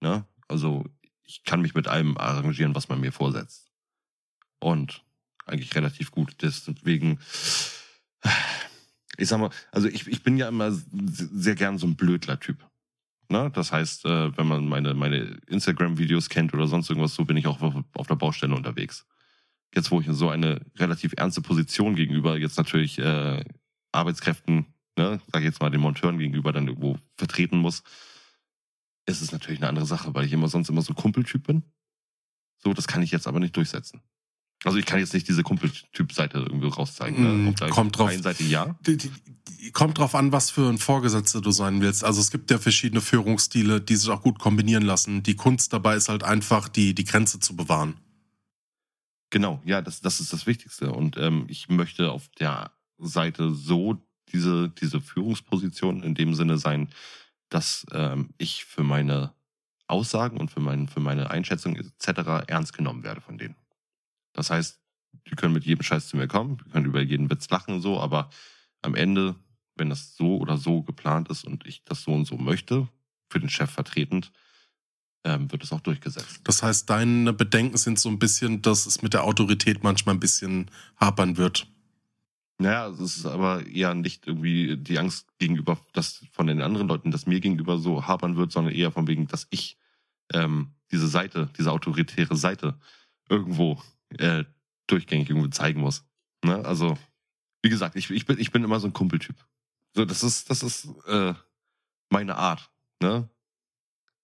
Ne? 0.00 0.24
Also 0.48 0.86
ich 1.24 1.44
kann 1.44 1.60
mich 1.60 1.74
mit 1.74 1.86
allem 1.86 2.16
arrangieren, 2.16 2.74
was 2.74 2.88
man 2.88 3.00
mir 3.00 3.12
vorsetzt. 3.12 3.70
Und 4.58 5.04
eigentlich 5.46 5.74
relativ 5.74 6.10
gut. 6.10 6.36
Deswegen, 6.42 7.18
ich 9.16 9.28
sag 9.28 9.40
mal, 9.40 9.50
also 9.70 9.88
ich, 9.88 10.06
ich 10.06 10.22
bin 10.22 10.36
ja 10.36 10.48
immer 10.48 10.72
sehr 10.72 11.54
gern 11.54 11.78
so 11.78 11.86
ein 11.86 11.96
Blödler-Typ. 11.96 12.58
Ne? 13.28 13.50
Das 13.54 13.72
heißt, 13.72 14.04
äh, 14.04 14.36
wenn 14.36 14.46
man 14.46 14.68
meine, 14.68 14.94
meine 14.94 15.40
Instagram-Videos 15.46 16.28
kennt 16.28 16.52
oder 16.54 16.66
sonst 16.66 16.90
irgendwas, 16.90 17.14
so 17.14 17.24
bin 17.24 17.36
ich 17.36 17.46
auch 17.46 17.60
auf 17.94 18.06
der 18.06 18.14
Baustelle 18.14 18.54
unterwegs. 18.54 19.06
Jetzt, 19.74 19.90
wo 19.90 20.00
ich 20.00 20.06
in 20.06 20.14
so 20.14 20.28
eine 20.28 20.60
relativ 20.76 21.14
ernste 21.16 21.40
Position 21.40 21.94
gegenüber 21.94 22.36
jetzt 22.36 22.58
natürlich 22.58 22.98
äh, 22.98 23.42
Arbeitskräften, 23.90 24.66
ne, 24.98 25.20
sag 25.32 25.40
ich 25.40 25.46
jetzt 25.46 25.60
mal 25.60 25.70
den 25.70 25.80
Monteuren 25.80 26.18
gegenüber 26.18 26.52
dann 26.52 26.68
irgendwo 26.68 26.98
vertreten 27.16 27.56
muss, 27.56 27.82
ist 29.06 29.22
es 29.22 29.32
natürlich 29.32 29.60
eine 29.60 29.68
andere 29.68 29.86
Sache, 29.86 30.14
weil 30.14 30.26
ich 30.26 30.32
immer 30.32 30.48
sonst 30.48 30.68
immer 30.68 30.82
so 30.82 30.94
Kumpeltyp 30.94 31.46
bin. 31.46 31.62
So, 32.58 32.72
das 32.74 32.86
kann 32.86 33.02
ich 33.02 33.10
jetzt 33.10 33.26
aber 33.26 33.40
nicht 33.40 33.56
durchsetzen. 33.56 34.02
Also 34.64 34.78
ich 34.78 34.86
kann 34.86 35.00
jetzt 35.00 35.12
nicht 35.12 35.28
diese 35.28 35.42
Kumpeltyp-Seite 35.42 36.38
irgendwie 36.38 36.68
rauszeigen. 36.68 37.46
Ne? 37.46 37.54
kommt 37.70 37.98
drauf. 37.98 38.12
Seite 38.12 38.44
ja. 38.44 38.76
Kommt 39.72 39.98
drauf 39.98 40.14
an, 40.14 40.32
was 40.32 40.50
für 40.50 40.68
ein 40.68 40.78
Vorgesetzter 40.78 41.40
du 41.40 41.50
sein 41.50 41.80
willst. 41.80 42.04
Also 42.04 42.20
es 42.20 42.30
gibt 42.30 42.50
ja 42.50 42.58
verschiedene 42.58 43.00
Führungsstile, 43.00 43.80
die 43.80 43.96
sich 43.96 44.10
auch 44.10 44.22
gut 44.22 44.38
kombinieren 44.38 44.84
lassen. 44.84 45.22
Die 45.22 45.34
Kunst 45.34 45.72
dabei 45.72 45.96
ist 45.96 46.08
halt 46.08 46.22
einfach, 46.22 46.68
die, 46.68 46.94
die 46.94 47.04
Grenze 47.04 47.40
zu 47.40 47.56
bewahren. 47.56 47.96
Genau, 49.30 49.62
ja, 49.64 49.80
das, 49.80 50.00
das 50.00 50.20
ist 50.20 50.32
das 50.32 50.46
Wichtigste. 50.46 50.92
Und 50.92 51.16
ähm, 51.16 51.46
ich 51.48 51.68
möchte 51.68 52.12
auf 52.12 52.28
der 52.38 52.70
Seite 52.98 53.52
so 53.52 53.98
diese, 54.32 54.68
diese 54.68 55.00
Führungsposition 55.00 56.02
in 56.02 56.14
dem 56.14 56.34
Sinne 56.34 56.58
sein, 56.58 56.88
dass 57.48 57.84
ähm, 57.92 58.30
ich 58.38 58.64
für 58.64 58.82
meine 58.82 59.32
Aussagen 59.86 60.38
und 60.38 60.50
für, 60.50 60.60
mein, 60.60 60.88
für 60.88 61.00
meine 61.00 61.30
Einschätzung 61.30 61.76
etc. 61.76 62.46
ernst 62.46 62.76
genommen 62.76 63.02
werde 63.02 63.20
von 63.20 63.38
denen. 63.38 63.56
Das 64.32 64.50
heißt, 64.50 64.80
die 65.26 65.36
können 65.36 65.54
mit 65.54 65.64
jedem 65.64 65.82
Scheiß 65.82 66.08
zu 66.08 66.16
mir 66.16 66.28
kommen, 66.28 66.58
die 66.58 66.70
können 66.70 66.86
über 66.86 67.00
jeden 67.00 67.30
Witz 67.30 67.48
lachen 67.50 67.74
und 67.74 67.80
so, 67.80 68.00
aber 68.00 68.30
am 68.80 68.94
Ende, 68.94 69.36
wenn 69.76 69.90
das 69.90 70.16
so 70.16 70.38
oder 70.38 70.56
so 70.56 70.82
geplant 70.82 71.28
ist 71.28 71.44
und 71.44 71.66
ich 71.66 71.84
das 71.84 72.02
so 72.02 72.12
und 72.12 72.26
so 72.26 72.36
möchte, 72.36 72.88
für 73.30 73.40
den 73.40 73.48
Chef 73.48 73.70
vertretend, 73.70 74.32
ähm, 75.24 75.50
wird 75.52 75.62
es 75.62 75.72
auch 75.72 75.80
durchgesetzt. 75.80 76.40
Das 76.44 76.62
heißt, 76.62 76.90
deine 76.90 77.32
Bedenken 77.32 77.76
sind 77.76 77.98
so 77.98 78.08
ein 78.08 78.18
bisschen, 78.18 78.62
dass 78.62 78.86
es 78.86 79.02
mit 79.02 79.14
der 79.14 79.24
Autorität 79.24 79.84
manchmal 79.84 80.16
ein 80.16 80.20
bisschen 80.20 80.70
hapern 80.98 81.36
wird. 81.36 81.68
Naja, 82.58 82.88
es 82.88 83.00
ist 83.00 83.26
aber 83.26 83.66
eher 83.66 83.94
nicht 83.94 84.26
irgendwie 84.26 84.76
die 84.76 84.98
Angst 84.98 85.26
gegenüber, 85.38 85.78
dass 85.92 86.24
von 86.32 86.46
den 86.46 86.60
anderen 86.60 86.88
Leuten, 86.88 87.10
dass 87.10 87.26
mir 87.26 87.40
gegenüber 87.40 87.78
so 87.78 88.06
hapern 88.06 88.36
wird, 88.36 88.52
sondern 88.52 88.74
eher 88.74 88.92
von 88.92 89.06
wegen, 89.08 89.26
dass 89.26 89.46
ich 89.50 89.78
ähm, 90.32 90.72
diese 90.90 91.08
Seite, 91.08 91.50
diese 91.58 91.72
autoritäre 91.72 92.36
Seite 92.36 92.78
irgendwo 93.28 93.82
äh, 94.18 94.44
durchgängig 94.86 95.30
irgendwie 95.30 95.50
zeigen 95.50 95.80
muss. 95.80 96.04
Ne? 96.44 96.64
Also, 96.64 96.98
wie 97.62 97.70
gesagt, 97.70 97.96
ich, 97.96 98.10
ich, 98.10 98.26
bin, 98.26 98.38
ich 98.38 98.50
bin 98.50 98.64
immer 98.64 98.80
so 98.80 98.88
ein 98.88 98.92
Kumpeltyp. 98.92 99.36
So, 99.94 100.04
das 100.04 100.22
ist, 100.22 100.50
das 100.50 100.62
ist 100.62 100.88
äh, 101.06 101.34
meine 102.10 102.36
Art. 102.36 102.70
Ne? 103.00 103.28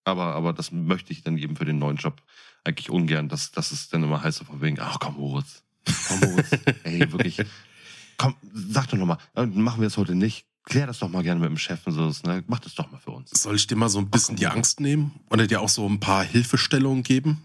Aber, 0.04 0.34
aber 0.34 0.52
das 0.52 0.72
möchte 0.72 1.12
ich 1.12 1.22
dann 1.22 1.36
eben 1.36 1.56
für 1.56 1.64
den 1.64 1.78
neuen 1.78 1.96
Job 1.96 2.22
eigentlich 2.64 2.90
ungern, 2.90 3.28
dass, 3.28 3.52
dass 3.52 3.72
es 3.72 3.88
dann 3.88 4.02
immer 4.02 4.22
heißt, 4.22 4.42
von 4.44 4.60
wegen, 4.60 4.80
ach 4.80 4.98
komm, 4.98 5.16
Moritz. 5.16 5.62
Komm, 6.08 6.20
Moritz. 6.20 6.50
Ey, 6.84 7.12
wirklich 7.12 7.38
komm, 8.18 8.34
sag 8.52 8.88
doch 8.88 8.98
nochmal, 8.98 9.18
äh, 9.34 9.46
machen 9.46 9.80
wir 9.80 9.86
es 9.86 9.96
heute 9.96 10.14
nicht. 10.14 10.44
Klär 10.64 10.86
das 10.86 10.98
doch 10.98 11.08
mal 11.08 11.22
gerne 11.22 11.40
mit 11.40 11.48
dem 11.48 11.56
Chef 11.56 11.86
und 11.86 11.94
so. 11.94 12.28
Ne? 12.28 12.44
Mach 12.46 12.58
das 12.58 12.74
doch 12.74 12.90
mal 12.90 12.98
für 12.98 13.12
uns. 13.12 13.30
Soll 13.30 13.56
ich 13.56 13.66
dir 13.66 13.76
mal 13.76 13.88
so 13.88 14.00
ein 14.00 14.10
bisschen 14.10 14.34
Ach, 14.34 14.40
die 14.40 14.46
Angst 14.48 14.80
nehmen? 14.80 15.18
Oder 15.30 15.46
dir 15.46 15.62
auch 15.62 15.70
so 15.70 15.88
ein 15.88 15.98
paar 15.98 16.22
Hilfestellungen 16.24 17.02
geben? 17.02 17.40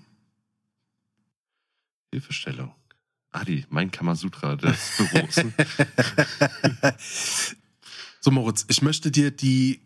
Hilfestellung. 2.14 2.72
Adi, 3.32 3.66
mein 3.70 3.90
Kamasutra 3.90 4.56
des 4.56 4.98
Büros. 4.98 5.42
so, 8.22 8.30
Moritz, 8.30 8.66
ich 8.68 8.84
möchte 8.84 9.10
dir 9.10 9.32
die 9.32 9.82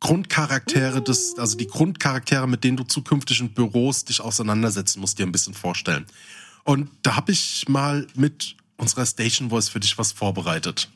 Grundcharaktere 0.00 1.00
des, 1.00 1.38
also 1.38 1.56
die 1.56 1.68
Grundcharaktere, 1.68 2.48
mit 2.48 2.64
denen 2.64 2.76
du 2.76 2.82
zukünftig 2.82 3.40
in 3.40 3.54
Büros 3.54 4.04
dich 4.04 4.20
auseinandersetzen 4.20 5.00
musst, 5.00 5.20
dir 5.20 5.26
ein 5.26 5.30
bisschen 5.30 5.54
vorstellen. 5.54 6.06
Und 6.64 6.90
da 7.02 7.14
habe 7.14 7.30
ich 7.30 7.68
mal 7.68 8.08
mit 8.16 8.56
unserer 8.76 9.06
Station 9.06 9.50
Voice 9.50 9.68
für 9.68 9.78
dich 9.78 9.96
was 9.96 10.10
vorbereitet. 10.10 10.90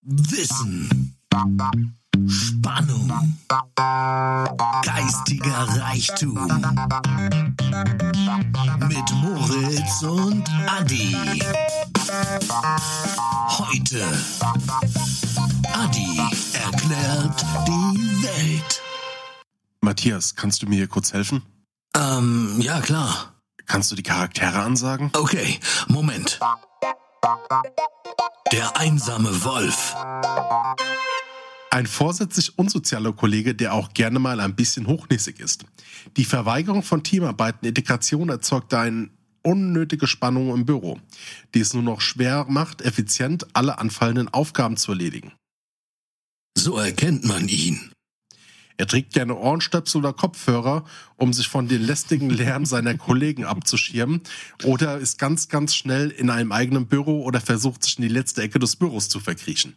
Wissen. 0.00 1.18
Spannung. 2.28 3.38
Geistiger 4.82 5.66
Reichtum. 5.80 6.34
Mit 8.86 9.12
Moritz 9.14 10.02
und 10.02 10.48
Adi. 10.66 11.42
Heute. 13.48 14.06
Adi 15.72 16.20
erklärt 16.52 17.44
die 17.66 18.22
Welt. 18.22 18.82
Matthias, 19.80 20.36
kannst 20.36 20.62
du 20.62 20.66
mir 20.66 20.76
hier 20.76 20.88
kurz 20.88 21.12
helfen? 21.12 21.42
Ähm, 21.96 22.60
ja, 22.60 22.80
klar. 22.80 23.34
Kannst 23.66 23.90
du 23.90 23.96
die 23.96 24.02
Charaktere 24.02 24.62
ansagen? 24.62 25.10
Okay, 25.14 25.58
Moment. 25.88 26.38
Der 28.52 28.76
einsame 28.76 29.44
Wolf. 29.44 29.96
Ein 31.74 31.88
vorsätzlich 31.88 32.56
unsozialer 32.56 33.12
Kollege, 33.12 33.52
der 33.52 33.74
auch 33.74 33.94
gerne 33.94 34.20
mal 34.20 34.38
ein 34.38 34.54
bisschen 34.54 34.86
hochnäsig 34.86 35.40
ist. 35.40 35.64
Die 36.16 36.24
Verweigerung 36.24 36.84
von 36.84 37.02
Teamarbeit 37.02 37.56
und 37.60 37.66
Integration 37.66 38.28
erzeugt 38.28 38.72
eine 38.74 39.10
unnötige 39.42 40.06
Spannung 40.06 40.54
im 40.54 40.66
Büro, 40.66 41.00
die 41.52 41.58
es 41.58 41.74
nur 41.74 41.82
noch 41.82 42.00
schwer 42.00 42.46
macht, 42.48 42.80
effizient 42.80 43.48
alle 43.54 43.78
anfallenden 43.78 44.28
Aufgaben 44.28 44.76
zu 44.76 44.92
erledigen. 44.92 45.32
So 46.56 46.78
erkennt 46.78 47.24
man 47.24 47.48
ihn. 47.48 47.90
Er 48.76 48.86
trägt 48.86 49.12
gerne 49.12 49.34
Ohrenstöpsel 49.34 49.98
oder 49.98 50.12
Kopfhörer, 50.12 50.84
um 51.16 51.32
sich 51.32 51.48
von 51.48 51.66
den 51.66 51.82
lästigen 51.82 52.30
Lärm 52.30 52.66
seiner 52.66 52.96
Kollegen 52.96 53.44
abzuschirmen. 53.44 54.20
Oder 54.62 54.98
ist 54.98 55.18
ganz, 55.18 55.48
ganz 55.48 55.74
schnell 55.74 56.10
in 56.10 56.30
einem 56.30 56.52
eigenen 56.52 56.86
Büro 56.86 57.24
oder 57.24 57.40
versucht 57.40 57.82
sich 57.82 57.98
in 57.98 58.02
die 58.02 58.14
letzte 58.14 58.42
Ecke 58.42 58.60
des 58.60 58.76
Büros 58.76 59.08
zu 59.08 59.18
verkriechen. 59.18 59.74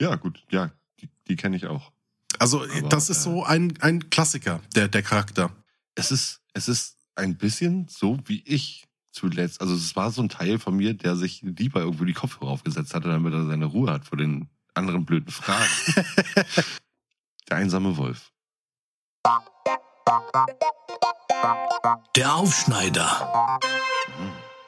Ja, 0.00 0.14
gut, 0.16 0.44
ja, 0.50 0.70
die, 1.00 1.08
die 1.28 1.36
kenne 1.36 1.56
ich 1.56 1.66
auch. 1.66 1.92
Also, 2.38 2.62
Aber, 2.62 2.88
das 2.88 3.10
ist 3.10 3.18
äh, 3.18 3.22
so 3.22 3.44
ein, 3.44 3.74
ein 3.80 4.10
Klassiker, 4.10 4.60
der, 4.74 4.88
der 4.88 5.02
Charakter. 5.02 5.50
Es 5.94 6.10
ist, 6.10 6.40
es 6.52 6.68
ist 6.68 6.96
ein 7.16 7.36
bisschen 7.36 7.88
so 7.88 8.18
wie 8.26 8.42
ich 8.44 8.86
zuletzt. 9.10 9.60
Also, 9.60 9.74
es 9.74 9.96
war 9.96 10.10
so 10.10 10.22
ein 10.22 10.28
Teil 10.28 10.58
von 10.58 10.76
mir, 10.76 10.94
der 10.94 11.16
sich 11.16 11.42
lieber 11.42 11.80
irgendwo 11.80 12.04
die 12.04 12.12
Kopfhörer 12.12 12.50
aufgesetzt 12.50 12.94
hatte, 12.94 13.08
damit 13.08 13.32
er 13.32 13.46
seine 13.46 13.66
Ruhe 13.66 13.90
hat 13.90 14.04
vor 14.04 14.18
den 14.18 14.48
anderen 14.74 15.04
blöden 15.04 15.30
Fragen. 15.30 15.68
Der 17.48 17.56
einsame 17.56 17.96
Wolf. 17.96 18.30
Der 22.14 22.34
Aufschneider. 22.34 23.58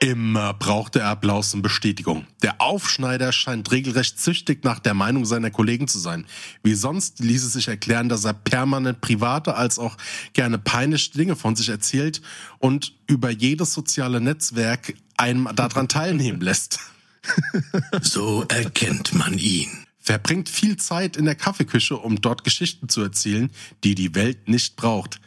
Immer 0.03 0.55
braucht 0.55 0.97
er 0.97 1.09
Applaus 1.09 1.53
und 1.53 1.61
Bestätigung. 1.61 2.27
Der 2.43 2.63
Aufschneider 2.63 3.33
scheint 3.33 3.71
regelrecht 3.71 4.19
züchtig 4.19 4.65
nach 4.65 4.79
der 4.79 4.95
Meinung 4.95 5.27
seiner 5.27 5.51
Kollegen 5.51 5.89
zu 5.89 5.99
sein. 5.99 6.27
Wie 6.63 6.73
sonst 6.73 7.21
ließ 7.21 7.45
es 7.45 7.53
sich 7.53 7.69
erklären, 7.69 8.09
dass 8.09 8.25
er 8.25 8.33
permanent 8.33 9.03
private 9.03 9.57
als 9.57 9.79
auch 9.79 9.99
gerne 10.33 10.57
peinliche 10.57 11.13
Dinge 11.13 11.37
von 11.37 11.55
sich 11.55 11.69
erzählt 11.69 12.23
und 12.59 12.95
über 13.09 13.29
jedes 13.29 13.75
soziale 13.75 14.23
Netzwerk 14.23 14.95
einem 15.19 15.51
daran 15.55 15.87
teilnehmen 15.87 16.41
lässt. 16.41 16.81
So 18.01 18.45
erkennt 18.49 19.13
man 19.13 19.37
ihn 19.37 19.69
verbringt 20.11 20.49
viel 20.49 20.77
Zeit 20.77 21.17
in 21.17 21.25
der 21.25 21.37
Kaffeeküche, 21.37 21.97
um 21.97 22.21
dort 22.21 22.43
Geschichten 22.43 22.89
zu 22.89 23.01
erzählen, 23.03 23.51
die 23.85 23.95
die 23.95 24.15
Welt 24.17 24.49
nicht 24.49 24.75
braucht. 24.75 25.21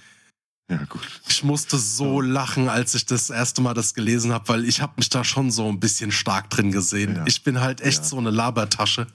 Ja, 0.70 0.84
gut. 0.86 1.22
Ich 1.28 1.43
musste 1.43 1.78
so 1.78 2.22
lachen, 2.22 2.70
als 2.70 2.95
ich 2.95 3.05
das 3.05 3.30
erste 3.30 3.61
Mal 3.61 3.74
das 3.74 3.93
gelesen 3.93 4.32
habe, 4.32 4.47
weil 4.47 4.66
ich 4.66 4.82
habe 4.82 4.93
mich 4.97 5.09
da 5.09 5.24
schon 5.24 5.51
so 5.51 5.68
ein 5.68 5.80
bisschen 5.80 6.11
stark 6.11 6.49
drin 6.49 6.72
gesehen. 6.72 7.18
Ja. 7.18 7.26
Ich 7.28 7.43
bin 7.43 7.59
halt 7.59 7.82
echt 7.82 7.99
ja. 7.99 8.03
so 8.03 8.18
eine 8.18 8.32
Labertasche. 8.32 9.07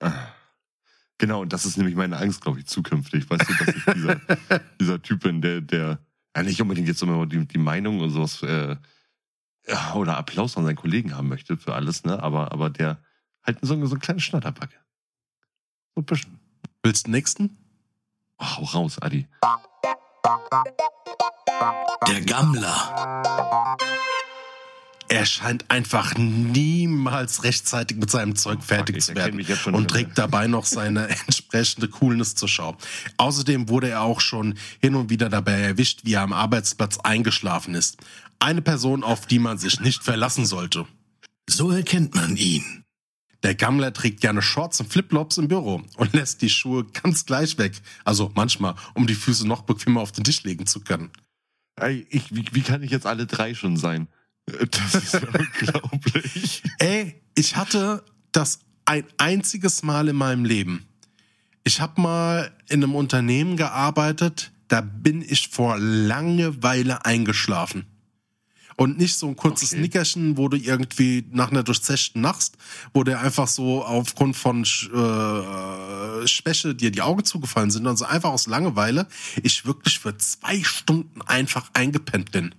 Ah. 0.00 0.12
Genau, 1.18 1.42
und 1.42 1.52
das 1.52 1.64
ist 1.64 1.76
nämlich 1.76 1.94
meine 1.94 2.16
Angst, 2.18 2.42
glaube 2.42 2.60
ich, 2.60 2.66
zukünftig. 2.66 3.30
Weißt 3.30 3.48
du, 3.48 3.54
dass 3.54 3.76
ich 3.76 3.84
dieser, 3.94 4.20
dieser 4.80 5.02
Typ 5.02 5.22
bin, 5.22 5.40
der, 5.40 5.60
der 5.60 5.98
ja, 6.36 6.42
nicht 6.42 6.60
unbedingt 6.60 6.88
jetzt 6.88 7.02
immer 7.02 7.26
die, 7.26 7.46
die 7.46 7.58
Meinung 7.58 8.00
und 8.00 8.10
sowas 8.10 8.42
äh, 8.42 8.76
ja, 9.66 9.94
oder 9.94 10.16
Applaus 10.16 10.54
von 10.54 10.64
seinen 10.64 10.76
Kollegen 10.76 11.16
haben 11.16 11.28
möchte 11.28 11.56
für 11.56 11.74
alles, 11.74 12.04
ne? 12.04 12.20
Aber, 12.22 12.52
aber 12.52 12.70
der, 12.70 12.98
Halt 13.44 13.58
so, 13.60 13.74
so 13.86 13.94
eine 13.94 14.00
kleine 14.00 14.20
Schnatterbacke. 14.20 14.76
So 15.94 16.02
ein 16.02 16.06
bisschen. 16.06 16.40
Willst 16.82 17.06
du 17.06 17.08
den 17.08 17.12
nächsten? 17.12 17.58
Oh, 18.42 18.56
hau 18.56 18.64
raus, 18.64 18.98
Adi. 19.00 19.26
Der 22.08 22.20
Gammler. 22.22 23.76
er 25.08 25.26
scheint 25.26 25.70
einfach 25.70 26.14
niemals 26.16 27.44
rechtzeitig 27.44 27.98
mit 27.98 28.10
seinem 28.10 28.34
Zeug 28.34 28.58
Oh, 28.60 28.64
fertig 28.64 28.96
ich 28.96 29.04
zu 29.04 29.14
erkenne 29.14 29.46
werden 29.46 29.74
und 29.74 29.88
trägt 29.88 30.18
dabei 30.18 30.48
noch 30.48 30.64
seine 30.64 31.08
entsprechende 31.26 31.88
Coolness 31.88 32.34
zur 32.34 32.48
Schau. 32.48 32.76
Außerdem 33.18 33.68
wurde 33.68 33.90
er 33.90 34.00
auch 34.00 34.20
schon 34.20 34.58
hin 34.80 34.96
und 34.96 35.08
wieder 35.10 35.28
dabei 35.28 35.60
erwischt, 35.60 36.00
wie 36.04 36.14
er 36.14 36.22
am 36.22 36.32
Arbeitsplatz 36.32 36.98
eingeschlafen 36.98 37.74
ist. 37.74 37.98
Eine 38.40 38.62
Person, 38.62 39.04
auf 39.04 39.26
die 39.26 39.38
man 39.38 39.58
sich 39.58 39.78
nicht 39.80 40.02
verlassen 40.02 40.46
sollte. 40.46 40.86
So 41.48 41.70
erkennt 41.70 42.14
man 42.16 42.36
ihn. 42.36 42.81
Der 43.42 43.54
Gammler 43.54 43.92
trägt 43.92 44.20
gerne 44.20 44.40
Shorts 44.40 44.80
und 44.80 44.92
Flipflops 44.92 45.38
im 45.38 45.48
Büro 45.48 45.82
und 45.96 46.12
lässt 46.12 46.42
die 46.42 46.50
Schuhe 46.50 46.84
ganz 46.84 47.26
gleich 47.26 47.58
weg. 47.58 47.80
Also 48.04 48.30
manchmal, 48.34 48.74
um 48.94 49.06
die 49.06 49.14
Füße 49.14 49.46
noch 49.46 49.62
bequemer 49.62 50.00
auf 50.00 50.12
den 50.12 50.24
Tisch 50.24 50.44
legen 50.44 50.66
zu 50.66 50.80
können. 50.80 51.10
Ey, 51.76 52.06
ich, 52.10 52.34
wie, 52.34 52.44
wie 52.52 52.60
kann 52.60 52.82
ich 52.82 52.90
jetzt 52.90 53.06
alle 53.06 53.26
drei 53.26 53.54
schon 53.54 53.76
sein? 53.76 54.08
Das 54.46 54.94
ist 54.94 55.14
unglaublich. 55.38 56.62
Ey, 56.78 57.20
ich 57.34 57.56
hatte 57.56 58.04
das 58.30 58.60
ein 58.84 59.04
einziges 59.18 59.82
Mal 59.82 60.08
in 60.08 60.16
meinem 60.16 60.44
Leben. 60.44 60.86
Ich 61.64 61.80
habe 61.80 62.00
mal 62.00 62.56
in 62.68 62.82
einem 62.82 62.94
Unternehmen 62.94 63.56
gearbeitet, 63.56 64.52
da 64.68 64.80
bin 64.80 65.22
ich 65.22 65.48
vor 65.48 65.78
Langeweile 65.78 67.04
eingeschlafen. 67.04 67.86
Und 68.82 68.98
nicht 68.98 69.16
so 69.16 69.28
ein 69.28 69.36
kurzes 69.36 69.72
Okay. 69.72 69.80
Nickerchen, 69.82 70.36
wo 70.36 70.48
du 70.48 70.56
irgendwie 70.56 71.24
nach 71.30 71.50
einer 71.50 71.62
durchzechten 71.62 72.20
Nacht, 72.20 72.52
wo 72.92 73.04
dir 73.04 73.20
einfach 73.20 73.46
so 73.48 73.84
aufgrund 73.84 74.36
von 74.36 74.62
äh, 74.64 76.26
Schwäche 76.26 76.74
dir 76.74 76.90
die 76.90 77.02
Augen 77.02 77.24
zugefallen 77.24 77.70
sind, 77.70 77.86
also 77.86 78.04
einfach 78.04 78.30
aus 78.30 78.46
Langeweile, 78.46 79.06
ich 79.42 79.64
wirklich 79.66 79.98
für 79.98 80.16
zwei 80.18 80.62
Stunden 80.62 81.22
einfach 81.22 81.70
eingepennt 81.74 82.32
bin. 82.32 82.54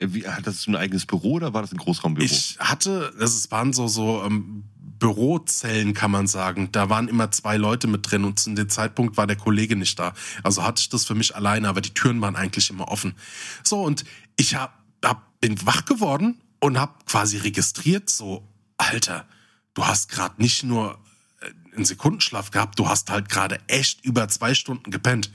Wie, 0.00 0.26
hat 0.26 0.46
das 0.46 0.66
ein 0.66 0.74
eigenes 0.74 1.06
Büro 1.06 1.34
oder 1.34 1.54
war 1.54 1.62
das 1.62 1.70
ein 1.72 1.78
Großraumbüro? 1.78 2.24
Ich 2.24 2.56
hatte, 2.58 3.12
das 3.18 3.34
ist- 3.36 3.50
waren 3.52 3.72
so, 3.72 3.86
so 3.86 4.22
ähm, 4.24 4.64
Bürozellen, 4.98 5.94
kann 5.94 6.10
man 6.10 6.26
sagen. 6.26 6.70
Da 6.72 6.88
waren 6.88 7.08
immer 7.08 7.30
zwei 7.30 7.56
Leute 7.56 7.86
mit 7.88 8.10
drin 8.10 8.24
und 8.24 8.38
zu 8.38 8.52
dem 8.54 8.68
Zeitpunkt 8.68 9.16
war 9.16 9.26
der 9.26 9.36
Kollege 9.36 9.76
nicht 9.76 9.98
da. 9.98 10.12
Also 10.42 10.62
hatte 10.64 10.80
ich 10.80 10.88
das 10.88 11.04
für 11.04 11.14
mich 11.14 11.34
alleine, 11.36 11.68
aber 11.68 11.80
die 11.80 11.94
Türen 11.94 12.20
waren 12.20 12.36
eigentlich 12.36 12.70
immer 12.70 12.88
offen. 12.88 13.14
So, 13.62 13.82
und 13.82 14.04
ich 14.36 14.54
hab, 14.56 14.81
hab, 15.04 15.40
bin 15.40 15.64
wach 15.66 15.84
geworden 15.84 16.40
und 16.60 16.78
hab 16.78 17.06
quasi 17.06 17.38
registriert, 17.38 18.08
so, 18.08 18.46
Alter, 18.76 19.26
du 19.74 19.84
hast 19.84 20.08
gerade 20.08 20.40
nicht 20.40 20.62
nur 20.62 20.98
äh, 21.40 21.74
einen 21.74 21.84
Sekundenschlaf 21.84 22.50
gehabt, 22.50 22.78
du 22.78 22.88
hast 22.88 23.10
halt 23.10 23.28
gerade 23.28 23.58
echt 23.68 24.04
über 24.04 24.28
zwei 24.28 24.54
Stunden 24.54 24.90
gepennt. 24.90 25.30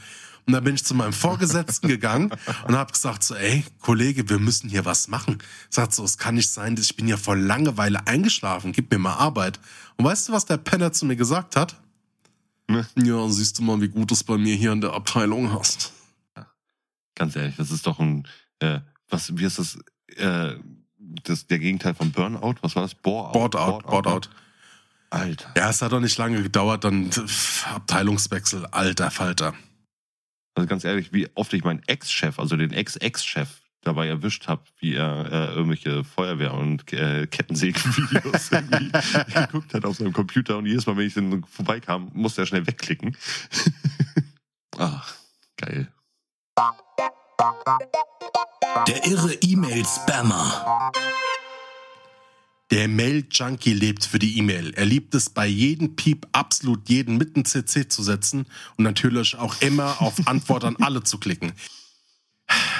Und 0.46 0.54
dann 0.54 0.64
bin 0.64 0.76
ich 0.76 0.86
zu 0.86 0.96
meinem 0.96 1.12
Vorgesetzten 1.14 1.88
gegangen 1.90 2.32
und 2.66 2.76
habe 2.76 2.94
gesagt 2.94 3.22
so, 3.24 3.36
ey, 3.36 3.66
Kollege, 3.82 4.30
wir 4.30 4.40
müssen 4.40 4.70
hier 4.70 4.86
was 4.86 5.10
machen. 5.10 5.40
Sagt 5.70 5.94
so, 5.94 6.06
es 6.06 6.18
kann 6.18 6.36
nicht 6.36 6.50
sein, 6.50 6.78
dass 6.78 6.86
ich 6.86 6.96
bin 6.96 7.10
ja 7.10 7.18
vor 7.18 7.36
Langeweile 7.36 8.08
eingeschlafen, 8.08 8.72
gib 8.72 8.90
mir 8.90 8.98
mal 8.98 9.16
Arbeit. 9.16 9.60
Und 9.98 10.06
weißt 10.06 10.30
du, 10.30 10.34
was 10.34 10.46
der 10.46 10.58
Penner 10.58 10.94
zu 10.94 11.06
mir 11.06 11.18
gesagt 11.18 11.58
hat? 11.58 11.76
Ne? 12.70 12.88
Ja, 12.96 13.28
siehst 13.30 13.60
du 13.60 13.64
mal, 13.64 13.82
wie 13.82 13.90
gut 13.90 14.10
du 14.10 14.14
es 14.14 14.24
bei 14.24 14.38
mir 14.38 14.56
hier 14.56 14.72
in 14.72 14.82
der 14.82 14.94
Abteilung 14.94 15.52
hast. 15.52 15.92
Ganz 17.16 17.36
ehrlich, 17.36 17.56
das 17.56 17.72
ist 17.72 17.88
doch 17.88 18.00
ein, 18.00 18.28
äh, 18.60 18.80
was, 19.10 19.38
wie 19.38 19.46
ist 19.46 19.60
das, 19.60 19.80
äh, 20.16 20.56
das, 21.24 21.48
der 21.48 21.60
Gegenteil 21.60 21.96
von 21.96 22.12
Burnout? 22.12 22.56
Was 22.62 22.76
war 22.76 22.84
das? 22.84 22.96
Bore-out? 22.96 23.34
Board-out, 23.34 23.88
Board-out. 23.88 24.30
Alter. 25.10 25.54
Ja, 25.56 25.70
es 25.70 25.82
hat 25.82 25.92
doch 25.94 26.02
nicht 26.02 26.18
lange 26.18 26.44
gedauert, 26.44 26.84
dann 26.84 27.10
Abteilungswechsel, 27.74 28.66
alter 28.68 29.10
Falter. 29.10 29.54
Also 30.56 30.68
ganz 30.68 30.84
ehrlich, 30.84 31.14
wie 31.14 31.30
oft 31.36 31.54
ich 31.54 31.64
meinen 31.64 31.82
Ex-Chef, 31.88 32.40
also 32.40 32.58
den 32.58 32.74
Ex-Ex-Chef, 32.74 33.62
dabei 33.84 34.08
erwischt 34.08 34.48
habe, 34.48 34.64
wie 34.80 34.96
er 34.96 35.32
äh, 35.32 35.56
irgendwelche 35.56 36.04
Feuerwehr- 36.04 36.54
und 36.54 36.92
äh, 36.92 37.26
Kettensägen-Videos 37.28 38.52
irgendwie 38.52 38.92
geguckt 39.34 39.74
hat 39.74 39.86
auf 39.86 39.96
seinem 39.96 40.14
Computer 40.14 40.58
und 40.58 40.66
jedes 40.66 40.86
Mal, 40.86 40.98
wenn 40.98 41.08
ich 41.08 41.14
dann 41.14 41.44
vorbeikam, 41.46 42.12
musste 42.14 42.42
er 42.42 42.48
schnell 42.48 42.68
wegklicken. 42.68 43.16
Ach, 44.78 45.14
geil. 45.58 45.88
Der 48.86 49.06
irre 49.08 49.34
E-Mail-Spammer. 49.34 50.92
Der 52.70 52.88
Mail-Junkie 52.88 53.74
lebt 53.74 54.06
für 54.06 54.20
die 54.20 54.38
E-Mail. 54.38 54.74
Er 54.76 54.86
liebt 54.86 55.16
es, 55.16 55.30
bei 55.30 55.48
jedem 55.48 55.96
Piep 55.96 56.28
absolut 56.34 56.90
jeden 56.90 57.18
mitten 57.18 57.46
CC 57.46 57.88
zu 57.88 58.04
setzen 58.04 58.46
und 58.76 58.84
natürlich 58.84 59.38
auch 59.38 59.62
immer 59.62 60.02
auf 60.02 60.28
Antwort 60.28 60.66
an 60.66 60.76
alle 60.82 61.04
zu 61.04 61.18
klicken. 61.18 61.54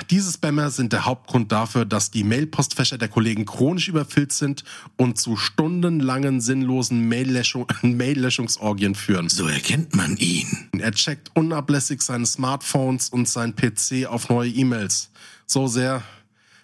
Diese 0.10 0.32
Spammer 0.32 0.70
sind 0.72 0.94
der 0.94 1.06
Hauptgrund 1.06 1.52
dafür, 1.52 1.84
dass 1.84 2.12
die 2.12 2.24
Mailpostfächer 2.24 2.98
der 2.98 3.10
Kollegen 3.10 3.46
chronisch 3.46 3.88
überfüllt 3.90 4.32
sind 4.32 4.64
und 4.96 5.18
zu 5.18 5.36
stundenlangen 5.36 6.40
sinnlosen 6.40 7.10
Mail-Löschung- 7.10 7.68
Mail-Löschungsorgien 7.82 8.96
führen. 8.96 9.30
So 9.30 9.48
erkennt 9.48 9.96
man 9.96 10.16
ihn. 10.18 10.70
Er 10.78 10.92
checkt 10.92 11.32
unablässig 11.36 12.02
seine 12.02 12.26
Smartphones 12.26 13.10
und 13.10 13.28
sein 13.28 13.56
PC 13.56 14.06
auf 14.08 14.30
neue 14.30 14.50
E-Mails. 14.50 15.10
So 15.48 15.68
sehr, 15.68 16.04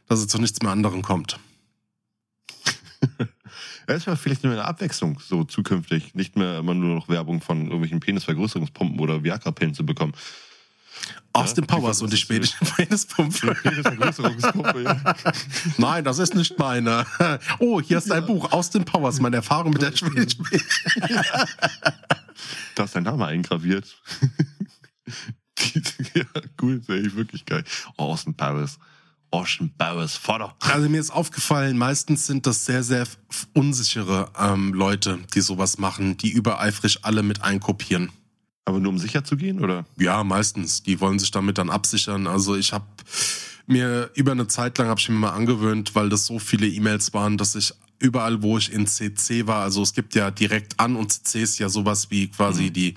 dass 0.07 0.21
er 0.21 0.27
zu 0.27 0.39
nichts 0.39 0.61
mehr 0.61 0.71
anderem 0.71 1.01
kommt. 1.01 1.39
Es 3.85 4.07
war 4.07 4.15
vielleicht 4.15 4.45
nur 4.45 4.53
eine 4.53 4.63
Abwechslung, 4.63 5.19
so 5.19 5.43
zukünftig 5.43 6.15
nicht 6.15 6.37
mehr 6.37 6.59
immer 6.59 6.73
nur 6.73 6.95
noch 6.95 7.09
Werbung 7.09 7.41
von 7.41 7.63
irgendwelchen 7.63 7.99
Penisvergrößerungspumpen 7.99 8.97
oder 8.97 9.25
Viagra-Pillen 9.25 9.73
zu 9.73 9.85
bekommen. 9.85 10.13
Aus 11.33 11.49
Ja, 11.49 11.55
dem 11.55 11.67
Powers 11.67 12.01
und 12.01 12.13
die 12.13 12.17
schwedische 12.17 12.55
Penispumpe. 12.77 13.53
Penisvergrößerungspumpe, 13.55 14.83
ja. 14.83 15.15
Nein, 15.77 16.03
das 16.05 16.19
ist 16.19 16.33
nicht 16.33 16.57
meine. 16.57 17.05
Oh, 17.59 17.81
hier 17.81 17.97
ist 17.97 18.09
ein 18.09 18.25
Buch 18.25 18.53
aus 18.53 18.69
den 18.69 18.85
Powers, 18.85 19.19
meine 19.19 19.35
Erfahrung 19.37 19.73
mit 19.73 19.81
der 19.81 19.95
schwedischen 19.95 20.45
Da 22.75 22.83
ist 22.85 22.95
dein 22.95 23.03
Name 23.03 23.25
eingraviert. 23.25 23.97
Ja, 26.13 26.25
cool, 26.61 26.79
das 26.79 26.87
wäre 26.87 27.15
wirklich 27.15 27.45
geil. 27.45 27.63
Austin 27.97 28.33
Powers. 28.33 28.77
Austin 29.31 29.71
Powers, 29.77 30.15
Vater. 30.15 30.55
Also 30.59 30.89
mir 30.89 30.99
ist 30.99 31.09
aufgefallen, 31.09 31.77
meistens 31.77 32.27
sind 32.27 32.45
das 32.45 32.65
sehr, 32.65 32.83
sehr 32.83 33.07
unsichere 33.53 34.31
ähm, 34.39 34.73
Leute, 34.73 35.19
die 35.33 35.41
sowas 35.41 35.79
machen, 35.79 36.17
die 36.17 36.29
übereifrig 36.31 36.99
alle 37.03 37.23
mit 37.23 37.41
einkopieren. 37.41 38.11
Aber 38.65 38.79
nur 38.79 38.91
um 38.91 38.99
sicher 38.99 39.23
zu 39.23 39.35
gehen, 39.35 39.59
oder? 39.59 39.85
Ja, 39.97 40.23
meistens. 40.23 40.83
Die 40.83 41.01
wollen 41.01 41.19
sich 41.19 41.31
damit 41.31 41.57
dann 41.57 41.69
absichern. 41.69 42.27
Also 42.27 42.55
ich 42.55 42.73
habe 42.73 42.85
mir 43.65 44.11
über 44.13 44.31
eine 44.33 44.47
Zeit 44.47 44.77
lang 44.77 44.87
habe 44.87 44.99
ich 44.99 45.09
mir 45.09 45.15
mal 45.15 45.31
angewöhnt, 45.31 45.95
weil 45.95 46.09
das 46.09 46.25
so 46.25 46.39
viele 46.39 46.67
E-Mails 46.67 47.13
waren, 47.13 47.37
dass 47.37 47.55
ich 47.55 47.73
überall, 47.99 48.41
wo 48.43 48.57
ich 48.57 48.71
in 48.71 48.85
CC 48.85 49.47
war, 49.47 49.63
also 49.63 49.81
es 49.81 49.93
gibt 49.93 50.13
ja 50.15 50.29
direkt 50.29 50.79
an 50.79 50.95
und 50.95 51.11
CC 51.11 51.41
ist 51.41 51.59
ja 51.59 51.69
sowas 51.69 52.11
wie 52.11 52.27
quasi 52.27 52.69
die 52.69 52.95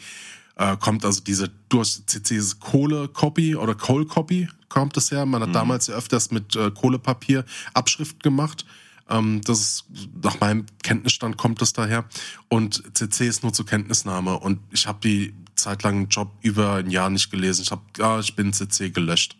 äh, 0.56 0.76
kommt 0.76 1.04
also 1.04 1.20
diese 1.22 1.50
durch 1.68 2.04
CC 2.06 2.36
ist 2.36 2.60
Kohle-Copy 2.60 3.56
oder 3.56 3.74
Coal-Copy 3.74 4.48
kommt 4.68 4.96
es 4.96 5.10
ja. 5.10 5.24
Man 5.24 5.42
hat 5.42 5.54
damals 5.54 5.86
ja 5.86 5.94
öfters 5.94 6.30
mit 6.30 6.56
äh, 6.56 6.70
Kohlepapier 6.70 7.44
Abschrift 7.74 8.22
gemacht. 8.22 8.66
Ähm, 9.08 9.40
das 9.44 9.60
ist, 9.60 9.84
nach 10.22 10.40
meinem 10.40 10.66
Kenntnisstand 10.82 11.36
kommt 11.36 11.62
es 11.62 11.72
daher. 11.72 12.04
Und 12.48 12.82
CC 12.94 13.28
ist 13.28 13.42
nur 13.42 13.52
zur 13.52 13.66
Kenntnisnahme. 13.66 14.38
Und 14.38 14.58
ich 14.72 14.86
habe 14.86 14.98
die 15.02 15.34
zeitlang 15.54 15.94
einen 15.94 16.08
Job 16.08 16.32
über 16.42 16.74
ein 16.74 16.90
Jahr 16.90 17.10
nicht 17.10 17.30
gelesen. 17.30 17.62
Ich 17.62 17.70
habe, 17.70 17.82
ja, 17.98 18.18
ich 18.18 18.34
bin 18.34 18.52
CC 18.52 18.90
gelöscht. 18.90 19.36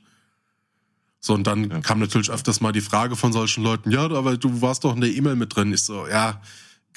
So, 1.21 1.35
und 1.35 1.47
dann 1.47 1.71
Ja. 1.71 1.81
kam 1.81 1.99
natürlich 1.99 2.31
öfters 2.31 2.61
mal 2.61 2.73
die 2.73 2.81
Frage 2.81 3.17
von 3.17 3.33
solchen 3.33 3.65
Leuten, 3.65 3.91
ja, 3.91 4.05
aber 4.05 4.37
du 4.37 4.63
warst 4.63 4.85
doch 4.85 4.95
in 4.95 5.01
der 5.01 5.11
E-Mail 5.11 5.35
mit 5.37 5.57
drin. 5.57 5.73
Ich 5.73 5.83
so, 5.83 6.07
ja, 6.07 6.41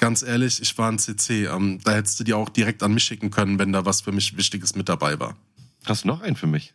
ganz 0.00 0.22
ehrlich, 0.22 0.60
ich 0.60 0.76
war 0.76 0.90
ein 0.90 0.98
CC. 0.98 1.46
Ähm, 1.46 1.78
da 1.84 1.92
hättest 1.92 2.18
du 2.18 2.24
die 2.24 2.34
auch 2.34 2.48
direkt 2.48 2.82
an 2.82 2.92
mich 2.92 3.04
schicken 3.04 3.30
können, 3.30 3.58
wenn 3.58 3.72
da 3.72 3.84
was 3.84 4.00
für 4.00 4.12
mich 4.12 4.36
Wichtiges 4.36 4.74
mit 4.74 4.88
dabei 4.88 5.20
war. 5.20 5.36
Hast 5.84 6.04
du 6.04 6.08
noch 6.08 6.22
einen 6.22 6.36
für 6.36 6.48
mich? 6.48 6.74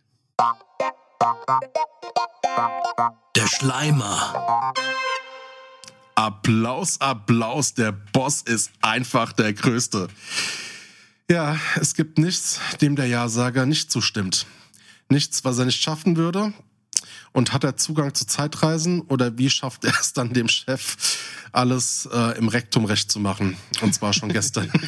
Der 3.36 3.46
Schleimer. 3.46 4.72
Applaus, 6.14 7.00
Applaus, 7.00 7.74
der 7.74 7.92
Boss 7.92 8.42
ist 8.42 8.70
einfach 8.80 9.32
der 9.32 9.52
Größte. 9.52 10.08
Ja, 11.30 11.58
es 11.78 11.94
gibt 11.94 12.18
nichts, 12.18 12.60
dem 12.80 12.96
der 12.96 13.06
Ja-Sager 13.06 13.66
nicht 13.66 13.90
zustimmt. 13.90 14.46
Nichts, 15.08 15.44
was 15.44 15.58
er 15.58 15.66
nicht 15.66 15.82
schaffen 15.82 16.16
würde. 16.16 16.54
Und 17.32 17.52
hat 17.52 17.64
er 17.64 17.76
Zugang 17.76 18.14
zu 18.14 18.26
Zeitreisen 18.26 19.02
oder 19.02 19.38
wie 19.38 19.50
schafft 19.50 19.84
er 19.84 19.94
es 20.00 20.12
dann 20.12 20.32
dem 20.32 20.48
Chef, 20.48 20.96
alles 21.52 22.08
äh, 22.12 22.38
im 22.38 22.48
Rektum 22.48 22.84
recht 22.84 23.10
zu 23.10 23.20
machen? 23.20 23.56
Und 23.82 23.94
zwar 23.94 24.12
schon 24.12 24.32
gestern. 24.32 24.70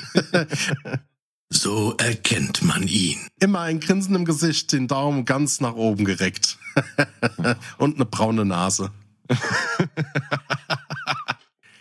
So 1.51 1.95
erkennt 1.97 2.63
man 2.63 2.83
ihn. 2.83 3.19
Immer 3.41 3.61
ein 3.61 3.81
Grinsen 3.81 4.15
im 4.15 4.27
Gesicht, 4.27 4.71
den 4.73 4.87
Daumen 4.87 5.25
ganz 5.25 5.61
nach 5.61 5.75
oben 5.75 6.05
gereckt. 6.05 6.59
Und 7.79 7.95
eine 7.97 8.05
braune 8.05 8.45
Nase. 8.45 8.91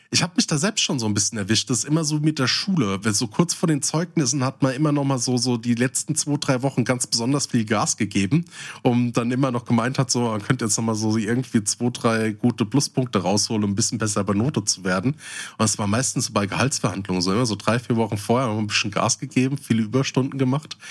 Ich 0.09 0.23
habe 0.23 0.33
mich 0.35 0.47
da 0.47 0.57
selbst 0.57 0.81
schon 0.81 0.99
so 0.99 1.05
ein 1.05 1.13
bisschen 1.13 1.37
erwischt. 1.37 1.69
Das 1.69 1.79
ist 1.79 1.83
immer 1.83 2.03
so 2.03 2.19
mit 2.19 2.39
der 2.39 2.47
Schule. 2.47 3.03
Wenn 3.03 3.13
so 3.13 3.27
kurz 3.27 3.53
vor 3.53 3.67
den 3.67 3.81
Zeugnissen 3.81 4.43
hat 4.43 4.61
man 4.61 4.73
immer 4.73 4.91
noch 4.91 5.03
mal 5.03 5.17
so, 5.17 5.37
so 5.37 5.57
die 5.57 5.75
letzten 5.75 6.15
zwei, 6.15 6.37
drei 6.37 6.61
Wochen 6.61 6.85
ganz 6.85 7.07
besonders 7.07 7.47
viel 7.47 7.65
Gas 7.65 7.97
gegeben 7.97 8.45
und 8.83 9.13
dann 9.13 9.31
immer 9.31 9.51
noch 9.51 9.65
gemeint 9.65 9.99
hat, 9.99 10.09
so, 10.09 10.21
man 10.21 10.41
könnte 10.41 10.65
jetzt 10.65 10.77
noch 10.77 10.85
mal 10.85 10.95
so 10.95 11.17
irgendwie 11.17 11.63
zwei, 11.63 11.89
drei 11.89 12.31
gute 12.31 12.65
Pluspunkte 12.65 13.19
rausholen, 13.19 13.63
um 13.63 13.71
ein 13.71 13.75
bisschen 13.75 13.97
besser 13.97 14.23
benotet 14.23 14.69
zu 14.69 14.83
werden. 14.83 15.15
Und 15.57 15.65
es 15.65 15.77
war 15.77 15.87
meistens 15.87 16.27
so 16.27 16.33
bei 16.33 16.45
Gehaltsverhandlungen 16.45 17.21
so 17.21 17.33
immer 17.33 17.45
so 17.45 17.55
drei, 17.55 17.79
vier 17.79 17.97
Wochen 17.97 18.17
vorher 18.17 18.47
haben 18.47 18.57
wir 18.57 18.61
ein 18.61 18.67
bisschen 18.67 18.91
Gas 18.91 19.19
gegeben, 19.19 19.57
viele 19.57 19.83
Überstunden 19.83 20.37
gemacht. 20.39 20.77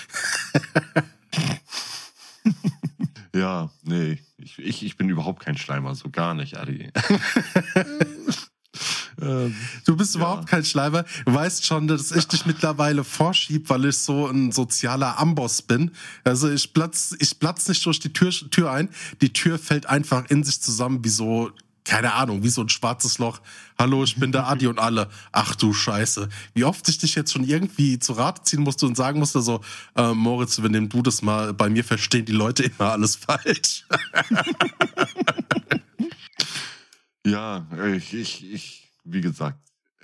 Ja, 3.33 3.69
nee, 3.83 4.17
ich, 4.37 4.57
ich, 4.57 4.83
ich 4.83 4.97
bin 4.97 5.09
überhaupt 5.09 5.43
kein 5.43 5.57
Schleimer, 5.57 5.93
so 5.93 6.09
gar 6.09 6.33
nicht, 6.33 6.57
Adi. 6.57 6.89
ähm, 9.21 9.55
Du 9.85 9.95
bist 9.95 10.15
Ja. 10.15 10.21
überhaupt 10.21 10.47
kein 10.47 10.65
Schleimer. 10.65 11.05
Du 11.25 11.33
weißt 11.33 11.65
schon, 11.65 11.87
dass 11.87 12.11
ich 12.11 12.27
dich 12.27 12.45
mittlerweile 12.45 13.03
vorschieb, 13.03 13.69
weil 13.69 13.85
ich 13.85 13.97
so 13.97 14.27
ein 14.27 14.51
sozialer 14.51 15.19
Amboss 15.19 15.61
bin. 15.61 15.91
Also 16.23 16.49
ich 16.49 16.73
platz, 16.73 17.15
ich 17.19 17.39
platz 17.39 17.67
nicht 17.67 17.85
durch 17.85 17.99
die 17.99 18.13
Tür, 18.13 18.31
Tür 18.51 18.71
ein. 18.71 18.89
Die 19.21 19.33
Tür 19.33 19.57
fällt 19.59 19.85
einfach 19.87 20.25
in 20.29 20.43
sich 20.43 20.61
zusammen 20.61 21.03
wie 21.03 21.09
so, 21.09 21.51
keine 21.83 22.13
Ahnung, 22.13 22.43
wie 22.43 22.49
so 22.49 22.61
ein 22.61 22.69
schwarzes 22.69 23.17
Loch. 23.17 23.39
Hallo, 23.79 24.03
ich 24.03 24.17
bin 24.17 24.33
der 24.33 24.45
Adi 24.47 24.67
und 24.67 24.77
alle. 24.77 25.09
Ach 25.31 25.55
du 25.55 25.73
Scheiße. 25.73 26.27
Wie 26.53 26.65
oft 26.65 26.87
ich 26.89 26.97
dich 26.97 27.15
jetzt 27.15 27.31
schon 27.31 27.45
irgendwie 27.45 27.97
zu 27.97 28.11
Rate 28.13 28.43
ziehen 28.43 28.61
musste 28.61 28.85
und 28.87 28.97
sagen 28.97 29.19
musste 29.19 29.41
so, 29.41 29.61
äh, 29.95 30.13
Moritz, 30.13 30.57
übernimm 30.57 30.89
du 30.89 31.01
das 31.01 31.21
mal. 31.21 31.53
Bei 31.53 31.69
mir 31.69 31.85
verstehen 31.85 32.25
die 32.25 32.33
Leute 32.33 32.63
immer 32.63 32.91
alles 32.91 33.15
falsch. 33.15 33.85
ja, 37.25 37.65
ich, 37.95 38.13
ich, 38.13 38.53
ich, 38.53 38.86
wie 39.09 39.21
gesagt, 39.21 39.59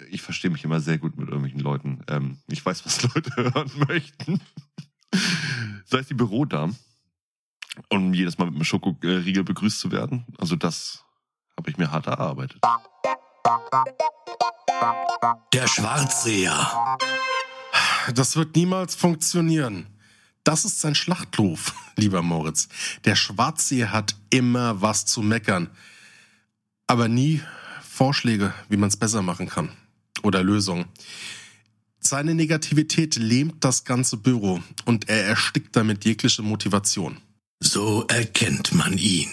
ich 0.09 0.21
verstehe 0.21 0.51
mich 0.51 0.63
immer 0.63 0.79
sehr 0.79 0.97
gut 0.97 1.17
mit 1.17 1.27
irgendwelchen 1.27 1.59
Leuten. 1.59 2.03
Ähm, 2.07 2.39
ich 2.47 2.65
weiß, 2.65 2.85
was 2.85 3.01
Leute 3.13 3.35
hören 3.35 3.71
möchten. 3.87 4.41
Sei 5.85 5.99
es 5.99 6.07
die 6.07 6.13
Bürodame, 6.13 6.75
um 7.89 8.13
jedes 8.13 8.37
Mal 8.37 8.45
mit 8.45 8.55
einem 8.55 8.63
Schokoriegel 8.63 9.43
begrüßt 9.43 9.79
zu 9.79 9.91
werden. 9.91 10.25
Also 10.37 10.55
das 10.55 11.03
habe 11.57 11.69
ich 11.69 11.77
mir 11.77 11.91
hart 11.91 12.07
erarbeitet. 12.07 12.61
Der 15.53 15.67
Schwarzseher. 15.67 16.97
Das 18.15 18.35
wird 18.35 18.55
niemals 18.55 18.95
funktionieren. 18.95 19.87
Das 20.43 20.65
ist 20.65 20.81
sein 20.81 20.95
Schlachtruf, 20.95 21.73
lieber 21.95 22.21
Moritz. 22.21 22.67
Der 23.05 23.15
Schwarzsee 23.15 23.85
hat 23.85 24.15
immer 24.29 24.81
was 24.81 25.05
zu 25.05 25.21
meckern, 25.21 25.69
aber 26.87 27.07
nie 27.07 27.41
Vorschläge, 27.93 28.55
wie 28.69 28.77
man 28.77 28.89
es 28.89 28.97
besser 28.97 29.21
machen 29.21 29.47
kann 29.47 29.69
oder 30.23 30.41
Lösungen. 30.41 30.85
Seine 31.99 32.33
Negativität 32.33 33.17
lähmt 33.17 33.63
das 33.63 33.83
ganze 33.83 34.17
Büro 34.17 34.63
und 34.85 35.09
er 35.09 35.25
erstickt 35.25 35.75
damit 35.75 36.03
jegliche 36.03 36.41
Motivation. 36.41 37.17
So 37.59 38.03
erkennt 38.07 38.73
man 38.73 38.97
ihn. 38.97 39.29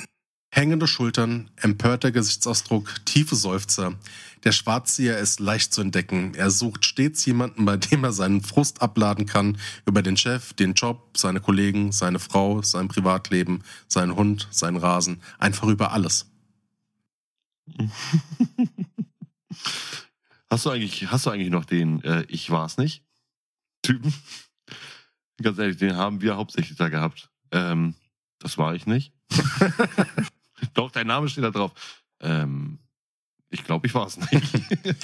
Hängende 0.52 0.86
Schultern, 0.86 1.48
empörter 1.56 2.12
Gesichtsausdruck, 2.12 3.04
tiefe 3.06 3.34
Seufzer. 3.34 3.94
Der 4.44 4.52
Schwarzseher 4.52 5.18
ist 5.18 5.40
leicht 5.40 5.72
zu 5.72 5.80
entdecken. 5.80 6.34
Er 6.34 6.50
sucht 6.50 6.84
stets 6.84 7.24
jemanden, 7.24 7.64
bei 7.64 7.78
dem 7.78 8.04
er 8.04 8.12
seinen 8.12 8.42
Frust 8.42 8.82
abladen 8.82 9.24
kann 9.24 9.56
über 9.86 10.02
den 10.02 10.18
Chef, 10.18 10.52
den 10.52 10.74
Job, 10.74 11.16
seine 11.16 11.40
Kollegen, 11.40 11.92
seine 11.92 12.18
Frau, 12.18 12.60
sein 12.60 12.88
Privatleben, 12.88 13.62
seinen 13.88 14.16
Hund, 14.16 14.48
seinen 14.50 14.76
Rasen, 14.76 15.22
einfach 15.38 15.68
über 15.68 15.92
alles. 15.92 16.29
Hast 20.50 20.66
du 20.66 20.70
eigentlich, 20.70 21.10
hast 21.10 21.26
du 21.26 21.30
eigentlich 21.30 21.50
noch 21.50 21.64
den 21.64 22.02
äh, 22.02 22.24
Ich 22.28 22.50
war's 22.50 22.76
nicht 22.76 23.04
Typen? 23.82 24.12
Ganz 25.42 25.58
ehrlich, 25.58 25.78
den 25.78 25.96
haben 25.96 26.20
wir 26.20 26.36
hauptsächlich 26.36 26.76
da 26.76 26.88
gehabt. 26.88 27.30
Ähm, 27.50 27.94
das 28.40 28.58
war 28.58 28.74
ich 28.74 28.86
nicht. 28.86 29.12
Doch, 30.74 30.90
dein 30.90 31.06
Name 31.06 31.28
steht 31.28 31.44
da 31.44 31.50
drauf. 31.50 31.72
Ähm, 32.20 32.78
ich 33.48 33.64
glaube, 33.64 33.86
ich 33.86 33.94
war's 33.94 34.18
nicht. 34.18 34.52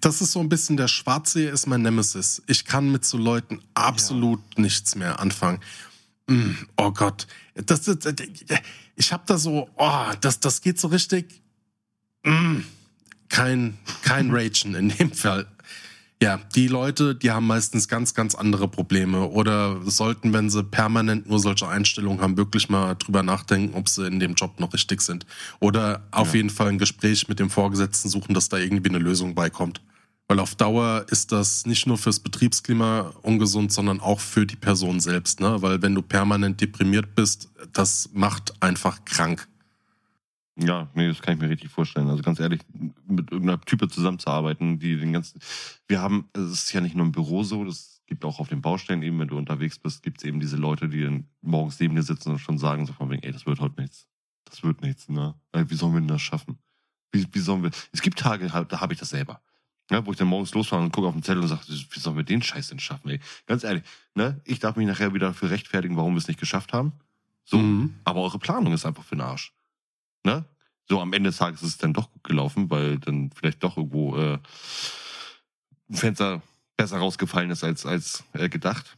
Das 0.00 0.20
ist 0.20 0.32
so 0.32 0.40
ein 0.40 0.48
bisschen 0.48 0.76
der 0.76 0.88
Schwarzseher 0.88 1.52
ist 1.52 1.66
mein 1.66 1.82
Nemesis. 1.82 2.42
Ich 2.48 2.64
kann 2.64 2.90
mit 2.90 3.04
so 3.04 3.18
Leuten 3.18 3.60
absolut 3.74 4.40
nichts 4.58 4.96
mehr 4.96 5.20
anfangen. 5.20 5.60
Mm, 6.26 6.54
oh 6.76 6.90
Gott, 6.90 7.28
das, 7.54 7.82
das, 7.82 7.98
das 8.00 8.14
ich 8.96 9.12
habe 9.12 9.22
da 9.26 9.38
so, 9.38 9.70
oh, 9.76 10.12
das, 10.20 10.40
das 10.40 10.60
geht 10.60 10.80
so 10.80 10.88
richtig. 10.88 11.40
Mm, 12.26 12.64
kein, 13.28 13.78
kein 14.02 14.30
Ragen 14.30 14.74
in 14.74 14.88
dem 14.90 15.12
Fall. 15.12 15.46
Ja, 16.22 16.40
die 16.54 16.66
Leute, 16.66 17.14
die 17.14 17.30
haben 17.30 17.46
meistens 17.46 17.88
ganz, 17.88 18.14
ganz 18.14 18.34
andere 18.34 18.68
Probleme 18.68 19.28
oder 19.28 19.78
sollten, 19.84 20.32
wenn 20.32 20.48
sie 20.48 20.64
permanent 20.64 21.28
nur 21.28 21.38
solche 21.38 21.68
Einstellungen 21.68 22.22
haben, 22.22 22.38
wirklich 22.38 22.70
mal 22.70 22.94
drüber 22.94 23.22
nachdenken, 23.22 23.74
ob 23.76 23.88
sie 23.88 24.06
in 24.06 24.18
dem 24.18 24.34
Job 24.34 24.58
noch 24.58 24.72
richtig 24.72 25.02
sind. 25.02 25.26
Oder 25.60 26.06
auf 26.12 26.28
Ja. 26.28 26.36
jeden 26.36 26.48
Fall 26.50 26.68
ein 26.68 26.78
Gespräch 26.78 27.28
mit 27.28 27.38
dem 27.38 27.50
Vorgesetzten 27.50 28.08
suchen, 28.08 28.32
dass 28.34 28.48
da 28.48 28.56
irgendwie 28.56 28.88
eine 28.88 28.98
Lösung 28.98 29.34
beikommt. 29.34 29.82
Weil 30.26 30.40
auf 30.40 30.54
Dauer 30.54 31.04
ist 31.10 31.32
das 31.32 31.66
nicht 31.66 31.86
nur 31.86 31.98
fürs 31.98 32.18
Betriebsklima 32.18 33.12
ungesund, 33.22 33.70
sondern 33.70 34.00
auch 34.00 34.18
für 34.20 34.46
die 34.46 34.56
Person 34.56 35.00
selbst. 35.00 35.40
Ne? 35.40 35.60
Weil 35.60 35.82
wenn 35.82 35.94
du 35.94 36.00
permanent 36.02 36.60
deprimiert 36.62 37.14
bist, 37.14 37.50
das 37.74 38.08
macht 38.14 38.54
einfach 38.60 39.04
krank. 39.04 39.46
Ja, 40.58 40.88
nee, 40.94 41.06
das 41.08 41.20
kann 41.20 41.34
ich 41.34 41.40
mir 41.40 41.50
richtig 41.50 41.70
vorstellen. 41.70 42.08
Also 42.08 42.22
ganz 42.22 42.40
ehrlich, 42.40 42.60
mit 43.06 43.30
irgendeiner 43.30 43.60
Type 43.60 43.88
zusammenzuarbeiten, 43.88 44.78
die 44.78 44.96
den 44.96 45.12
ganzen. 45.12 45.40
Wir 45.86 46.00
haben, 46.00 46.28
es 46.32 46.50
ist 46.50 46.72
ja 46.72 46.80
nicht 46.80 46.94
nur 46.96 47.04
im 47.04 47.12
Büro 47.12 47.42
so, 47.42 47.64
das 47.64 48.00
gibt 48.06 48.24
auch 48.24 48.40
auf 48.40 48.48
den 48.48 48.62
Baustellen 48.62 49.02
eben, 49.02 49.18
wenn 49.18 49.28
du 49.28 49.36
unterwegs 49.36 49.78
bist, 49.78 50.02
gibt 50.02 50.18
es 50.18 50.24
eben 50.24 50.40
diese 50.40 50.56
Leute, 50.56 50.88
die 50.88 51.02
dann 51.02 51.26
morgens 51.42 51.78
neben 51.78 51.94
dir 51.94 52.02
sitzen 52.02 52.30
und 52.30 52.38
schon 52.38 52.56
sagen, 52.56 52.86
so 52.86 52.92
von 52.94 53.10
wegen, 53.10 53.22
ey, 53.22 53.32
das 53.32 53.44
wird 53.46 53.60
heute 53.60 53.80
nichts. 53.80 54.06
Das 54.44 54.62
wird 54.62 54.80
nichts, 54.80 55.08
ne? 55.08 55.34
Ey, 55.52 55.68
Wie 55.68 55.74
sollen 55.74 55.92
wir 55.92 56.00
denn 56.00 56.08
das 56.08 56.22
schaffen? 56.22 56.56
Wie, 57.12 57.26
wie 57.32 57.38
sollen 57.40 57.62
wir. 57.62 57.70
Es 57.92 58.00
gibt 58.00 58.18
Tage, 58.18 58.46
da 58.48 58.80
habe 58.80 58.92
ich 58.94 58.98
das 58.98 59.10
selber. 59.10 59.42
Ja, 59.90 60.04
wo 60.06 60.10
ich 60.12 60.16
dann 60.16 60.28
morgens 60.28 60.54
losfahre 60.54 60.82
und 60.82 60.92
gucke 60.92 61.06
auf 61.06 61.14
den 61.14 61.22
Zettel 61.22 61.42
und 61.42 61.48
sage, 61.48 61.62
wie 61.68 62.00
sollen 62.00 62.16
wir 62.16 62.24
den 62.24 62.42
Scheiß 62.42 62.68
denn 62.68 62.78
schaffen, 62.80 63.08
ey? 63.10 63.20
Ganz 63.46 63.62
ehrlich, 63.62 63.82
ne? 64.14 64.40
Ich 64.44 64.58
darf 64.58 64.76
mich 64.76 64.86
nachher 64.86 65.12
wieder 65.14 65.28
dafür 65.28 65.50
rechtfertigen, 65.50 65.96
warum 65.96 66.14
wir 66.14 66.18
es 66.18 66.28
nicht 66.28 66.40
geschafft 66.40 66.72
haben. 66.72 66.92
So, 67.44 67.58
Mhm. 67.58 67.94
aber 68.04 68.20
eure 68.22 68.38
Planung 68.38 68.72
ist 68.72 68.86
einfach 68.86 69.04
für 69.04 69.16
den 69.16 69.20
Arsch. 69.22 69.52
Ne? 70.26 70.44
So 70.88 71.00
am 71.00 71.12
Ende 71.12 71.30
des 71.30 71.38
Tages 71.38 71.62
ist 71.62 71.68
es 71.68 71.78
dann 71.78 71.92
doch 71.92 72.10
gut 72.10 72.24
gelaufen, 72.24 72.68
weil 72.68 72.98
dann 72.98 73.30
vielleicht 73.30 73.62
doch 73.62 73.76
irgendwo 73.76 74.16
äh, 74.16 74.38
ein 75.88 75.94
Fenster 75.94 76.42
besser 76.76 76.98
rausgefallen 76.98 77.50
ist 77.52 77.62
als, 77.62 77.86
als 77.86 78.24
äh, 78.32 78.48
gedacht. 78.48 78.96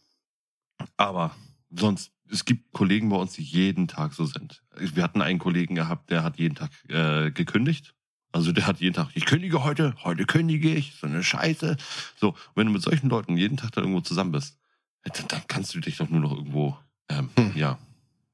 Aber 0.96 1.36
sonst, 1.70 2.12
es 2.30 2.46
gibt 2.46 2.72
Kollegen 2.72 3.10
bei 3.10 3.16
uns, 3.16 3.34
die 3.34 3.42
jeden 3.42 3.88
Tag 3.88 4.14
so 4.14 4.24
sind. 4.24 4.62
Wir 4.74 5.02
hatten 5.02 5.20
einen 5.20 5.38
Kollegen 5.38 5.74
gehabt, 5.74 6.10
der 6.10 6.24
hat 6.24 6.38
jeden 6.38 6.54
Tag 6.54 6.70
äh, 6.88 7.30
gekündigt. 7.30 7.94
Also 8.32 8.52
der 8.52 8.66
hat 8.66 8.80
jeden 8.80 8.94
Tag, 8.94 9.10
ich 9.12 9.26
kündige 9.26 9.64
heute, 9.64 9.94
heute 10.04 10.24
kündige 10.24 10.74
ich, 10.74 10.94
so 10.94 11.06
eine 11.06 11.22
Scheiße. 11.22 11.76
So, 12.16 12.28
und 12.28 12.36
wenn 12.54 12.66
du 12.66 12.72
mit 12.72 12.82
solchen 12.82 13.10
Leuten 13.10 13.36
jeden 13.36 13.58
Tag 13.58 13.72
da 13.72 13.82
irgendwo 13.82 14.00
zusammen 14.00 14.32
bist, 14.32 14.58
ja, 15.04 15.12
dann, 15.12 15.28
dann 15.28 15.42
kannst 15.46 15.74
du 15.74 15.80
dich 15.80 15.98
doch 15.98 16.08
nur 16.08 16.20
noch 16.20 16.32
irgendwo, 16.32 16.78
ähm, 17.10 17.28
Hm. 17.36 17.52
ja, 17.54 17.78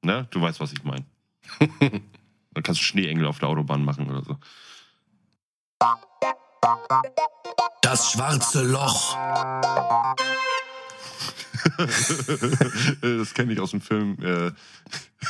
ne, 0.01 0.27
du 0.31 0.41
weißt, 0.41 0.61
was 0.61 0.71
ich 0.71 0.83
meine. 0.85 1.05
Dann 2.55 2.63
kannst 2.63 2.81
du 2.81 2.85
Schneeengel 2.85 3.27
auf 3.27 3.37
der 3.37 3.49
Autobahn 3.49 3.85
machen 3.85 4.09
oder 4.09 4.23
so. 4.23 4.37
Das 7.81 8.11
schwarze 8.11 8.63
Loch. 8.63 9.15
das 13.01 13.33
kenne 13.33 13.53
ich 13.53 13.59
aus 13.59 13.71
dem 13.71 13.81
Film 13.81 14.17
äh, 14.23 14.51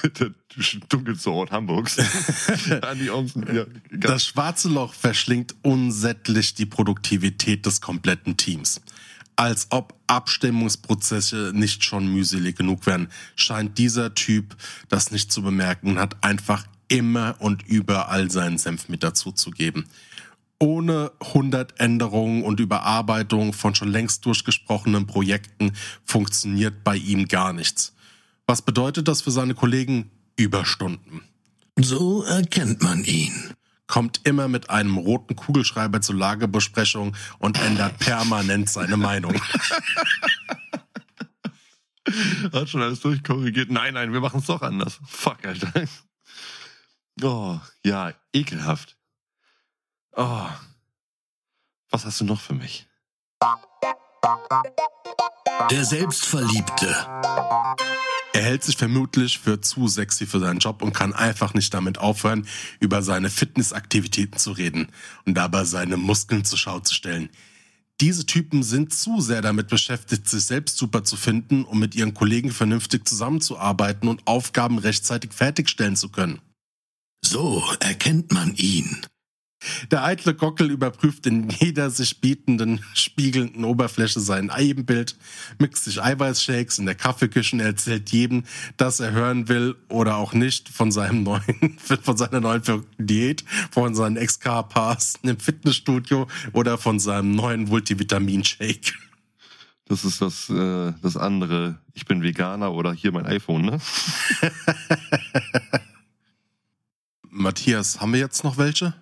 Der 0.19 0.31
dunkelste 0.89 1.31
Ort 1.31 1.51
Hamburgs. 1.51 1.97
Onsen, 3.11 3.55
ja, 3.55 3.65
Das 3.91 4.25
schwarze 4.25 4.69
Loch 4.69 4.93
verschlingt 4.93 5.55
unsättlich 5.61 6.53
die 6.53 6.65
Produktivität 6.65 7.65
des 7.65 7.81
kompletten 7.81 8.37
Teams. 8.37 8.81
Als 9.35 9.67
ob 9.71 9.99
Abstimmungsprozesse 10.07 11.51
nicht 11.53 11.83
schon 11.83 12.07
mühselig 12.07 12.57
genug 12.57 12.85
wären, 12.85 13.09
scheint 13.35 13.77
dieser 13.77 14.13
Typ 14.15 14.55
das 14.87 15.11
nicht 15.11 15.31
zu 15.31 15.41
bemerken 15.41 15.89
und 15.89 15.99
hat 15.99 16.23
einfach 16.23 16.65
immer 16.87 17.35
und 17.39 17.63
überall 17.67 18.31
seinen 18.31 18.57
Senf 18.57 18.89
mit 18.89 19.03
dazu 19.03 19.31
zu 19.31 19.51
geben. 19.51 19.85
Ohne 20.59 21.11
100 21.19 21.79
Änderungen 21.79 22.43
und 22.43 22.59
Überarbeitung 22.59 23.53
von 23.53 23.75
schon 23.75 23.91
längst 23.91 24.25
durchgesprochenen 24.25 25.05
Projekten 25.05 25.73
funktioniert 26.05 26.83
bei 26.83 26.95
ihm 26.95 27.27
gar 27.27 27.51
nichts. 27.51 27.93
Was 28.47 28.61
bedeutet 28.61 29.07
das 29.07 29.21
für 29.21 29.31
seine 29.31 29.55
Kollegen? 29.55 30.11
Überstunden 30.37 31.21
So 31.79 32.23
erkennt 32.23 32.81
man 32.81 33.03
ihn. 33.03 33.53
kommt 33.87 34.21
immer 34.23 34.47
mit 34.47 34.69
einem 34.69 34.97
roten 34.97 35.35
Kugelschreiber 35.35 36.01
zur 36.01 36.15
Lagebesprechung 36.15 37.15
und 37.39 37.59
ändert 37.61 37.99
permanent 37.99 38.69
seine 38.69 38.97
Meinung. 38.97 39.39
Hat 42.53 42.69
schon 42.69 42.81
alles 42.81 42.99
durchkorrigiert. 43.01 43.71
Nein, 43.71 43.93
nein, 43.95 44.13
wir 44.13 44.19
machen 44.21 44.39
es 44.39 44.45
doch 44.45 44.61
anders. 44.61 44.99
Fuck, 45.05 45.45
Alter. 45.45 45.71
Oh, 47.23 47.59
ja, 47.83 48.13
ekelhaft. 48.33 48.97
Oh, 50.15 50.49
Was 51.91 52.05
hast 52.05 52.19
du 52.19 52.25
noch 52.25 52.41
für 52.41 52.53
mich? 52.53 52.87
Der 55.71 55.85
Selbstverliebte. 55.85 56.87
Er 58.33 58.41
hält 58.41 58.63
sich 58.63 58.75
vermutlich 58.75 59.39
für 59.39 59.61
zu 59.61 59.87
sexy 59.87 60.25
für 60.25 60.39
seinen 60.39 60.59
Job 60.59 60.81
und 60.81 60.91
kann 60.91 61.13
einfach 61.13 61.53
nicht 61.53 61.73
damit 61.73 61.97
aufhören, 61.99 62.47
über 62.81 63.01
seine 63.01 63.29
Fitnessaktivitäten 63.29 64.37
zu 64.37 64.51
reden 64.51 64.91
und 65.25 65.35
dabei 65.35 65.63
seine 65.63 65.95
Muskeln 65.95 66.43
zur 66.43 66.57
Schau 66.57 66.81
zu 66.81 66.93
stellen. 66.93 67.29
Diese 68.01 68.25
Typen 68.25 68.61
sind 68.63 68.93
zu 68.93 69.21
sehr 69.21 69.41
damit 69.41 69.69
beschäftigt, 69.69 70.27
sich 70.27 70.43
selbst 70.43 70.77
super 70.77 71.05
zu 71.05 71.15
finden, 71.15 71.63
um 71.63 71.79
mit 71.79 71.95
ihren 71.95 72.13
Kollegen 72.13 72.51
vernünftig 72.51 73.07
zusammenzuarbeiten 73.07 74.09
und 74.09 74.27
Aufgaben 74.27 74.79
rechtzeitig 74.79 75.31
fertigstellen 75.31 75.95
zu 75.95 76.09
können. 76.09 76.41
So 77.25 77.63
erkennt 77.79 78.31
man 78.31 78.53
ihn. 78.55 79.01
Der 79.89 80.03
eitle 80.03 80.35
Gockel 80.35 80.69
überprüft 80.69 81.25
in 81.25 81.49
jeder 81.49 81.89
sich 81.89 82.21
bietenden, 82.21 82.85
spiegelnden 82.93 83.63
Oberfläche 83.63 84.19
sein 84.19 84.51
Ebenbild, 84.55 85.17
mixt 85.57 85.85
sich 85.85 86.03
Eiweißshakes 86.03 86.77
in 86.77 86.85
der 86.85 86.93
Kaffeeküche 86.93 87.55
und 87.55 87.61
erzählt 87.61 88.11
jedem, 88.11 88.43
dass 88.77 88.99
er 88.99 89.11
hören 89.11 89.49
will 89.49 89.75
oder 89.89 90.17
auch 90.17 90.33
nicht 90.33 90.69
von 90.69 90.91
seinem 90.91 91.23
neuen, 91.23 91.79
von 92.03 92.15
seiner 92.15 92.41
neuen 92.41 92.61
verrückten 92.61 93.07
Diät, 93.07 93.43
von 93.71 93.95
seinen 93.95 94.23
XK-Pass 94.23 95.15
im 95.23 95.39
Fitnessstudio 95.39 96.27
oder 96.53 96.77
von 96.77 96.99
seinem 96.99 97.31
neuen 97.31 97.63
Multivitamin-Shake. 97.63 98.93
Das 99.87 100.05
ist 100.05 100.21
das, 100.21 100.47
äh, 100.51 100.93
das 101.01 101.17
andere. 101.17 101.79
Ich 101.93 102.05
bin 102.05 102.21
Veganer 102.21 102.71
oder 102.71 102.93
hier 102.93 103.11
mein 103.11 103.25
iPhone, 103.25 103.65
ne? 103.65 103.79
Matthias, 107.35 107.99
haben 107.99 108.13
wir 108.13 108.19
jetzt 108.19 108.43
noch 108.45 108.57
welche? 108.57 108.93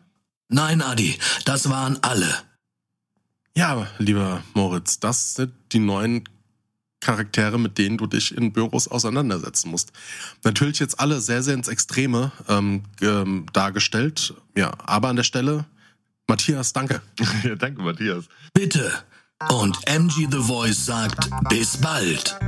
Nein, 0.50 0.82
Adi, 0.82 1.18
das 1.46 1.70
waren 1.70 2.00
alle. 2.02 2.28
Ja, 3.56 3.88
lieber 4.00 4.44
Moritz, 4.56 5.00
das 5.00 5.36
sind 5.36 5.54
die 5.72 5.80
neuen 5.80 6.28
Charaktere, 7.00 7.60
mit 7.60 7.78
denen 7.78 7.98
du 7.98 8.08
dich 8.08 8.36
in 8.36 8.52
Büros 8.52 8.88
auseinandersetzen 8.88 9.70
musst. 9.70 9.92
Natürlich 10.44 10.80
jetzt 10.80 11.00
alle 11.00 11.22
sehr, 11.22 11.44
sehr 11.44 11.54
ins 11.54 11.68
Extreme 11.68 12.32
ähm, 12.50 12.84
ähm, 13.02 13.46
dargestellt. 13.54 14.34
Ja, 14.58 14.72
aber 14.84 15.10
an 15.10 15.16
der 15.16 15.24
Stelle, 15.24 15.66
Matthias, 16.28 16.74
danke. 16.74 17.02
ja, 17.44 17.56
danke, 17.56 17.84
Matthias. 17.84 18.26
Bitte. 18.54 18.92
Und 19.50 19.78
MG 19.86 20.28
The 20.32 20.40
Voice 20.40 20.86
sagt 20.86 21.30
bis 21.50 21.78
bald. 21.78 22.40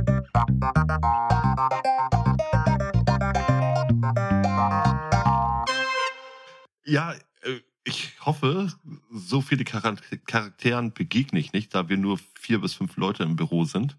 Ja, 6.86 7.12
äh, 7.42 7.60
ich 7.84 8.14
hoffe, 8.20 8.72
so 9.12 9.40
viele 9.40 9.64
Charak- 9.64 10.00
Charakteren 10.26 10.92
begegne 10.92 11.38
ich 11.38 11.52
nicht, 11.52 11.74
da 11.74 11.88
wir 11.88 11.96
nur 11.96 12.18
vier 12.34 12.60
bis 12.60 12.74
fünf 12.74 12.96
Leute 12.96 13.22
im 13.22 13.36
Büro 13.36 13.64
sind 13.64 13.96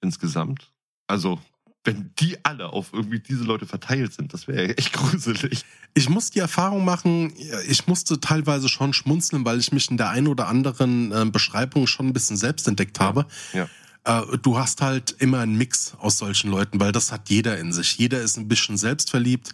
insgesamt. 0.00 0.70
Also, 1.06 1.40
wenn 1.84 2.12
die 2.18 2.44
alle 2.44 2.68
auf 2.72 2.92
irgendwie 2.92 3.20
diese 3.20 3.44
Leute 3.44 3.66
verteilt 3.66 4.12
sind, 4.12 4.32
das 4.32 4.46
wäre 4.48 4.76
echt 4.76 4.92
gruselig. 4.94 5.64
Ich 5.94 6.08
muss 6.08 6.30
die 6.30 6.38
Erfahrung 6.38 6.84
machen, 6.84 7.32
ich 7.68 7.86
musste 7.86 8.20
teilweise 8.20 8.68
schon 8.68 8.92
schmunzeln, 8.92 9.44
weil 9.44 9.58
ich 9.58 9.72
mich 9.72 9.90
in 9.90 9.96
der 9.96 10.10
einen 10.10 10.28
oder 10.28 10.46
anderen 10.48 11.10
äh, 11.12 11.24
Beschreibung 11.24 11.86
schon 11.86 12.08
ein 12.08 12.12
bisschen 12.12 12.36
selbst 12.36 12.68
entdeckt 12.68 13.00
habe. 13.00 13.26
Ja. 13.52 13.68
Äh, 14.04 14.38
du 14.38 14.58
hast 14.58 14.82
halt 14.82 15.10
immer 15.18 15.40
einen 15.40 15.56
Mix 15.56 15.94
aus 15.98 16.18
solchen 16.18 16.50
Leuten, 16.50 16.80
weil 16.80 16.92
das 16.92 17.12
hat 17.12 17.28
jeder 17.28 17.58
in 17.58 17.72
sich. 17.72 17.98
Jeder 17.98 18.20
ist 18.20 18.36
ein 18.36 18.48
bisschen 18.48 18.76
selbstverliebt, 18.76 19.52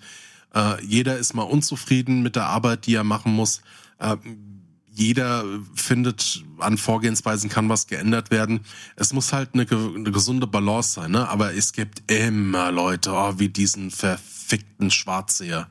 äh, 0.54 0.84
jeder 0.84 1.18
ist 1.18 1.34
mal 1.34 1.42
unzufrieden 1.42 2.22
mit 2.22 2.36
der 2.36 2.46
Arbeit, 2.46 2.86
die 2.86 2.94
er 2.94 3.04
machen 3.04 3.32
muss. 3.32 3.62
Äh, 3.98 4.16
jeder 4.96 5.44
findet, 5.74 6.42
an 6.58 6.78
Vorgehensweisen 6.78 7.50
kann 7.50 7.68
was 7.68 7.86
geändert 7.86 8.30
werden. 8.30 8.60
Es 8.96 9.12
muss 9.12 9.34
halt 9.34 9.50
eine, 9.52 9.66
eine 9.70 10.10
gesunde 10.10 10.46
Balance 10.46 10.94
sein, 10.94 11.10
ne? 11.10 11.28
Aber 11.28 11.52
es 11.52 11.74
gibt 11.74 12.10
immer 12.10 12.72
Leute, 12.72 13.12
oh, 13.12 13.34
wie 13.38 13.50
diesen 13.50 13.90
verfickten 13.90 14.90
Schwarzseher. 14.90 15.70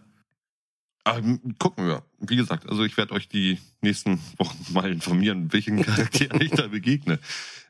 Ähm, 1.06 1.56
gucken 1.58 1.88
wir. 1.88 2.04
Wie 2.20 2.36
gesagt, 2.36 2.70
also 2.70 2.84
ich 2.84 2.98
werde 2.98 3.14
euch 3.14 3.28
die 3.28 3.60
nächsten 3.82 4.20
Wochen 4.38 4.58
mal 4.74 4.92
informieren, 4.92 5.52
welchen 5.52 5.82
Charakteren 5.82 6.40
ich 6.42 6.52
da 6.52 6.68
begegne. 6.68 7.20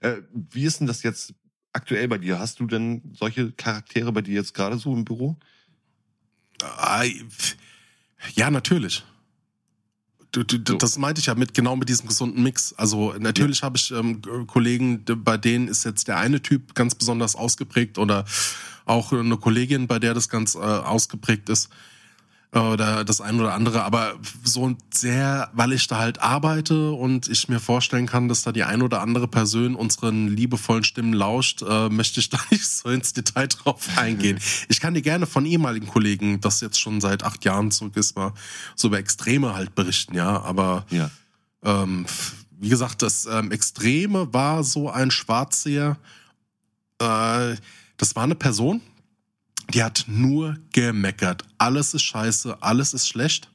Äh, 0.01 0.17
wie 0.31 0.63
ist 0.63 0.81
denn 0.81 0.87
das 0.87 1.03
jetzt 1.03 1.33
aktuell 1.71 2.09
bei 2.09 2.17
dir? 2.17 2.39
Hast 2.39 2.59
du 2.59 2.67
denn 2.67 3.13
solche 3.13 3.53
Charaktere 3.53 4.11
bei 4.11 4.21
dir 4.21 4.33
jetzt 4.33 4.53
gerade 4.53 4.77
so 4.77 4.93
im 4.93 5.05
Büro? 5.05 5.37
Ja, 8.33 8.49
natürlich. 8.49 9.03
Das 10.81 10.97
meinte 10.97 11.21
ich 11.21 11.27
ja 11.27 11.35
mit 11.35 11.53
genau 11.53 11.77
mit 11.77 11.87
diesem 11.87 12.07
gesunden 12.07 12.43
Mix. 12.43 12.73
Also 12.73 13.13
natürlich 13.17 13.63
habe 13.63 13.77
ich 13.77 13.91
ähm, 13.91 14.21
Kollegen, 14.47 15.05
bei 15.05 15.37
denen 15.37 15.69
ist 15.69 15.85
jetzt 15.85 16.09
der 16.09 16.17
eine 16.17 16.41
Typ 16.41 16.75
ganz 16.75 16.93
besonders 16.93 17.35
ausgeprägt 17.35 17.97
oder 17.97 18.25
auch 18.83 19.13
eine 19.13 19.37
Kollegin, 19.37 19.87
bei 19.87 19.97
der 19.97 20.13
das 20.13 20.27
ganz 20.27 20.55
äh, 20.55 20.59
ausgeprägt 20.59 21.47
ist 21.49 21.69
oder 22.61 23.03
das 23.03 23.21
ein 23.21 23.39
oder 23.39 23.53
andere. 23.53 23.83
Aber 23.83 24.15
so 24.43 24.75
sehr, 24.93 25.49
weil 25.53 25.73
ich 25.73 25.87
da 25.87 25.97
halt 25.97 26.21
arbeite 26.21 26.91
und 26.91 27.27
ich 27.27 27.49
mir 27.49 27.59
vorstellen 27.59 28.05
kann, 28.05 28.27
dass 28.29 28.43
da 28.43 28.51
die 28.51 28.63
ein 28.63 28.81
oder 28.81 29.01
andere 29.01 29.27
Person 29.27 29.75
unseren 29.75 30.27
liebevollen 30.27 30.83
Stimmen 30.83 31.13
lauscht, 31.13 31.61
äh, 31.61 31.89
möchte 31.89 32.19
ich 32.19 32.29
da 32.29 32.39
nicht 32.51 32.65
so 32.67 32.89
ins 32.89 33.13
Detail 33.13 33.47
drauf 33.47 33.87
eingehen. 33.97 34.39
Ich 34.69 34.79
kann 34.79 34.93
dir 34.93 35.01
gerne 35.01 35.25
von 35.27 35.45
ehemaligen 35.45 35.87
Kollegen, 35.87 36.41
das 36.41 36.61
jetzt 36.61 36.79
schon 36.79 37.01
seit 37.01 37.23
acht 37.23 37.43
Jahren 37.45 37.71
zurück 37.71 37.95
ist, 37.97 38.15
mal 38.15 38.33
so 38.75 38.87
über 38.87 38.99
Extreme 38.99 39.53
halt 39.53 39.75
berichten, 39.75 40.15
ja. 40.15 40.41
Aber 40.41 40.85
Ja. 40.89 41.09
ähm, 41.63 42.05
wie 42.57 42.69
gesagt, 42.69 43.01
das 43.01 43.25
ähm, 43.25 43.51
Extreme 43.51 44.33
war 44.33 44.63
so 44.63 44.89
ein 44.89 45.11
Schwarzseher. 45.11 45.97
Äh, 47.01 47.55
das 47.97 48.15
war 48.15 48.23
eine 48.23 48.35
Person, 48.35 48.81
die 49.73 49.83
hat 49.83 50.05
nur 50.07 50.57
gemeckert. 50.71 51.43
Alles 51.57 51.93
ist 51.93 52.03
scheiße, 52.03 52.61
alles 52.61 52.93
ist 52.93 53.07
schlecht. 53.07 53.49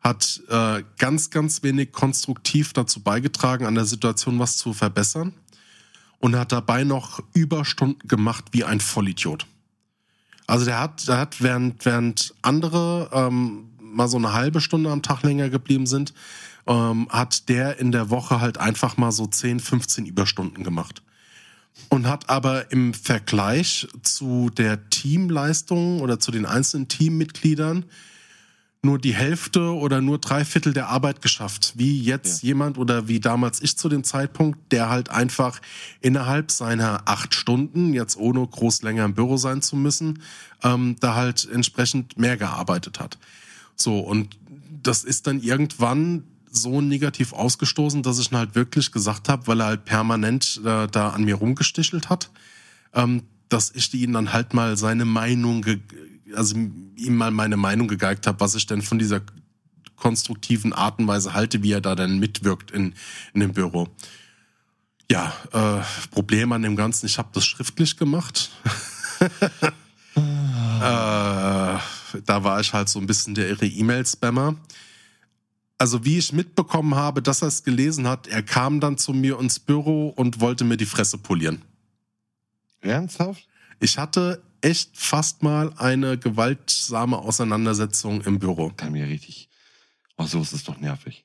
Hat 0.00 0.40
äh, 0.48 0.82
ganz, 0.98 1.30
ganz 1.30 1.62
wenig 1.62 1.92
konstruktiv 1.92 2.72
dazu 2.72 3.00
beigetragen, 3.00 3.66
an 3.66 3.74
der 3.74 3.84
Situation 3.84 4.38
was 4.38 4.56
zu 4.56 4.72
verbessern. 4.72 5.34
Und 6.18 6.36
hat 6.36 6.52
dabei 6.52 6.84
noch 6.84 7.22
Überstunden 7.32 8.06
gemacht 8.06 8.46
wie 8.52 8.64
ein 8.64 8.80
Vollidiot. 8.80 9.46
Also 10.46 10.64
der 10.64 10.80
hat, 10.80 11.06
der 11.08 11.18
hat 11.18 11.40
während, 11.40 11.84
während 11.84 12.34
andere 12.42 13.08
ähm, 13.12 13.70
mal 13.80 14.08
so 14.08 14.16
eine 14.16 14.32
halbe 14.32 14.60
Stunde 14.60 14.90
am 14.90 15.02
Tag 15.02 15.22
länger 15.22 15.48
geblieben 15.48 15.86
sind, 15.86 16.12
ähm, 16.66 17.08
hat 17.10 17.48
der 17.48 17.78
in 17.78 17.92
der 17.92 18.10
Woche 18.10 18.40
halt 18.40 18.58
einfach 18.58 18.96
mal 18.96 19.12
so 19.12 19.26
10, 19.26 19.60
15 19.60 20.06
Überstunden 20.06 20.64
gemacht. 20.64 21.02
Und 21.88 22.06
hat 22.06 22.28
aber 22.28 22.70
im 22.70 22.94
Vergleich 22.94 23.88
zu 24.02 24.50
der 24.50 24.90
Teamleistung 24.90 26.00
oder 26.00 26.20
zu 26.20 26.30
den 26.30 26.46
einzelnen 26.46 26.88
Teammitgliedern 26.88 27.84
nur 28.82 28.98
die 28.98 29.14
Hälfte 29.14 29.74
oder 29.74 30.00
nur 30.00 30.18
drei 30.18 30.44
Viertel 30.44 30.72
der 30.72 30.88
Arbeit 30.88 31.20
geschafft. 31.20 31.74
Wie 31.76 32.00
jetzt 32.00 32.42
jemand 32.42 32.78
oder 32.78 33.08
wie 33.08 33.20
damals 33.20 33.60
ich 33.60 33.76
zu 33.76 33.88
dem 33.88 34.04
Zeitpunkt, 34.04 34.72
der 34.72 34.88
halt 34.88 35.10
einfach 35.10 35.60
innerhalb 36.00 36.50
seiner 36.50 37.02
acht 37.04 37.34
Stunden, 37.34 37.92
jetzt 37.92 38.16
ohne 38.16 38.46
groß 38.46 38.82
länger 38.82 39.04
im 39.04 39.14
Büro 39.14 39.36
sein 39.36 39.60
zu 39.60 39.76
müssen, 39.76 40.22
ähm, 40.62 40.96
da 41.00 41.14
halt 41.14 41.46
entsprechend 41.52 42.18
mehr 42.18 42.38
gearbeitet 42.38 43.00
hat. 43.00 43.18
So, 43.76 43.98
und 43.98 44.38
das 44.82 45.04
ist 45.04 45.26
dann 45.26 45.40
irgendwann 45.40 46.24
so 46.50 46.80
negativ 46.80 47.32
ausgestoßen, 47.32 48.02
dass 48.02 48.18
ich 48.18 48.32
ihn 48.32 48.36
halt 48.38 48.54
wirklich 48.54 48.92
gesagt 48.92 49.28
habe, 49.28 49.46
weil 49.46 49.60
er 49.60 49.66
halt 49.66 49.84
permanent 49.84 50.60
äh, 50.64 50.88
da 50.88 51.10
an 51.10 51.24
mir 51.24 51.36
rumgestichelt 51.36 52.08
hat, 52.10 52.30
ähm, 52.92 53.22
dass 53.48 53.70
ich 53.74 53.92
ihm 53.94 54.12
dann 54.12 54.32
halt 54.32 54.54
mal 54.54 54.76
seine 54.76 55.04
Meinung, 55.04 55.64
also 56.34 56.56
ihm 56.56 57.16
mal 57.16 57.30
meine 57.30 57.56
Meinung 57.56 57.88
gegeigt 57.88 58.26
habe, 58.26 58.40
was 58.40 58.54
ich 58.54 58.66
denn 58.66 58.82
von 58.82 58.98
dieser 58.98 59.22
konstruktiven 59.96 60.72
Art 60.72 60.98
und 60.98 61.06
Weise 61.06 61.34
halte, 61.34 61.62
wie 61.62 61.72
er 61.72 61.80
da 61.80 61.94
dann 61.94 62.18
mitwirkt 62.18 62.70
in, 62.70 62.94
in 63.34 63.40
dem 63.40 63.52
Büro. 63.52 63.88
Ja, 65.10 65.32
äh, 65.52 65.82
Problem 66.10 66.52
an 66.52 66.62
dem 66.62 66.76
Ganzen, 66.76 67.06
ich 67.06 67.18
habe 67.18 67.30
das 67.32 67.44
schriftlich 67.44 67.96
gemacht. 67.96 68.50
äh, 69.20 69.70
da 70.78 71.80
war 72.26 72.60
ich 72.60 72.72
halt 72.72 72.88
so 72.88 72.98
ein 72.98 73.06
bisschen 73.06 73.34
der 73.34 73.48
irre 73.48 73.66
E-Mail-Spammer. 73.66 74.56
Also 75.80 76.04
wie 76.04 76.18
ich 76.18 76.34
mitbekommen 76.34 76.94
habe, 76.94 77.22
dass 77.22 77.40
er 77.40 77.48
es 77.48 77.64
gelesen 77.64 78.06
hat, 78.06 78.26
er 78.26 78.42
kam 78.42 78.80
dann 78.80 78.98
zu 78.98 79.14
mir 79.14 79.40
ins 79.40 79.58
Büro 79.58 80.10
und 80.10 80.38
wollte 80.38 80.62
mir 80.62 80.76
die 80.76 80.84
Fresse 80.84 81.16
polieren. 81.16 81.62
Ernsthaft? 82.82 83.48
Ich 83.78 83.96
hatte 83.96 84.42
echt 84.60 84.90
fast 84.92 85.42
mal 85.42 85.72
eine 85.78 86.18
gewaltsame 86.18 87.16
Auseinandersetzung 87.16 88.20
im 88.20 88.38
Büro. 88.38 88.70
Kann 88.76 88.92
mir 88.92 89.08
richtig. 89.08 89.48
Oh, 90.18 90.26
so 90.26 90.42
ist 90.42 90.52
es 90.52 90.64
doch 90.64 90.78
nervig. 90.78 91.24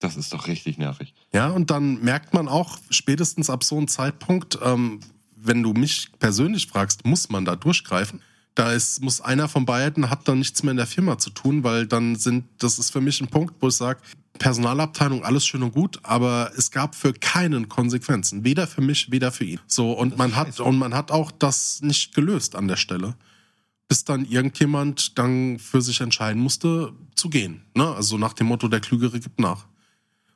Das 0.00 0.16
ist 0.16 0.32
doch 0.32 0.48
richtig 0.48 0.76
nervig. 0.76 1.14
Ja, 1.32 1.50
und 1.50 1.70
dann 1.70 2.02
merkt 2.02 2.34
man 2.34 2.48
auch 2.48 2.78
spätestens 2.90 3.50
ab 3.50 3.62
so 3.62 3.76
einem 3.76 3.86
Zeitpunkt, 3.86 4.58
ähm, 4.62 4.98
wenn 5.36 5.62
du 5.62 5.74
mich 5.74 6.10
persönlich 6.18 6.66
fragst, 6.66 7.04
muss 7.04 7.28
man 7.28 7.44
da 7.44 7.54
durchgreifen. 7.54 8.20
Da 8.54 8.72
ist, 8.72 9.02
muss 9.02 9.20
einer 9.20 9.48
von 9.48 9.66
beiden 9.66 10.10
hat 10.10 10.28
dann 10.28 10.38
nichts 10.38 10.62
mehr 10.62 10.70
in 10.70 10.76
der 10.76 10.86
Firma 10.86 11.18
zu 11.18 11.30
tun, 11.30 11.64
weil 11.64 11.86
dann 11.86 12.14
sind, 12.14 12.44
das 12.58 12.78
ist 12.78 12.90
für 12.90 13.00
mich 13.00 13.20
ein 13.20 13.26
Punkt, 13.26 13.54
wo 13.60 13.68
ich 13.68 13.74
sage, 13.74 14.00
Personalabteilung, 14.38 15.24
alles 15.24 15.46
schön 15.46 15.62
und 15.62 15.72
gut, 15.72 16.00
aber 16.02 16.52
es 16.56 16.70
gab 16.70 16.94
für 16.94 17.12
keinen 17.12 17.68
Konsequenzen. 17.68 18.44
Weder 18.44 18.66
für 18.66 18.80
mich, 18.80 19.10
weder 19.10 19.32
für 19.32 19.44
ihn. 19.44 19.60
So, 19.66 19.92
und 19.92 20.18
man 20.18 20.34
hat, 20.36 20.58
und 20.60 20.78
man 20.78 20.94
hat 20.94 21.10
auch 21.10 21.30
das 21.30 21.82
nicht 21.82 22.14
gelöst 22.14 22.56
an 22.56 22.68
der 22.68 22.76
Stelle. 22.76 23.14
Bis 23.88 24.04
dann 24.04 24.24
irgendjemand 24.24 25.18
dann 25.18 25.58
für 25.58 25.82
sich 25.82 26.00
entscheiden 26.00 26.42
musste, 26.42 26.92
zu 27.14 27.28
gehen. 27.28 27.62
Ne? 27.74 27.86
Also 27.94 28.18
nach 28.18 28.32
dem 28.32 28.48
Motto, 28.48 28.66
der 28.68 28.80
Klügere 28.80 29.20
gibt 29.20 29.38
nach. 29.38 29.66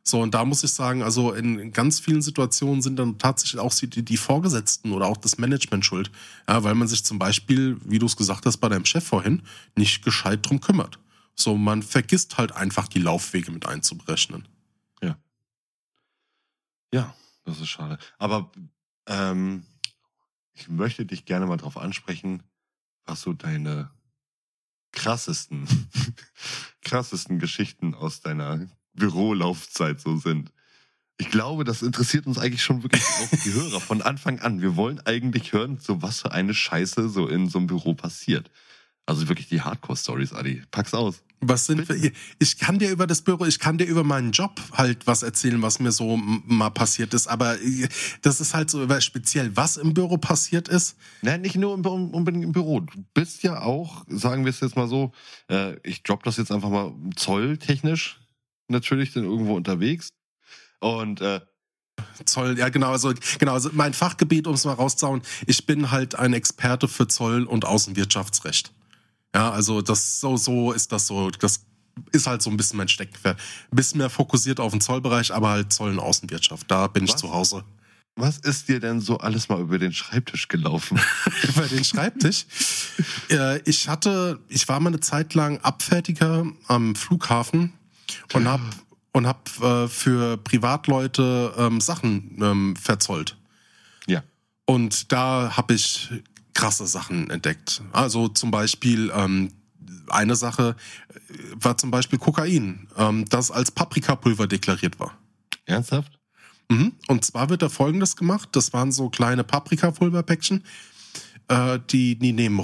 So, 0.08 0.22
und 0.22 0.32
da 0.32 0.46
muss 0.46 0.64
ich 0.64 0.72
sagen, 0.72 1.02
also 1.02 1.32
in 1.34 1.70
ganz 1.70 2.00
vielen 2.00 2.22
Situationen 2.22 2.80
sind 2.80 2.96
dann 2.96 3.18
tatsächlich 3.18 3.60
auch 3.60 3.74
die, 3.74 4.02
die 4.02 4.16
Vorgesetzten 4.16 4.92
oder 4.92 5.06
auch 5.06 5.18
das 5.18 5.36
Management 5.36 5.84
schuld. 5.84 6.10
Ja, 6.48 6.64
weil 6.64 6.74
man 6.74 6.88
sich 6.88 7.04
zum 7.04 7.18
Beispiel, 7.18 7.78
wie 7.84 7.98
du 7.98 8.06
es 8.06 8.16
gesagt 8.16 8.46
hast, 8.46 8.56
bei 8.56 8.70
deinem 8.70 8.86
Chef 8.86 9.04
vorhin, 9.04 9.42
nicht 9.76 10.02
gescheit 10.02 10.48
drum 10.48 10.60
kümmert. 10.60 10.98
So, 11.34 11.58
man 11.58 11.82
vergisst 11.82 12.38
halt 12.38 12.52
einfach 12.52 12.88
die 12.88 13.00
Laufwege 13.00 13.52
mit 13.52 13.66
einzuberechnen. 13.66 14.48
Ja. 15.02 15.18
Ja, 16.90 17.14
das 17.44 17.60
ist 17.60 17.68
schade. 17.68 17.98
Aber 18.16 18.50
ähm, 19.06 19.66
ich 20.54 20.70
möchte 20.70 21.04
dich 21.04 21.26
gerne 21.26 21.44
mal 21.44 21.58
darauf 21.58 21.76
ansprechen, 21.76 22.42
was 23.04 23.20
so 23.20 23.34
deine 23.34 23.90
krassesten, 24.92 25.68
krassesten 26.80 27.38
Geschichten 27.38 27.94
aus 27.94 28.22
deiner 28.22 28.68
Bürolaufzeit 28.98 30.00
so 30.00 30.16
sind. 30.16 30.52
Ich 31.20 31.30
glaube, 31.30 31.64
das 31.64 31.82
interessiert 31.82 32.26
uns 32.26 32.38
eigentlich 32.38 32.62
schon 32.62 32.84
wirklich 32.84 33.02
auch 33.02 33.38
die 33.44 33.52
Hörer 33.52 33.80
von 33.80 34.02
Anfang 34.02 34.38
an. 34.38 34.62
Wir 34.62 34.76
wollen 34.76 35.00
eigentlich 35.04 35.52
hören, 35.52 35.78
so 35.80 36.00
was 36.00 36.20
für 36.20 36.32
eine 36.32 36.54
Scheiße 36.54 37.08
so 37.08 37.26
in 37.26 37.48
so 37.48 37.58
einem 37.58 37.66
Büro 37.66 37.94
passiert. 37.94 38.50
Also 39.08 39.28
wirklich 39.28 39.48
die 39.48 39.62
Hardcore-Stories, 39.62 40.34
Adi. 40.34 40.62
Pack's 40.70 40.92
aus. 40.94 41.22
Was 41.40 41.66
sind 41.66 41.88
wir? 41.88 42.12
Ich 42.38 42.58
kann 42.58 42.78
dir 42.78 42.90
über 42.90 43.06
das 43.06 43.22
Büro, 43.22 43.46
ich 43.46 43.58
kann 43.58 43.78
dir 43.78 43.86
über 43.86 44.04
meinen 44.04 44.32
Job 44.32 44.60
halt 44.72 45.06
was 45.06 45.22
erzählen, 45.22 45.62
was 45.62 45.78
mir 45.78 45.92
so 45.92 46.16
mal 46.18 46.70
passiert 46.70 47.14
ist. 47.14 47.26
Aber 47.26 47.60
äh, 47.60 47.88
das 48.22 48.40
ist 48.40 48.54
halt 48.54 48.70
so 48.70 48.86
speziell, 49.00 49.56
was 49.56 49.76
im 49.76 49.94
Büro 49.94 50.18
passiert 50.18 50.68
ist. 50.68 50.96
Nein, 51.22 51.40
nicht 51.40 51.56
nur 51.56 51.72
unbedingt 51.72 52.44
im 52.44 52.52
Büro. 52.52 52.80
Du 52.80 53.04
bist 53.14 53.42
ja 53.44 53.62
auch, 53.62 54.04
sagen 54.08 54.44
wir 54.44 54.50
es 54.50 54.60
jetzt 54.60 54.76
mal 54.76 54.88
so, 54.88 55.12
äh, 55.48 55.76
ich 55.84 56.02
drop 56.02 56.22
das 56.24 56.36
jetzt 56.36 56.52
einfach 56.52 56.70
mal 56.70 56.92
zolltechnisch 57.16 58.20
natürlich 58.68 59.12
dann 59.12 59.24
irgendwo 59.24 59.54
unterwegs. 59.54 60.10
Und 60.80 61.20
äh, 61.20 61.40
Zoll, 62.24 62.58
ja 62.58 62.68
genau, 62.68 62.90
also 62.90 63.12
genau, 63.38 63.54
also 63.54 63.70
mein 63.72 63.94
Fachgebiet, 63.94 64.46
um 64.46 64.54
es 64.54 64.64
mal 64.64 64.74
rauszuhauen, 64.74 65.22
ich 65.46 65.66
bin 65.66 65.90
halt 65.90 66.14
ein 66.14 66.32
Experte 66.32 66.88
für 66.88 67.08
Zoll 67.08 67.44
und 67.44 67.64
Außenwirtschaftsrecht. 67.64 68.72
Ja, 69.34 69.50
also 69.50 69.82
das 69.82 70.20
so 70.20 70.36
so 70.36 70.72
ist 70.72 70.92
das 70.92 71.06
so, 71.06 71.30
das 71.30 71.66
ist 72.12 72.26
halt 72.26 72.42
so 72.42 72.50
ein 72.50 72.56
bisschen 72.56 72.76
mein 72.76 72.88
Steckenpferd. 72.88 73.38
Ein 73.38 73.76
bisschen 73.76 73.98
mehr 73.98 74.10
fokussiert 74.10 74.60
auf 74.60 74.72
den 74.72 74.80
Zollbereich, 74.80 75.32
aber 75.32 75.50
halt 75.50 75.72
Zoll 75.72 75.90
und 75.90 75.98
Außenwirtschaft. 75.98 76.70
Da 76.70 76.86
bin 76.86 77.04
Was? 77.04 77.10
ich 77.10 77.16
zu 77.16 77.32
Hause. 77.32 77.64
Was 78.16 78.38
ist 78.38 78.68
dir 78.68 78.80
denn 78.80 79.00
so 79.00 79.18
alles 79.18 79.48
mal 79.48 79.60
über 79.60 79.78
den 79.78 79.92
Schreibtisch 79.92 80.48
gelaufen? 80.48 80.98
über 81.48 81.66
den 81.66 81.84
Schreibtisch? 81.84 82.46
äh, 83.30 83.60
ich 83.62 83.88
hatte, 83.88 84.40
ich 84.48 84.66
war 84.68 84.80
mal 84.80 84.88
eine 84.88 85.00
Zeit 85.00 85.34
lang 85.34 85.58
Abfertiger 85.58 86.46
am 86.66 86.96
Flughafen 86.96 87.72
und 88.32 88.46
habe 88.48 88.64
und 89.12 89.26
hab, 89.26 89.48
äh, 89.60 89.88
für 89.88 90.36
Privatleute 90.36 91.52
ähm, 91.56 91.80
Sachen 91.80 92.38
ähm, 92.40 92.76
verzollt. 92.76 93.36
Ja. 94.06 94.22
Und 94.64 95.12
da 95.12 95.56
habe 95.56 95.74
ich 95.74 96.10
krasse 96.54 96.86
Sachen 96.86 97.30
entdeckt. 97.30 97.82
Also 97.92 98.28
zum 98.28 98.50
Beispiel 98.50 99.10
ähm, 99.14 99.50
eine 100.08 100.36
Sache 100.36 100.76
äh, 101.08 101.32
war 101.54 101.76
zum 101.78 101.90
Beispiel 101.90 102.18
Kokain, 102.18 102.88
ähm, 102.96 103.24
das 103.28 103.50
als 103.50 103.70
Paprikapulver 103.70 104.46
deklariert 104.46 104.98
war. 105.00 105.16
Ernsthaft? 105.66 106.18
Mhm. 106.68 106.92
Und 107.08 107.24
zwar 107.24 107.48
wird 107.48 107.62
da 107.62 107.68
Folgendes 107.68 108.16
gemacht: 108.16 108.50
Das 108.52 108.72
waren 108.72 108.92
so 108.92 109.08
kleine 109.08 109.44
Paprikapulverpäckchen. 109.44 110.64
Äh, 111.48 111.78
die, 111.90 112.18
die 112.18 112.32
nehmen 112.32 112.60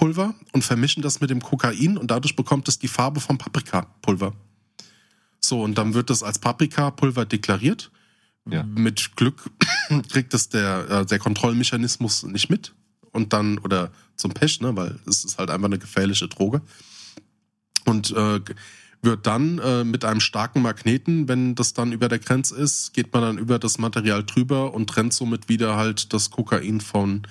Rostpulver 0.00 0.34
und 0.52 0.64
vermischen 0.64 1.02
das 1.02 1.20
mit 1.20 1.30
dem 1.30 1.40
Kokain 1.40 1.98
und 1.98 2.10
dadurch 2.10 2.36
bekommt 2.36 2.68
es 2.68 2.78
die 2.78 2.88
Farbe 2.88 3.20
vom 3.20 3.38
Paprikapulver. 3.38 4.34
So, 5.40 5.62
und 5.62 5.76
dann 5.76 5.94
wird 5.94 6.10
das 6.10 6.22
als 6.22 6.38
Paprikapulver 6.38 7.24
deklariert. 7.24 7.90
Ja. 8.48 8.62
Mit 8.62 9.16
Glück 9.16 9.50
kriegt 10.08 10.34
es 10.34 10.48
der, 10.48 10.88
äh, 10.90 11.06
der 11.06 11.18
Kontrollmechanismus 11.18 12.24
nicht 12.24 12.50
mit. 12.50 12.74
Und 13.12 13.32
dann, 13.32 13.58
oder 13.58 13.90
zum 14.16 14.32
Pech, 14.32 14.60
ne, 14.60 14.76
weil 14.76 14.98
es 15.06 15.24
ist 15.24 15.38
halt 15.38 15.50
einfach 15.50 15.66
eine 15.66 15.78
gefährliche 15.78 16.28
Droge. 16.28 16.62
Und 17.84 18.10
äh, 18.12 18.40
wird 19.02 19.26
dann 19.26 19.58
äh, 19.58 19.82
mit 19.82 20.04
einem 20.04 20.20
starken 20.20 20.62
Magneten, 20.62 21.26
wenn 21.26 21.54
das 21.54 21.72
dann 21.72 21.92
über 21.92 22.08
der 22.08 22.18
Grenze 22.18 22.54
ist, 22.54 22.92
geht 22.92 23.12
man 23.12 23.22
dann 23.22 23.38
über 23.38 23.58
das 23.58 23.78
Material 23.78 24.24
drüber 24.24 24.74
und 24.74 24.88
trennt 24.88 25.14
somit 25.14 25.48
wieder 25.48 25.76
halt 25.76 26.12
das 26.12 26.30
Kokain 26.30 26.80
von 26.80 27.22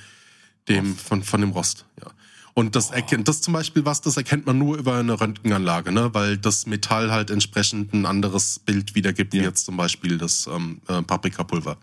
dem, 0.68 0.96
von, 0.96 1.24
von 1.24 1.42
dem 1.42 1.52
Rost. 1.52 1.86
Ja. 2.02 2.12
Und 2.60 2.76
das 2.76 2.92
erkennt, 2.92 3.30
das 3.30 3.42
zum 3.42 3.54
Beispiel 3.54 3.86
was, 3.86 4.02
das 4.02 4.18
erkennt 4.18 4.46
man 4.46 4.58
nur 4.58 4.78
über 4.78 4.98
eine 4.98 5.18
Röntgenanlage, 5.18 5.94
ne? 5.94 6.14
weil 6.14 6.38
das 6.38 6.66
Metall 6.66 7.10
halt 7.10 7.30
entsprechend 7.30 7.94
ein 7.94 8.06
anderes 8.06 8.60
Bild 8.60 8.96
wiedergibt, 8.96 9.34
ja. 9.34 9.40
wie 9.40 9.46
jetzt 9.46 9.64
zum 9.64 9.78
Beispiel 9.78 10.18
das 10.18 10.46
ähm, 10.48 10.82
äh, 10.90 11.02
Paprikapulver. 11.02 11.78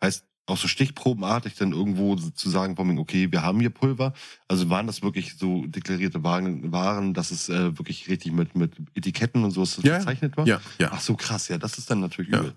Heißt, 0.00 0.24
auch 0.46 0.56
so 0.56 0.68
stichprobenartig 0.68 1.56
dann 1.56 1.72
irgendwo 1.72 2.14
zu 2.14 2.50
sagen, 2.50 2.76
okay, 2.98 3.32
wir 3.32 3.42
haben 3.42 3.58
hier 3.58 3.70
Pulver. 3.70 4.12
Also 4.46 4.70
waren 4.70 4.86
das 4.86 5.02
wirklich 5.02 5.34
so 5.34 5.66
deklarierte 5.66 6.22
Waren, 6.22 6.70
Waren 6.70 7.14
dass 7.14 7.32
es 7.32 7.48
äh, 7.48 7.76
wirklich 7.76 8.08
richtig 8.08 8.32
mit, 8.32 8.54
mit 8.54 8.74
Etiketten 8.94 9.42
und 9.42 9.50
sowas 9.50 9.80
ja, 9.82 9.98
bezeichnet 9.98 10.36
war? 10.36 10.46
Ja, 10.46 10.60
ja. 10.78 10.90
Ach 10.92 11.00
so, 11.00 11.16
krass, 11.16 11.48
ja, 11.48 11.58
das 11.58 11.78
ist 11.78 11.90
dann 11.90 11.98
natürlich 11.98 12.30
ja. 12.30 12.38
übel. 12.38 12.54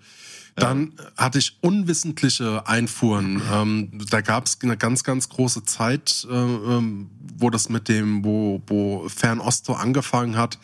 Dann 0.55 0.93
hatte 1.17 1.37
ich 1.37 1.57
unwissentliche 1.61 2.65
Einfuhren. 2.65 3.41
Ähm, 3.51 3.91
da 4.09 4.21
gab 4.21 4.45
es 4.45 4.57
eine 4.61 4.77
ganz, 4.77 5.03
ganz 5.03 5.27
große 5.27 5.65
Zeit, 5.65 6.25
äh, 6.29 6.33
ähm, 6.33 7.09
wo 7.37 7.49
das 7.49 7.67
mit 7.67 7.89
dem, 7.89 8.23
wo, 8.23 8.61
wo 8.67 9.09
Fernost 9.09 9.69
angefangen 9.69 10.37
hat, 10.37 10.57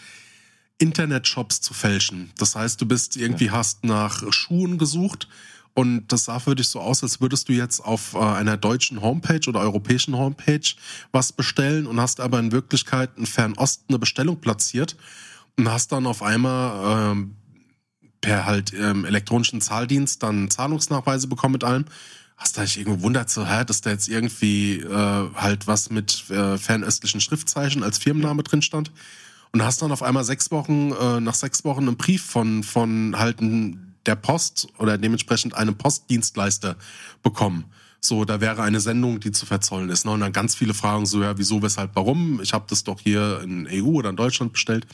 Internetshops 0.77 1.59
zu 1.59 1.73
fälschen. 1.73 2.31
Das 2.37 2.55
heißt, 2.55 2.79
du 2.79 2.85
bist 2.85 3.17
irgendwie, 3.17 3.47
ja. 3.47 3.51
hast 3.51 3.83
nach 3.83 4.23
Schuhen 4.31 4.77
gesucht 4.77 5.27
und 5.73 6.07
das 6.07 6.25
sah 6.25 6.39
für 6.39 6.55
dich 6.55 6.67
so 6.69 6.79
aus, 6.79 7.03
als 7.03 7.21
würdest 7.21 7.49
du 7.49 7.53
jetzt 7.53 7.79
auf 7.81 8.13
äh, 8.13 8.19
einer 8.19 8.57
deutschen 8.57 9.01
Homepage 9.01 9.47
oder 9.47 9.59
europäischen 9.59 10.15
Homepage 10.17 10.73
was 11.11 11.31
bestellen 11.31 11.85
und 11.87 11.99
hast 11.99 12.19
aber 12.19 12.39
in 12.39 12.51
Wirklichkeit 12.51 13.11
in 13.17 13.25
Fernost 13.25 13.83
eine 13.87 13.99
Bestellung 13.99 14.39
platziert 14.39 14.95
und 15.57 15.69
hast 15.69 15.91
dann 15.91 16.05
auf 16.07 16.23
einmal 16.23 17.11
ähm, 17.11 17.35
per 18.21 18.45
halt 18.45 18.73
ähm, 18.73 19.05
elektronischen 19.05 19.61
Zahldienst 19.61 20.23
dann 20.23 20.49
Zahlungsnachweise 20.49 21.27
bekommen 21.27 21.53
mit 21.53 21.63
allem. 21.63 21.85
Hast 22.37 22.57
du 22.57 22.61
dich 22.61 22.77
irgendwo 22.77 23.03
wundert, 23.03 23.29
so, 23.29 23.45
hä, 23.45 23.65
dass 23.65 23.81
da 23.81 23.91
jetzt 23.91 24.07
irgendwie 24.07 24.79
äh, 24.79 25.29
halt 25.35 25.67
was 25.67 25.89
mit 25.89 26.29
äh, 26.29 26.57
fernöstlichen 26.57 27.21
Schriftzeichen 27.21 27.83
als 27.83 27.97
Firmenname 27.99 28.43
drin 28.43 28.61
stand? 28.61 28.91
Und 29.51 29.63
hast 29.63 29.81
dann 29.81 29.91
auf 29.91 30.01
einmal 30.01 30.23
sechs 30.23 30.49
Wochen, 30.49 30.93
äh, 30.93 31.19
nach 31.19 31.35
sechs 31.35 31.65
Wochen 31.65 31.87
einen 31.87 31.97
Brief 31.97 32.23
von, 32.23 32.63
von 32.63 33.15
halt 33.17 33.37
der 34.05 34.15
Post 34.15 34.69
oder 34.77 34.97
dementsprechend 34.97 35.55
einem 35.55 35.75
Postdienstleister 35.75 36.77
bekommen. 37.21 37.65
So, 37.99 38.25
da 38.25 38.41
wäre 38.41 38.63
eine 38.63 38.79
Sendung, 38.79 39.19
die 39.19 39.31
zu 39.31 39.45
verzollen 39.45 39.89
ist. 39.89 40.05
Ne? 40.05 40.11
Und 40.11 40.21
dann 40.21 40.31
ganz 40.31 40.55
viele 40.55 40.73
Fragen 40.73 41.05
so, 41.05 41.21
ja, 41.21 41.37
wieso, 41.37 41.61
weshalb, 41.61 41.91
warum? 41.95 42.41
Ich 42.41 42.53
habe 42.53 42.65
das 42.67 42.83
doch 42.83 42.99
hier 42.99 43.41
in 43.43 43.67
EU 43.69 43.97
oder 43.97 44.09
in 44.09 44.15
Deutschland 44.15 44.53
bestellt. 44.53 44.87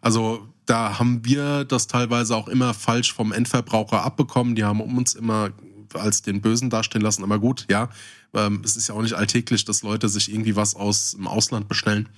Also 0.00 0.48
da 0.66 0.98
haben 0.98 1.24
wir 1.24 1.64
das 1.64 1.86
teilweise 1.86 2.36
auch 2.36 2.48
immer 2.48 2.74
falsch 2.74 3.12
vom 3.12 3.32
Endverbraucher 3.32 4.02
abbekommen. 4.02 4.54
Die 4.54 4.64
haben 4.64 4.80
uns 4.80 5.14
immer 5.14 5.50
als 5.94 6.22
den 6.22 6.40
Bösen 6.40 6.70
dastehen 6.70 7.02
lassen. 7.02 7.22
Aber 7.22 7.38
gut, 7.38 7.66
ja, 7.70 7.88
ähm, 8.34 8.60
es 8.64 8.76
ist 8.76 8.88
ja 8.88 8.94
auch 8.94 9.02
nicht 9.02 9.14
alltäglich, 9.14 9.64
dass 9.64 9.82
Leute 9.82 10.08
sich 10.08 10.30
irgendwie 10.30 10.56
was 10.56 10.74
aus 10.74 11.12
dem 11.12 11.26
Ausland 11.28 11.68
bestellen. 11.68 12.08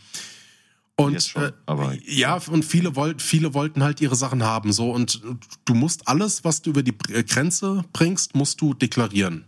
Und 0.96 1.22
schon, 1.22 1.44
äh, 1.44 2.00
ja, 2.06 2.40
und 2.50 2.64
viele 2.64 2.96
wollten, 2.96 3.20
viele 3.20 3.54
wollten 3.54 3.84
halt 3.84 4.00
ihre 4.00 4.16
Sachen 4.16 4.42
haben. 4.42 4.72
So 4.72 4.90
und 4.90 5.22
du 5.64 5.74
musst 5.74 6.08
alles, 6.08 6.42
was 6.42 6.60
du 6.60 6.70
über 6.70 6.82
die 6.82 6.96
Grenze 6.98 7.84
bringst, 7.92 8.34
musst 8.34 8.60
du 8.60 8.74
deklarieren. 8.74 9.44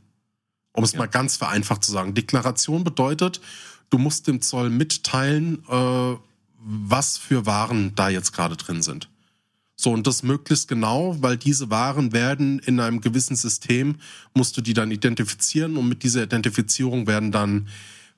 Um 0.72 0.84
es 0.84 0.92
ja. 0.92 1.00
mal 1.00 1.06
ganz 1.06 1.36
vereinfacht 1.36 1.82
zu 1.82 1.90
sagen. 1.90 2.14
Deklaration 2.14 2.84
bedeutet, 2.84 3.40
du 3.90 3.98
musst 3.98 4.28
dem 4.28 4.40
Zoll 4.40 4.70
mitteilen, 4.70 5.64
äh, 5.68 6.14
was 6.60 7.18
für 7.18 7.46
Waren 7.46 7.94
da 7.94 8.08
jetzt 8.08 8.32
gerade 8.32 8.56
drin 8.56 8.82
sind. 8.82 9.08
So, 9.76 9.92
und 9.92 10.06
das 10.06 10.22
möglichst 10.22 10.68
genau, 10.68 11.16
weil 11.22 11.38
diese 11.38 11.70
Waren 11.70 12.12
werden 12.12 12.58
in 12.58 12.80
einem 12.80 13.00
gewissen 13.00 13.34
System, 13.34 13.96
musst 14.34 14.54
du 14.56 14.60
die 14.60 14.74
dann 14.74 14.90
identifizieren 14.90 15.78
und 15.78 15.88
mit 15.88 16.02
dieser 16.02 16.22
Identifizierung 16.22 17.06
werden 17.06 17.32
dann 17.32 17.68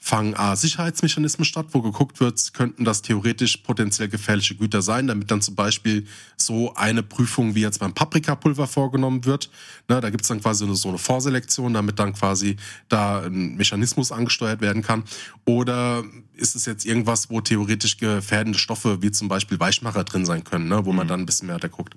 fangen 0.05 0.34
A, 0.34 0.57
Sicherheitsmechanismen 0.57 1.44
statt, 1.44 1.66
wo 1.70 1.80
geguckt 1.80 2.18
wird, 2.18 2.55
könnten 2.55 2.84
das 2.84 3.03
theoretisch 3.03 3.59
potenziell 3.59 4.09
gefährliche 4.09 4.57
Güter 4.57 4.82
sein, 4.82 5.07
damit 5.07 5.30
dann 5.30 5.40
zum 5.40 5.55
Beispiel 5.55 6.09
so 6.36 6.74
eine 6.74 7.05
Prüfung 7.05 7.55
wie 7.55 7.61
jetzt 7.61 7.78
beim 7.78 7.94
Paprikapulver 7.94 8.66
vorgenommen 8.66 9.24
wird. 9.26 9.48
Ne, 9.88 10.00
da 10.00 10.11
gibt's 10.11 10.26
dann 10.26 10.40
quasi 10.40 10.66
so 10.74 10.88
eine 10.88 10.98
Vorselektion, 10.98 11.72
damit 11.72 12.00
dann 12.00 12.14
quasi 12.14 12.57
da 12.88 13.20
ein 13.20 13.55
Mechanismus 13.55 14.11
angesteuert 14.11 14.61
werden 14.61 14.82
kann. 14.82 15.05
Oder 15.44 16.03
ist 16.34 16.57
es 16.57 16.66
jetzt 16.66 16.84
irgendwas, 16.84 17.30
wo 17.30 17.40
theoretisch 17.40 17.96
gefährdende 17.96 18.59
Stoffe 18.59 19.03
wie 19.03 19.12
zum 19.12 19.28
Beispiel 19.28 19.61
Weichmacher 19.61 20.03
drin 20.03 20.26
sein 20.26 20.42
können, 20.42 20.66
ne, 20.66 20.84
wo 20.84 20.92
man 20.92 21.07
dann 21.07 21.20
ein 21.20 21.26
bisschen 21.26 21.46
mehr 21.46 21.61
da 21.61 21.68
guckt. 21.68 21.94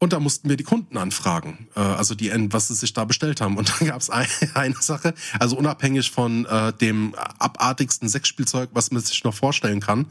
Und 0.00 0.12
da 0.12 0.20
mussten 0.20 0.48
wir 0.48 0.56
die 0.56 0.64
Kunden 0.64 0.96
anfragen, 0.96 1.66
äh, 1.74 1.80
also 1.80 2.14
die, 2.14 2.30
was 2.52 2.68
sie 2.68 2.74
sich 2.74 2.92
da 2.92 3.04
bestellt 3.04 3.40
haben. 3.40 3.56
Und 3.56 3.68
dann 3.80 3.88
gab 3.88 4.00
es 4.00 4.10
ein, 4.10 4.28
eine 4.54 4.76
Sache, 4.80 5.12
also 5.40 5.56
unabhängig 5.56 6.10
von 6.12 6.46
äh, 6.46 6.72
dem 6.72 7.14
abartigsten 7.38 8.08
Sexspielzeug, 8.08 8.70
was 8.72 8.92
man 8.92 9.02
sich 9.02 9.24
noch 9.24 9.34
vorstellen 9.34 9.80
kann. 9.80 10.06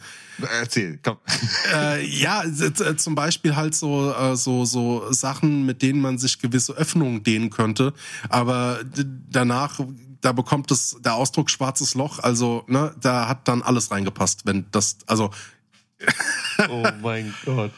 Erzähl, 0.59 0.99
komm. 1.01 1.17
Äh, 1.73 2.05
ja, 2.05 2.43
zum 2.95 3.15
Beispiel 3.15 3.55
halt 3.55 3.75
so, 3.75 4.13
äh, 4.13 4.35
so, 4.35 4.65
so 4.65 5.11
Sachen, 5.11 5.65
mit 5.65 5.81
denen 5.81 6.01
man 6.01 6.17
sich 6.17 6.39
gewisse 6.39 6.73
Öffnungen 6.73 7.23
dehnen 7.23 7.49
könnte. 7.49 7.93
Aber 8.29 8.79
danach 9.29 9.79
da 10.21 10.31
bekommt 10.31 10.71
es 10.71 10.97
der 10.99 11.13
Ausdruck 11.13 11.49
schwarzes 11.49 11.93
Loch, 11.93 12.19
also 12.19 12.63
ne, 12.67 12.93
da 12.99 13.27
hat 13.27 13.47
dann 13.47 13.61
alles 13.61 13.91
reingepasst, 13.91 14.45
wenn 14.45 14.65
das, 14.71 14.97
also 15.05 15.31
Oh 16.69 16.83
mein 17.01 17.33
Gott. 17.45 17.71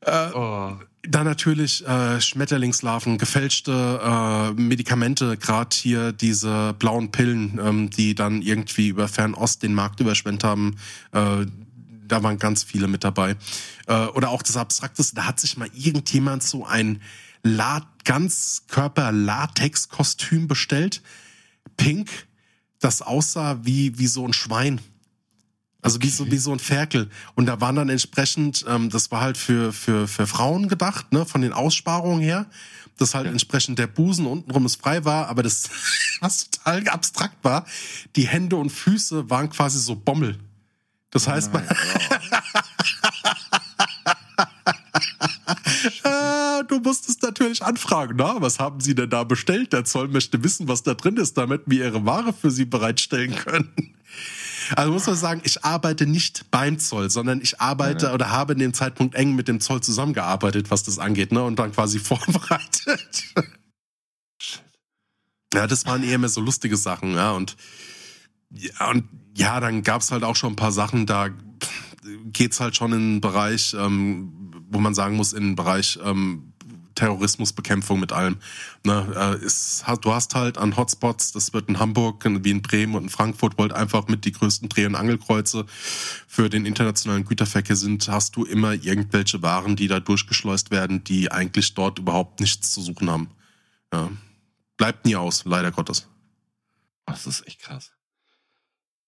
Äh, 0.00 0.30
Oh. 0.34 0.76
Dann 1.10 1.24
natürlich 1.24 1.86
äh, 1.86 2.20
Schmetterlingslarven, 2.20 3.16
gefälschte 3.16 3.72
äh, 3.72 4.52
Medikamente, 4.60 5.38
gerade 5.38 5.74
hier 5.74 6.12
diese 6.12 6.74
blauen 6.78 7.10
Pillen, 7.10 7.58
ähm, 7.62 7.88
die 7.88 8.14
dann 8.14 8.42
irgendwie 8.42 8.88
über 8.88 9.08
Fernost 9.08 9.62
den 9.62 9.72
Markt 9.72 10.00
überschwemmt 10.00 10.44
haben. 10.44 10.76
Äh, 11.12 11.46
da 12.06 12.22
waren 12.22 12.38
ganz 12.38 12.62
viele 12.62 12.88
mit 12.88 13.04
dabei. 13.04 13.36
Äh, 13.86 14.04
oder 14.08 14.28
auch 14.28 14.42
das 14.42 14.58
Abstrakteste, 14.58 15.16
da 15.16 15.24
hat 15.24 15.40
sich 15.40 15.56
mal 15.56 15.70
irgendjemand 15.72 16.42
so 16.42 16.66
ein 16.66 17.00
La 17.42 17.90
Ganzkörper-Latex-Kostüm 18.04 20.46
bestellt. 20.46 21.00
Pink, 21.78 22.10
das 22.80 23.00
aussah 23.00 23.60
wie, 23.62 23.98
wie 23.98 24.08
so 24.08 24.26
ein 24.26 24.34
Schwein. 24.34 24.78
Also 25.80 26.02
wie 26.02 26.10
so, 26.10 26.28
wie 26.30 26.38
so 26.38 26.50
ein 26.52 26.58
Ferkel. 26.58 27.08
Und 27.36 27.46
da 27.46 27.60
waren 27.60 27.76
dann 27.76 27.88
entsprechend, 27.88 28.64
ähm, 28.68 28.90
das 28.90 29.10
war 29.12 29.20
halt 29.20 29.36
für, 29.38 29.72
für, 29.72 30.08
für 30.08 30.26
Frauen 30.26 30.68
gedacht, 30.68 31.12
ne, 31.12 31.24
von 31.24 31.40
den 31.40 31.52
Aussparungen 31.52 32.20
her, 32.20 32.46
dass 32.96 33.14
halt 33.14 33.26
Ja. 33.26 33.32
entsprechend 33.32 33.78
der 33.78 33.86
Busen 33.86 34.26
untenrum 34.26 34.64
es 34.66 34.74
frei 34.74 35.04
war, 35.04 35.28
aber 35.28 35.44
das, 35.44 35.70
was 36.20 36.50
total 36.50 36.88
abstrakt 36.88 37.36
war, 37.44 37.64
die 38.16 38.26
Hände 38.26 38.56
und 38.56 38.70
Füße 38.70 39.30
waren 39.30 39.50
quasi 39.50 39.78
so 39.78 39.94
Bommel. 39.94 40.36
Das 41.10 41.28
heißt, 41.28 41.52
man, 41.52 41.64
Ah, 46.02 46.62
du 46.64 46.80
musstest 46.80 47.22
natürlich 47.22 47.62
anfragen, 47.62 48.16
na, 48.18 48.40
was 48.40 48.58
haben 48.58 48.80
Sie 48.80 48.94
denn 48.94 49.10
da 49.10 49.24
bestellt? 49.24 49.72
Der 49.72 49.84
Zoll 49.84 50.08
möchte 50.08 50.42
wissen, 50.42 50.68
was 50.68 50.82
da 50.82 50.94
drin 50.94 51.16
ist, 51.16 51.36
damit 51.38 51.62
wir 51.66 51.84
Ihre 51.86 52.04
Ware 52.04 52.32
für 52.32 52.50
Sie 52.50 52.64
bereitstellen 52.64 53.34
können. 53.34 53.94
Also 54.76 54.92
muss 54.92 55.06
man 55.06 55.16
sagen, 55.16 55.40
ich 55.44 55.64
arbeite 55.64 56.06
nicht 56.06 56.50
beim 56.50 56.78
Zoll, 56.78 57.10
sondern 57.10 57.40
ich 57.40 57.60
arbeite 57.60 58.12
oder 58.12 58.30
habe 58.30 58.52
in 58.54 58.58
dem 58.58 58.74
Zeitpunkt 58.74 59.14
eng 59.14 59.34
mit 59.34 59.48
dem 59.48 59.60
Zoll 59.60 59.80
zusammengearbeitet, 59.82 60.70
was 60.70 60.82
das 60.82 60.98
angeht, 60.98 61.32
ne, 61.32 61.42
und 61.42 61.58
dann 61.58 61.72
quasi 61.72 61.98
vorbereitet. 61.98 63.24
Ja, 65.54 65.66
das 65.66 65.86
waren 65.86 66.02
eher 66.02 66.18
mehr 66.18 66.28
so 66.28 66.40
lustige 66.40 66.76
Sachen, 66.76 67.14
ja, 67.14 67.32
und 67.32 67.56
ja, 68.50 68.90
und 68.90 69.04
ja, 69.36 69.60
dann 69.60 69.82
gab's 69.82 70.10
halt 70.10 70.24
auch 70.24 70.36
schon 70.36 70.54
ein 70.54 70.56
paar 70.56 70.72
Sachen, 70.72 71.06
da 71.06 71.28
geht's 72.24 72.60
halt 72.60 72.76
schon 72.76 72.92
in 72.92 73.14
den 73.14 73.20
Bereich, 73.20 73.74
ähm, 73.78 74.52
wo 74.70 74.78
man 74.80 74.94
sagen 74.94 75.16
muss, 75.16 75.32
in 75.32 75.44
den 75.44 75.56
Bereich 75.56 75.98
ähm, 76.02 76.52
Terrorismusbekämpfung 76.98 78.00
mit 78.00 78.12
allem. 78.12 78.38
Ne, 78.84 79.38
äh, 79.40 79.44
ist, 79.44 79.84
du 80.02 80.12
hast 80.12 80.34
halt 80.34 80.58
an 80.58 80.76
Hotspots, 80.76 81.30
das 81.30 81.52
wird 81.52 81.68
in 81.68 81.78
Hamburg, 81.78 82.24
wie 82.24 82.50
in 82.50 82.60
Bremen 82.60 82.96
und 82.96 83.04
in 83.04 83.08
Frankfurt, 83.08 83.56
wo 83.56 83.62
halt 83.62 83.72
einfach 83.72 84.08
mit 84.08 84.24
die 84.24 84.32
größten 84.32 84.68
Dreh- 84.68 84.86
und 84.86 84.96
Angelkreuze 84.96 85.64
für 86.26 86.50
den 86.50 86.66
internationalen 86.66 87.24
Güterverkehr 87.24 87.76
sind, 87.76 88.08
hast 88.08 88.34
du 88.34 88.44
immer 88.44 88.72
irgendwelche 88.72 89.42
Waren, 89.42 89.76
die 89.76 89.86
da 89.86 90.00
durchgeschleust 90.00 90.72
werden, 90.72 91.04
die 91.04 91.30
eigentlich 91.30 91.74
dort 91.74 92.00
überhaupt 92.00 92.40
nichts 92.40 92.74
zu 92.74 92.82
suchen 92.82 93.08
haben. 93.08 93.30
Ja. 93.92 94.10
Bleibt 94.76 95.06
nie 95.06 95.14
aus, 95.14 95.44
leider 95.44 95.70
Gottes. 95.70 96.08
Das 97.06 97.26
ist 97.26 97.46
echt 97.46 97.60
krass. 97.60 97.92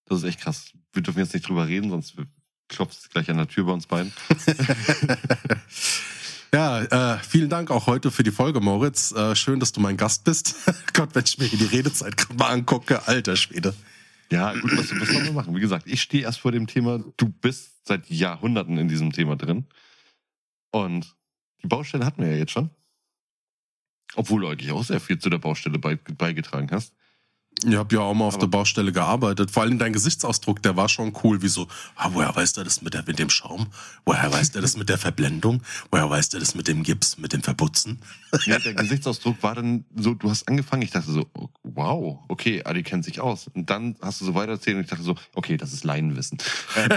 Das 0.07 0.19
ist 0.19 0.25
echt 0.25 0.41
krass. 0.41 0.73
Wir 0.93 1.03
dürfen 1.03 1.19
jetzt 1.19 1.35
nicht 1.35 1.49
drüber 1.49 1.67
reden, 1.67 1.91
sonst 1.91 2.15
klopft 2.69 2.99
es 2.99 3.11
gleich 3.11 3.29
an 3.31 3.37
der 3.37 3.49
Tür 3.49 3.65
bei 3.65 3.73
uns 3.73 3.87
beiden. 3.87 4.13
Ja, 6.53 6.83
äh, 6.83 7.19
vielen 7.21 7.49
Dank 7.49 7.71
auch 7.71 7.87
heute 7.87 8.11
für 8.11 8.25
die 8.25 8.33
Folge, 8.33 8.61
Moritz. 8.61 9.13
Äh, 9.13 9.37
schön, 9.37 9.61
dass 9.61 9.71
du 9.71 9.81
mein 9.81 9.97
Gast 9.97 10.25
bist. 10.25 10.57
Gott, 10.95 11.15
wenn 11.15 11.23
ich 11.25 11.39
mir 11.39 11.49
die 11.49 11.65
Redezeit 11.65 12.17
gerade 12.17 12.35
mal 12.35 12.49
angucke, 12.49 13.07
alter 13.07 13.37
Schwede. 13.37 13.73
Ja, 14.33 14.53
gut, 14.55 14.73
was, 14.77 14.91
was 15.01 15.09
sollen 15.09 15.27
wir 15.27 15.33
machen? 15.33 15.55
Wie 15.55 15.61
gesagt, 15.61 15.87
ich 15.87 16.03
stehe 16.03 16.25
erst 16.25 16.41
vor 16.41 16.51
dem 16.51 16.67
Thema. 16.67 17.05
Du 17.17 17.29
bist 17.29 17.87
seit 17.87 18.11
Jahrhunderten 18.11 18.79
in 18.79 18.89
diesem 18.89 19.13
Thema 19.13 19.37
drin. 19.37 19.67
Und 20.73 21.15
die 21.63 21.69
Baustelle 21.69 22.05
hatten 22.05 22.23
wir 22.23 22.33
ja 22.33 22.39
jetzt 22.39 22.53
schon. 22.53 22.71
Obwohl 24.17 24.41
du 24.41 24.49
eigentlich 24.49 24.73
auch 24.73 24.83
sehr 24.83 25.01
viel 25.01 25.21
zu 25.21 25.31
der 25.31 25.39
Baustelle 25.39 25.79
bei, 25.79 25.95
beigetragen 25.95 26.69
hast. 26.73 26.95
Ich 27.67 27.77
habe 27.77 27.95
ja 27.95 28.01
auch 28.01 28.15
mal 28.15 28.25
auf 28.25 28.35
Aber- 28.35 28.47
der 28.47 28.49
Baustelle 28.49 28.93
gearbeitet. 28.93 29.51
Vor 29.51 29.63
allem 29.63 29.79
dein 29.79 29.93
Gesichtsausdruck, 29.93 30.63
der 30.63 30.77
war 30.77 30.89
schon 30.89 31.13
cool. 31.23 31.43
Wie 31.43 31.49
so, 31.49 31.69
ah, 31.97 32.09
woher 32.13 32.35
weiß 32.35 32.55
der 32.55 32.65
das 32.65 32.81
mit, 32.83 32.95
der, 32.95 33.05
mit 33.07 33.19
dem 33.19 33.31
Schaum? 33.31 33.67
Woher 34.07 34.33
weiß 34.33 34.53
der 34.53 34.63
das 34.63 34.77
mit 34.77 34.89
der 34.89 34.99
Verblendung? 34.99 35.63
Woher 35.91 36.09
weiß 36.09 36.31
der 36.31 36.41
das 36.41 36.55
mit 36.55 36.69
dem 36.69 36.83
Gips, 36.83 37.19
mit 37.19 37.33
dem 37.33 37.43
Verputzen? 37.43 38.01
Ja, 38.47 38.59
der 38.59 38.75
Gesichtsausdruck 38.75 39.43
war 39.43 39.55
dann 39.57 39.85
so, 39.97 40.15
du 40.15 40.31
hast 40.31 40.49
angefangen, 40.49 40.83
ich 40.83 40.91
dachte 40.91 41.11
so, 41.11 41.27
oh, 41.35 41.49
wow, 41.65 42.21
okay, 42.29 42.63
Adi 42.65 42.83
kennt 42.83 43.05
sich 43.05 43.21
aus. 43.21 43.49
Und 43.53 43.69
dann 43.69 43.97
hast 44.01 44.21
du 44.21 44.25
so 44.25 44.35
weiter 44.35 44.53
erzählt 44.53 44.77
und 44.77 44.85
ich 44.85 44.91
dachte 44.91 45.03
so, 45.03 45.17
okay, 45.35 45.57
das 45.57 45.73
ist 45.73 45.85
Laienwissen. 45.85 46.39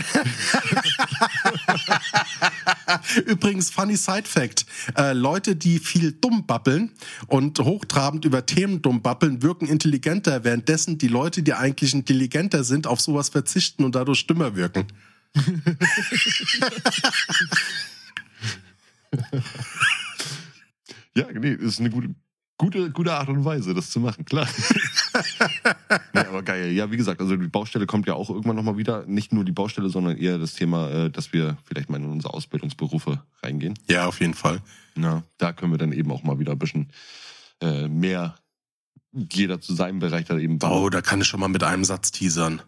Übrigens, 3.26 3.70
funny 3.70 3.98
Side 3.98 4.24
Fact. 4.26 4.66
Äh, 4.98 5.14
Leute, 5.14 5.56
die 5.56 5.80
viel 5.80 6.12
dumm 6.12 6.46
babbeln 6.46 6.92
und 7.28 7.60
hochtrabend 7.60 8.26
über 8.26 8.46
Themen 8.46 8.82
dumm 8.82 9.02
babbeln, 9.02 9.42
wirken 9.42 9.68
intelligenter, 9.68 10.44
währenddessen 10.54 11.00
die 11.00 11.08
Leute, 11.08 11.42
die 11.42 11.54
eigentlich 11.54 11.96
intelligenter 11.96 12.64
sind, 12.64 12.86
auf 12.86 13.02
sowas 13.02 13.30
verzichten 13.30 13.84
und 13.84 13.96
dadurch 13.96 14.28
dümmer 14.28 14.56
wirken. 14.56 14.86
Ja, 21.16 21.28
nee, 21.32 21.56
das 21.56 21.66
ist 21.66 21.80
eine 21.80 21.92
gute, 21.92 22.16
gute, 22.58 22.90
gute 22.90 23.14
Art 23.14 23.30
und 23.30 23.46
Weise, 23.46 23.76
das 23.76 23.92
zu 23.92 24.00
machen, 24.00 24.26
klar. 24.26 24.48
nee, 26.14 26.22
aber 26.22 26.42
geil. 26.42 26.72
Ja, 26.72 26.90
wie 26.90 26.98
gesagt, 26.98 27.22
also 27.22 27.36
die 27.36 27.48
Baustelle 27.48 27.86
kommt 27.86 28.08
ja 28.08 28.16
auch 28.16 28.32
irgendwann 28.32 28.56
nochmal 28.56 28.78
wieder. 28.78 29.06
Nicht 29.06 29.32
nur 29.32 29.46
die 29.46 29.52
Baustelle, 29.52 29.90
sondern 29.90 30.18
eher 30.18 30.40
das 30.40 30.56
Thema, 30.56 30.90
äh, 30.90 31.12
dass 31.12 31.32
wir 31.32 31.56
vielleicht 31.66 31.92
mal 31.92 31.98
in 32.02 32.10
unsere 32.10 32.34
Ausbildungsberufe 32.34 33.22
reingehen. 33.44 33.78
Ja, 33.88 34.08
auf 34.08 34.20
jeden 34.22 34.34
Fall. 34.34 34.60
Na, 34.96 35.22
da 35.38 35.54
können 35.54 35.72
wir 35.72 35.78
dann 35.78 35.92
eben 35.92 36.12
auch 36.12 36.24
mal 36.24 36.40
wieder 36.40 36.54
ein 36.54 36.58
bisschen 36.58 36.92
äh, 37.62 37.88
mehr 37.88 38.34
jeder 39.14 39.62
zu 39.62 39.74
seinem 39.76 40.00
Bereich 40.00 40.26
da 40.26 40.38
eben 40.38 40.60
Oh, 40.64 40.90
da 40.90 41.02
kann 41.02 41.22
ich 41.22 41.28
schon 41.28 41.40
mal 41.40 41.48
mit 41.48 41.64
einem 41.64 41.86
Satz 41.86 42.12
teasern. 42.12 42.62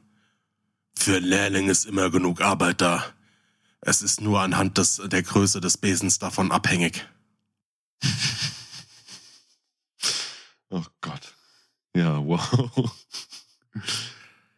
Für 0.97 1.19
Lehrling 1.19 1.67
ist 1.69 1.85
immer 1.85 2.09
genug 2.09 2.41
Arbeit 2.41 2.81
da. 2.81 3.03
Es 3.81 4.01
ist 4.01 4.21
nur 4.21 4.41
anhand 4.41 4.77
des, 4.77 5.01
der 5.05 5.21
Größe 5.23 5.59
des 5.61 5.77
Besens 5.77 6.19
davon 6.19 6.51
abhängig. 6.51 7.05
Oh 10.69 10.83
Gott. 10.99 11.33
Ja, 11.95 12.17
wow. 12.25 12.91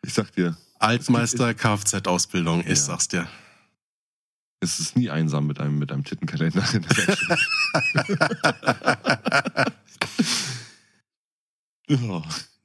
Ich 0.01 0.13
sag 0.13 0.31
dir, 0.33 0.57
Altmeister 0.79 1.53
Kfz-Ausbildung, 1.53 2.61
ich 2.61 2.67
Ja. 2.69 2.75
sag's 2.75 3.07
dir. 3.09 3.27
es 4.61 4.79
ist 4.79 4.95
nie 4.95 5.09
einsam 5.11 5.45
mit 5.45 5.59
einem, 5.59 5.77
mit 5.77 5.91
einem 5.91 6.03
Tittenkalender 6.05 6.63
in 6.73 6.81
der. 6.87 7.17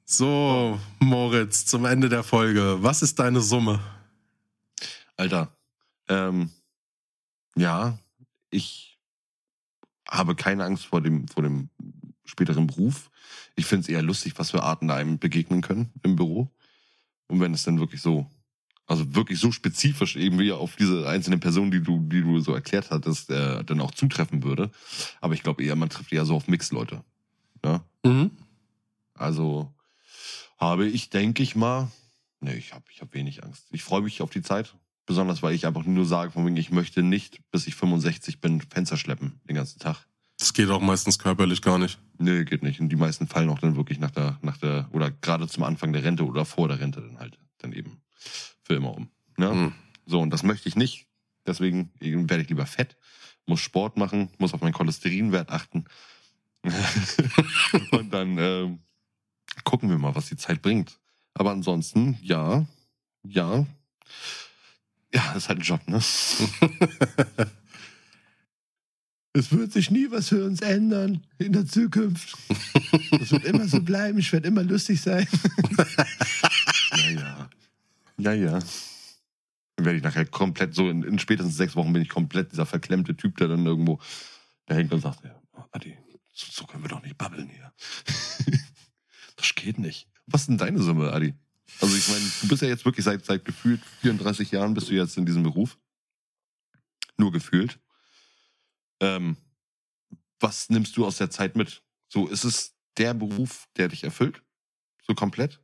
So, 0.04 0.80
Moritz, 0.98 1.64
zum 1.64 1.84
Ende 1.84 2.08
der 2.08 2.24
Folge. 2.24 2.78
Was 2.80 3.02
ist 3.02 3.18
deine 3.18 3.40
Summe? 3.40 3.80
Alter, 5.16 5.56
ähm, 6.08 6.50
ja, 7.54 7.98
ich 8.50 8.98
habe 10.08 10.34
keine 10.34 10.64
Angst 10.64 10.86
vor 10.86 11.00
dem, 11.00 11.28
vor 11.28 11.42
dem 11.42 11.70
späteren 12.24 12.66
Beruf. 12.66 13.10
Ich 13.54 13.64
finde 13.66 13.82
es 13.82 13.88
eher 13.88 14.02
lustig, 14.02 14.34
was 14.36 14.50
für 14.50 14.62
Arten 14.62 14.88
da 14.88 14.96
einem 14.96 15.18
begegnen 15.18 15.60
können 15.60 15.92
im 16.02 16.16
Büro. 16.16 16.50
Und 17.28 17.40
wenn 17.40 17.54
es 17.54 17.62
dann 17.62 17.78
wirklich 17.78 18.02
so, 18.02 18.26
also 18.86 19.14
wirklich 19.14 19.38
so 19.38 19.52
spezifisch 19.52 20.16
eben 20.16 20.38
wie 20.38 20.52
auf 20.52 20.76
diese 20.76 21.08
einzelnen 21.08 21.40
Personen, 21.40 21.70
die 21.70 21.80
du, 21.80 22.00
die 22.00 22.22
du 22.22 22.40
so 22.40 22.54
erklärt 22.54 22.90
hattest, 22.90 23.30
äh, 23.30 23.62
dann 23.64 23.80
auch 23.80 23.92
zutreffen 23.92 24.42
würde. 24.42 24.70
Aber 25.20 25.34
ich 25.34 25.42
glaube 25.42 25.62
eher, 25.62 25.76
man 25.76 25.90
trifft 25.90 26.12
eher 26.12 26.26
so 26.26 26.34
auf 26.34 26.48
Mix-Leute. 26.48 27.04
Ja? 27.64 27.84
Mhm. 28.04 28.32
Also 29.14 29.72
habe 30.58 30.86
ich, 30.86 31.10
denke 31.10 31.42
ich 31.42 31.56
mal, 31.56 31.90
Nee, 32.42 32.54
ich 32.54 32.74
habe 32.74 32.84
ich 32.90 33.00
hab 33.00 33.14
wenig 33.14 33.44
Angst. 33.44 33.68
Ich 33.70 33.84
freue 33.84 34.02
mich 34.02 34.20
auf 34.20 34.30
die 34.30 34.42
Zeit. 34.42 34.74
Besonders, 35.06 35.42
weil 35.42 35.54
ich 35.54 35.66
einfach 35.66 35.84
nur 35.84 36.04
sage, 36.04 36.32
von 36.32 36.44
wegen, 36.44 36.56
ich 36.56 36.70
möchte 36.70 37.02
nicht, 37.02 37.40
bis 37.52 37.68
ich 37.68 37.76
65 37.76 38.40
bin, 38.40 38.60
Fenster 38.60 38.96
schleppen 38.96 39.40
den 39.48 39.56
ganzen 39.56 39.78
Tag. 39.78 40.06
Das 40.38 40.52
geht 40.52 40.68
auch 40.68 40.80
meistens 40.80 41.20
körperlich 41.20 41.62
gar 41.62 41.78
nicht. 41.78 42.00
Nee, 42.18 42.44
geht 42.44 42.64
nicht. 42.64 42.80
Und 42.80 42.88
die 42.88 42.96
meisten 42.96 43.28
fallen 43.28 43.48
auch 43.48 43.60
dann 43.60 43.76
wirklich 43.76 44.00
nach 44.00 44.10
der, 44.10 44.38
nach 44.42 44.56
der, 44.56 44.88
oder 44.92 45.10
gerade 45.10 45.46
zum 45.46 45.62
Anfang 45.62 45.92
der 45.92 46.02
Rente 46.02 46.24
oder 46.24 46.44
vor 46.44 46.66
der 46.66 46.80
Rente 46.80 47.00
dann 47.00 47.18
halt, 47.18 47.38
dann 47.58 47.72
eben 47.72 48.02
für 48.64 48.74
immer 48.74 48.96
um. 48.96 49.08
Ne? 49.36 49.52
Mhm. 49.52 49.72
So, 50.06 50.20
und 50.20 50.30
das 50.30 50.42
möchte 50.42 50.68
ich 50.68 50.74
nicht. 50.74 51.06
Deswegen 51.46 51.90
werde 52.00 52.42
ich 52.42 52.48
lieber 52.48 52.66
fett, 52.66 52.96
muss 53.46 53.60
Sport 53.60 53.96
machen, 53.96 54.30
muss 54.38 54.52
auf 54.52 54.62
meinen 54.62 54.72
Cholesterinwert 54.72 55.50
achten. 55.50 55.84
und 57.92 58.12
dann 58.12 58.36
ähm, 58.38 58.51
gucken 59.82 59.96
wir 59.96 59.98
mal, 59.98 60.14
was 60.14 60.28
die 60.28 60.36
Zeit 60.36 60.62
bringt. 60.62 61.00
Aber 61.34 61.50
ansonsten, 61.50 62.16
ja, 62.22 62.64
ja. 63.24 63.66
Ja, 65.12 65.32
ist 65.32 65.48
halt 65.48 65.58
ein 65.58 65.62
Job, 65.62 65.80
ne? 65.88 65.98
Es 69.34 69.50
wird 69.50 69.72
sich 69.72 69.90
nie 69.90 70.10
was 70.10 70.28
für 70.28 70.44
uns 70.44 70.60
ändern 70.60 71.26
in 71.38 71.54
der 71.54 71.64
Zukunft. 71.64 72.36
Es 73.18 73.32
wird 73.32 73.44
immer 73.44 73.66
so 73.66 73.80
bleiben, 73.80 74.18
ich 74.18 74.30
werde 74.30 74.48
immer 74.48 74.62
lustig 74.62 75.00
sein. 75.00 75.26
Naja. 76.94 77.48
Naja. 78.18 78.58
Dann 79.76 79.86
werde 79.86 79.96
ich 79.96 80.04
nachher 80.04 80.26
komplett 80.26 80.74
so, 80.74 80.90
in, 80.90 81.02
in 81.02 81.18
spätestens 81.18 81.56
sechs 81.56 81.74
Wochen 81.74 81.94
bin 81.94 82.02
ich 82.02 82.10
komplett 82.10 82.52
dieser 82.52 82.66
verklemmte 82.66 83.16
Typ, 83.16 83.38
der 83.38 83.48
dann 83.48 83.64
irgendwo 83.64 83.98
da 84.66 84.74
hängt 84.74 84.92
und 84.92 85.00
sagt, 85.00 85.24
ja, 85.24 85.34
Adi, 85.72 85.96
so, 86.34 86.46
so 86.50 86.66
können 86.66 86.84
wir 86.84 86.90
doch 86.90 87.02
nicht 87.02 87.16
babbeln 87.16 87.48
hier. 87.48 87.72
das 89.42 89.54
geht 89.54 89.78
nicht. 89.78 90.08
Was 90.26 90.42
ist 90.42 90.48
denn 90.48 90.58
deine 90.58 90.82
Summe, 90.82 91.12
Adi? 91.12 91.34
Also 91.80 91.96
ich 91.96 92.08
meine, 92.08 92.24
du 92.42 92.48
bist 92.48 92.62
ja 92.62 92.68
jetzt 92.68 92.84
wirklich 92.84 93.04
seit, 93.04 93.24
seit 93.24 93.44
gefühlt 93.44 93.80
34 94.00 94.50
Jahren 94.50 94.74
bist 94.74 94.88
du 94.88 94.94
jetzt 94.94 95.16
in 95.16 95.26
diesem 95.26 95.42
Beruf. 95.42 95.78
Nur 97.16 97.32
gefühlt. 97.32 97.78
Ähm, 99.00 99.36
was 100.38 100.70
nimmst 100.70 100.96
du 100.96 101.06
aus 101.06 101.18
der 101.18 101.30
Zeit 101.30 101.56
mit? 101.56 101.82
So, 102.08 102.28
ist 102.28 102.44
es 102.44 102.74
der 102.98 103.14
Beruf, 103.14 103.68
der 103.76 103.88
dich 103.88 104.04
erfüllt? 104.04 104.42
So 105.06 105.14
komplett? 105.14 105.60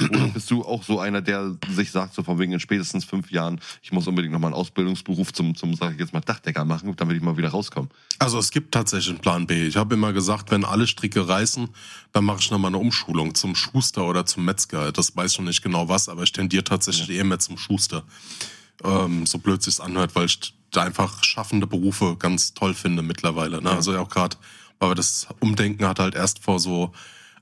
Oder 0.00 0.26
bist 0.28 0.50
du 0.50 0.64
auch 0.64 0.82
so 0.82 0.98
einer, 0.98 1.20
der 1.22 1.56
sich 1.70 1.92
sagt, 1.92 2.14
so 2.14 2.24
von 2.24 2.38
wegen 2.40 2.52
in 2.52 2.58
spätestens 2.58 3.04
fünf 3.04 3.30
Jahren, 3.30 3.60
ich 3.80 3.92
muss 3.92 4.08
unbedingt 4.08 4.32
nochmal 4.32 4.52
einen 4.52 4.60
Ausbildungsberuf 4.60 5.32
zum, 5.32 5.54
zum, 5.54 5.74
sag 5.74 5.92
ich 5.92 6.00
jetzt 6.00 6.12
mal, 6.12 6.20
Dachdecker 6.20 6.64
machen, 6.64 6.94
damit 6.96 7.16
ich 7.16 7.22
mal 7.22 7.36
wieder 7.36 7.50
rauskomme? 7.50 7.88
Also 8.18 8.38
es 8.38 8.50
gibt 8.50 8.74
tatsächlich 8.74 9.10
einen 9.10 9.20
Plan 9.20 9.46
B. 9.46 9.66
Ich 9.66 9.76
habe 9.76 9.94
immer 9.94 10.12
gesagt, 10.12 10.50
wenn 10.50 10.64
alle 10.64 10.88
Stricke 10.88 11.28
reißen, 11.28 11.68
dann 12.12 12.24
mache 12.24 12.40
ich 12.40 12.50
nochmal 12.50 12.70
eine 12.70 12.78
Umschulung 12.78 13.36
zum 13.36 13.54
Schuster 13.54 14.04
oder 14.04 14.26
zum 14.26 14.44
Metzger. 14.44 14.90
Das 14.90 15.16
weiß 15.16 15.32
ich 15.32 15.38
noch 15.38 15.46
nicht 15.46 15.62
genau 15.62 15.88
was, 15.88 16.08
aber 16.08 16.24
ich 16.24 16.32
tendiere 16.32 16.64
tatsächlich 16.64 17.10
eher 17.10 17.24
mehr 17.24 17.38
zum 17.38 17.56
Schuster. 17.56 18.02
Ähm, 18.82 19.26
so 19.26 19.38
blöd 19.38 19.62
sich's 19.62 19.78
anhört, 19.78 20.16
weil 20.16 20.26
ich 20.26 20.54
da 20.72 20.82
einfach 20.82 21.22
schaffende 21.22 21.68
Berufe 21.68 22.16
ganz 22.18 22.52
toll 22.54 22.74
finde 22.74 23.02
mittlerweile. 23.02 23.62
Ne? 23.62 23.70
Ja. 23.70 23.76
Also 23.76 23.96
auch 23.96 24.08
gerade, 24.08 24.36
aber 24.80 24.96
das 24.96 25.28
Umdenken 25.38 25.86
hat 25.86 26.00
halt 26.00 26.16
erst 26.16 26.40
vor 26.40 26.58
so 26.58 26.92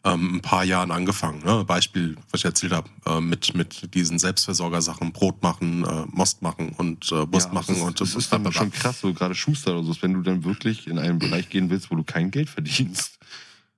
ähm, 0.05 0.37
ein 0.37 0.41
paar 0.41 0.65
Jahren 0.65 0.91
angefangen. 0.91 1.45
Ne? 1.45 1.65
Beispiel, 1.65 2.17
was 2.31 2.41
ich 2.41 2.45
erzählt 2.45 2.73
habe, 2.73 2.89
äh, 3.07 3.21
mit, 3.21 3.55
mit 3.55 3.95
diesen 3.95 4.19
Selbstversorgersachen, 4.19 5.13
Brot 5.13 5.43
machen, 5.43 5.85
äh, 5.85 6.05
Most 6.11 6.43
machen 6.43 6.71
und 6.77 7.07
äh, 7.13 7.33
Wurst 7.33 7.49
Ja, 7.49 7.53
machen. 7.55 7.67
das 7.69 7.77
ist, 7.79 7.83
und 7.83 8.01
das 8.01 8.15
ist 8.17 8.33
dann 8.33 8.53
schon 8.53 8.71
krass, 8.73 9.01
so 9.01 9.13
gerade 9.15 9.35
Schuster 9.35 9.79
oder 9.79 9.85
so, 9.93 10.03
wenn 10.03 10.15
du 10.15 10.23
dann 10.23 10.43
wirklich 10.45 10.87
in 10.89 10.99
einen 10.99 11.19
Bereich 11.19 11.49
gehen 11.51 11.71
willst, 11.71 11.91
wo 11.91 11.95
du 11.95 12.03
kein 12.03 12.31
Geld 12.33 12.51
verdienst. 12.51 13.19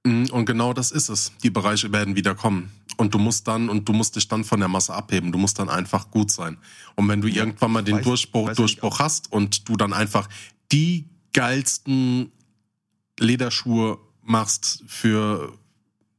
Mm, 0.05 0.25
Und 0.31 0.47
genau 0.47 0.72
das 0.72 0.91
ist 0.93 1.09
es. 1.11 1.33
Die 1.43 1.51
Bereiche 1.51 1.93
werden 1.93 2.16
wieder 2.16 2.35
kommen. 2.35 2.70
Und 2.97 3.12
du 3.12 3.18
musst 3.18 3.49
dann, 3.49 3.68
und 3.68 3.89
du 3.89 3.93
musst 3.93 4.16
dich 4.16 4.29
dann 4.29 4.45
von 4.45 4.61
der 4.61 4.68
Masse 4.68 4.95
abheben. 4.95 5.33
Du 5.33 5.39
musst 5.39 5.59
dann 5.59 5.68
einfach 5.68 6.11
gut 6.11 6.31
sein. 6.31 6.57
Und 6.95 7.09
wenn 7.09 7.20
du 7.20 7.29
irgendwann 7.29 7.72
mal 7.72 7.83
den 7.83 7.97
weiß- 7.99 8.03
Durchbruch, 8.03 8.49
weiß 8.49 8.57
Durchbruch 8.57 8.99
hast 8.99 9.33
und 9.33 9.68
du 9.68 9.77
dann 9.77 9.93
einfach 9.93 10.29
die 10.72 11.07
geilsten 11.33 12.31
Lederschuhe 13.18 13.99
machst 14.22 14.85
für, 14.87 15.53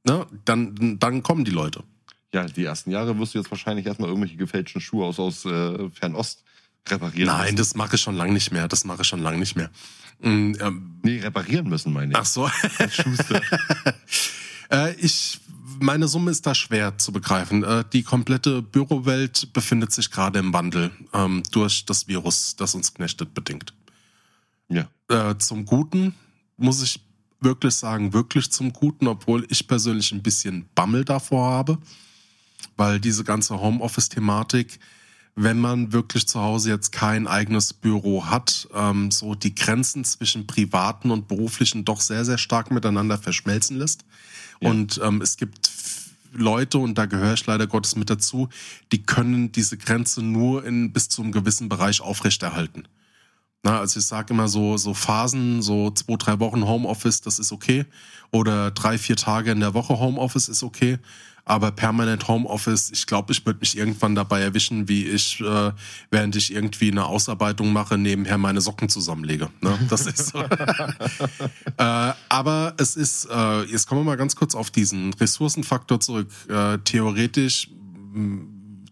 ne, 0.06 0.26
dann, 0.46 0.98
dann 1.00 1.24
kommen 1.24 1.46
die 1.46 1.52
Leute. 1.52 1.84
Ja, 2.34 2.46
die 2.46 2.66
ersten 2.66 2.92
Jahre 2.92 3.18
wirst 3.18 3.34
du 3.34 3.38
jetzt 3.40 3.52
wahrscheinlich 3.52 3.86
erstmal 3.86 4.10
irgendwelche 4.10 4.36
gefälschten 4.38 4.82
Schuhe 4.82 5.06
aus, 5.06 5.20
aus 5.20 5.46
äh, 5.46 5.90
Fernost 5.92 6.44
reparieren 6.88 7.28
Nein, 7.28 7.44
müssen. 7.46 7.56
das 7.58 7.76
mache 7.76 7.96
ich 7.96 8.02
schon 8.02 8.16
lang 8.16 8.34
nicht 8.34 8.52
mehr. 8.52 8.68
Das 8.68 8.84
mache 8.86 9.02
ich 9.04 9.08
schon 9.08 9.22
lang 9.22 9.40
nicht 9.40 9.56
mehr. 9.56 9.70
Mm, 10.20 10.54
ähm, 10.60 11.00
Nee, 11.04 11.20
reparieren 11.20 11.68
müssen, 11.70 11.94
meine 11.94 12.12
ich. 12.12 12.18
ach 12.18 12.26
so. 12.26 12.50
Schuster. 12.90 13.42
Äh, 14.72 14.94
ich, 14.96 15.40
meine 15.80 16.08
Summe 16.08 16.32
ist 16.32 16.48
da 16.48 16.56
schwer 16.56 16.98
zu 16.98 17.12
begreifen. 17.12 17.64
Äh, 17.64 17.84
die 17.94 18.02
komplette 18.02 18.64
Bürowelt 18.64 19.54
befindet 19.54 19.92
sich 19.92 20.10
gerade 20.10 20.40
im 20.40 20.52
Wandel 20.54 20.90
ähm, 21.14 21.44
durch 21.52 21.86
das 21.86 22.08
Virus, 22.08 22.56
das 22.56 22.74
uns 22.74 22.92
knechtet, 22.96 23.36
bedingt. 23.36 23.74
ja. 24.68 24.88
Äh, 25.08 25.38
zum 25.38 25.66
Guten 25.66 26.16
muss 26.58 26.82
ich 26.82 27.00
wirklich 27.46 27.76
sagen, 27.76 28.12
wirklich 28.12 28.52
zum 28.52 28.74
Guten, 28.74 29.08
obwohl 29.08 29.46
ich 29.50 29.66
persönlich 29.68 30.12
ein 30.12 30.22
bisschen 30.22 30.66
Bammel 30.76 31.06
davor 31.06 31.50
habe, 31.50 31.78
weil 32.76 33.00
diese 33.00 33.24
ganze 33.24 33.62
Homeoffice-Thematik, 33.62 34.80
wenn 35.36 35.60
man 35.60 35.94
wirklich 35.94 36.28
zu 36.28 36.42
Hause 36.42 36.72
jetzt 36.72 36.92
kein 36.92 37.28
eigenes 37.28 37.72
Büro 37.72 38.26
hat, 38.26 38.68
ähm, 38.74 39.12
so 39.12 39.36
die 39.36 39.56
Grenzen 39.56 40.04
zwischen 40.04 40.48
privaten 40.48 41.12
und 41.12 41.30
beruflichen 41.30 41.86
doch 41.86 42.02
sehr, 42.02 42.26
sehr 42.26 42.38
stark 42.38 42.72
miteinander 42.72 43.18
verschmelzen 43.18 43.78
lässt. 43.78 44.04
Ja. 44.60 44.70
Und 44.70 45.00
ähm, 45.02 45.22
es 45.22 45.38
gibt 45.38 45.72
Leute, 46.34 46.80
und 46.80 46.98
da 46.98 47.06
gehöre 47.06 47.34
ich 47.34 47.46
leider 47.46 47.68
Gottes 47.68 47.96
mit 47.96 48.10
dazu, 48.10 48.50
die 48.92 49.04
können 49.04 49.52
diese 49.52 49.78
Grenze 49.78 50.22
nur 50.22 50.66
in 50.66 50.92
bis 50.92 51.08
zu 51.10 51.22
einem 51.22 51.32
gewissen 51.32 51.70
Bereich 51.70 52.02
aufrechterhalten. 52.02 52.88
Na, 53.66 53.80
also 53.80 54.00
ich 54.00 54.06
sage 54.06 54.32
immer 54.32 54.48
so, 54.48 54.78
so 54.78 54.94
Phasen, 54.94 55.64
so 55.64 55.90
zwei, 55.90 56.18
drei 56.18 56.40
Wochen 56.40 56.68
Homeoffice, 56.68 57.22
das 57.22 57.40
ist 57.40 57.52
okay. 57.52 57.86
Oder 58.30 58.70
drei, 58.70 59.00
vier 59.00 59.16
Tage 59.16 59.50
in 59.50 59.60
der 59.60 59.74
Woche 59.74 59.98
Homeoffice 59.98 60.50
ist 60.50 60.62
okay. 60.62 61.00
Aber 61.46 61.72
permanent 61.72 62.28
Homeoffice, 62.28 62.92
ich 62.92 63.08
glaube, 63.08 63.34
ich 63.34 63.44
würde 63.44 63.62
mich 63.62 63.76
irgendwann 63.76 64.14
dabei 64.14 64.42
erwischen, 64.42 64.88
wie 64.88 65.06
ich, 65.08 65.42
äh, 65.42 65.72
während 66.12 66.36
ich 66.36 66.54
irgendwie 66.54 66.92
eine 66.92 67.06
Ausarbeitung 67.06 67.74
mache, 67.74 67.98
nebenher 67.98 68.38
meine 68.38 68.62
Socken 68.62 68.88
zusammenlege. 68.88 69.50
Ne? 69.62 69.80
Das 69.90 70.06
ist 70.06 70.28
so. 70.28 70.40
äh, 71.78 72.14
aber 72.30 72.76
es 72.78 72.96
ist, 72.96 73.28
äh, 73.32 73.64
jetzt 73.64 73.88
kommen 73.88 74.02
wir 74.02 74.06
mal 74.06 74.16
ganz 74.16 74.36
kurz 74.36 74.54
auf 74.54 74.70
diesen 74.70 75.12
Ressourcenfaktor 75.16 76.00
zurück. 76.00 76.28
Äh, 76.50 76.78
theoretisch, 76.84 77.72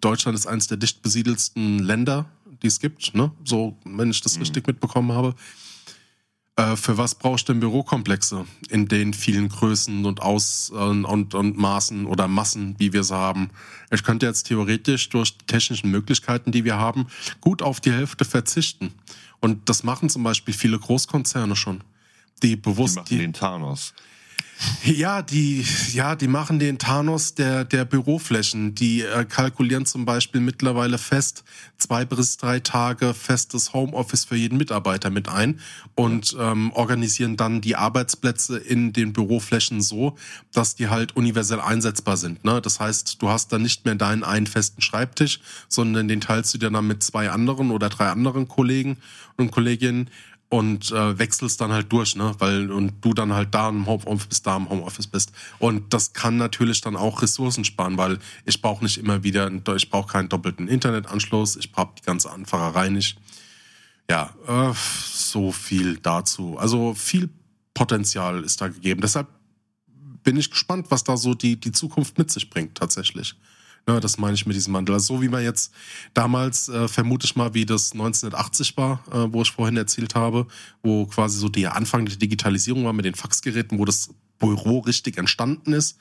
Deutschland 0.02 0.36
ist 0.36 0.48
eines 0.48 0.66
der 0.66 0.78
dicht 0.78 1.04
besiedelsten 1.04 1.78
Länder, 1.78 2.26
die 2.64 2.68
es 2.68 2.80
gibt, 2.80 3.14
ne? 3.14 3.32
So, 3.44 3.78
wenn 3.86 4.10
ich 4.10 4.22
das 4.22 4.40
richtig 4.40 4.66
mitbekommen 4.66 5.12
habe. 5.12 5.36
Äh, 6.56 6.76
für 6.76 6.98
was 6.98 7.16
brauchst 7.16 7.50
du 7.50 7.54
denn 7.54 7.60
Bürokomplexe 7.60 8.46
in 8.70 8.88
den 8.88 9.14
vielen 9.14 9.50
Größen 9.50 10.06
und 10.06 10.22
Aus 10.22 10.72
äh, 10.74 10.76
und, 10.76 11.34
und 11.34 11.58
Maßen 11.58 12.06
oder 12.06 12.28
Massen, 12.28 12.76
wie 12.78 12.94
wir 12.94 13.04
sie 13.04 13.16
haben? 13.16 13.50
Ich 13.92 14.04
könnte 14.04 14.28
jetzt 14.28 14.44
theoretisch 14.44 15.10
durch 15.10 15.38
die 15.38 15.46
technischen 15.46 15.90
Möglichkeiten, 15.90 16.52
die 16.52 16.64
wir 16.64 16.78
haben, 16.78 17.08
gut 17.42 17.62
auf 17.62 17.80
die 17.82 17.92
Hälfte 17.92 18.24
verzichten. 18.24 18.94
Und 19.40 19.68
das 19.68 19.84
machen 19.84 20.10
zum 20.10 20.24
Beispiel 20.24 20.54
viele 20.54 20.78
Großkonzerne 20.78 21.56
schon. 21.56 21.84
Die 22.44 22.50
Die 22.50 22.56
bewusst 22.56 22.98
machen 22.98 23.18
den 23.18 23.34
Thanos. 23.34 23.94
Ja, 24.84 25.22
die, 25.22 25.66
ja, 25.94 26.16
die 26.16 26.28
machen 26.28 26.60
den 26.60 26.78
Thanos 26.78 27.36
der, 27.36 27.66
der 27.66 27.86
Büroflächen. 27.86 28.76
Die 28.76 29.02
äh, 29.02 29.26
kalkulieren 29.26 29.86
zum 29.86 30.06
Beispiel 30.06 30.42
mittlerweile 30.42 30.98
fest 30.98 31.44
zwei 31.78 32.06
bis 32.06 32.38
drei 32.38 32.60
Tage 32.60 33.14
festes 33.14 33.74
Homeoffice 33.74 34.26
für 34.26 34.36
jeden 34.36 34.58
Mitarbeiter 34.58 35.10
mit 35.10 35.30
ein 35.30 35.60
und 35.96 36.36
ähm, 36.40 36.72
organisieren 36.74 37.38
dann 37.38 37.62
die 37.62 37.76
Arbeitsplätze 37.76 38.58
in 38.58 38.94
den 38.94 39.14
Büroflächen 39.14 39.82
so, 39.82 40.18
dass 40.54 40.76
die 40.76 40.90
halt 40.90 41.16
universell 41.16 41.60
einsetzbar 41.60 42.18
sind. 42.18 42.44
Ne? 42.46 42.62
Das 42.62 42.80
heißt, 42.80 43.22
du 43.22 43.30
hast 43.30 43.52
dann 43.52 43.62
nicht 43.62 43.86
mehr 43.86 43.96
deinen 43.96 44.24
einen 44.24 44.48
festen 44.48 44.82
Schreibtisch, 44.82 45.40
sondern 45.68 46.08
den 46.08 46.22
teilst 46.22 46.54
du 46.54 46.58
dir 46.58 46.70
dann 46.70 46.88
mit 46.88 47.04
zwei 47.04 47.30
anderen 47.30 47.72
oder 47.72 47.90
drei 47.90 48.10
anderen 48.10 48.48
Kollegen 48.48 48.98
und 49.38 49.52
Kolleginnen 49.52 50.10
und 50.54 50.92
äh, 50.92 51.18
wechselst 51.18 51.60
dann 51.62 51.72
halt 51.72 51.92
durch, 51.92 52.16
ne? 52.16 52.36
Weil 52.38 52.72
und 52.72 53.04
du 53.04 53.16
dann 53.16 53.34
halt 53.34 53.56
da 53.56 53.70
im 53.70 53.88
Homeoffice, 53.88 54.44
da 54.44 54.56
im 54.56 54.70
Homeoffice 54.70 55.08
bist. 55.08 55.32
Und 55.58 55.92
das 55.92 56.14
kann 56.14 56.38
natürlich 56.38 56.80
dann 56.80 56.96
auch 56.96 57.24
Ressourcen 57.24 57.66
sparen, 57.66 57.98
weil 57.98 58.20
ich 58.46 58.62
brauche 58.62 58.84
nicht 58.84 59.00
immer 59.00 59.24
wieder, 59.24 59.52
ich 59.76 59.90
brauche 59.90 60.12
keinen 60.12 60.30
doppelten 60.30 60.68
Internetanschluss, 60.68 61.56
ich 61.56 61.72
brauche 61.72 61.96
die 61.98 62.04
ganze 62.04 62.30
Anfahrerei 62.30 62.90
nicht. 62.90 63.18
Ja, 64.08 64.36
äh, 64.48 64.74
so 65.12 65.52
viel 65.52 65.98
dazu. 65.98 66.60
Also 66.60 66.94
viel 66.94 67.32
Potenzial 67.74 68.44
ist 68.44 68.62
da 68.62 68.68
gegeben. 68.68 69.02
Deshalb 69.02 69.30
bin 70.22 70.38
ich 70.38 70.52
gespannt, 70.52 70.86
was 70.90 71.04
da 71.04 71.18
so 71.18 71.34
die, 71.34 71.60
die 71.60 71.72
Zukunft 71.72 72.20
mit 72.20 72.30
sich 72.30 72.52
bringt, 72.52 72.76
tatsächlich. 72.76 73.34
Ja, 73.88 74.00
das 74.00 74.18
meine 74.18 74.34
ich 74.34 74.46
mit 74.46 74.56
diesem 74.56 74.74
Wandel. 74.74 74.96
Also 74.96 75.16
so 75.16 75.22
wie 75.22 75.28
man 75.28 75.44
jetzt 75.44 75.74
damals, 76.14 76.70
äh, 76.70 76.88
vermute 76.88 77.26
ich 77.26 77.36
mal, 77.36 77.54
wie 77.54 77.66
das 77.66 77.94
1980 77.94 78.78
war, 78.78 79.04
äh, 79.12 79.34
wo 79.34 79.42
ich 79.42 79.52
vorhin 79.52 79.76
erzählt 79.76 80.16
habe, 80.16 80.48
wo 80.82 81.06
quasi 81.06 81.38
so 81.38 81.50
der 81.50 81.76
Anfang 81.76 82.06
der 82.06 82.16
Digitalisierung 82.16 82.86
war 82.86 82.94
mit 82.94 83.04
den 83.04 83.16
Faxgeräten, 83.16 83.78
wo 83.80 83.86
das 83.86 84.10
Büro 84.40 84.80
richtig 84.80 85.18
entstanden 85.18 85.74
ist. 85.74 85.98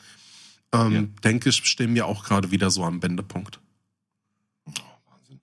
ähm, 0.73 0.93
Ja. 0.93 1.03
denke 1.25 1.51
ich, 1.51 1.57
stehen 1.57 1.95
wir 1.95 2.07
auch 2.07 2.25
gerade 2.25 2.51
wieder 2.51 2.71
so 2.71 2.85
am 2.85 3.03
Wendepunkt. 3.03 3.61
Wahnsinn. 4.65 5.41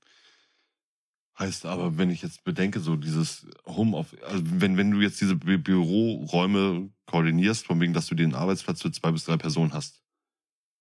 Heißt 1.38 1.66
aber, 1.66 1.98
wenn 1.98 2.10
ich 2.10 2.22
jetzt 2.22 2.44
bedenke, 2.44 2.80
so 2.80 2.96
dieses 2.96 3.46
Homeoffice, 3.66 4.22
also 4.24 4.44
wenn, 4.46 4.76
wenn 4.78 4.92
du 4.92 5.02
jetzt 5.02 5.22
diese 5.22 5.36
Bü 5.36 5.58
Büroräume 5.58 6.90
koordinierst, 7.06 7.66
von 7.66 7.80
wegen, 7.80 7.94
dass 7.94 8.08
du 8.08 8.16
den 8.16 8.34
Arbeitsplatz 8.34 8.82
für 8.82 8.92
zwei 8.92 9.12
bis 9.12 9.26
drei 9.26 9.38
Personen 9.38 9.74
hast, 9.74 10.02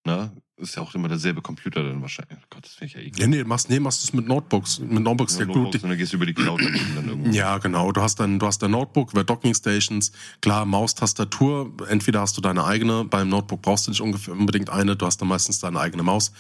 ne, 0.09 0.33
ist 0.57 0.75
ja 0.75 0.83
auch 0.83 0.95
immer 0.95 1.09
derselbe 1.09 1.41
Computer 1.41 1.85
dann 1.85 2.03
wahrscheinlich. 2.03 2.39
Oh 2.41 2.47
Gott, 2.51 2.65
das 2.65 2.75
finde 2.75 2.87
ich 2.87 2.95
ja 2.95 3.01
eklig. 3.01 3.19
Ja, 3.19 3.27
nee, 3.27 3.45
machst, 3.45 3.71
nee, 3.71 3.79
machst 3.79 4.03
du 4.03 4.07
es 4.07 4.13
mit 4.13 4.27
Notebooks. 4.27 4.81
Mit 4.81 5.03
Notebooks, 5.03 5.35
ja, 5.35 5.41
Ja, 5.41 5.47
gut. 5.47 5.57
Notebooks, 5.57 5.85
und 5.85 5.91
dann 5.91 5.99
gehst 5.99 6.13
du 6.13 6.17
über 6.17 6.27
die 6.27 6.35
Cloud 6.35 6.61
dann 6.61 7.09
irgendwo. 7.09 7.31
Ja, 7.31 7.59
genau. 7.59 7.93
Du 7.93 8.01
hast 8.01 8.19
dann, 8.19 8.39
du 8.39 8.47
hast 8.47 8.61
dein 8.61 8.73
Notebook 8.73 9.13
über 9.13 9.23
Docking 9.25 9.55
Stations, 9.55 10.13
klar, 10.41 10.65
Maus, 10.65 10.95
Tastatur. 10.95 11.73
Entweder 11.89 12.21
hast 12.21 12.37
du 12.37 12.41
deine 12.41 12.65
eigene, 12.65 13.05
beim 13.05 13.29
Notebook 13.29 13.63
brauchst 13.63 13.87
du 13.87 13.91
nicht 13.91 14.29
unbedingt 14.29 14.71
eine, 14.71 14.97
du 14.97 15.07
hast 15.07 15.21
dann 15.21 15.29
meistens 15.29 15.61
deine 15.61 15.79
eigene 15.79 16.03
Maus. 16.03 16.33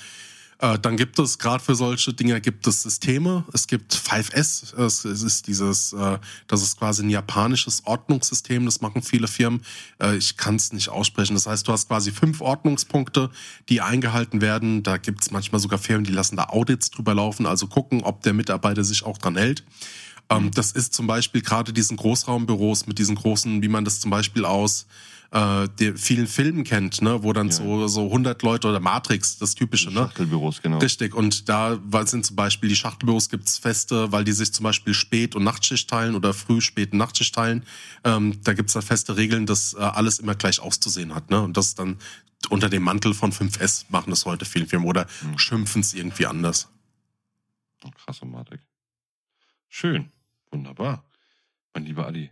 Äh, 0.60 0.78
dann 0.78 0.96
gibt 0.96 1.18
es, 1.18 1.38
gerade 1.38 1.62
für 1.62 1.76
solche 1.76 2.12
Dinge, 2.12 2.40
gibt 2.40 2.66
es 2.66 2.82
Systeme. 2.82 3.44
Es 3.52 3.68
gibt 3.68 3.94
5S, 3.94 4.76
es, 4.76 5.04
es 5.04 5.22
ist 5.22 5.46
dieses, 5.46 5.92
äh, 5.92 6.18
das 6.48 6.62
ist 6.62 6.78
quasi 6.78 7.04
ein 7.04 7.10
japanisches 7.10 7.82
Ordnungssystem, 7.86 8.64
das 8.64 8.80
machen 8.80 9.02
viele 9.02 9.28
Firmen. 9.28 9.62
Äh, 10.02 10.16
ich 10.16 10.36
kann 10.36 10.56
es 10.56 10.72
nicht 10.72 10.88
aussprechen. 10.88 11.34
Das 11.34 11.46
heißt, 11.46 11.68
du 11.68 11.72
hast 11.72 11.88
quasi 11.88 12.10
fünf 12.10 12.40
Ordnungspunkte, 12.40 13.30
die 13.68 13.80
eingehalten 13.80 14.40
werden. 14.40 14.82
Da 14.82 14.96
gibt 14.96 15.22
es 15.22 15.30
manchmal 15.30 15.60
sogar 15.60 15.78
Firmen, 15.78 16.04
die 16.04 16.12
lassen 16.12 16.36
da 16.36 16.44
Audits 16.48 16.90
drüber 16.90 17.14
laufen, 17.14 17.46
also 17.46 17.68
gucken, 17.68 18.02
ob 18.02 18.22
der 18.22 18.32
Mitarbeiter 18.32 18.82
sich 18.82 19.04
auch 19.04 19.18
dran 19.18 19.36
hält. 19.36 19.62
Ähm, 20.28 20.50
das 20.50 20.72
ist 20.72 20.92
zum 20.92 21.06
Beispiel 21.06 21.40
gerade 21.40 21.72
diesen 21.72 21.96
Großraumbüros 21.96 22.88
mit 22.88 22.98
diesen 22.98 23.14
großen, 23.14 23.62
wie 23.62 23.68
man 23.68 23.84
das 23.84 24.00
zum 24.00 24.10
Beispiel 24.10 24.44
aus 24.44 24.86
äh, 25.30 25.68
der 25.78 25.96
vielen 25.96 26.26
Filmen 26.26 26.64
kennt, 26.64 27.02
ne, 27.02 27.22
wo 27.22 27.32
dann 27.34 27.48
Ja. 27.48 27.52
so 27.52 27.86
so 27.88 28.06
100 28.10 28.42
Leute 28.42 28.68
oder 28.68 28.80
Matrix, 28.80 29.36
das 29.38 29.54
typische, 29.54 29.88
ne? 29.90 29.96
Schachtelbüros, 30.00 30.62
genau. 30.62 30.78
Richtig, 30.78 31.14
und 31.14 31.48
da 31.50 31.78
weil- 31.84 32.06
sind 32.06 32.24
zum 32.24 32.34
Beispiel 32.36 32.68
die 32.70 32.76
Schachtelbüros 32.76 33.28
gibt's 33.28 33.58
feste, 33.58 34.10
weil 34.10 34.24
die 34.24 34.32
sich 34.32 34.52
zum 34.54 34.64
Beispiel 34.64 34.94
Spät- 34.94 35.34
und 35.34 35.44
Nachtschicht 35.44 35.88
teilen 35.90 36.14
oder 36.14 36.32
Früh-, 36.32 36.60
Spät- 36.62 36.92
und 36.92 36.98
Nachtschicht 36.98 37.34
teilen. 37.34 37.64
Ähm, 38.04 38.40
da 38.42 38.54
gibt's 38.54 38.72
da 38.72 38.80
feste 38.80 39.16
Regeln, 39.18 39.44
dass 39.44 39.74
äh, 39.74 39.78
alles 39.78 40.18
immer 40.18 40.34
gleich 40.34 40.60
auszusehen 40.60 41.14
hat. 41.14 41.28
Ne? 41.30 41.42
Und 41.42 41.56
das 41.58 41.74
dann 41.74 41.98
unter 42.50 42.68
dem 42.70 42.82
Mantel 42.82 43.12
von 43.12 43.32
5S 43.32 43.84
machen 43.90 44.10
das 44.10 44.24
heute 44.24 44.44
viele 44.46 44.66
Firmen 44.66 44.88
oder 44.88 45.06
Mhm. 45.22 45.38
schimpfen's 45.38 45.92
irgendwie 45.92 46.24
anders. 46.26 46.68
Oh, 47.84 47.90
krasse 47.90 48.24
Matik. 48.24 48.60
Schön. 49.68 50.10
Wunderbar. 50.50 51.04
Mein 51.74 51.84
lieber 51.84 52.06
Adi, 52.06 52.30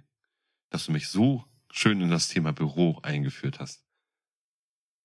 dass 0.71 0.87
du 0.87 0.93
mich 0.93 1.09
so 1.09 1.45
schön 1.77 2.01
in 2.01 2.11
das 2.11 2.29
Thema 2.29 2.53
Büro 2.53 2.99
eingeführt 3.03 3.61
hast. 3.61 3.83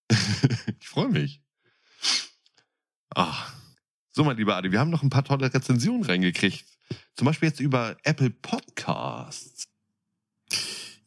ich 0.80 0.88
freue 0.88 1.10
mich. 1.10 1.42
Ah. 3.16 3.48
So, 4.14 4.24
mein 4.24 4.38
lieber 4.38 4.56
Adi, 4.56 4.72
wir 4.72 4.80
haben 4.80 4.90
noch 4.90 5.04
ein 5.04 5.10
paar 5.10 5.24
tolle 5.24 5.54
Rezensionen 5.54 6.04
reingekriegt. 6.04 6.66
Zum 7.16 7.26
Beispiel 7.26 7.50
jetzt 7.50 7.62
über 7.62 7.96
Apple 8.04 8.30
Podcasts. 8.30 9.68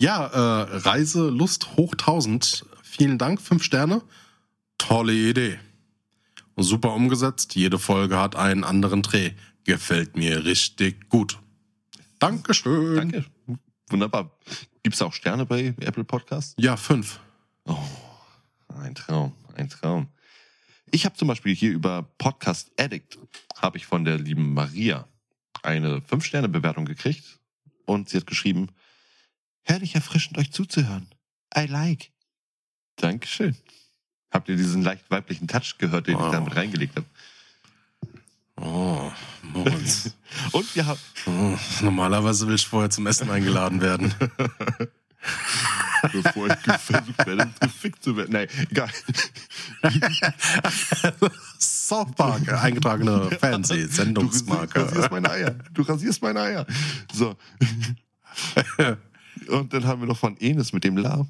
Ja, 0.01 0.27
äh, 0.27 0.77
Reise 0.79 1.29
Lust 1.29 1.77
hoch 1.77 1.93
1000. 1.93 2.65
Vielen 2.83 3.19
Dank, 3.19 3.41
fünf 3.41 3.63
Sterne. 3.63 4.03
Tolle 4.79 5.13
Idee. 5.13 5.59
Super 6.57 6.95
umgesetzt. 6.95 7.55
Jede 7.57 7.79
Folge 7.79 8.19
hat 8.19 8.37
einen 8.37 8.65
anderen 8.65 9.03
Dreh. 9.03 9.33
Gefällt 9.65 10.17
mir 10.17 10.45
richtig 10.45 11.09
gut. 11.09 11.39
Dankeschön. 12.19 12.97
Danke. 12.97 13.25
Wunderbar. 13.89 14.31
Gibt 14.83 14.95
es 14.95 15.03
auch 15.03 15.13
Sterne 15.13 15.47
bei 15.47 15.75
Apple 15.81 16.05
Podcasts? 16.05 16.55
Ja, 16.59 16.77
fünf. 16.77 17.21
Oh, 17.67 17.77
ein 18.69 18.95
Traum, 18.95 19.33
ein 19.57 19.69
Traum. 19.69 20.09
Ich 20.91 21.05
habe 21.05 21.17
zum 21.17 21.29
Beispiel 21.29 21.55
hier 21.55 21.73
über 21.73 22.03
Podcast 22.19 22.71
Addict, 22.79 23.19
habe 23.57 23.77
ich 23.79 23.87
von 23.87 24.05
der 24.05 24.19
lieben 24.19 24.55
Maria 24.55 25.09
eine 25.63 25.99
5-Sterne-Bewertung 25.99 26.85
gekriegt 26.85 27.25
und 27.87 28.09
sie 28.09 28.19
hat 28.19 28.27
geschrieben, 28.27 28.69
herrlich 29.63 29.95
erfrischend 29.95 30.39
euch 30.39 30.53
zuzuhören. 30.53 31.09
I 31.57 31.67
like. 31.67 32.11
Dankeschön. 32.97 33.57
Habt 34.31 34.49
ihr 34.49 34.57
diesen 34.57 34.83
leicht 34.83 35.11
weiblichen 35.11 35.49
Touch 35.49 35.79
gehört, 35.79 36.07
den 36.07 36.17
Wow. 36.19 36.27
ich 36.27 36.33
damit 36.33 36.57
reingelegt 36.57 36.97
habe? 36.97 37.07
Oh, 38.61 39.11
Moritz. 39.43 40.15
Und 40.53 40.75
wir 40.77 40.87
haben, 40.87 41.01
oh, 41.27 41.57
normalerweise 41.85 42.47
will 42.47 42.55
ich 42.55 42.67
vorher 42.67 42.91
zum 42.91 43.07
Essen 43.07 43.31
eingeladen 43.31 43.81
werden. 43.81 44.15
bevor 46.13 46.49
ich 46.49 46.63
ge- 46.63 46.79
versucht 46.79 47.27
werde, 47.27 47.51
gefickt 47.61 48.03
zu 48.05 48.17
werden. 48.17 48.33
Nein, 48.33 48.49
egal. 48.71 48.91
South 51.59 52.15
Park, 52.15 52.47
eingetragene 52.53 53.11
Du 53.11 53.17
rasierst 53.23 53.41
Fernsehsendungsmarke. 53.41 55.09
meine 55.11 55.31
Eier. 55.31 55.57
Du 55.73 55.83
rasierst 55.83 56.23
meine 56.23 56.41
Eier. 56.41 56.67
So. 57.13 57.37
Und 59.49 59.73
dann 59.73 59.85
haben 59.87 60.01
wir 60.03 60.07
noch 60.09 60.19
von 60.19 60.37
Enes 60.39 60.73
mit 60.73 60.85
dem 60.85 60.97
La. 60.99 61.27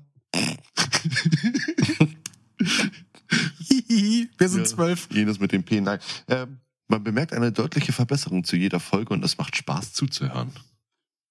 Hihi, 3.69 4.29
Wir 4.39 4.49
sind 4.49 4.63
Ja. 4.63 4.67
zwölf. 4.67 5.09
Enes 5.13 5.39
mit 5.41 5.53
dem 5.53 5.63
P. 5.63 5.81
Nein. 5.81 5.99
Ähm, 6.29 6.59
man 6.89 7.03
bemerkt 7.03 7.33
eine 7.33 7.53
deutliche 7.53 7.93
Verbesserung 7.93 8.45
zu 8.45 8.57
jeder 8.57 8.81
Folge 8.81 9.13
und 9.15 9.25
es 9.25 9.39
macht 9.39 9.57
Spaß 9.57 9.93
zuzuhören. 9.93 10.53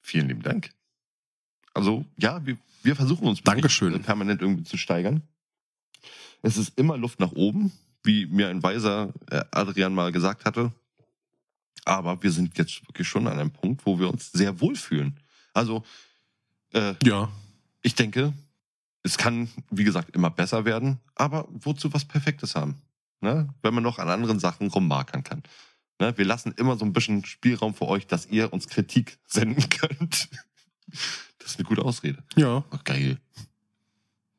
Vielen 0.01 0.27
lieben 0.27 0.41
Dank. 0.43 0.71
Also, 1.73 2.05
ja, 2.17 2.45
wir, 2.45 2.57
wir 2.83 2.95
versuchen 2.95 3.27
uns 3.27 3.41
Dankeschön. 3.41 4.01
permanent 4.01 4.41
irgendwie 4.41 4.63
zu 4.63 4.77
steigern. 4.77 5.21
Es 6.41 6.57
ist 6.57 6.77
immer 6.77 6.97
Luft 6.97 7.19
nach 7.19 7.31
oben, 7.31 7.71
wie 8.03 8.25
mir 8.25 8.49
ein 8.49 8.61
weiser 8.61 9.13
äh, 9.31 9.43
Adrian 9.51 9.93
mal 9.95 10.11
gesagt 10.11 10.45
hatte. 10.45 10.71
Aber 11.85 12.21
wir 12.21 12.31
sind 12.31 12.57
jetzt 12.57 12.85
wirklich 12.87 13.07
schon 13.07 13.27
an 13.27 13.39
einem 13.39 13.51
Punkt, 13.51 13.85
wo 13.85 13.99
wir 13.99 14.09
uns 14.09 14.31
sehr 14.31 14.59
wohlfühlen. 14.61 15.19
Also, 15.53 15.83
äh, 16.73 16.95
Ja. 17.03 17.29
ich 17.81 17.95
denke, 17.95 18.33
es 19.03 19.17
kann, 19.17 19.49
wie 19.69 19.83
gesagt, 19.83 20.15
immer 20.15 20.29
besser 20.29 20.65
werden, 20.65 20.99
aber 21.15 21.47
wozu 21.49 21.93
was 21.93 22.05
Perfektes 22.05 22.55
haben? 22.55 22.75
Ne? 23.23 23.47
Wenn 23.63 23.73
man 23.73 23.83
noch 23.83 23.97
an 23.99 24.09
anderen 24.09 24.37
Sachen 24.39 24.67
rummarkern 24.67 25.23
kann. 25.23 25.41
Ne? 25.99 26.13
Wir 26.17 26.25
lassen 26.25 26.53
immer 26.57 26.77
so 26.77 26.83
ein 26.85 26.91
bisschen 26.93 27.23
Spielraum 27.25 27.73
für 27.73 27.87
euch, 27.87 28.05
dass 28.05 28.25
ihr 28.27 28.51
uns 28.53 28.67
Kritik 28.67 29.17
senden 29.27 29.67
könnt. 29.69 30.29
Das 31.39 31.51
ist 31.51 31.57
eine 31.59 31.67
gute 31.67 31.83
Ausrede. 31.83 32.21
Ja, 32.35 32.63
Oh, 32.69 32.77
geil. 32.83 33.17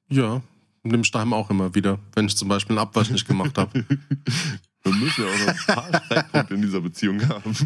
ja. 0.08 0.42
Nimm 0.86 1.00
ich 1.00 1.10
daheim 1.10 1.32
auch 1.32 1.48
immer 1.48 1.74
wieder, 1.74 1.98
wenn 2.14 2.26
ich 2.26 2.36
zum 2.36 2.48
Beispiel 2.48 2.76
einen 2.76 2.86
Abwasch 2.86 3.08
nicht 3.08 3.26
gemacht 3.26 3.56
habe. 3.56 3.86
Wir 4.82 4.92
müssen 4.92 5.24
ja 5.24 5.30
auch 5.32 5.38
noch 5.38 5.48
ein 5.48 5.56
paar 5.74 6.02
Streitpunkte 6.04 6.54
in 6.54 6.60
dieser 6.60 6.82
Beziehung 6.82 7.26
haben. 7.26 7.56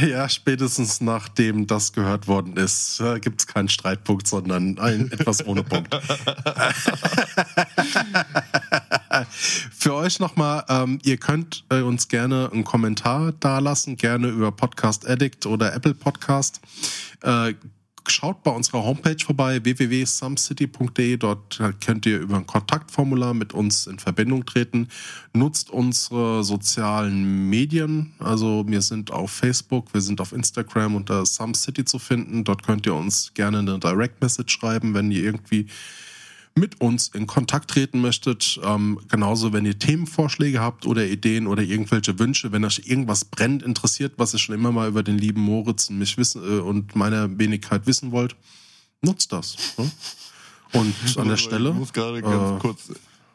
Ja, 0.00 0.28
spätestens 0.30 1.02
nachdem 1.02 1.66
das 1.66 1.92
gehört 1.92 2.26
worden 2.26 2.56
ist, 2.56 3.00
äh, 3.00 3.20
gibt 3.20 3.40
es 3.40 3.46
keinen 3.46 3.68
Streitpunkt, 3.68 4.26
sondern 4.26 4.78
ein 4.78 5.12
etwas 5.12 5.46
ohne 5.46 5.62
Punkt. 5.62 5.94
Für 9.26 9.94
euch 9.94 10.20
nochmal, 10.20 10.64
ähm, 10.68 10.98
ihr 11.02 11.16
könnt 11.16 11.64
äh, 11.70 11.80
uns 11.80 12.08
gerne 12.08 12.50
einen 12.52 12.64
Kommentar 12.64 13.32
dalassen, 13.32 13.96
gerne 13.96 14.28
über 14.28 14.52
Podcast 14.52 15.08
Addict 15.08 15.46
oder 15.46 15.74
Apple 15.74 15.94
Podcast. 15.94 16.60
Äh, 17.22 17.54
schaut 18.10 18.42
bei 18.42 18.50
unserer 18.50 18.84
Homepage 18.84 19.22
vorbei, 19.24 19.62
www.sumcity.de. 19.62 21.16
Dort 21.16 21.60
äh, 21.60 21.72
könnt 21.84 22.06
ihr 22.06 22.20
über 22.20 22.36
ein 22.36 22.46
Kontaktformular 22.46 23.34
mit 23.34 23.52
uns 23.52 23.86
in 23.86 23.98
Verbindung 23.98 24.46
treten. 24.46 24.88
Nutzt 25.32 25.70
unsere 25.70 26.44
sozialen 26.44 27.48
Medien. 27.48 28.14
Also 28.18 28.64
wir 28.66 28.82
sind 28.82 29.10
auf 29.10 29.30
Facebook, 29.30 29.92
wir 29.92 30.00
sind 30.00 30.20
auf 30.20 30.32
Instagram 30.32 30.96
unter 30.96 31.24
SumCity 31.26 31.84
zu 31.84 31.98
finden. 31.98 32.44
Dort 32.44 32.62
könnt 32.62 32.86
ihr 32.86 32.94
uns 32.94 33.32
gerne 33.34 33.58
eine 33.58 33.78
Direct 33.78 34.20
Message 34.20 34.52
schreiben, 34.52 34.94
wenn 34.94 35.10
ihr 35.10 35.22
irgendwie 35.22 35.66
mit 36.58 36.80
uns 36.80 37.08
in 37.08 37.26
Kontakt 37.26 37.70
treten 37.70 38.00
möchtet. 38.00 38.60
Ähm, 38.62 39.00
genauso, 39.08 39.52
wenn 39.52 39.64
ihr 39.64 39.78
Themenvorschläge 39.78 40.60
habt 40.60 40.86
oder 40.86 41.06
Ideen 41.06 41.46
oder 41.46 41.62
irgendwelche 41.62 42.18
Wünsche, 42.18 42.52
wenn 42.52 42.64
euch 42.64 42.82
irgendwas 42.86 43.24
brennend 43.24 43.62
interessiert, 43.62 44.14
was 44.16 44.34
ihr 44.34 44.38
schon 44.38 44.54
immer 44.54 44.72
mal 44.72 44.88
über 44.88 45.02
den 45.02 45.18
lieben 45.18 45.40
Moritz 45.40 45.90
und 45.90 45.98
mich 45.98 46.16
wissen 46.18 46.42
äh, 46.42 46.60
und 46.60 46.96
meine 46.96 47.38
Wenigkeit 47.38 47.86
wissen 47.86 48.12
wollt, 48.12 48.36
nutzt 49.02 49.32
das. 49.32 49.56
Ne? 49.78 49.90
Und 50.72 50.94
an 51.16 51.28
der 51.28 51.36
Stelle. 51.36 51.70
Ich 51.70 51.76
muss 51.76 51.92
gerade 51.92 52.22
ganz 52.22 52.58
äh, 52.58 52.58
kurz. 52.58 52.92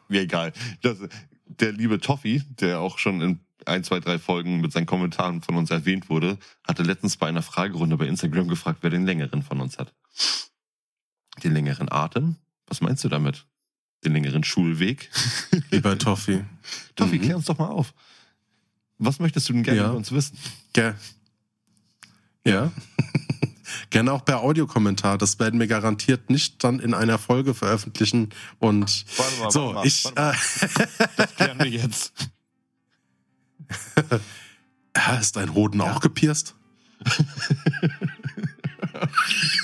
Ja, 0.08 0.20
egal. 0.20 0.52
Das, 0.82 0.98
der 1.46 1.72
liebe 1.72 2.00
Toffi, 2.00 2.42
der 2.60 2.80
auch 2.80 2.98
schon 2.98 3.20
in 3.20 3.40
ein, 3.66 3.84
zwei, 3.84 4.00
drei 4.00 4.18
Folgen 4.18 4.60
mit 4.60 4.72
seinen 4.72 4.86
Kommentaren 4.86 5.42
von 5.42 5.56
uns 5.56 5.70
erwähnt 5.70 6.10
wurde, 6.10 6.38
hatte 6.66 6.82
letztens 6.82 7.16
bei 7.16 7.28
einer 7.28 7.42
Fragerunde 7.42 7.96
bei 7.96 8.06
Instagram 8.06 8.48
gefragt, 8.48 8.80
wer 8.82 8.90
den 8.90 9.06
längeren 9.06 9.42
von 9.42 9.60
uns 9.60 9.78
hat. 9.78 9.94
Den 11.42 11.54
längeren 11.54 11.90
Atem? 11.90 12.36
Was 12.66 12.80
meinst 12.80 13.04
du 13.04 13.08
damit? 13.08 13.46
Den 14.04 14.12
längeren 14.12 14.44
Schulweg? 14.44 15.10
Lieber 15.70 15.98
Toffi. 15.98 16.44
Toffi, 16.96 17.18
Mhm. 17.18 17.22
klär 17.22 17.36
uns 17.36 17.46
doch 17.46 17.58
mal 17.58 17.68
auf. 17.68 17.94
Was 18.98 19.18
möchtest 19.18 19.48
du 19.48 19.52
denn 19.54 19.62
gerne 19.62 19.80
Ja. 19.80 19.86
über 19.88 19.96
uns 19.96 20.12
wissen? 20.12 20.38
Gell. 20.72 20.94
Ja. 22.46 22.70
Gerne 23.90 24.12
auch 24.12 24.24
per 24.24 24.40
Audiokommentar. 24.40 25.18
Das 25.18 25.38
werden 25.40 25.58
wir 25.58 25.66
garantiert 25.66 26.28
nicht 26.30 26.62
dann 26.62 26.78
in 26.80 26.94
einer 26.94 27.18
Folge 27.18 27.54
veröffentlichen. 27.54 28.28
Und 28.58 29.04
Warte 29.16 29.40
mal, 29.40 29.50
so, 29.50 29.60
warte 29.60 29.74
mal, 29.74 29.86
ich. 29.86 30.04
warte 30.04 30.20
Äh, 30.20 31.08
Das 31.16 31.34
klären 31.36 31.58
wir 31.58 31.66
jetzt. 31.68 32.12
ist 35.20 35.36
dein 35.36 35.54
Hoden 35.54 35.80
auch 35.80 36.00
gepierst? 36.00 36.54
Ich 37.04 37.18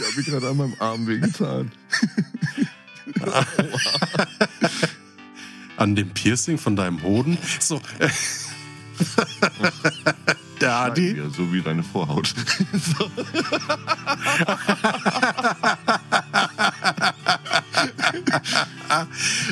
habe 0.06 0.22
gerade 0.24 0.48
an 0.48 0.56
meinem 0.56 0.74
Arm 0.78 1.06
wehgetan. 1.06 1.70
An 5.76 5.94
dem 5.94 6.10
Piercing 6.10 6.58
von 6.58 6.76
deinem 6.76 7.02
Hoden? 7.02 7.38
So. 7.58 7.80
Der 10.60 10.76
Adi. 10.76 11.16
Ja, 11.16 11.30
so 11.30 11.50
wie 11.52 11.62
deine 11.62 11.82
Vorhaut. 11.82 12.34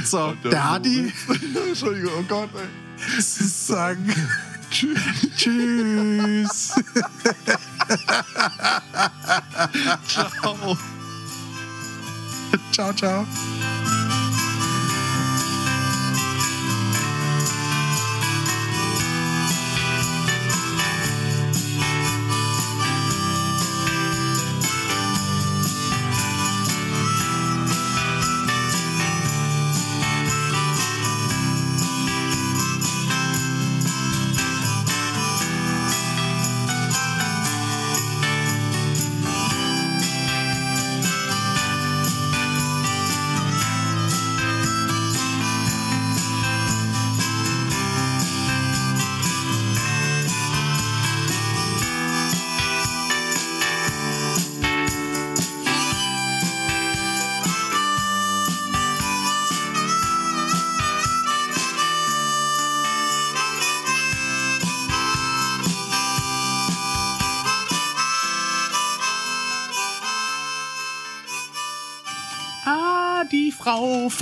So, 0.04 0.34
der 0.44 0.64
Adi. 0.64 1.12
Entschuldigung, 1.68 2.12
oh 2.18 2.24
Gott, 2.26 2.50
ey. 2.54 3.20
sagen 3.20 4.14
Tschüss. 5.36 6.74
Ciao. 10.06 10.76
Ciao, 12.70 12.92
ciao. 12.94 13.26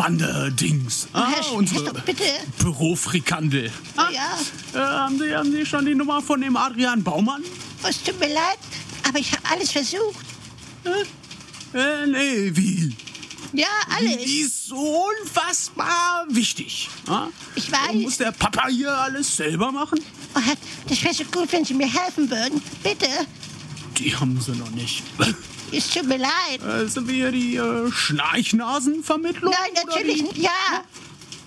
Frau 0.07 0.13
van 0.13 0.19
der 0.19 0.51
Dings. 0.51 1.09
Ah, 1.13 1.29
Herr, 1.31 1.53
unsere 1.53 1.85
Herr 1.85 1.91
Stock, 1.91 2.05
bitte. 2.05 2.25
Bürofrikandel. 2.59 3.71
Ah, 3.97 4.09
Ja, 4.13 4.39
äh, 4.75 4.79
haben, 4.85 5.19
Sie, 5.19 5.35
haben 5.35 5.51
Sie 5.53 5.67
schon 5.67 5.85
die 5.87 5.95
Nummer 5.95 6.23
von 6.23 6.41
dem 6.41 6.57
Adrian 6.57 7.03
Baumann? 7.03 7.43
es 7.89 8.03
tut 8.03 8.19
mir 8.19 8.29
leid, 8.33 8.59
aber 9.09 9.19
ich 9.19 9.31
habe 9.33 9.43
alles 9.51 9.71
versucht. 9.73 10.25
Äh, 11.75 12.07
nee, 12.07 12.51
wie? 12.55 12.97
Ja, 13.53 13.67
Die 14.01 14.07
alles. 14.07 14.27
ist 14.27 14.67
so 14.67 15.05
unfassbar 15.23 16.27
wichtig. 16.29 16.89
Ah? 17.07 17.29
Ich 17.55 17.71
weiß. 17.71 17.95
Muss 17.95 18.19
der 18.19 18.33
Papa 18.33 18.69
hier 18.69 18.93
alles 18.93 19.37
selber 19.37 19.71
machen? 19.73 20.01
Oh, 20.35 20.41
das 20.89 21.03
wäre 21.03 21.15
so 21.15 21.25
gut, 21.25 21.51
wenn 21.53 21.65
Sie 21.65 21.75
mir 21.75 21.87
helfen 21.93 22.29
würden. 22.31 22.61
Bitte. 22.83 23.07
Die 23.99 24.15
haben 24.15 24.39
sie 24.41 24.53
noch 24.53 24.71
nicht. 24.71 25.03
Es 25.73 25.91
tut 25.91 26.07
mir 26.07 26.19
leid. 26.19 26.63
Äh, 26.67 26.87
sind 26.89 27.07
wir 27.09 27.15
hier 27.15 27.33
die 27.33 27.57
äh, 27.57 27.91
Schnarchnasenvermittlung? 27.91 29.53
Nein, 29.53 29.71
oder 29.85 29.95
natürlich 29.97 30.17
die- 30.17 30.23
nicht. 30.23 30.37
Ja. 30.39 30.85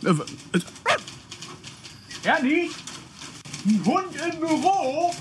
Äh, 0.03 0.09
äh, 0.57 2.27
Ernie? 2.27 2.69
Ein 3.65 3.81
Hund 3.85 4.05
im 4.33 4.39
Büro? 4.39 5.13